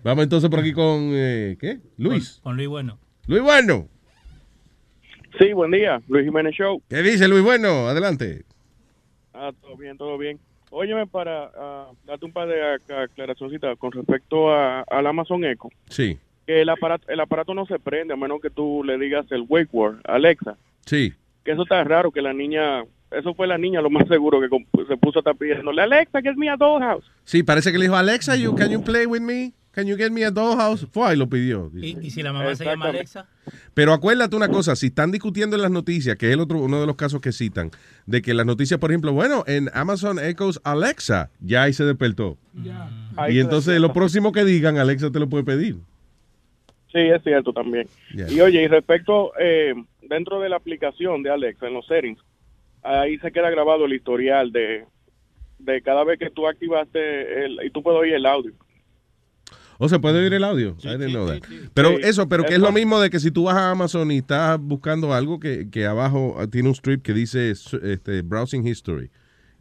[0.04, 1.80] Vamos entonces por aquí con, eh, ¿qué?
[1.98, 2.40] Luis.
[2.44, 2.98] Con Luis Bueno.
[3.28, 3.88] Luis Bueno.
[5.40, 6.82] Sí, buen día, Luis Jiménez Show.
[6.90, 7.88] ¿Qué dice Luis Bueno?
[7.88, 8.44] Adelante.
[9.34, 10.40] Ah, todo bien, todo bien.
[10.70, 15.70] Óyeme, para ah, darte un par de ac- aclaracioncitas con respecto a, al Amazon Echo,
[15.90, 19.26] Sí, que el aparato, el aparato no se prende a menos que tú le digas
[19.32, 21.14] el wake word, Alexa, sí.
[21.44, 24.48] que eso está raro, que la niña, eso fue la niña lo más seguro que
[24.88, 27.06] se puso a estar pidiéndole, Alexa, get me a dollhouse.
[27.24, 29.54] Sí, parece que le dijo, Alexa, you, can you play with me?
[29.72, 30.88] Can you get me a dollhouse?
[30.90, 31.70] Fue y lo pidió.
[31.76, 33.28] ¿Y, y si la mamá se llama Alexa?
[33.74, 36.80] Pero acuérdate una cosa, si están discutiendo en las noticias, que es el otro, uno
[36.80, 37.72] de los casos que citan,
[38.06, 42.38] de que las noticias, por ejemplo, bueno, en Amazon Echoes Alexa, ya ahí se despertó.
[43.18, 45.76] Ahí Y se entonces lo próximo que digan, Alexa te lo puede pedir.
[46.96, 47.90] Sí, es cierto también.
[48.14, 48.32] Yeah.
[48.32, 52.22] Y oye, y respecto, eh, dentro de la aplicación de Alexa, en los settings,
[52.84, 54.86] ahí se queda grabado el historial de,
[55.60, 58.54] de cada vez que tú activaste el, y tú puedes oír el audio.
[59.78, 60.78] O se puede oír el audio.
[61.74, 63.72] Pero Sí, eso, pero que es es lo mismo de que si tú vas a
[63.72, 68.22] Amazon y estás buscando algo que, que abajo ah, tiene un strip que dice este,
[68.22, 69.12] browsing history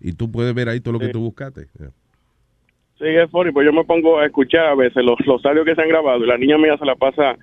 [0.01, 1.67] y tú puedes ver ahí todo lo que tú buscaste.
[1.81, 1.91] Yeah.
[2.99, 5.75] Sí, es funny, pues yo me pongo a escuchar a veces los, los audios que
[5.75, 7.37] se han grabado y la niña mía se la pasa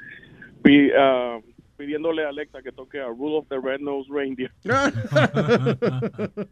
[0.63, 1.39] pi- ah,
[1.77, 4.51] pidiéndole a Alexa que toque a Rudolph the Red-Nosed Reindeer.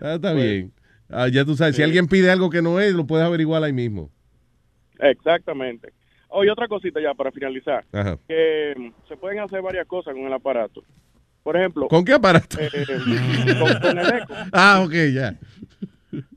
[0.00, 0.72] Ah, está bien.
[1.08, 3.72] Ah, ya tú sabes, si alguien pide algo que no es, lo puedes averiguar ahí
[3.72, 4.10] mismo.
[4.98, 5.92] Exactamente.
[6.28, 8.18] Oh, y otra cosita ya para finalizar, Ajá.
[8.28, 10.82] que mm, se pueden hacer varias cosas con el aparato.
[11.42, 12.58] Por ejemplo, ¿Con qué aparato?
[12.60, 12.70] eh,
[13.58, 14.34] con, con el eco.
[14.52, 15.34] Ah, ok, ya.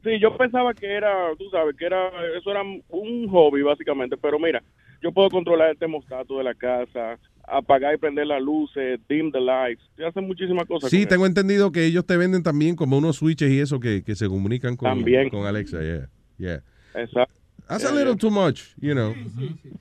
[0.10, 4.40] Sí, yo pensaba que era, tú sabes, que era, eso era un hobby básicamente, pero
[4.40, 4.64] mira,
[5.02, 9.40] yo puedo controlar el termostato de la casa, apagar y prender las luces, dim the
[9.40, 10.90] lights, hacen muchísimas cosas.
[10.90, 14.16] Sí, tengo entendido que ellos te venden también como unos switches y eso que, que
[14.16, 15.30] se comunican con, También.
[15.30, 15.80] con Alexa.
[15.82, 16.08] Yeah,
[16.38, 16.62] yeah.
[16.96, 17.36] Exacto.
[17.68, 18.20] That's Yeah, a little yeah.
[18.20, 19.14] too much, you know.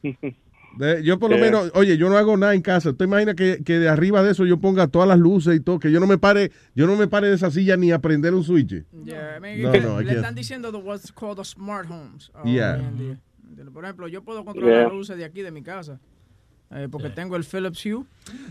[0.76, 1.40] De- yo por lo Eh.
[1.40, 2.92] menos, oye, yo no hago nada en casa.
[2.92, 5.78] ¿Tú imaginas que, que de arriba de eso yo ponga todas las luces y todo?
[5.78, 8.34] Que yo no me pare, yo no me pare de esa silla ni a prender
[8.34, 8.84] un switch.
[9.04, 12.30] Yeah, I mean, No, le están diciendo the what's called the smart homes.
[12.34, 12.74] ahora Yeah.
[12.76, 13.18] ¿Entiendes?
[13.72, 14.84] Por ejemplo, yo puedo controlar Yeah.
[14.84, 15.98] las luces de aquí de mi casa.
[16.70, 18.04] eh, porque tengo el Philips Hue.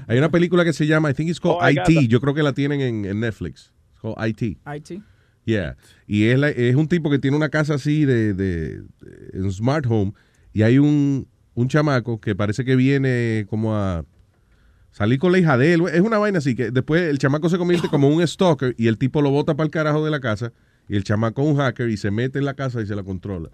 [0.08, 2.08] Hay una película que se llama, I think it's called Oh, IT.
[2.10, 3.72] Yo creo que la tienen en, en Netflix.
[3.92, 4.58] It's called IT.
[4.76, 5.04] IT.
[5.46, 5.78] Yeah.
[6.08, 9.52] Y es, la- es un tipo que tiene una casa así de, de, de- un
[9.54, 10.14] smart home
[10.52, 14.06] y hay un, un chamaco que parece que viene como a
[14.92, 15.82] salir con la hija de él.
[15.92, 19.00] Es una vaina así que después el chamaco se convierte como un stalker y el
[19.00, 20.54] tipo lo bota para el carajo de la casa
[20.88, 23.02] y el chamaco es un hacker y se mete en la casa y se la
[23.04, 23.50] controla.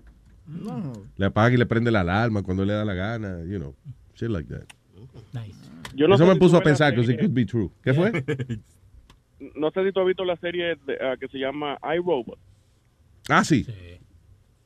[0.46, 0.92] No.
[1.16, 3.74] Le apaga y le prende la alarma cuando le da la gana, you know,
[4.16, 4.64] shit like that.
[5.96, 7.70] Yo no Eso me si puso a pensar que it could be true.
[7.82, 8.12] ¿Qué fue?
[9.56, 12.38] No sé si tú has visto la serie de- ah, que se llama iRobot,
[13.30, 13.66] Ah, sí.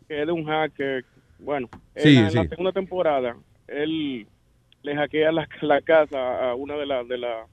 [0.08, 1.04] que es de un hacker.
[1.40, 3.36] Bueno, en, Sí, la, en la segunda temporada,
[3.68, 4.28] él
[4.84, 7.46] le hackea la, la casa a una de las de la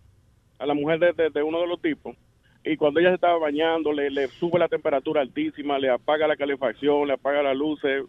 [0.58, 2.16] a la mujer de, de- de uno de los tipos
[2.64, 6.36] y cuando ella se estaba bañando le, le sube la temperatura altísima, le apaga la
[6.36, 8.04] calefacción, le apaga las luces.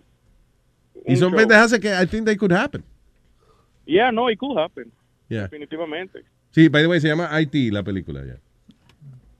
[1.06, 2.82] Y son pendejas que I think they could happen.
[3.86, 4.92] Yeah, no, it could happen.
[5.28, 5.42] Yeah.
[5.44, 6.24] Definitivamente.
[6.52, 8.38] Sí, by the way, se llama IT la película, ya.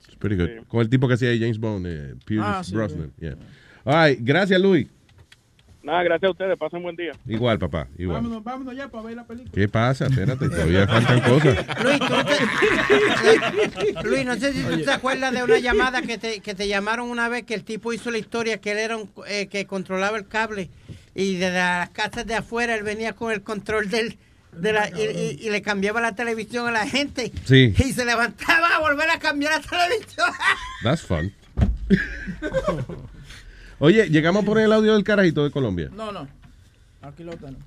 [0.06, 0.66] It's pretty good.
[0.68, 3.12] Con el tipo que hacía ahí James Bond, eh, Pierce Ah, sí, Brosnan.
[3.18, 3.36] Yeah.
[3.84, 4.86] All right, gracias, Luis.
[5.86, 7.12] Nada, gracias a ustedes, pasen buen día.
[7.28, 8.16] Igual, papá, igual.
[8.20, 9.52] Vámonos, vámonos ya para ver la película.
[9.54, 10.06] ¿Qué pasa?
[10.06, 11.56] Espérate, todavía faltan cosas.
[11.84, 16.18] Luis, ¿tú no te- Luis, no sé si tú te acuerdas de una llamada que
[16.18, 18.96] te, que te llamaron una vez que el tipo hizo la historia que él era
[18.96, 20.70] un, eh, que controlaba el cable
[21.14, 24.18] y de las casas de afuera él venía con el control del
[24.52, 27.72] de la, y, y- y le cambiaba la televisión a la gente Sí.
[27.78, 30.30] y se levantaba a volver a cambiar la televisión.
[30.82, 31.32] That's fun.
[33.78, 35.90] Oye, llegamos a poner el audio del carajito de Colombia.
[35.94, 36.26] No, no.
[37.02, 37.58] Aquí lo tengo.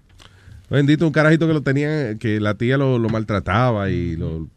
[0.69, 4.47] Bendito, un carajito que lo tenían, que la tía lo, lo maltrataba y lo,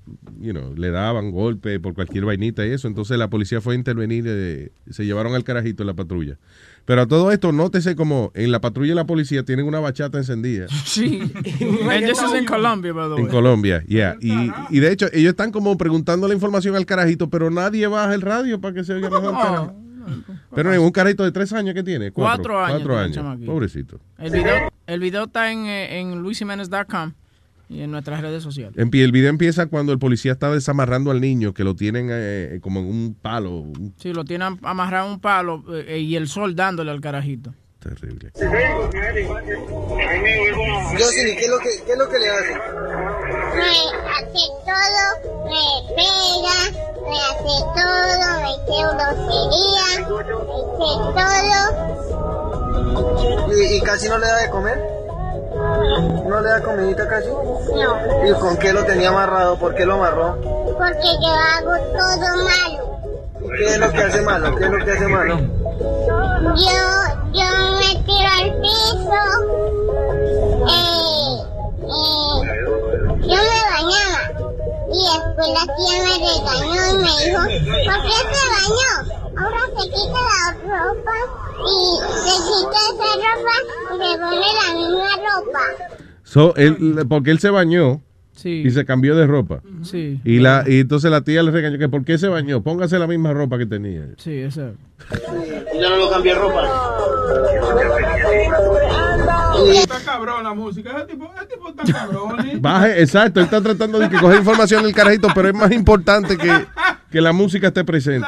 [0.41, 2.87] you know, le daban golpes por cualquier vainita y eso.
[2.87, 6.37] Entonces la policía fue a intervenir, eh, se llevaron al carajito en la patrulla.
[6.85, 10.19] Pero a todo esto, nótese como en la patrulla y la policía tienen una bachata
[10.19, 10.67] encendida.
[10.85, 11.21] Sí.
[11.33, 13.23] This is in Colombia, by the way.
[13.25, 14.17] En Colombia, yeah.
[14.21, 18.13] Y, y de hecho, ellos están como preguntando la información al carajito, pero nadie baja
[18.13, 19.73] el radio para que se oiga mejor.
[20.55, 22.11] Pero es un carajito de tres años que tiene.
[22.11, 23.47] Cuatro, Cuatro años Cuatro.
[23.47, 24.01] Pobrecito.
[24.19, 27.13] El video, el video está en, eh, en luisimenez.com
[27.69, 28.75] y en nuestras redes sociales.
[28.77, 32.81] El video empieza cuando el policía está desamarrando al niño, que lo tienen eh, como
[32.81, 33.65] en un palo.
[33.97, 37.55] Sí, lo tienen amarrado a un palo eh, y el sol dándole al carajito.
[37.83, 38.31] Terrible.
[40.99, 42.55] Jocelyn, ¿qué es lo que, qué es lo que le hace?
[42.55, 42.61] me
[44.13, 45.05] hace todo,
[45.45, 45.65] me
[45.97, 46.59] pega,
[47.11, 49.87] me hace todo, me hace grosería,
[50.79, 51.61] me hace todo.
[53.53, 54.79] ¿Y, y casi no le da de comer?
[56.29, 57.29] ¿No le da comidita casi?
[57.29, 59.59] No, ¿Y con qué lo tenía amarrado?
[59.59, 60.37] ¿Por qué lo amarró?
[60.83, 62.92] porque yo hago todo malo.
[63.45, 64.57] ¿Y qué es lo que hace malo?
[64.57, 65.39] ¿Qué es lo que hace malo?
[65.39, 66.81] Yo,
[67.33, 67.49] yo
[67.79, 69.23] me tiro al piso,
[70.69, 71.35] eh,
[71.83, 72.37] eh,
[73.21, 74.23] yo me bañaba
[74.93, 77.43] y después la tía me regañó y me dijo,
[77.87, 78.93] ¿por qué se bañó?
[79.39, 81.17] Ahora se quita la ropa
[81.59, 81.71] y
[82.19, 83.55] se quita esa ropa
[83.91, 85.65] y se pone la misma ropa.
[86.25, 88.01] So, él, porque él se bañó
[88.45, 89.61] y se cambió de ropa.
[89.83, 90.21] Sí.
[90.25, 92.63] Y, la, y entonces la tía le regañó que ¿por qué se bañó?
[92.63, 94.07] Póngase la misma ropa que tenía.
[94.19, 94.79] Sí, exacto.
[95.75, 96.63] Y yo no lo cambié ropa.
[99.71, 100.91] Está cabrón la música.
[100.97, 102.49] Ese tipo, ese tipo está cabrón.
[102.49, 102.59] ¿eh?
[102.61, 106.37] Baje, exacto, él está tratando de que coger información del carajito, pero es más importante
[106.37, 106.51] que,
[107.11, 108.27] que la música esté presente.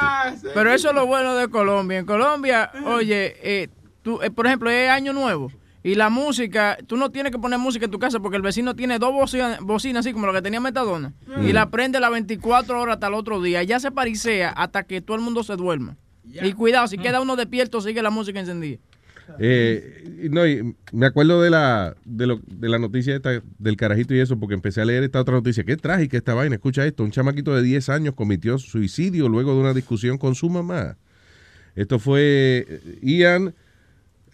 [0.53, 1.99] Pero eso es lo bueno de Colombia.
[1.99, 3.69] En Colombia, oye, eh,
[4.03, 5.51] tú, eh, por ejemplo, es año nuevo.
[5.85, 8.75] Y la música, tú no tienes que poner música en tu casa porque el vecino
[8.75, 11.13] tiene dos bocinas, bocinas así como lo que tenía Metadona.
[11.27, 11.47] Mm.
[11.47, 13.63] Y la prende las 24 horas hasta el otro día.
[13.65, 15.99] Ya se parisea hasta que todo el mundo se duerma.
[16.25, 18.79] Y cuidado, si queda uno despierto, sigue la música encendida.
[19.39, 23.77] Eh, y no, y me acuerdo de la, de, lo, de la noticia esta, del
[23.77, 25.65] carajito y eso, porque empecé a leer esta otra noticia.
[25.65, 26.55] Qué trágica esta vaina.
[26.55, 27.05] Escucha esto.
[27.05, 30.97] Un chamaquito de 10 años cometió suicidio luego de una discusión con su mamá.
[31.77, 33.55] Esto fue eh, Ian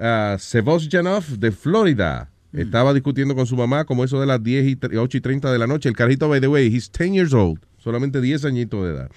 [0.00, 2.30] uh, Sevosjanov de Florida.
[2.52, 5.52] Estaba discutiendo con su mamá como eso de las 10 y tre- 8 y 30
[5.52, 5.88] de la noche.
[5.88, 7.60] El carajito, by the way, he's 10 years old.
[7.78, 9.10] Solamente 10 añitos de edad.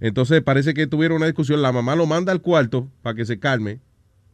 [0.00, 1.60] Entonces parece que tuvieron una discusión.
[1.60, 3.80] La mamá lo manda al cuarto para que se calme.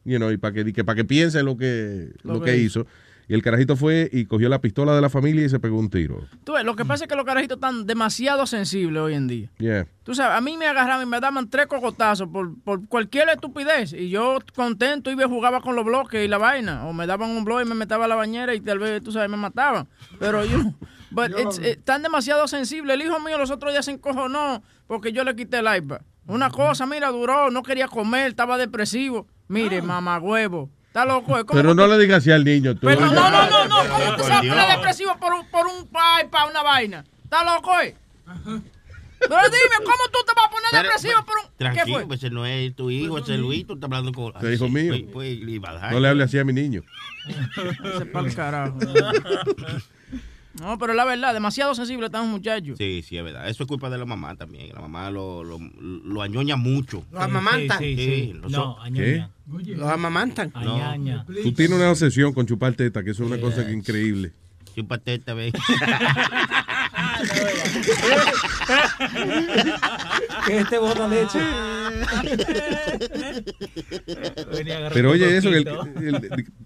[0.05, 2.59] You know, y para que, que, para que piense lo que, lo, Lo que que
[2.59, 2.87] hizo.
[3.29, 5.91] Y el carajito fue y cogió la pistola de la familia y se pegó un
[5.91, 6.27] tiro.
[6.45, 9.51] Tú ves, lo que pasa es que los carajitos están demasiado sensibles hoy en día.
[9.59, 9.87] Yeah.
[10.03, 13.93] Tú sabes, a mí me agarraban y me daban tres cocotazos por, por cualquier estupidez.
[13.93, 16.87] Y yo contento iba y jugaba con los bloques y la vaina.
[16.87, 19.13] O me daban un bloque y me metaba a la bañera y tal vez, tú
[19.13, 19.89] sabes, me mataban.
[20.19, 20.59] Pero yo...
[21.17, 22.95] Eh, están demasiado sensibles.
[22.95, 26.01] El hijo mío los otros días se encojonó porque yo le quité el iPad.
[26.27, 29.27] Una cosa, mira, duró, no quería comer, estaba depresivo.
[29.47, 30.71] Mire, mamá huevo.
[30.95, 31.37] Está loco.
[31.37, 32.77] es como Pero no le digas así al niño.
[32.77, 32.87] Tú.
[32.87, 33.77] pero no, no, no, no.
[33.89, 35.89] ¿Cómo tú se va a poner depresivo por un, por un
[36.23, 37.05] iPad, una vaina?
[37.25, 37.97] ¿Está loco, eh?
[38.25, 41.45] Pero dime, ¿cómo tú te vas a poner Pero, depresivo por un...
[41.47, 42.07] ¿Qué Tranquilo, fue?
[42.07, 44.37] pues ese no es tu hijo, ese es Luis, tú estás hablando con...
[44.37, 44.95] Ese hijo mío.
[45.13, 45.91] Pues, pues.
[45.91, 46.83] No le hable así a mi niño.
[47.97, 48.79] Ese pa'l carajo.
[50.61, 52.79] No, pero la verdad, demasiado sensible están los muchachos.
[52.79, 53.49] Sí, sí, es verdad.
[53.49, 54.71] Eso es culpa de la mamá también.
[54.73, 57.05] La mamá lo, lo, lo añoña mucho.
[57.11, 57.79] Lo amamantan.
[57.79, 59.27] Sí, sí, No, ¿Qué?
[59.75, 60.53] Los amamantan.
[60.55, 61.25] No.
[61.43, 64.33] Tú tienes una obsesión con chupar teta, que eso es una cosa que increíble.
[64.75, 65.53] Chupa teta, ve.
[70.47, 71.39] Que este bota leche.
[74.93, 75.69] Pero oye, eso, que el-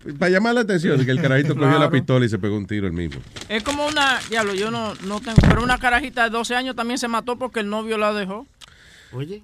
[0.05, 2.67] el- para llamar la atención, que el carajito cogió la pistola y se pegó un
[2.67, 3.20] tiro el mismo.
[3.49, 6.99] Es como una, diablo, yo no, no tengo, pero una carajita de 12 años también
[6.99, 8.47] se mató porque el novio la dejó.
[9.12, 9.43] Oye.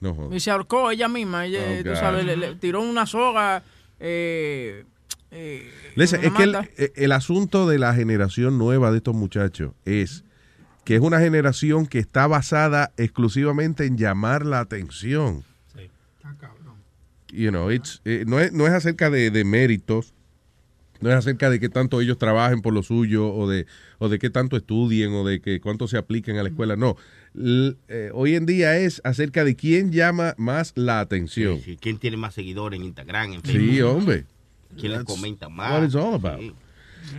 [0.00, 0.36] No, joder.
[0.36, 3.62] Y se ahorcó ella misma, ella, Oh, tú sabes, le, le tiró una soga.
[3.98, 4.84] Eh,
[5.30, 10.22] eh, es que el, eh, el asunto de la generación nueva de estos muchachos es
[10.86, 15.42] que es una generación que está basada exclusivamente en llamar la atención.
[17.32, 20.14] You know, it's, eh, no, es, no es acerca de, de méritos,
[21.00, 23.66] no es acerca de qué tanto ellos trabajen por lo suyo o de,
[23.98, 26.76] o de qué tanto estudien o de que cuánto se apliquen a la escuela.
[26.76, 26.96] No,
[27.34, 31.56] L- eh, hoy en día es acerca de quién llama más la atención.
[31.58, 31.78] Sí, sí.
[31.80, 33.90] ¿Quién tiene más seguidores en Instagram, en Sí, Facebook?
[33.96, 34.24] hombre.
[34.78, 35.72] ¿Quién le That's comenta más?
[35.72, 36.38] what it's all about.
[36.40, 36.54] Sí.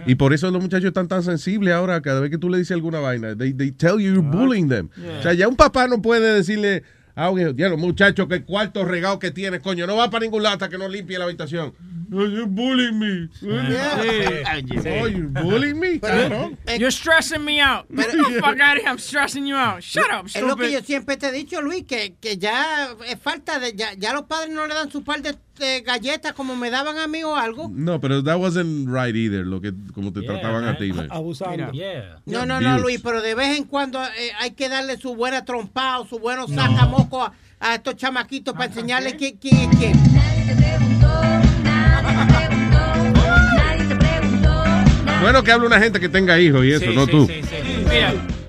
[0.06, 2.72] Y por eso los muchachos están tan sensibles ahora, cada vez que tú le dices
[2.72, 4.90] alguna vaina, they, they tell you you're bullying them.
[4.96, 5.20] Yeah.
[5.20, 6.84] O sea, ya un papá no puede decirle
[7.16, 10.44] a un hijo, diablo, muchacho, que cuarto regado que tienes, coño, no va para ningún
[10.44, 11.74] lado hasta que no limpie la habitación.
[12.10, 13.28] You're bullying me.
[13.38, 13.48] Sí.
[15.02, 16.00] Oh, you're bullying me.
[16.78, 17.86] You're stressing me out.
[17.94, 19.84] Get the fuck out of here, I'm stressing you out.
[19.84, 20.72] Shut up, Es lo que stupid.
[20.72, 23.74] yo siempre te he dicho, Luis, que, que ya es falta de.
[23.76, 26.98] Ya, ya los padres no le dan su par de, de galletas como me daban
[26.98, 27.70] a mí o algo.
[27.74, 31.08] No, pero that wasn't right either, lo que como te trataban a ti, man.
[31.12, 31.72] Abusando.
[32.26, 32.80] No, no, no.
[32.80, 36.20] Luis, pero de vez en cuando eh, hay que darle su buena trompada o su
[36.20, 39.94] buenos sacamoco a, a estos chamaquitos para enseñarles quién, quién es quién.
[45.22, 47.28] Bueno, que hable una gente que tenga hijos y eso, Sí, no sí, tú.
[47.28, 47.42] sí,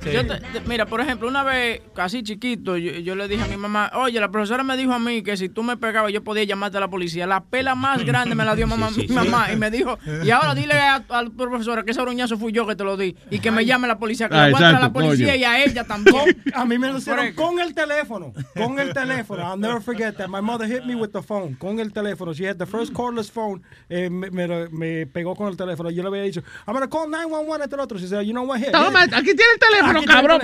[0.09, 0.15] sí.
[0.15, 3.47] Yo te- te- mira, por ejemplo, una vez, casi chiquito, yo, yo le dije a
[3.49, 6.23] mi mamá, oye, la profesora me dijo a mí que si tú me pegabas yo
[6.25, 7.27] podía llamarte a la policía.
[7.27, 9.53] La pela más grande me la dio mamá, Sí, sí, mi mamá sí.
[9.53, 12.67] y me dijo, y ahora dile a, a la profesora que ese oruñazo fui yo
[12.67, 14.65] que te lo di y que me llame la policía, que Ah, le voy a
[14.65, 15.37] la exacto, policía coño.
[15.41, 16.43] y a ella también.
[16.55, 18.33] A mí me lo hicieron con el teléfono.
[18.57, 19.43] Con el teléfono.
[19.43, 20.29] I'll never forget that.
[20.29, 21.55] My mother hit me with the phone.
[21.57, 22.33] Con el teléfono.
[22.35, 23.63] She had the first cordless phone.
[23.89, 25.91] Eh, me, me- me pegó con el teléfono.
[25.91, 27.99] Yo le había dicho, I'm going to call 911 este el otro.
[27.99, 28.59] She said, you know what?
[28.59, 29.17] Here, Toma, here.
[29.17, 30.41] aquí tiene el teléfono, Cabrón.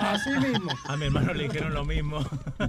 [0.00, 0.70] Así mismo.
[0.86, 2.18] A mi hermano le dijeron lo mismo.
[2.58, 2.66] A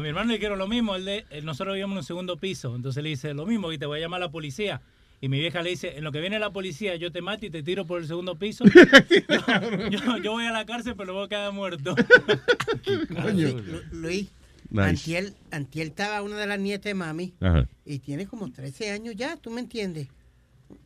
[0.00, 0.94] mi hermano le dijeron lo mismo.
[0.96, 2.74] Él de- él- nosotros vivíamos en un segundo piso.
[2.76, 4.80] Entonces le dice lo mismo y te voy a llamar a la policía.
[5.20, 7.50] Y mi vieja le dice, en lo que viene la policía, yo te mato y
[7.50, 8.64] te tiro por el segundo piso.
[9.90, 11.96] yo, yo- yo voy a la cárcel, pero luego queda muerto.
[13.32, 14.28] Lu- Luis,
[14.70, 14.88] Nice.
[14.88, 17.66] antiel, antiel estaba una de las nietas de mami Ajá.
[17.84, 20.08] y tiene como 13 años ya, ¿tú me entiendes?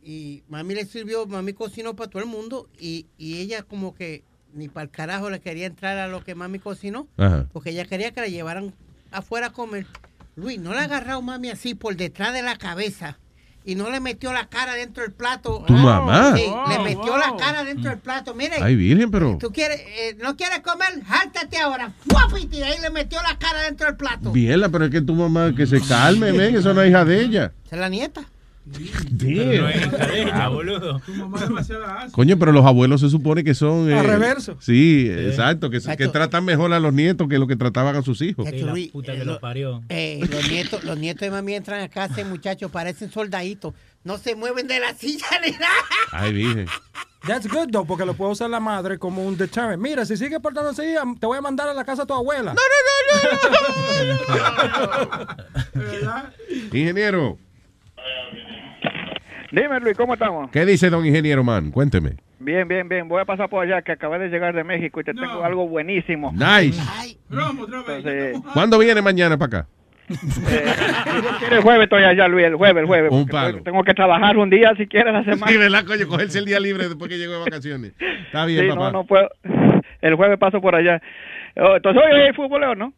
[0.03, 4.23] Y mami le sirvió, mami cocinó para todo el mundo y, y ella como que
[4.53, 7.47] ni para el carajo le quería entrar a lo que mami cocinó, Ajá.
[7.53, 8.73] porque ella quería que la llevaran
[9.11, 9.85] afuera a comer.
[10.35, 13.17] Luis, no le ha agarrado mami así por detrás de la cabeza
[13.63, 15.63] y no le metió la cara dentro del plato.
[15.67, 16.35] ¿Tu mamá?
[16.35, 18.33] Sí, le metió la cara dentro del plato.
[18.33, 19.37] Mire, Ay, virgen, pero...
[19.39, 21.03] ¿Tú quieres, eh, no quieres comer?
[21.05, 21.93] Jáltate ahora.
[22.09, 22.57] ¡Fuapiti!
[22.57, 24.31] Y ahí le metió la cara dentro del plato.
[24.31, 27.21] Biela, pero es que tu mamá que se calme, ven, eso no es hija de
[27.21, 27.53] ella.
[27.65, 28.23] Esa es la nieta.
[29.19, 30.99] Pero no es ella, boludo.
[30.99, 31.39] Tu mamá.
[32.11, 33.91] Coño, pero los abuelos se supone que son...
[33.91, 34.57] Al eh, reverso.
[34.59, 38.21] Sí, exacto, que, que tratan mejor a los nietos que lo que trataban a sus
[38.21, 38.45] hijos.
[38.45, 39.81] Chacho, Luis, puta eh, que lo- los parió.
[39.89, 43.73] eh, los, nietos, los nietos de mami entran a casa, muchachos, parecen soldaditos.
[44.03, 45.67] No se mueven de la silla ni nada.
[46.11, 46.67] Ay, virgen.
[47.27, 49.81] That's good, though, porque lo puede usar la madre como un deterrent.
[49.81, 52.55] Mira, si sigue portándose así, te voy a mandar a la casa a tu abuela.
[56.73, 57.37] Ingeniero,
[59.51, 60.49] Dime, Luis, ¿cómo estamos?
[60.51, 61.71] ¿qué dice don Ingeniero Man?
[61.71, 62.11] Cuénteme.
[62.39, 63.07] Bien, bien, bien.
[63.07, 65.67] Voy a pasar por allá, que acabé de llegar de México y te tengo algo
[65.67, 66.31] buenísimo.
[66.33, 66.81] Nice.
[67.29, 69.67] Entonces, ¿Cuándo viene mañana para acá?
[70.09, 70.65] Eh,
[71.51, 73.11] el jueves estoy allá, Luis, el jueves, el jueves.
[73.11, 73.61] Un palo.
[73.63, 75.47] Tengo que trabajar un día si quieres la semana.
[75.51, 76.07] Sí, ¿verdad, coño?
[76.07, 77.93] Cogerse el día libre después que llegó de vacaciones.
[78.25, 78.81] Está bien, Sí, papá.
[78.85, 79.29] no, no puedo.
[80.01, 81.01] El jueves paso por allá.
[81.57, 82.93] Oh, Entonces, hoy hay fútbol, ¿no?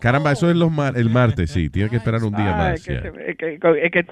[0.00, 1.70] Caramba, eso es los mar- el martes, sí.
[1.70, 2.74] Tiene que esperar un día Ah, más.
[2.74, 2.94] es, que
[3.30, 4.06] es que, es que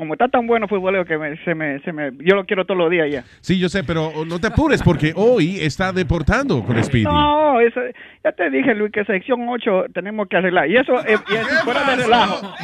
[0.00, 2.78] como está tan bueno futboleo que me- se me, se me, yo lo quiero todos
[2.78, 3.22] los días ya.
[3.40, 7.04] Sí, yo sé, pero no te apures porque hoy está deportando con Speedy.
[7.04, 7.80] No, eso,
[8.24, 10.68] ya te dije, Luis, que sección 8 tenemos que arreglar.
[10.70, 12.54] Y eso, eh, y eso fuera de relajo.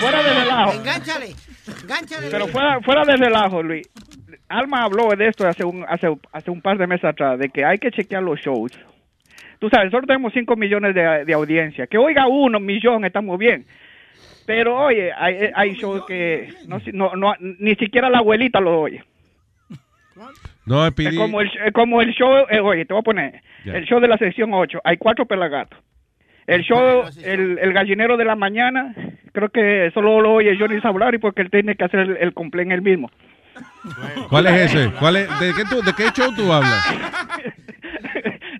[0.00, 0.72] Fuera de relajo.
[0.72, 1.26] Engánchale,
[1.82, 2.26] engánchale.
[2.30, 3.86] Pero fuera, fuera de relajo, Luis.
[4.48, 7.64] Alma habló de esto hace un, hace, hace un par de meses atrás, de que
[7.64, 8.72] hay que chequear los shows.
[9.58, 11.86] Tú sabes, nosotros tenemos 5 millones de, de audiencia.
[11.86, 13.64] Que oiga uno millón, estamos bien.
[14.46, 19.02] Pero oye, hay, hay shows que no, no, no, ni siquiera la abuelita lo oye.
[20.64, 23.84] No, Es como el, es como el show, eh, oye, te voy a poner, el
[23.84, 25.78] show de la sección 8, hay cuatro pelagatos.
[26.46, 28.94] El show, el, el gallinero de la mañana,
[29.32, 32.70] creo que solo lo oye Johnny Sablari porque él tiene que hacer el, el complaint
[32.72, 33.10] él mismo.
[34.30, 34.90] ¿Cuál es ese?
[34.98, 36.86] ¿Cuál es, de, qué tú- ¿De qué show tú hablas?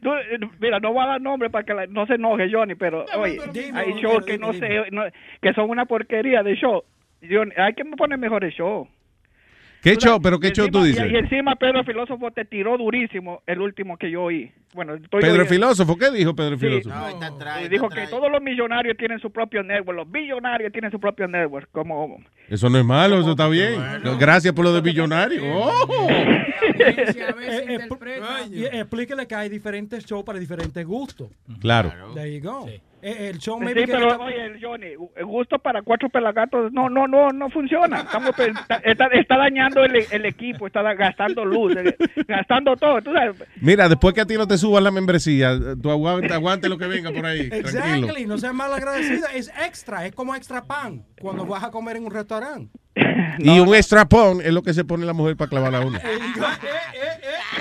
[0.07, 2.77] Tú, eh, mira, no voy a dar nombre para que la- no se enoje Johnny,
[2.77, 3.41] pero oye,
[3.75, 5.03] hay shows que no sé, no-
[5.43, 6.85] que son una porquería de show.
[7.29, 8.87] Johnny, hay que poner mejores shows.
[9.87, 10.21] ¿Qué show?
[10.21, 11.13] ¿Pero qué y show tú encima- dices?
[11.13, 14.51] Y, y encima Pedro Filósofo te tiró durísimo el último que yo oí.
[14.75, 15.49] Bueno, estoy Pedro oyendo.
[15.49, 15.97] Filósofo.
[15.97, 16.67] ¿Qué dijo Pedro Sí.
[16.67, 16.97] Filósofo?
[17.65, 21.29] Y dijo que todos los millonarios tienen su propio network, los billonarios tienen su propio
[21.29, 23.81] network, como Eso no es malo, eso está bien.
[24.19, 25.43] Gracias por lo de billonario.
[25.47, 26.09] Oh.
[26.79, 27.79] Eh,
[28.59, 31.29] eh, explíquele que hay diferentes shows para diferentes gustos.
[31.61, 31.93] Claro.
[32.15, 32.69] There you go.
[33.03, 37.31] El show Sí, pero está- oye, Johnny, el gusto para cuatro pelagatos no, no, no,
[37.31, 38.01] no funciona.
[38.01, 38.31] Estamos,
[38.85, 43.01] está, dañando el, el equipo, está gastando luz, eh, gastando todo.
[43.03, 46.69] Tú sabes, Mira, después que a ti no te suban la membresía, tú aguante, aguante
[46.69, 47.49] lo que venga por ahí.
[47.49, 47.69] Tranquilo.
[47.69, 51.97] Exactly, no seas mal agradecida, es extra, es como extra pan cuando vas a comer
[51.97, 52.71] en un restaurante.
[53.39, 55.99] Y un extrapón es lo que se pone la mujer para clavar a uno.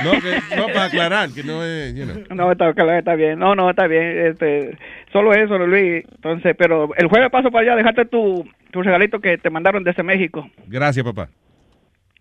[0.03, 2.23] No, que- no, para aclarar, que no es, you know.
[2.35, 3.39] No, está, claro, está bien.
[3.39, 4.27] No, no, está bien.
[4.27, 4.77] Este,
[5.11, 6.03] solo eso, Luis.
[6.15, 10.03] Entonces, pero el jueves paso para allá, dejarte tu, tu regalito que te mandaron desde
[10.03, 10.49] México.
[10.67, 11.29] Gracias, papá.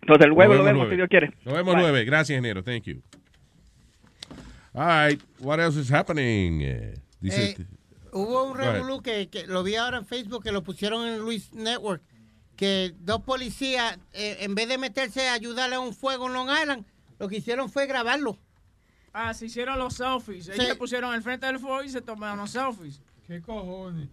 [0.01, 0.91] Entonces, el jueves lo vemos nueve.
[0.91, 1.31] si Dios quiere.
[1.43, 2.05] Nos vemos nueve.
[2.05, 2.63] Gracias, enero.
[2.63, 3.01] Thank you.
[4.73, 5.21] All right.
[5.39, 6.61] What else is happening?
[6.61, 7.65] Eh, dice, Eh,
[8.11, 11.51] Hubo un revolú que, que lo vi ahora en Facebook que lo pusieron en Luis
[11.53, 12.01] Network
[12.55, 16.47] que dos policías eh, en vez de meterse a ayudarle a un fuego en Long
[16.49, 16.85] Island
[17.19, 18.37] lo que hicieron fue grabarlo.
[19.13, 20.47] Ah, se hicieron los selfies.
[20.49, 20.71] Ellos Sí.
[20.71, 23.01] se pusieron al frente del fuego y se tomaron los selfies.
[23.25, 24.09] ¿Qué cojones?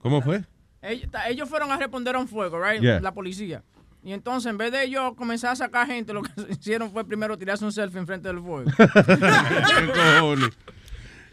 [0.00, 0.44] ¿Cómo fue?
[0.82, 2.80] Ellos, fueron a responder a un fuego, right?
[2.80, 3.00] Yeah.
[3.00, 3.64] La policía.
[4.04, 7.36] Y entonces, en vez de ellos comenzar a sacar gente, lo que hicieron fue primero
[7.36, 8.70] tirarse un selfie enfrente del fuego.
[8.76, 10.50] ¿Qué cojones?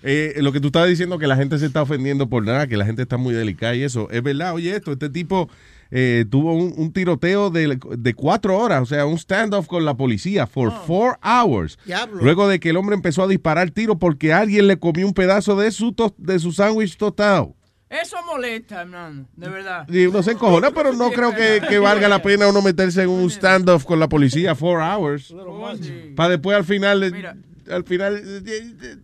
[0.02, 2.78] Eh, lo que tú estabas diciendo que la gente se está ofendiendo por nada, que
[2.78, 4.08] la gente está muy delicada y eso.
[4.12, 5.50] Es verdad, oye, esto, este tipo
[5.98, 9.96] eh, tuvo un, un tiroteo de, de cuatro horas, o sea, un standoff con la
[9.96, 11.78] policía for four hours.
[11.86, 12.22] Diablo.
[12.22, 15.56] Luego de que el hombre empezó a disparar tiro porque alguien le comió un pedazo
[15.56, 17.56] de su, tos- de su sándwich tostado.
[17.88, 19.88] Eso molesta, hermano, de verdad.
[19.88, 23.10] Y uno se encojona, pero no creo que, que valga la pena uno meterse en
[23.10, 25.34] un standoff con la policía four hours.
[26.16, 27.04] Para después al final,
[27.72, 28.42] al final, eh,
[28.82, 28.96] eh,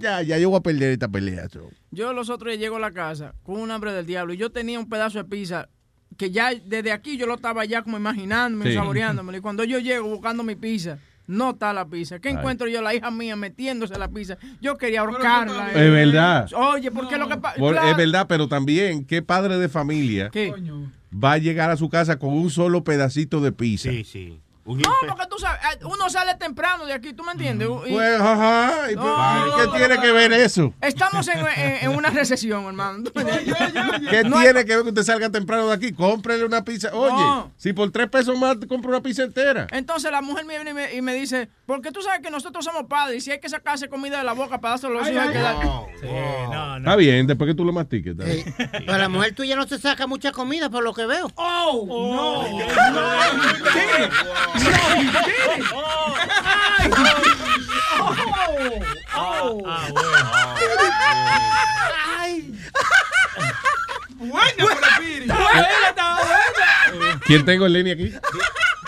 [0.00, 1.46] ya, ya yo voy a perder esta pelea.
[1.90, 4.50] Yo los otros días llego a la casa con un hambre del diablo y yo
[4.50, 5.68] tenía un pedazo de pizza
[6.16, 8.74] que ya desde aquí yo lo estaba ya como imaginándome, Sí.
[8.74, 9.36] saboreándome.
[9.38, 12.18] Y cuando yo llego buscando mi pizza, no está la pizza.
[12.18, 12.34] ¿Qué Ay.
[12.34, 12.82] encuentro yo?
[12.82, 14.36] La hija mía metiéndose la pizza.
[14.60, 15.70] Yo quería ahorcarla.
[15.70, 16.48] Es verdad.
[16.54, 17.56] Oye, porque lo que pasa...
[17.58, 20.30] Por- Es verdad, pero también, ¿qué padre de familia
[21.12, 23.90] va a llegar a su casa con un solo pedacito de pizza?
[23.90, 24.40] Sí, sí.
[24.66, 24.74] No,
[25.08, 27.68] porque tú sabes, eh, uno sale temprano de aquí, ¿tú me entiendes?
[27.86, 30.72] Y- Pues, ajá, y- No, ¿qué tiene que ver eso?
[30.80, 33.04] Estamos en, en- en una recesión, hermano.
[34.10, 35.92] ¿Qué No hay- tiene que ver que usted salga temprano de aquí?
[35.92, 36.88] Cómprele una pizza.
[36.94, 37.52] Oye, No.
[37.58, 39.66] si por tres pesos más te compra una pizza entera.
[39.70, 42.64] Entonces la mujer me viene y me, y me dice, porque tú sabes que nosotros
[42.64, 45.10] somos padres y si hay que sacarse comida de la boca para dárselo a los
[45.10, 45.56] hijos, hay ay, que dar.
[46.78, 48.16] Está bien, después que tú lo mastiques.
[48.16, 48.54] bien.
[48.56, 51.30] Pero la mujer tuya no se saca mucha comida por lo que veo.
[51.36, 52.48] Oh,
[64.18, 64.68] Bueno,
[67.26, 68.12] ¿Quién tengo en línea aquí?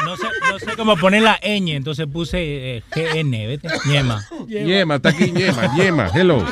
[0.05, 3.69] No sé, no sé cómo poner la ñ, entonces puse eh, GN, ¿vete?
[3.87, 4.25] Ñema.
[4.47, 5.75] Ñema, está aquí Ñema.
[5.77, 6.47] Ñema, hello.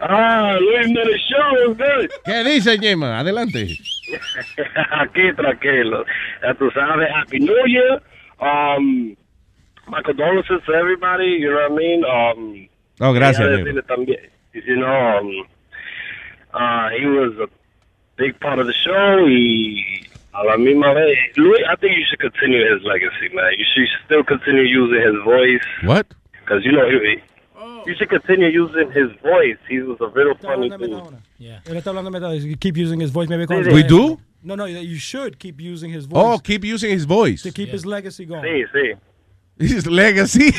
[0.00, 2.10] Ah, Luis the show, good.
[2.24, 3.18] ¿Qué dice Ñema?
[3.20, 3.78] Adelante.
[5.00, 6.04] Aquí tranquilo.
[6.42, 8.00] Ya tú sabes, Happy New Year.
[8.40, 9.16] Um,
[9.88, 12.04] my condolences to everybody, you know what I mean?
[12.04, 12.68] Um,
[13.00, 13.82] Oh, gracias, amigo.
[13.82, 14.18] también,
[14.52, 15.46] You know, um,
[16.54, 17.48] uh, he was a
[18.16, 19.26] big part of the show.
[20.36, 23.52] A la misma vez, Louis, I think you should continue his legacy, man.
[23.58, 25.62] You should still continue using his voice.
[25.82, 26.06] What?
[26.40, 27.20] Because, you know, he,
[27.86, 29.58] you should continue using his voice.
[29.68, 31.18] He was a real funny dude.
[31.64, 32.36] Él está hablando de.
[32.46, 33.28] You keep using his voice.
[33.28, 34.18] Maybe We do?
[34.42, 36.24] No, no, you should keep using his oh, voice.
[36.24, 37.42] Oh, keep using his voice.
[37.42, 38.42] To keep his legacy going.
[38.42, 38.94] Sí, sí.
[39.58, 40.50] His legacy.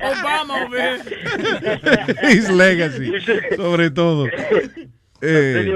[0.00, 2.14] Obama over here.
[2.30, 3.12] his legacy.
[3.56, 4.28] Sobre todo.
[5.22, 5.72] Eh.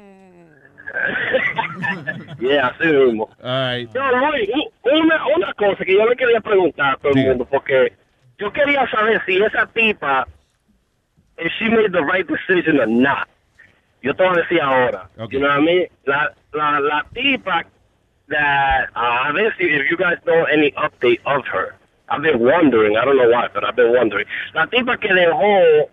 [2.40, 3.30] Yeah, así mismo.
[3.44, 3.88] Ay.
[3.94, 4.50] No, Luis,
[4.84, 7.94] una, una cosa que yo le quería preguntar a todo el mundo, porque
[8.38, 10.28] yo quería saber si esa tipa,
[11.38, 13.28] if she made the right decision or not.
[14.02, 15.10] Yo te voy a decir ahora.
[15.30, 15.88] You know what I mean?
[16.06, 17.66] La, la, la tipa
[18.30, 21.76] that, uh, a ver si, if you guys know any update of her.
[22.10, 24.26] I've been wondering, I don't know why, but I've been wondering.
[24.56, 25.90] La tipa que dejó,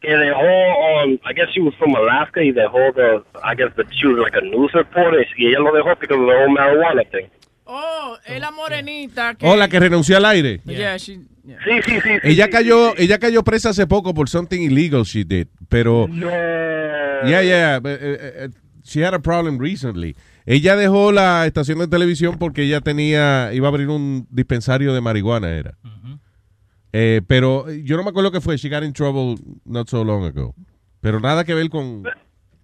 [0.00, 3.86] que dejó, um, I guess she was from Alaska y dejó the, I guess that
[3.92, 7.10] she was like a news reporter y ella lo dejó because of the whole marijuana
[7.10, 7.28] thing.
[7.66, 9.44] Oh, es la morenita que...
[9.44, 10.60] Oh, la que renunció al aire.
[10.66, 11.18] Yeah, she...
[11.44, 11.58] yeah.
[11.64, 12.18] Sí, sí, sí.
[12.22, 17.80] Ella cayó, ella cayó presa hace poco por something illegal she did, pero yeah, yeah,
[17.80, 18.48] but, eh, eh,
[18.84, 20.14] she had a problem recently.
[20.46, 25.00] Ella dejó la estación de televisión porque ella tenía, iba a abrir un dispensario de
[25.00, 25.76] marihuana, era.
[26.92, 28.56] Eh, pero yo no me acuerdo qué fue.
[28.56, 29.34] She got in trouble
[29.64, 30.54] not so long ago.
[31.00, 32.04] Pero nada que ver con,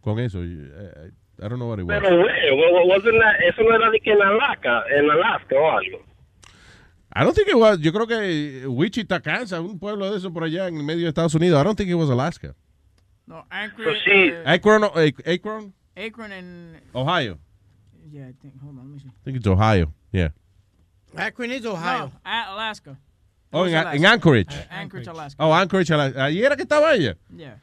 [0.00, 0.38] con eso.
[0.42, 2.00] Eh, I don't know what it was.
[2.00, 5.98] Pero, that- eso no era de que en Alaska, en Alaska o algo.
[7.14, 7.78] I don't think it was.
[7.80, 11.08] Yo creo que Wichita, Kansas, un pueblo de eso por allá en el medio de
[11.08, 11.60] Estados Unidos.
[11.60, 12.54] I don't think it was Alaska.
[13.26, 14.10] No, Akron, Pues sí.
[14.12, 14.84] eh, Akron,
[15.26, 16.80] Akron, Akron and...
[16.92, 17.38] Ohio.
[18.12, 19.08] Yeah, I think, hold on, let me see.
[19.08, 19.92] I think it's Ohio.
[20.12, 20.28] Yeah.
[21.16, 22.12] Akron is Ohio.
[22.24, 22.96] No, Alaska.
[23.52, 24.48] Oh, en, en Anchorage.
[24.54, 25.42] Uh, Anchorage, Alaska.
[25.44, 26.24] Oh, Anchorage, Alaska.
[26.24, 27.16] Ahí era que estaba ella.
[27.34, 27.56] Yeah.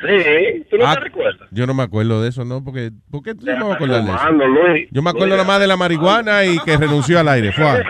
[0.00, 1.48] Sí, ¿tú no Ah, te recuerdas?
[1.52, 2.64] Yo no me acuerdo de eso, ¿no?
[2.64, 4.30] Porque, ¿por qué tú no me vas a acordar de eso?
[4.48, 4.88] Luis.
[4.90, 7.52] Yo me acuerdo nada más de la marihuana y que renunció al aire.
[7.52, 7.84] Fue.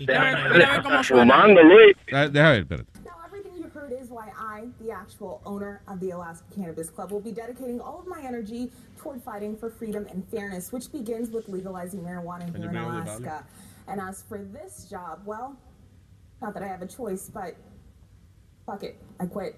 [0.00, 1.96] Estás fumando, Luis.
[2.06, 2.90] Deja ver, espérate.
[3.28, 7.20] Everything you heard is why I, the actual owner of the Alaska Cannabis Club, will
[7.20, 11.48] be dedicating all of my energy toward fighting for freedom and fairness, which begins with
[11.48, 13.44] legalizing marijuana here in Alaska.
[13.88, 15.56] And as for this job, well,
[16.40, 17.56] not that I have a choice, but
[18.66, 19.56] fuck it, I quit.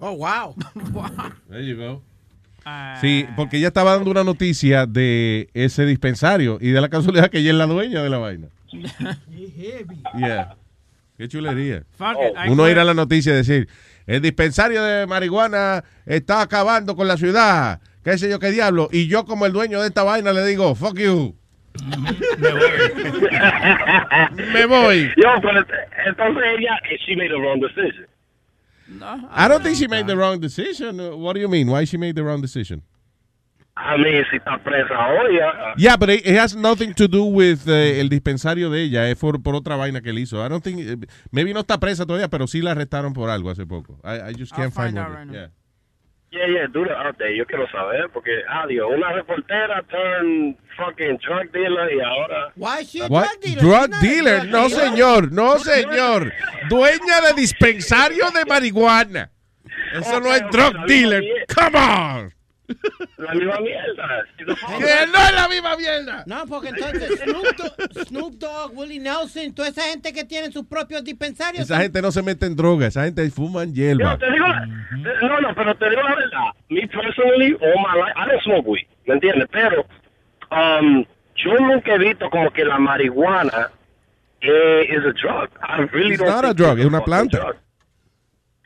[0.00, 0.54] Oh, wow.
[1.48, 2.02] There you go.
[3.00, 7.38] Sí, porque ella estaba dando una noticia de ese dispensario y de la casualidad que
[7.38, 8.48] ella es la dueña de la vaina.
[10.18, 10.56] Yeah.
[11.16, 11.84] Qué chulería.
[11.96, 13.68] Fuck it, I Uno ir a la noticia y decir,
[14.06, 19.08] el dispensario de marihuana está acabando con la ciudad, qué sé yo qué diablo, y
[19.08, 21.36] yo como el dueño de esta vaina le digo, fuck you.
[24.52, 25.12] Me voy.
[25.16, 25.66] Yo, pero
[26.06, 28.06] entonces ella, she made a wrong decision.
[29.30, 30.98] I don't think she made the wrong decision.
[31.20, 31.68] What do you mean?
[31.68, 32.82] Why she made the wrong decision?
[33.78, 37.24] I mean, si está presa hoy, ah, Yeah, but it, it has nothing to do
[37.24, 39.10] with eh, el dispensario de ella.
[39.10, 40.44] Es por, por otra vaina que él hizo.
[40.44, 43.66] I don't think, maybe no está presa todavía, pero sí la arrestaron por algo hace
[43.66, 44.00] poco.
[44.02, 45.50] I, I just can't find, find out right yeah.
[46.32, 47.36] yeah, yeah, update.
[47.36, 52.52] Yo quiero saber, porque, adiós, una reportera turn fucking drug dealer y ahora...
[52.56, 53.28] Why is she a What?
[53.28, 53.60] drug dealer?
[53.62, 54.40] Drug a dealer?
[54.40, 54.86] drug No, dealer.
[54.88, 55.32] señor.
[55.32, 56.32] No, señor.
[56.70, 59.30] Dueña de dispensario de marihuana.
[59.92, 61.22] Eso no es drug dealer.
[61.54, 62.35] Come on.
[63.16, 64.24] La misma mierda.
[64.36, 66.24] Que no es la misma mierda.
[66.26, 70.66] No, porque entonces Snoop Dogg, Snoop Dogg, Willie Nelson, toda esa gente que tiene sus
[70.66, 71.64] propios dispensarios.
[71.64, 72.86] Esa gente no se mete en droga.
[72.86, 74.12] Esa gente fuman hierba.
[74.12, 74.46] Yo te digo,
[75.22, 76.52] no, no, pero te digo la verdad.
[76.68, 79.48] Me personally, all my life, I don't smoke weed, ¿me entiendes?
[79.52, 79.86] Pero
[80.50, 81.04] um,
[81.36, 83.70] yo nunca he visto como que la marihuana
[84.40, 85.48] eh, is a drug.
[85.62, 86.78] I really It's don't not a drug.
[86.78, 87.54] it's Es una planta.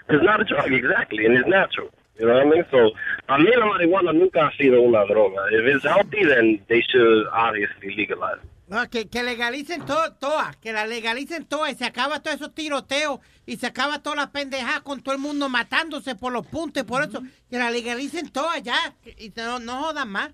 [0.08, 1.90] It's not a drug, exactly, and it's natural.
[2.20, 2.66] You know what I mean?
[2.70, 2.92] So,
[3.28, 5.40] a mí la marihuana nunca ha sido una droga.
[5.52, 8.50] If it's healthy, then they should obviously legalize it.
[8.68, 12.54] No, que, que legalicen todo, todas, que la legalicen todas y se acaba todos esos
[12.54, 16.84] tiroteos y se acaba toda la pendejada con todo el mundo matándose por los puntos
[16.84, 18.76] y por eso, que la legalicen todas ya
[19.18, 20.30] y no, no jodan más.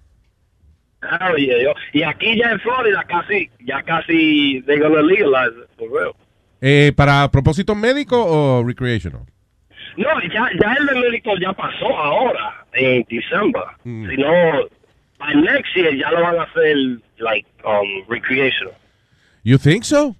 [1.02, 1.73] Hell yeah, yo.
[1.92, 6.12] Y aquí ya en Florida casi, ya casi, they're gonna legalize it, for real.
[6.60, 9.23] Eh, ¿Para propósitos médicos o recreational?
[9.97, 13.62] No, ya, ya el de médico ya pasó ahora, en diciembre.
[13.84, 14.10] Mm.
[14.10, 14.31] Si no,
[15.18, 16.76] by next year ya lo van a hacer,
[17.18, 18.75] like, um, recreational.
[19.42, 20.15] You think so?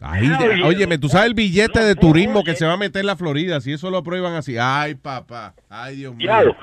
[0.00, 3.00] Ay, Hell de- óyeme, tú sabes el billete de turismo que se va a meter
[3.00, 4.56] en la Florida si eso lo aprueban así.
[4.58, 5.54] Ay, papá.
[5.68, 6.56] Ay, Dios mío.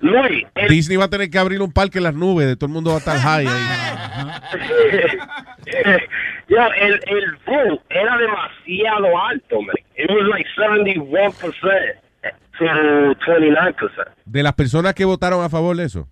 [0.00, 2.66] Luis, el, Disney va a tener que abrir un parque en las nubes, de todo
[2.66, 5.18] el mundo va a estar high ahí.
[6.48, 9.76] yo, el, el vote era demasiado alto, man.
[9.96, 11.98] It was like 71%
[12.58, 14.04] to 29%.
[14.24, 16.08] De las personas que votaron a favor de eso.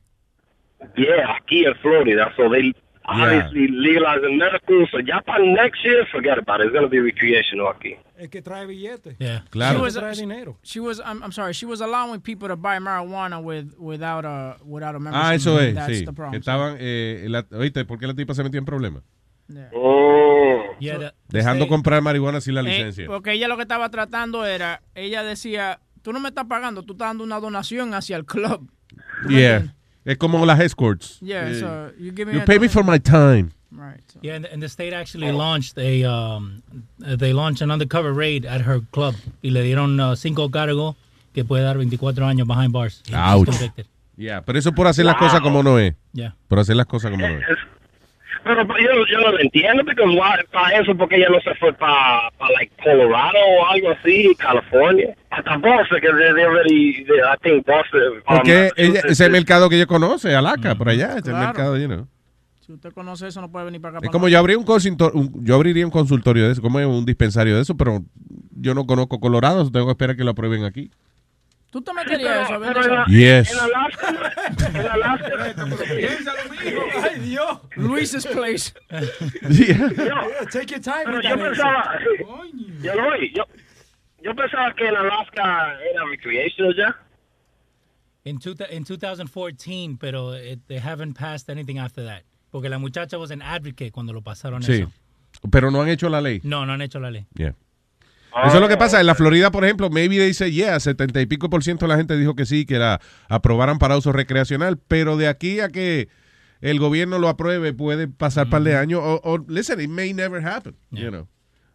[0.97, 2.33] Yeah, aquí en Florida.
[2.37, 2.73] So they
[3.05, 4.87] obviously legalizing medical.
[4.91, 6.67] So ya para next year, forget about it.
[6.67, 7.97] It's going to be recreational aquí.
[8.19, 9.17] Es que trae billetes.
[9.19, 9.43] Yeah.
[9.51, 9.79] Claro.
[9.79, 10.57] She was, Trae dinero.
[10.63, 14.57] she was I'm, I'm sorry, she was allowing people to buy marijuana with without a
[14.65, 15.27] without a membership.
[15.27, 16.05] Ah, eso es, That's sí.
[16.05, 16.33] the problem.
[16.33, 19.03] Que estaban, eh, la- oíste, ¿por qué la tipa se metió en problemas?
[20.81, 23.07] Yeah, the- Dejando state- comprar marihuana sin la Eh, licencia.
[23.07, 26.93] porque ella lo que estaba tratando era, ella decía, tú no me estás pagando, tú
[26.93, 28.69] estás dando una donación hacia el club.
[29.29, 29.75] Yeah.
[30.05, 31.19] Es como las escorts.
[31.21, 33.51] Yeah, Eh, so you give me you a pay me for my time.
[33.73, 34.01] Right.
[34.23, 36.63] Yeah, and, and the state actually launched a um,
[37.19, 40.95] they launched an undercover raid at her club y le dieron uh, cinco cargos
[41.35, 43.03] que puede dar 24 años behind bars.
[43.13, 43.49] Ouch.
[44.17, 45.95] Yeah, pero eso por hacer las cosas como no es.
[46.13, 46.37] Yeah.
[46.49, 47.45] Por hacer las cosas como no es.
[48.47, 50.03] Pero yo, yo no lo entiendo, porque
[50.53, 55.17] para eso, porque ella no se fue para, like, Colorado o algo así, California.
[55.31, 58.01] Hasta Boston, que they, they already, they- I think Boston.
[58.29, 61.39] um, Porque ella, Massachusetts ese mercado que ella conoce, Alaska, por allá, ese Claro.
[61.47, 62.07] mercado, you know.
[62.61, 63.99] Si usted conoce eso, no puede venir para acá.
[63.99, 64.65] Es para como yo abrí un,
[65.15, 68.01] un- yo abriría un consultorio de eso, como un dispensario de eso, pero
[68.57, 70.91] yo no conozco Colorado, tengo que esperar que lo aprueben aquí.
[71.77, 72.59] ¿Tú te meterías eso?
[72.59, 73.53] Pero en, la- Yes.
[73.53, 74.09] en Alaska,
[74.81, 75.55] en Alaska,
[77.05, 77.59] Ay, Dios.
[77.77, 78.73] Luis's place.
[79.43, 80.15] yo,
[80.51, 81.05] Take your time.
[81.05, 81.99] pero with yo that pensaba,
[82.81, 82.95] yo,
[83.35, 83.45] yo,
[84.23, 86.97] yo pensaba que en Alaska era recreational ya.
[88.25, 92.23] In, two, in 2014, pero it, they haven't passed anything after that.
[92.51, 94.81] Porque la muchacha was an advocate cuando lo pasaron Sí.
[94.81, 94.91] eso.
[95.51, 96.41] Pero no han hecho la ley.
[96.43, 97.27] No, no han hecho la ley.
[97.35, 97.53] Yeah.
[98.45, 99.01] Eso es lo que pasa.
[99.01, 101.97] En la Florida, por ejemplo, maybe dice, yeah, 70 y pico por ciento de la
[101.97, 106.09] gente dijo que sí, que la aprobaran para uso recreacional, pero de aquí a que
[106.61, 110.13] el gobierno lo apruebe puede pasar un par de años, o, o, listen, it may
[110.13, 111.27] never happen, you know.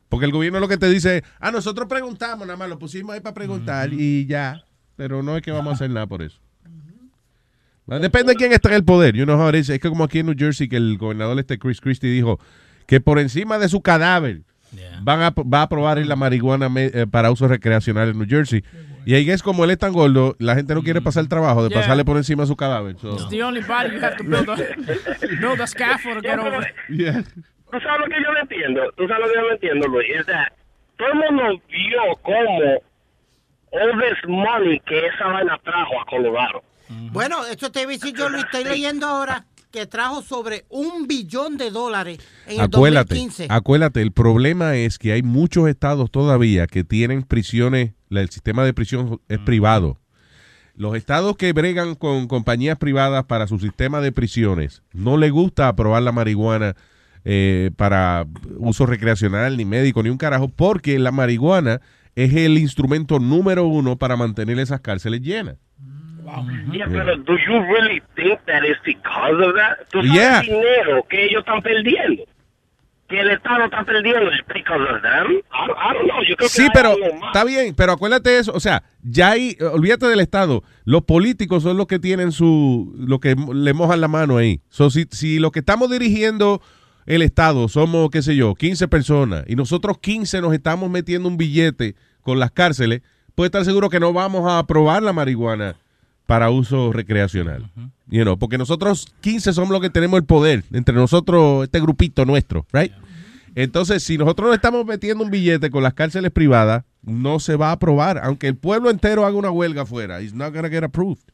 [0.09, 3.21] Porque el gobierno lo que te dice, ah, nosotros preguntamos, nada más lo pusimos ahí
[3.21, 4.63] para preguntar y ya,
[4.97, 6.39] pero no es que vamos a hacer nada por eso.
[7.87, 9.15] Depende de quién está en el poder.
[9.15, 9.69] You know how it is.
[9.69, 12.39] Es que como aquí en New Jersey que el gobernador este Chris Christie dijo
[12.85, 14.43] que por encima de su cadáver
[15.01, 18.63] van a, va a aprobar la marihuana me- eh, para uso recreacional en New Jersey.
[19.05, 21.63] Y ahí es como él es tan gordo, la gente no quiere pasar el trabajo
[21.63, 21.81] de Yeah.
[21.81, 22.95] pasarle por encima de su cadáver.
[23.01, 24.55] So, It's the only body you have to build a,
[25.41, 26.71] build a scaffold to get over.
[26.89, 27.23] yeah.
[27.71, 30.07] Tú sabes lo que yo no entiendo, tú sabes lo que yo no entiendo, Luis,
[30.19, 30.49] es that
[30.97, 32.81] todo el mundo vio cómo
[33.71, 36.61] all this money que esa vaina trajo a Colorado.
[37.11, 41.07] Bueno, esto te iba a decir yo, lo estoy leyendo ahora, que trajo sobre un
[41.07, 43.47] billón de dólares en el Acuérdate, 2015.
[43.49, 48.73] acuérdate, el problema es que hay muchos estados todavía que tienen prisiones, el sistema de
[48.73, 49.97] prisión es privado.
[50.75, 55.67] Los estados que bregan con compañías privadas para su sistema de prisiones no les gusta
[55.67, 56.75] aprobar la marihuana
[57.23, 58.25] eh, para
[58.57, 61.81] uso recreacional, ni médico, ni un carajo, porque la marihuana
[62.15, 65.57] es el instrumento número uno para mantener esas cárceles llenas.
[66.71, 69.87] Yeah, pero do you really think that it's because of that?
[69.91, 70.39] Tú sabes Yeah.
[70.39, 72.23] el dinero que ellos están perdiendo.
[73.07, 75.41] Que el Estado está perdiendo es because of them.
[75.51, 76.23] I, I don't know.
[76.23, 76.93] Yo creo que Sí, hay pero
[77.25, 81.75] está bien, pero acuérdate eso, o sea, ya eh, olvídate del Estado, los políticos son
[81.75, 84.61] los que tienen su, lo que le mojan la mano ahí.
[84.69, 86.61] So, si, si lo que estamos dirigiendo
[87.05, 91.35] el Estado somos, qué sé yo, 15 personas y nosotros 15 nos estamos metiendo un
[91.35, 93.01] billete con las cárceles,
[93.35, 95.75] puede estar seguro que no vamos a aprobar la marihuana
[96.31, 97.69] para uso recreacional.
[98.07, 102.23] You know, porque nosotros 15 somos los que tenemos el poder, entre nosotros, este grupito
[102.23, 102.93] nuestro, right?
[103.53, 107.67] Entonces, si nosotros no estamos metiendo un billete con las cárceles privadas, no se va
[107.67, 110.21] a aprobar, aunque el pueblo entero haga una huelga afuera.
[110.21, 111.33] It's not gonna get approved.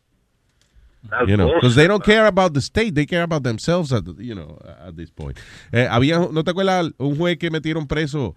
[1.08, 4.04] That's You know, because they don't care about the state, they care about themselves at,
[4.18, 5.38] you know, at this point.
[5.72, 8.36] Eh, había, ¿no te acuerdas un juez que metieron preso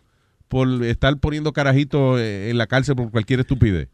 [0.48, 3.88] por estar poniendo carajitos en la cárcel por cualquier estupidez?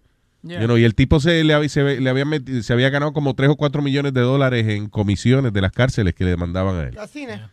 [0.46, 0.60] Yeah.
[0.60, 3.12] You know, y el tipo se le, había- se, le había meti- se había ganado
[3.12, 6.76] como 3 o 4 millones de dólares en comisiones de las cárceles que le mandaban
[6.76, 6.94] a él.
[6.94, 7.50] ¿no?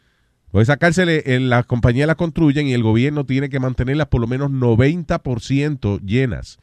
[0.52, 4.22] Pues esas cárceles, eh, las compañías las construyen y el gobierno tiene que mantenerlas por
[4.22, 6.60] lo menos 90% llenas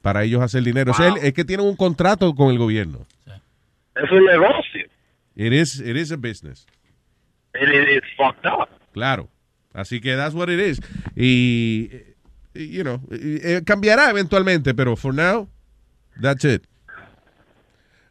[0.00, 0.92] para ellos hacer dinero.
[0.92, 1.18] O sea, Wow.
[1.22, 3.06] es que tienen un contrato con el gobierno.
[3.94, 4.86] Es un negocio.
[5.36, 6.66] It is, it is a business.
[7.54, 8.68] It, it's fucked up.
[8.92, 9.28] Claro.
[9.74, 10.80] Así que that's what it is.
[11.14, 12.11] Y, eh,
[12.54, 15.48] you know, eh, cambiará eventualmente, pero for now,
[16.20, 16.66] that's it.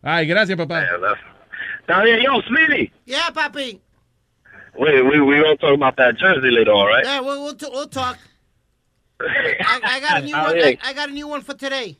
[0.03, 0.83] Ay, gracias, papá.
[1.81, 2.91] Está bien, yo, Smitty.
[3.05, 3.79] Yeah, papi.
[4.79, 7.03] We we we gonna talk about that Jersey later, all right?
[7.03, 8.17] Yeah, we'll, we'll, t- we'll talk.
[9.21, 10.57] I, I got a new one.
[10.81, 11.97] I, got a new one for today.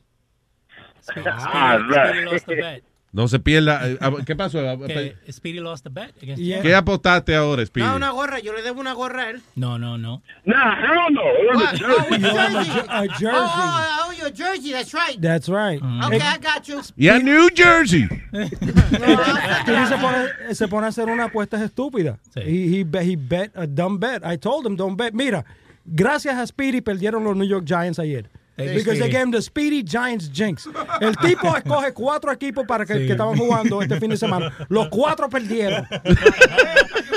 [1.17, 2.25] Ah, right.
[2.25, 2.81] Lost the bet.
[3.13, 3.89] No se pierda.
[3.89, 4.59] eh, ah, ¿Qué pasó?
[4.69, 6.61] Ah, Que Speedy lost the bet against Yeah.
[6.61, 7.85] ¿Qué apostaste ahora, Speedy?
[7.85, 9.41] No, una gorra, yo le debo una gorra a él.
[9.55, 10.21] No, no, no.
[10.45, 11.21] Nah, hell no.
[11.21, 11.75] It was a What?
[11.77, 11.91] jersey.
[11.91, 12.71] Oh, a jersey.
[12.71, 13.27] jer- a jersey.
[13.33, 15.19] Oh, oh, I owe you a jersey, that's right.
[15.21, 15.81] That's right.
[16.05, 16.81] Okay, Eh, I got you.
[16.95, 18.07] Yeah, New Jersey.
[18.31, 22.17] Se pone, se pone a hacer una apuesta estúpida.
[22.35, 24.23] He, he, bet, he bet a dumb bet.
[24.25, 25.13] I told him, don't bet.
[25.13, 25.43] Mira,
[25.85, 28.29] gracias a Speedy perdieron los New York Giants ayer.
[28.65, 29.11] Thank you, Because they Speedy.
[29.11, 30.67] gave him the Speedy Giants jinx.
[30.99, 33.05] El tipo escoge cuatro equipos para que, Sí.
[33.05, 34.51] que estaban jugando este fin de semana.
[34.69, 35.85] Los cuatro perdieron.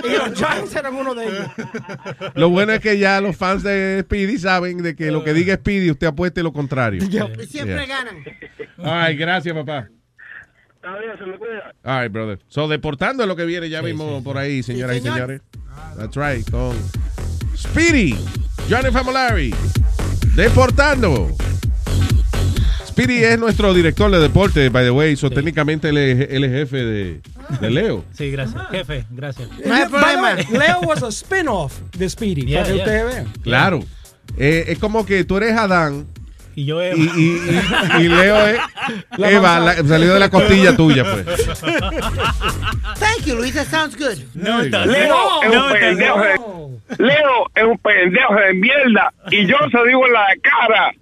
[0.04, 1.46] y los Giants eran uno de ellos.
[2.34, 5.54] Lo bueno es que ya los fans de Speedy saben de que lo que diga
[5.56, 7.00] Speedy, usted apueste lo contrario.
[7.48, 7.86] Siempre Yeah.
[7.86, 8.16] ganan.
[8.82, 9.88] Ay, gracias, papá.
[11.82, 12.38] All right, brother.
[12.48, 15.14] So, deportando es lo que viene ya mismo por ahí, señoras y señor.
[15.14, 15.40] señores.
[15.96, 16.76] That's right, con
[17.56, 18.14] Speedy,
[18.68, 19.54] Johnny Famolari,
[20.34, 21.34] deportando.
[22.86, 26.50] Speedy es nuestro director de deporte, by the way, so técnicamente él es, él es
[26.52, 27.20] jefe de,
[27.60, 28.04] de Leo.
[28.12, 28.62] Sí, gracias.
[28.70, 29.48] Jefe, gracias.
[29.66, 30.34] No hay problema.
[30.34, 32.46] Leo was a spin-off de Speedy.
[32.46, 32.84] Yeah, para que yeah.
[32.84, 33.32] ustedes vean.
[33.42, 33.84] Claro.
[34.36, 36.06] Eh, es como que tú eres Adán
[36.56, 37.40] Y yo y, y-
[37.98, 38.58] y- y Leo es
[39.18, 41.24] La Eva, la- salió de la costilla tuya, pues.
[42.98, 44.18] Thank you, Luis, that sounds good.
[44.34, 44.60] No.
[44.62, 46.20] Leo es No, un pendejo.
[46.20, 46.38] de-
[46.98, 50.92] Leo es un pendejo de mierda y yo se digo en la cara.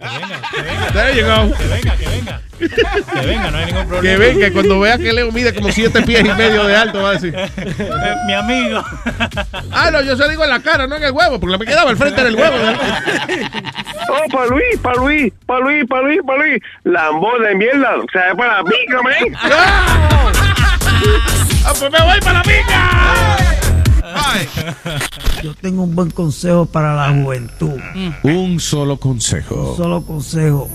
[0.93, 1.55] There you go.
[1.57, 2.41] Que venga, que venga.
[2.59, 4.01] Que venga, no hay ningún problema.
[4.01, 7.01] Que ven que cuando vea que Leo mide como siete pies y medio de alto,
[7.01, 7.35] va a decir.
[8.27, 8.83] Mi amigo.
[9.71, 11.65] Ah, no, yo se lo digo en la cara, no en el huevo, porque me
[11.65, 12.55] quedaba al frente del huevo.
[12.57, 12.71] ¿no?
[14.09, 16.61] Oh, para Luis, para Luis, para Luis, para Luis, para Luis.
[16.83, 19.13] Lambón de mierda, o sea, es para la pica, man.
[21.65, 22.43] ¡Ah, pues me voy para la
[25.41, 27.79] Yo tengo un buen consejo para la juventud.
[28.23, 29.75] Un solo consejo.
[29.77, 30.69] Solo consejo.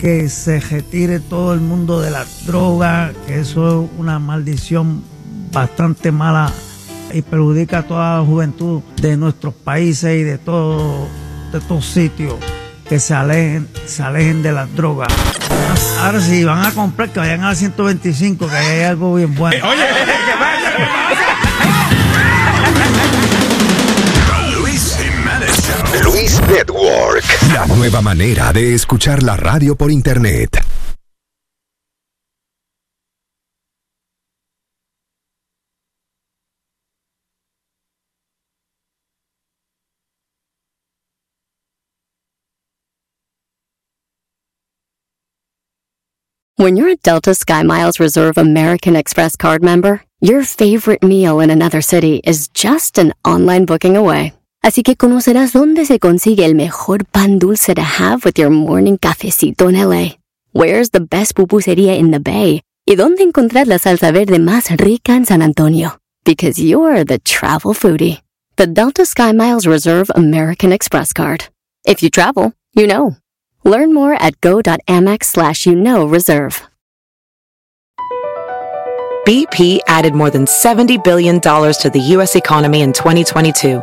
[0.00, 5.04] Que se retire todo el mundo de la droga, que eso es una maldición
[5.52, 6.50] bastante mala
[7.12, 11.06] y perjudica a toda la juventud de nuestros países y de todo
[11.52, 12.36] de estos sitios
[12.88, 15.12] que se alejen, se alejen de las drogas.
[16.00, 19.34] Ahora si van a comprar que vayan a la 125, que ahí hay algo bien
[19.34, 19.66] bueno.
[19.66, 19.80] Luis
[26.20, 27.24] Luis Network.
[27.54, 30.50] La nueva manera de escuchar la radio por internet.
[46.56, 51.80] When you're a Delta SkyMiles Reserve American Express card member, your favorite meal in another
[51.80, 54.34] city is just an online booking away.
[54.62, 58.98] Así que conocerás dónde se consigue el mejor pan dulce to have with your morning
[58.98, 60.16] cafecito en LA.
[60.52, 62.60] Where's the best pupusería in the Bay?
[62.86, 65.98] Y dónde encontrar la salsa verde más rica en San Antonio.
[66.24, 68.20] Because you're the travel foodie.
[68.56, 71.44] The Delta SkyMiles Reserve American Express card.
[71.86, 73.16] If you travel, you know.
[73.64, 76.66] Learn more at go.amex slash you know reserve.
[79.26, 82.36] BP added more than $70 billion to the U.S.
[82.36, 83.82] economy in 2022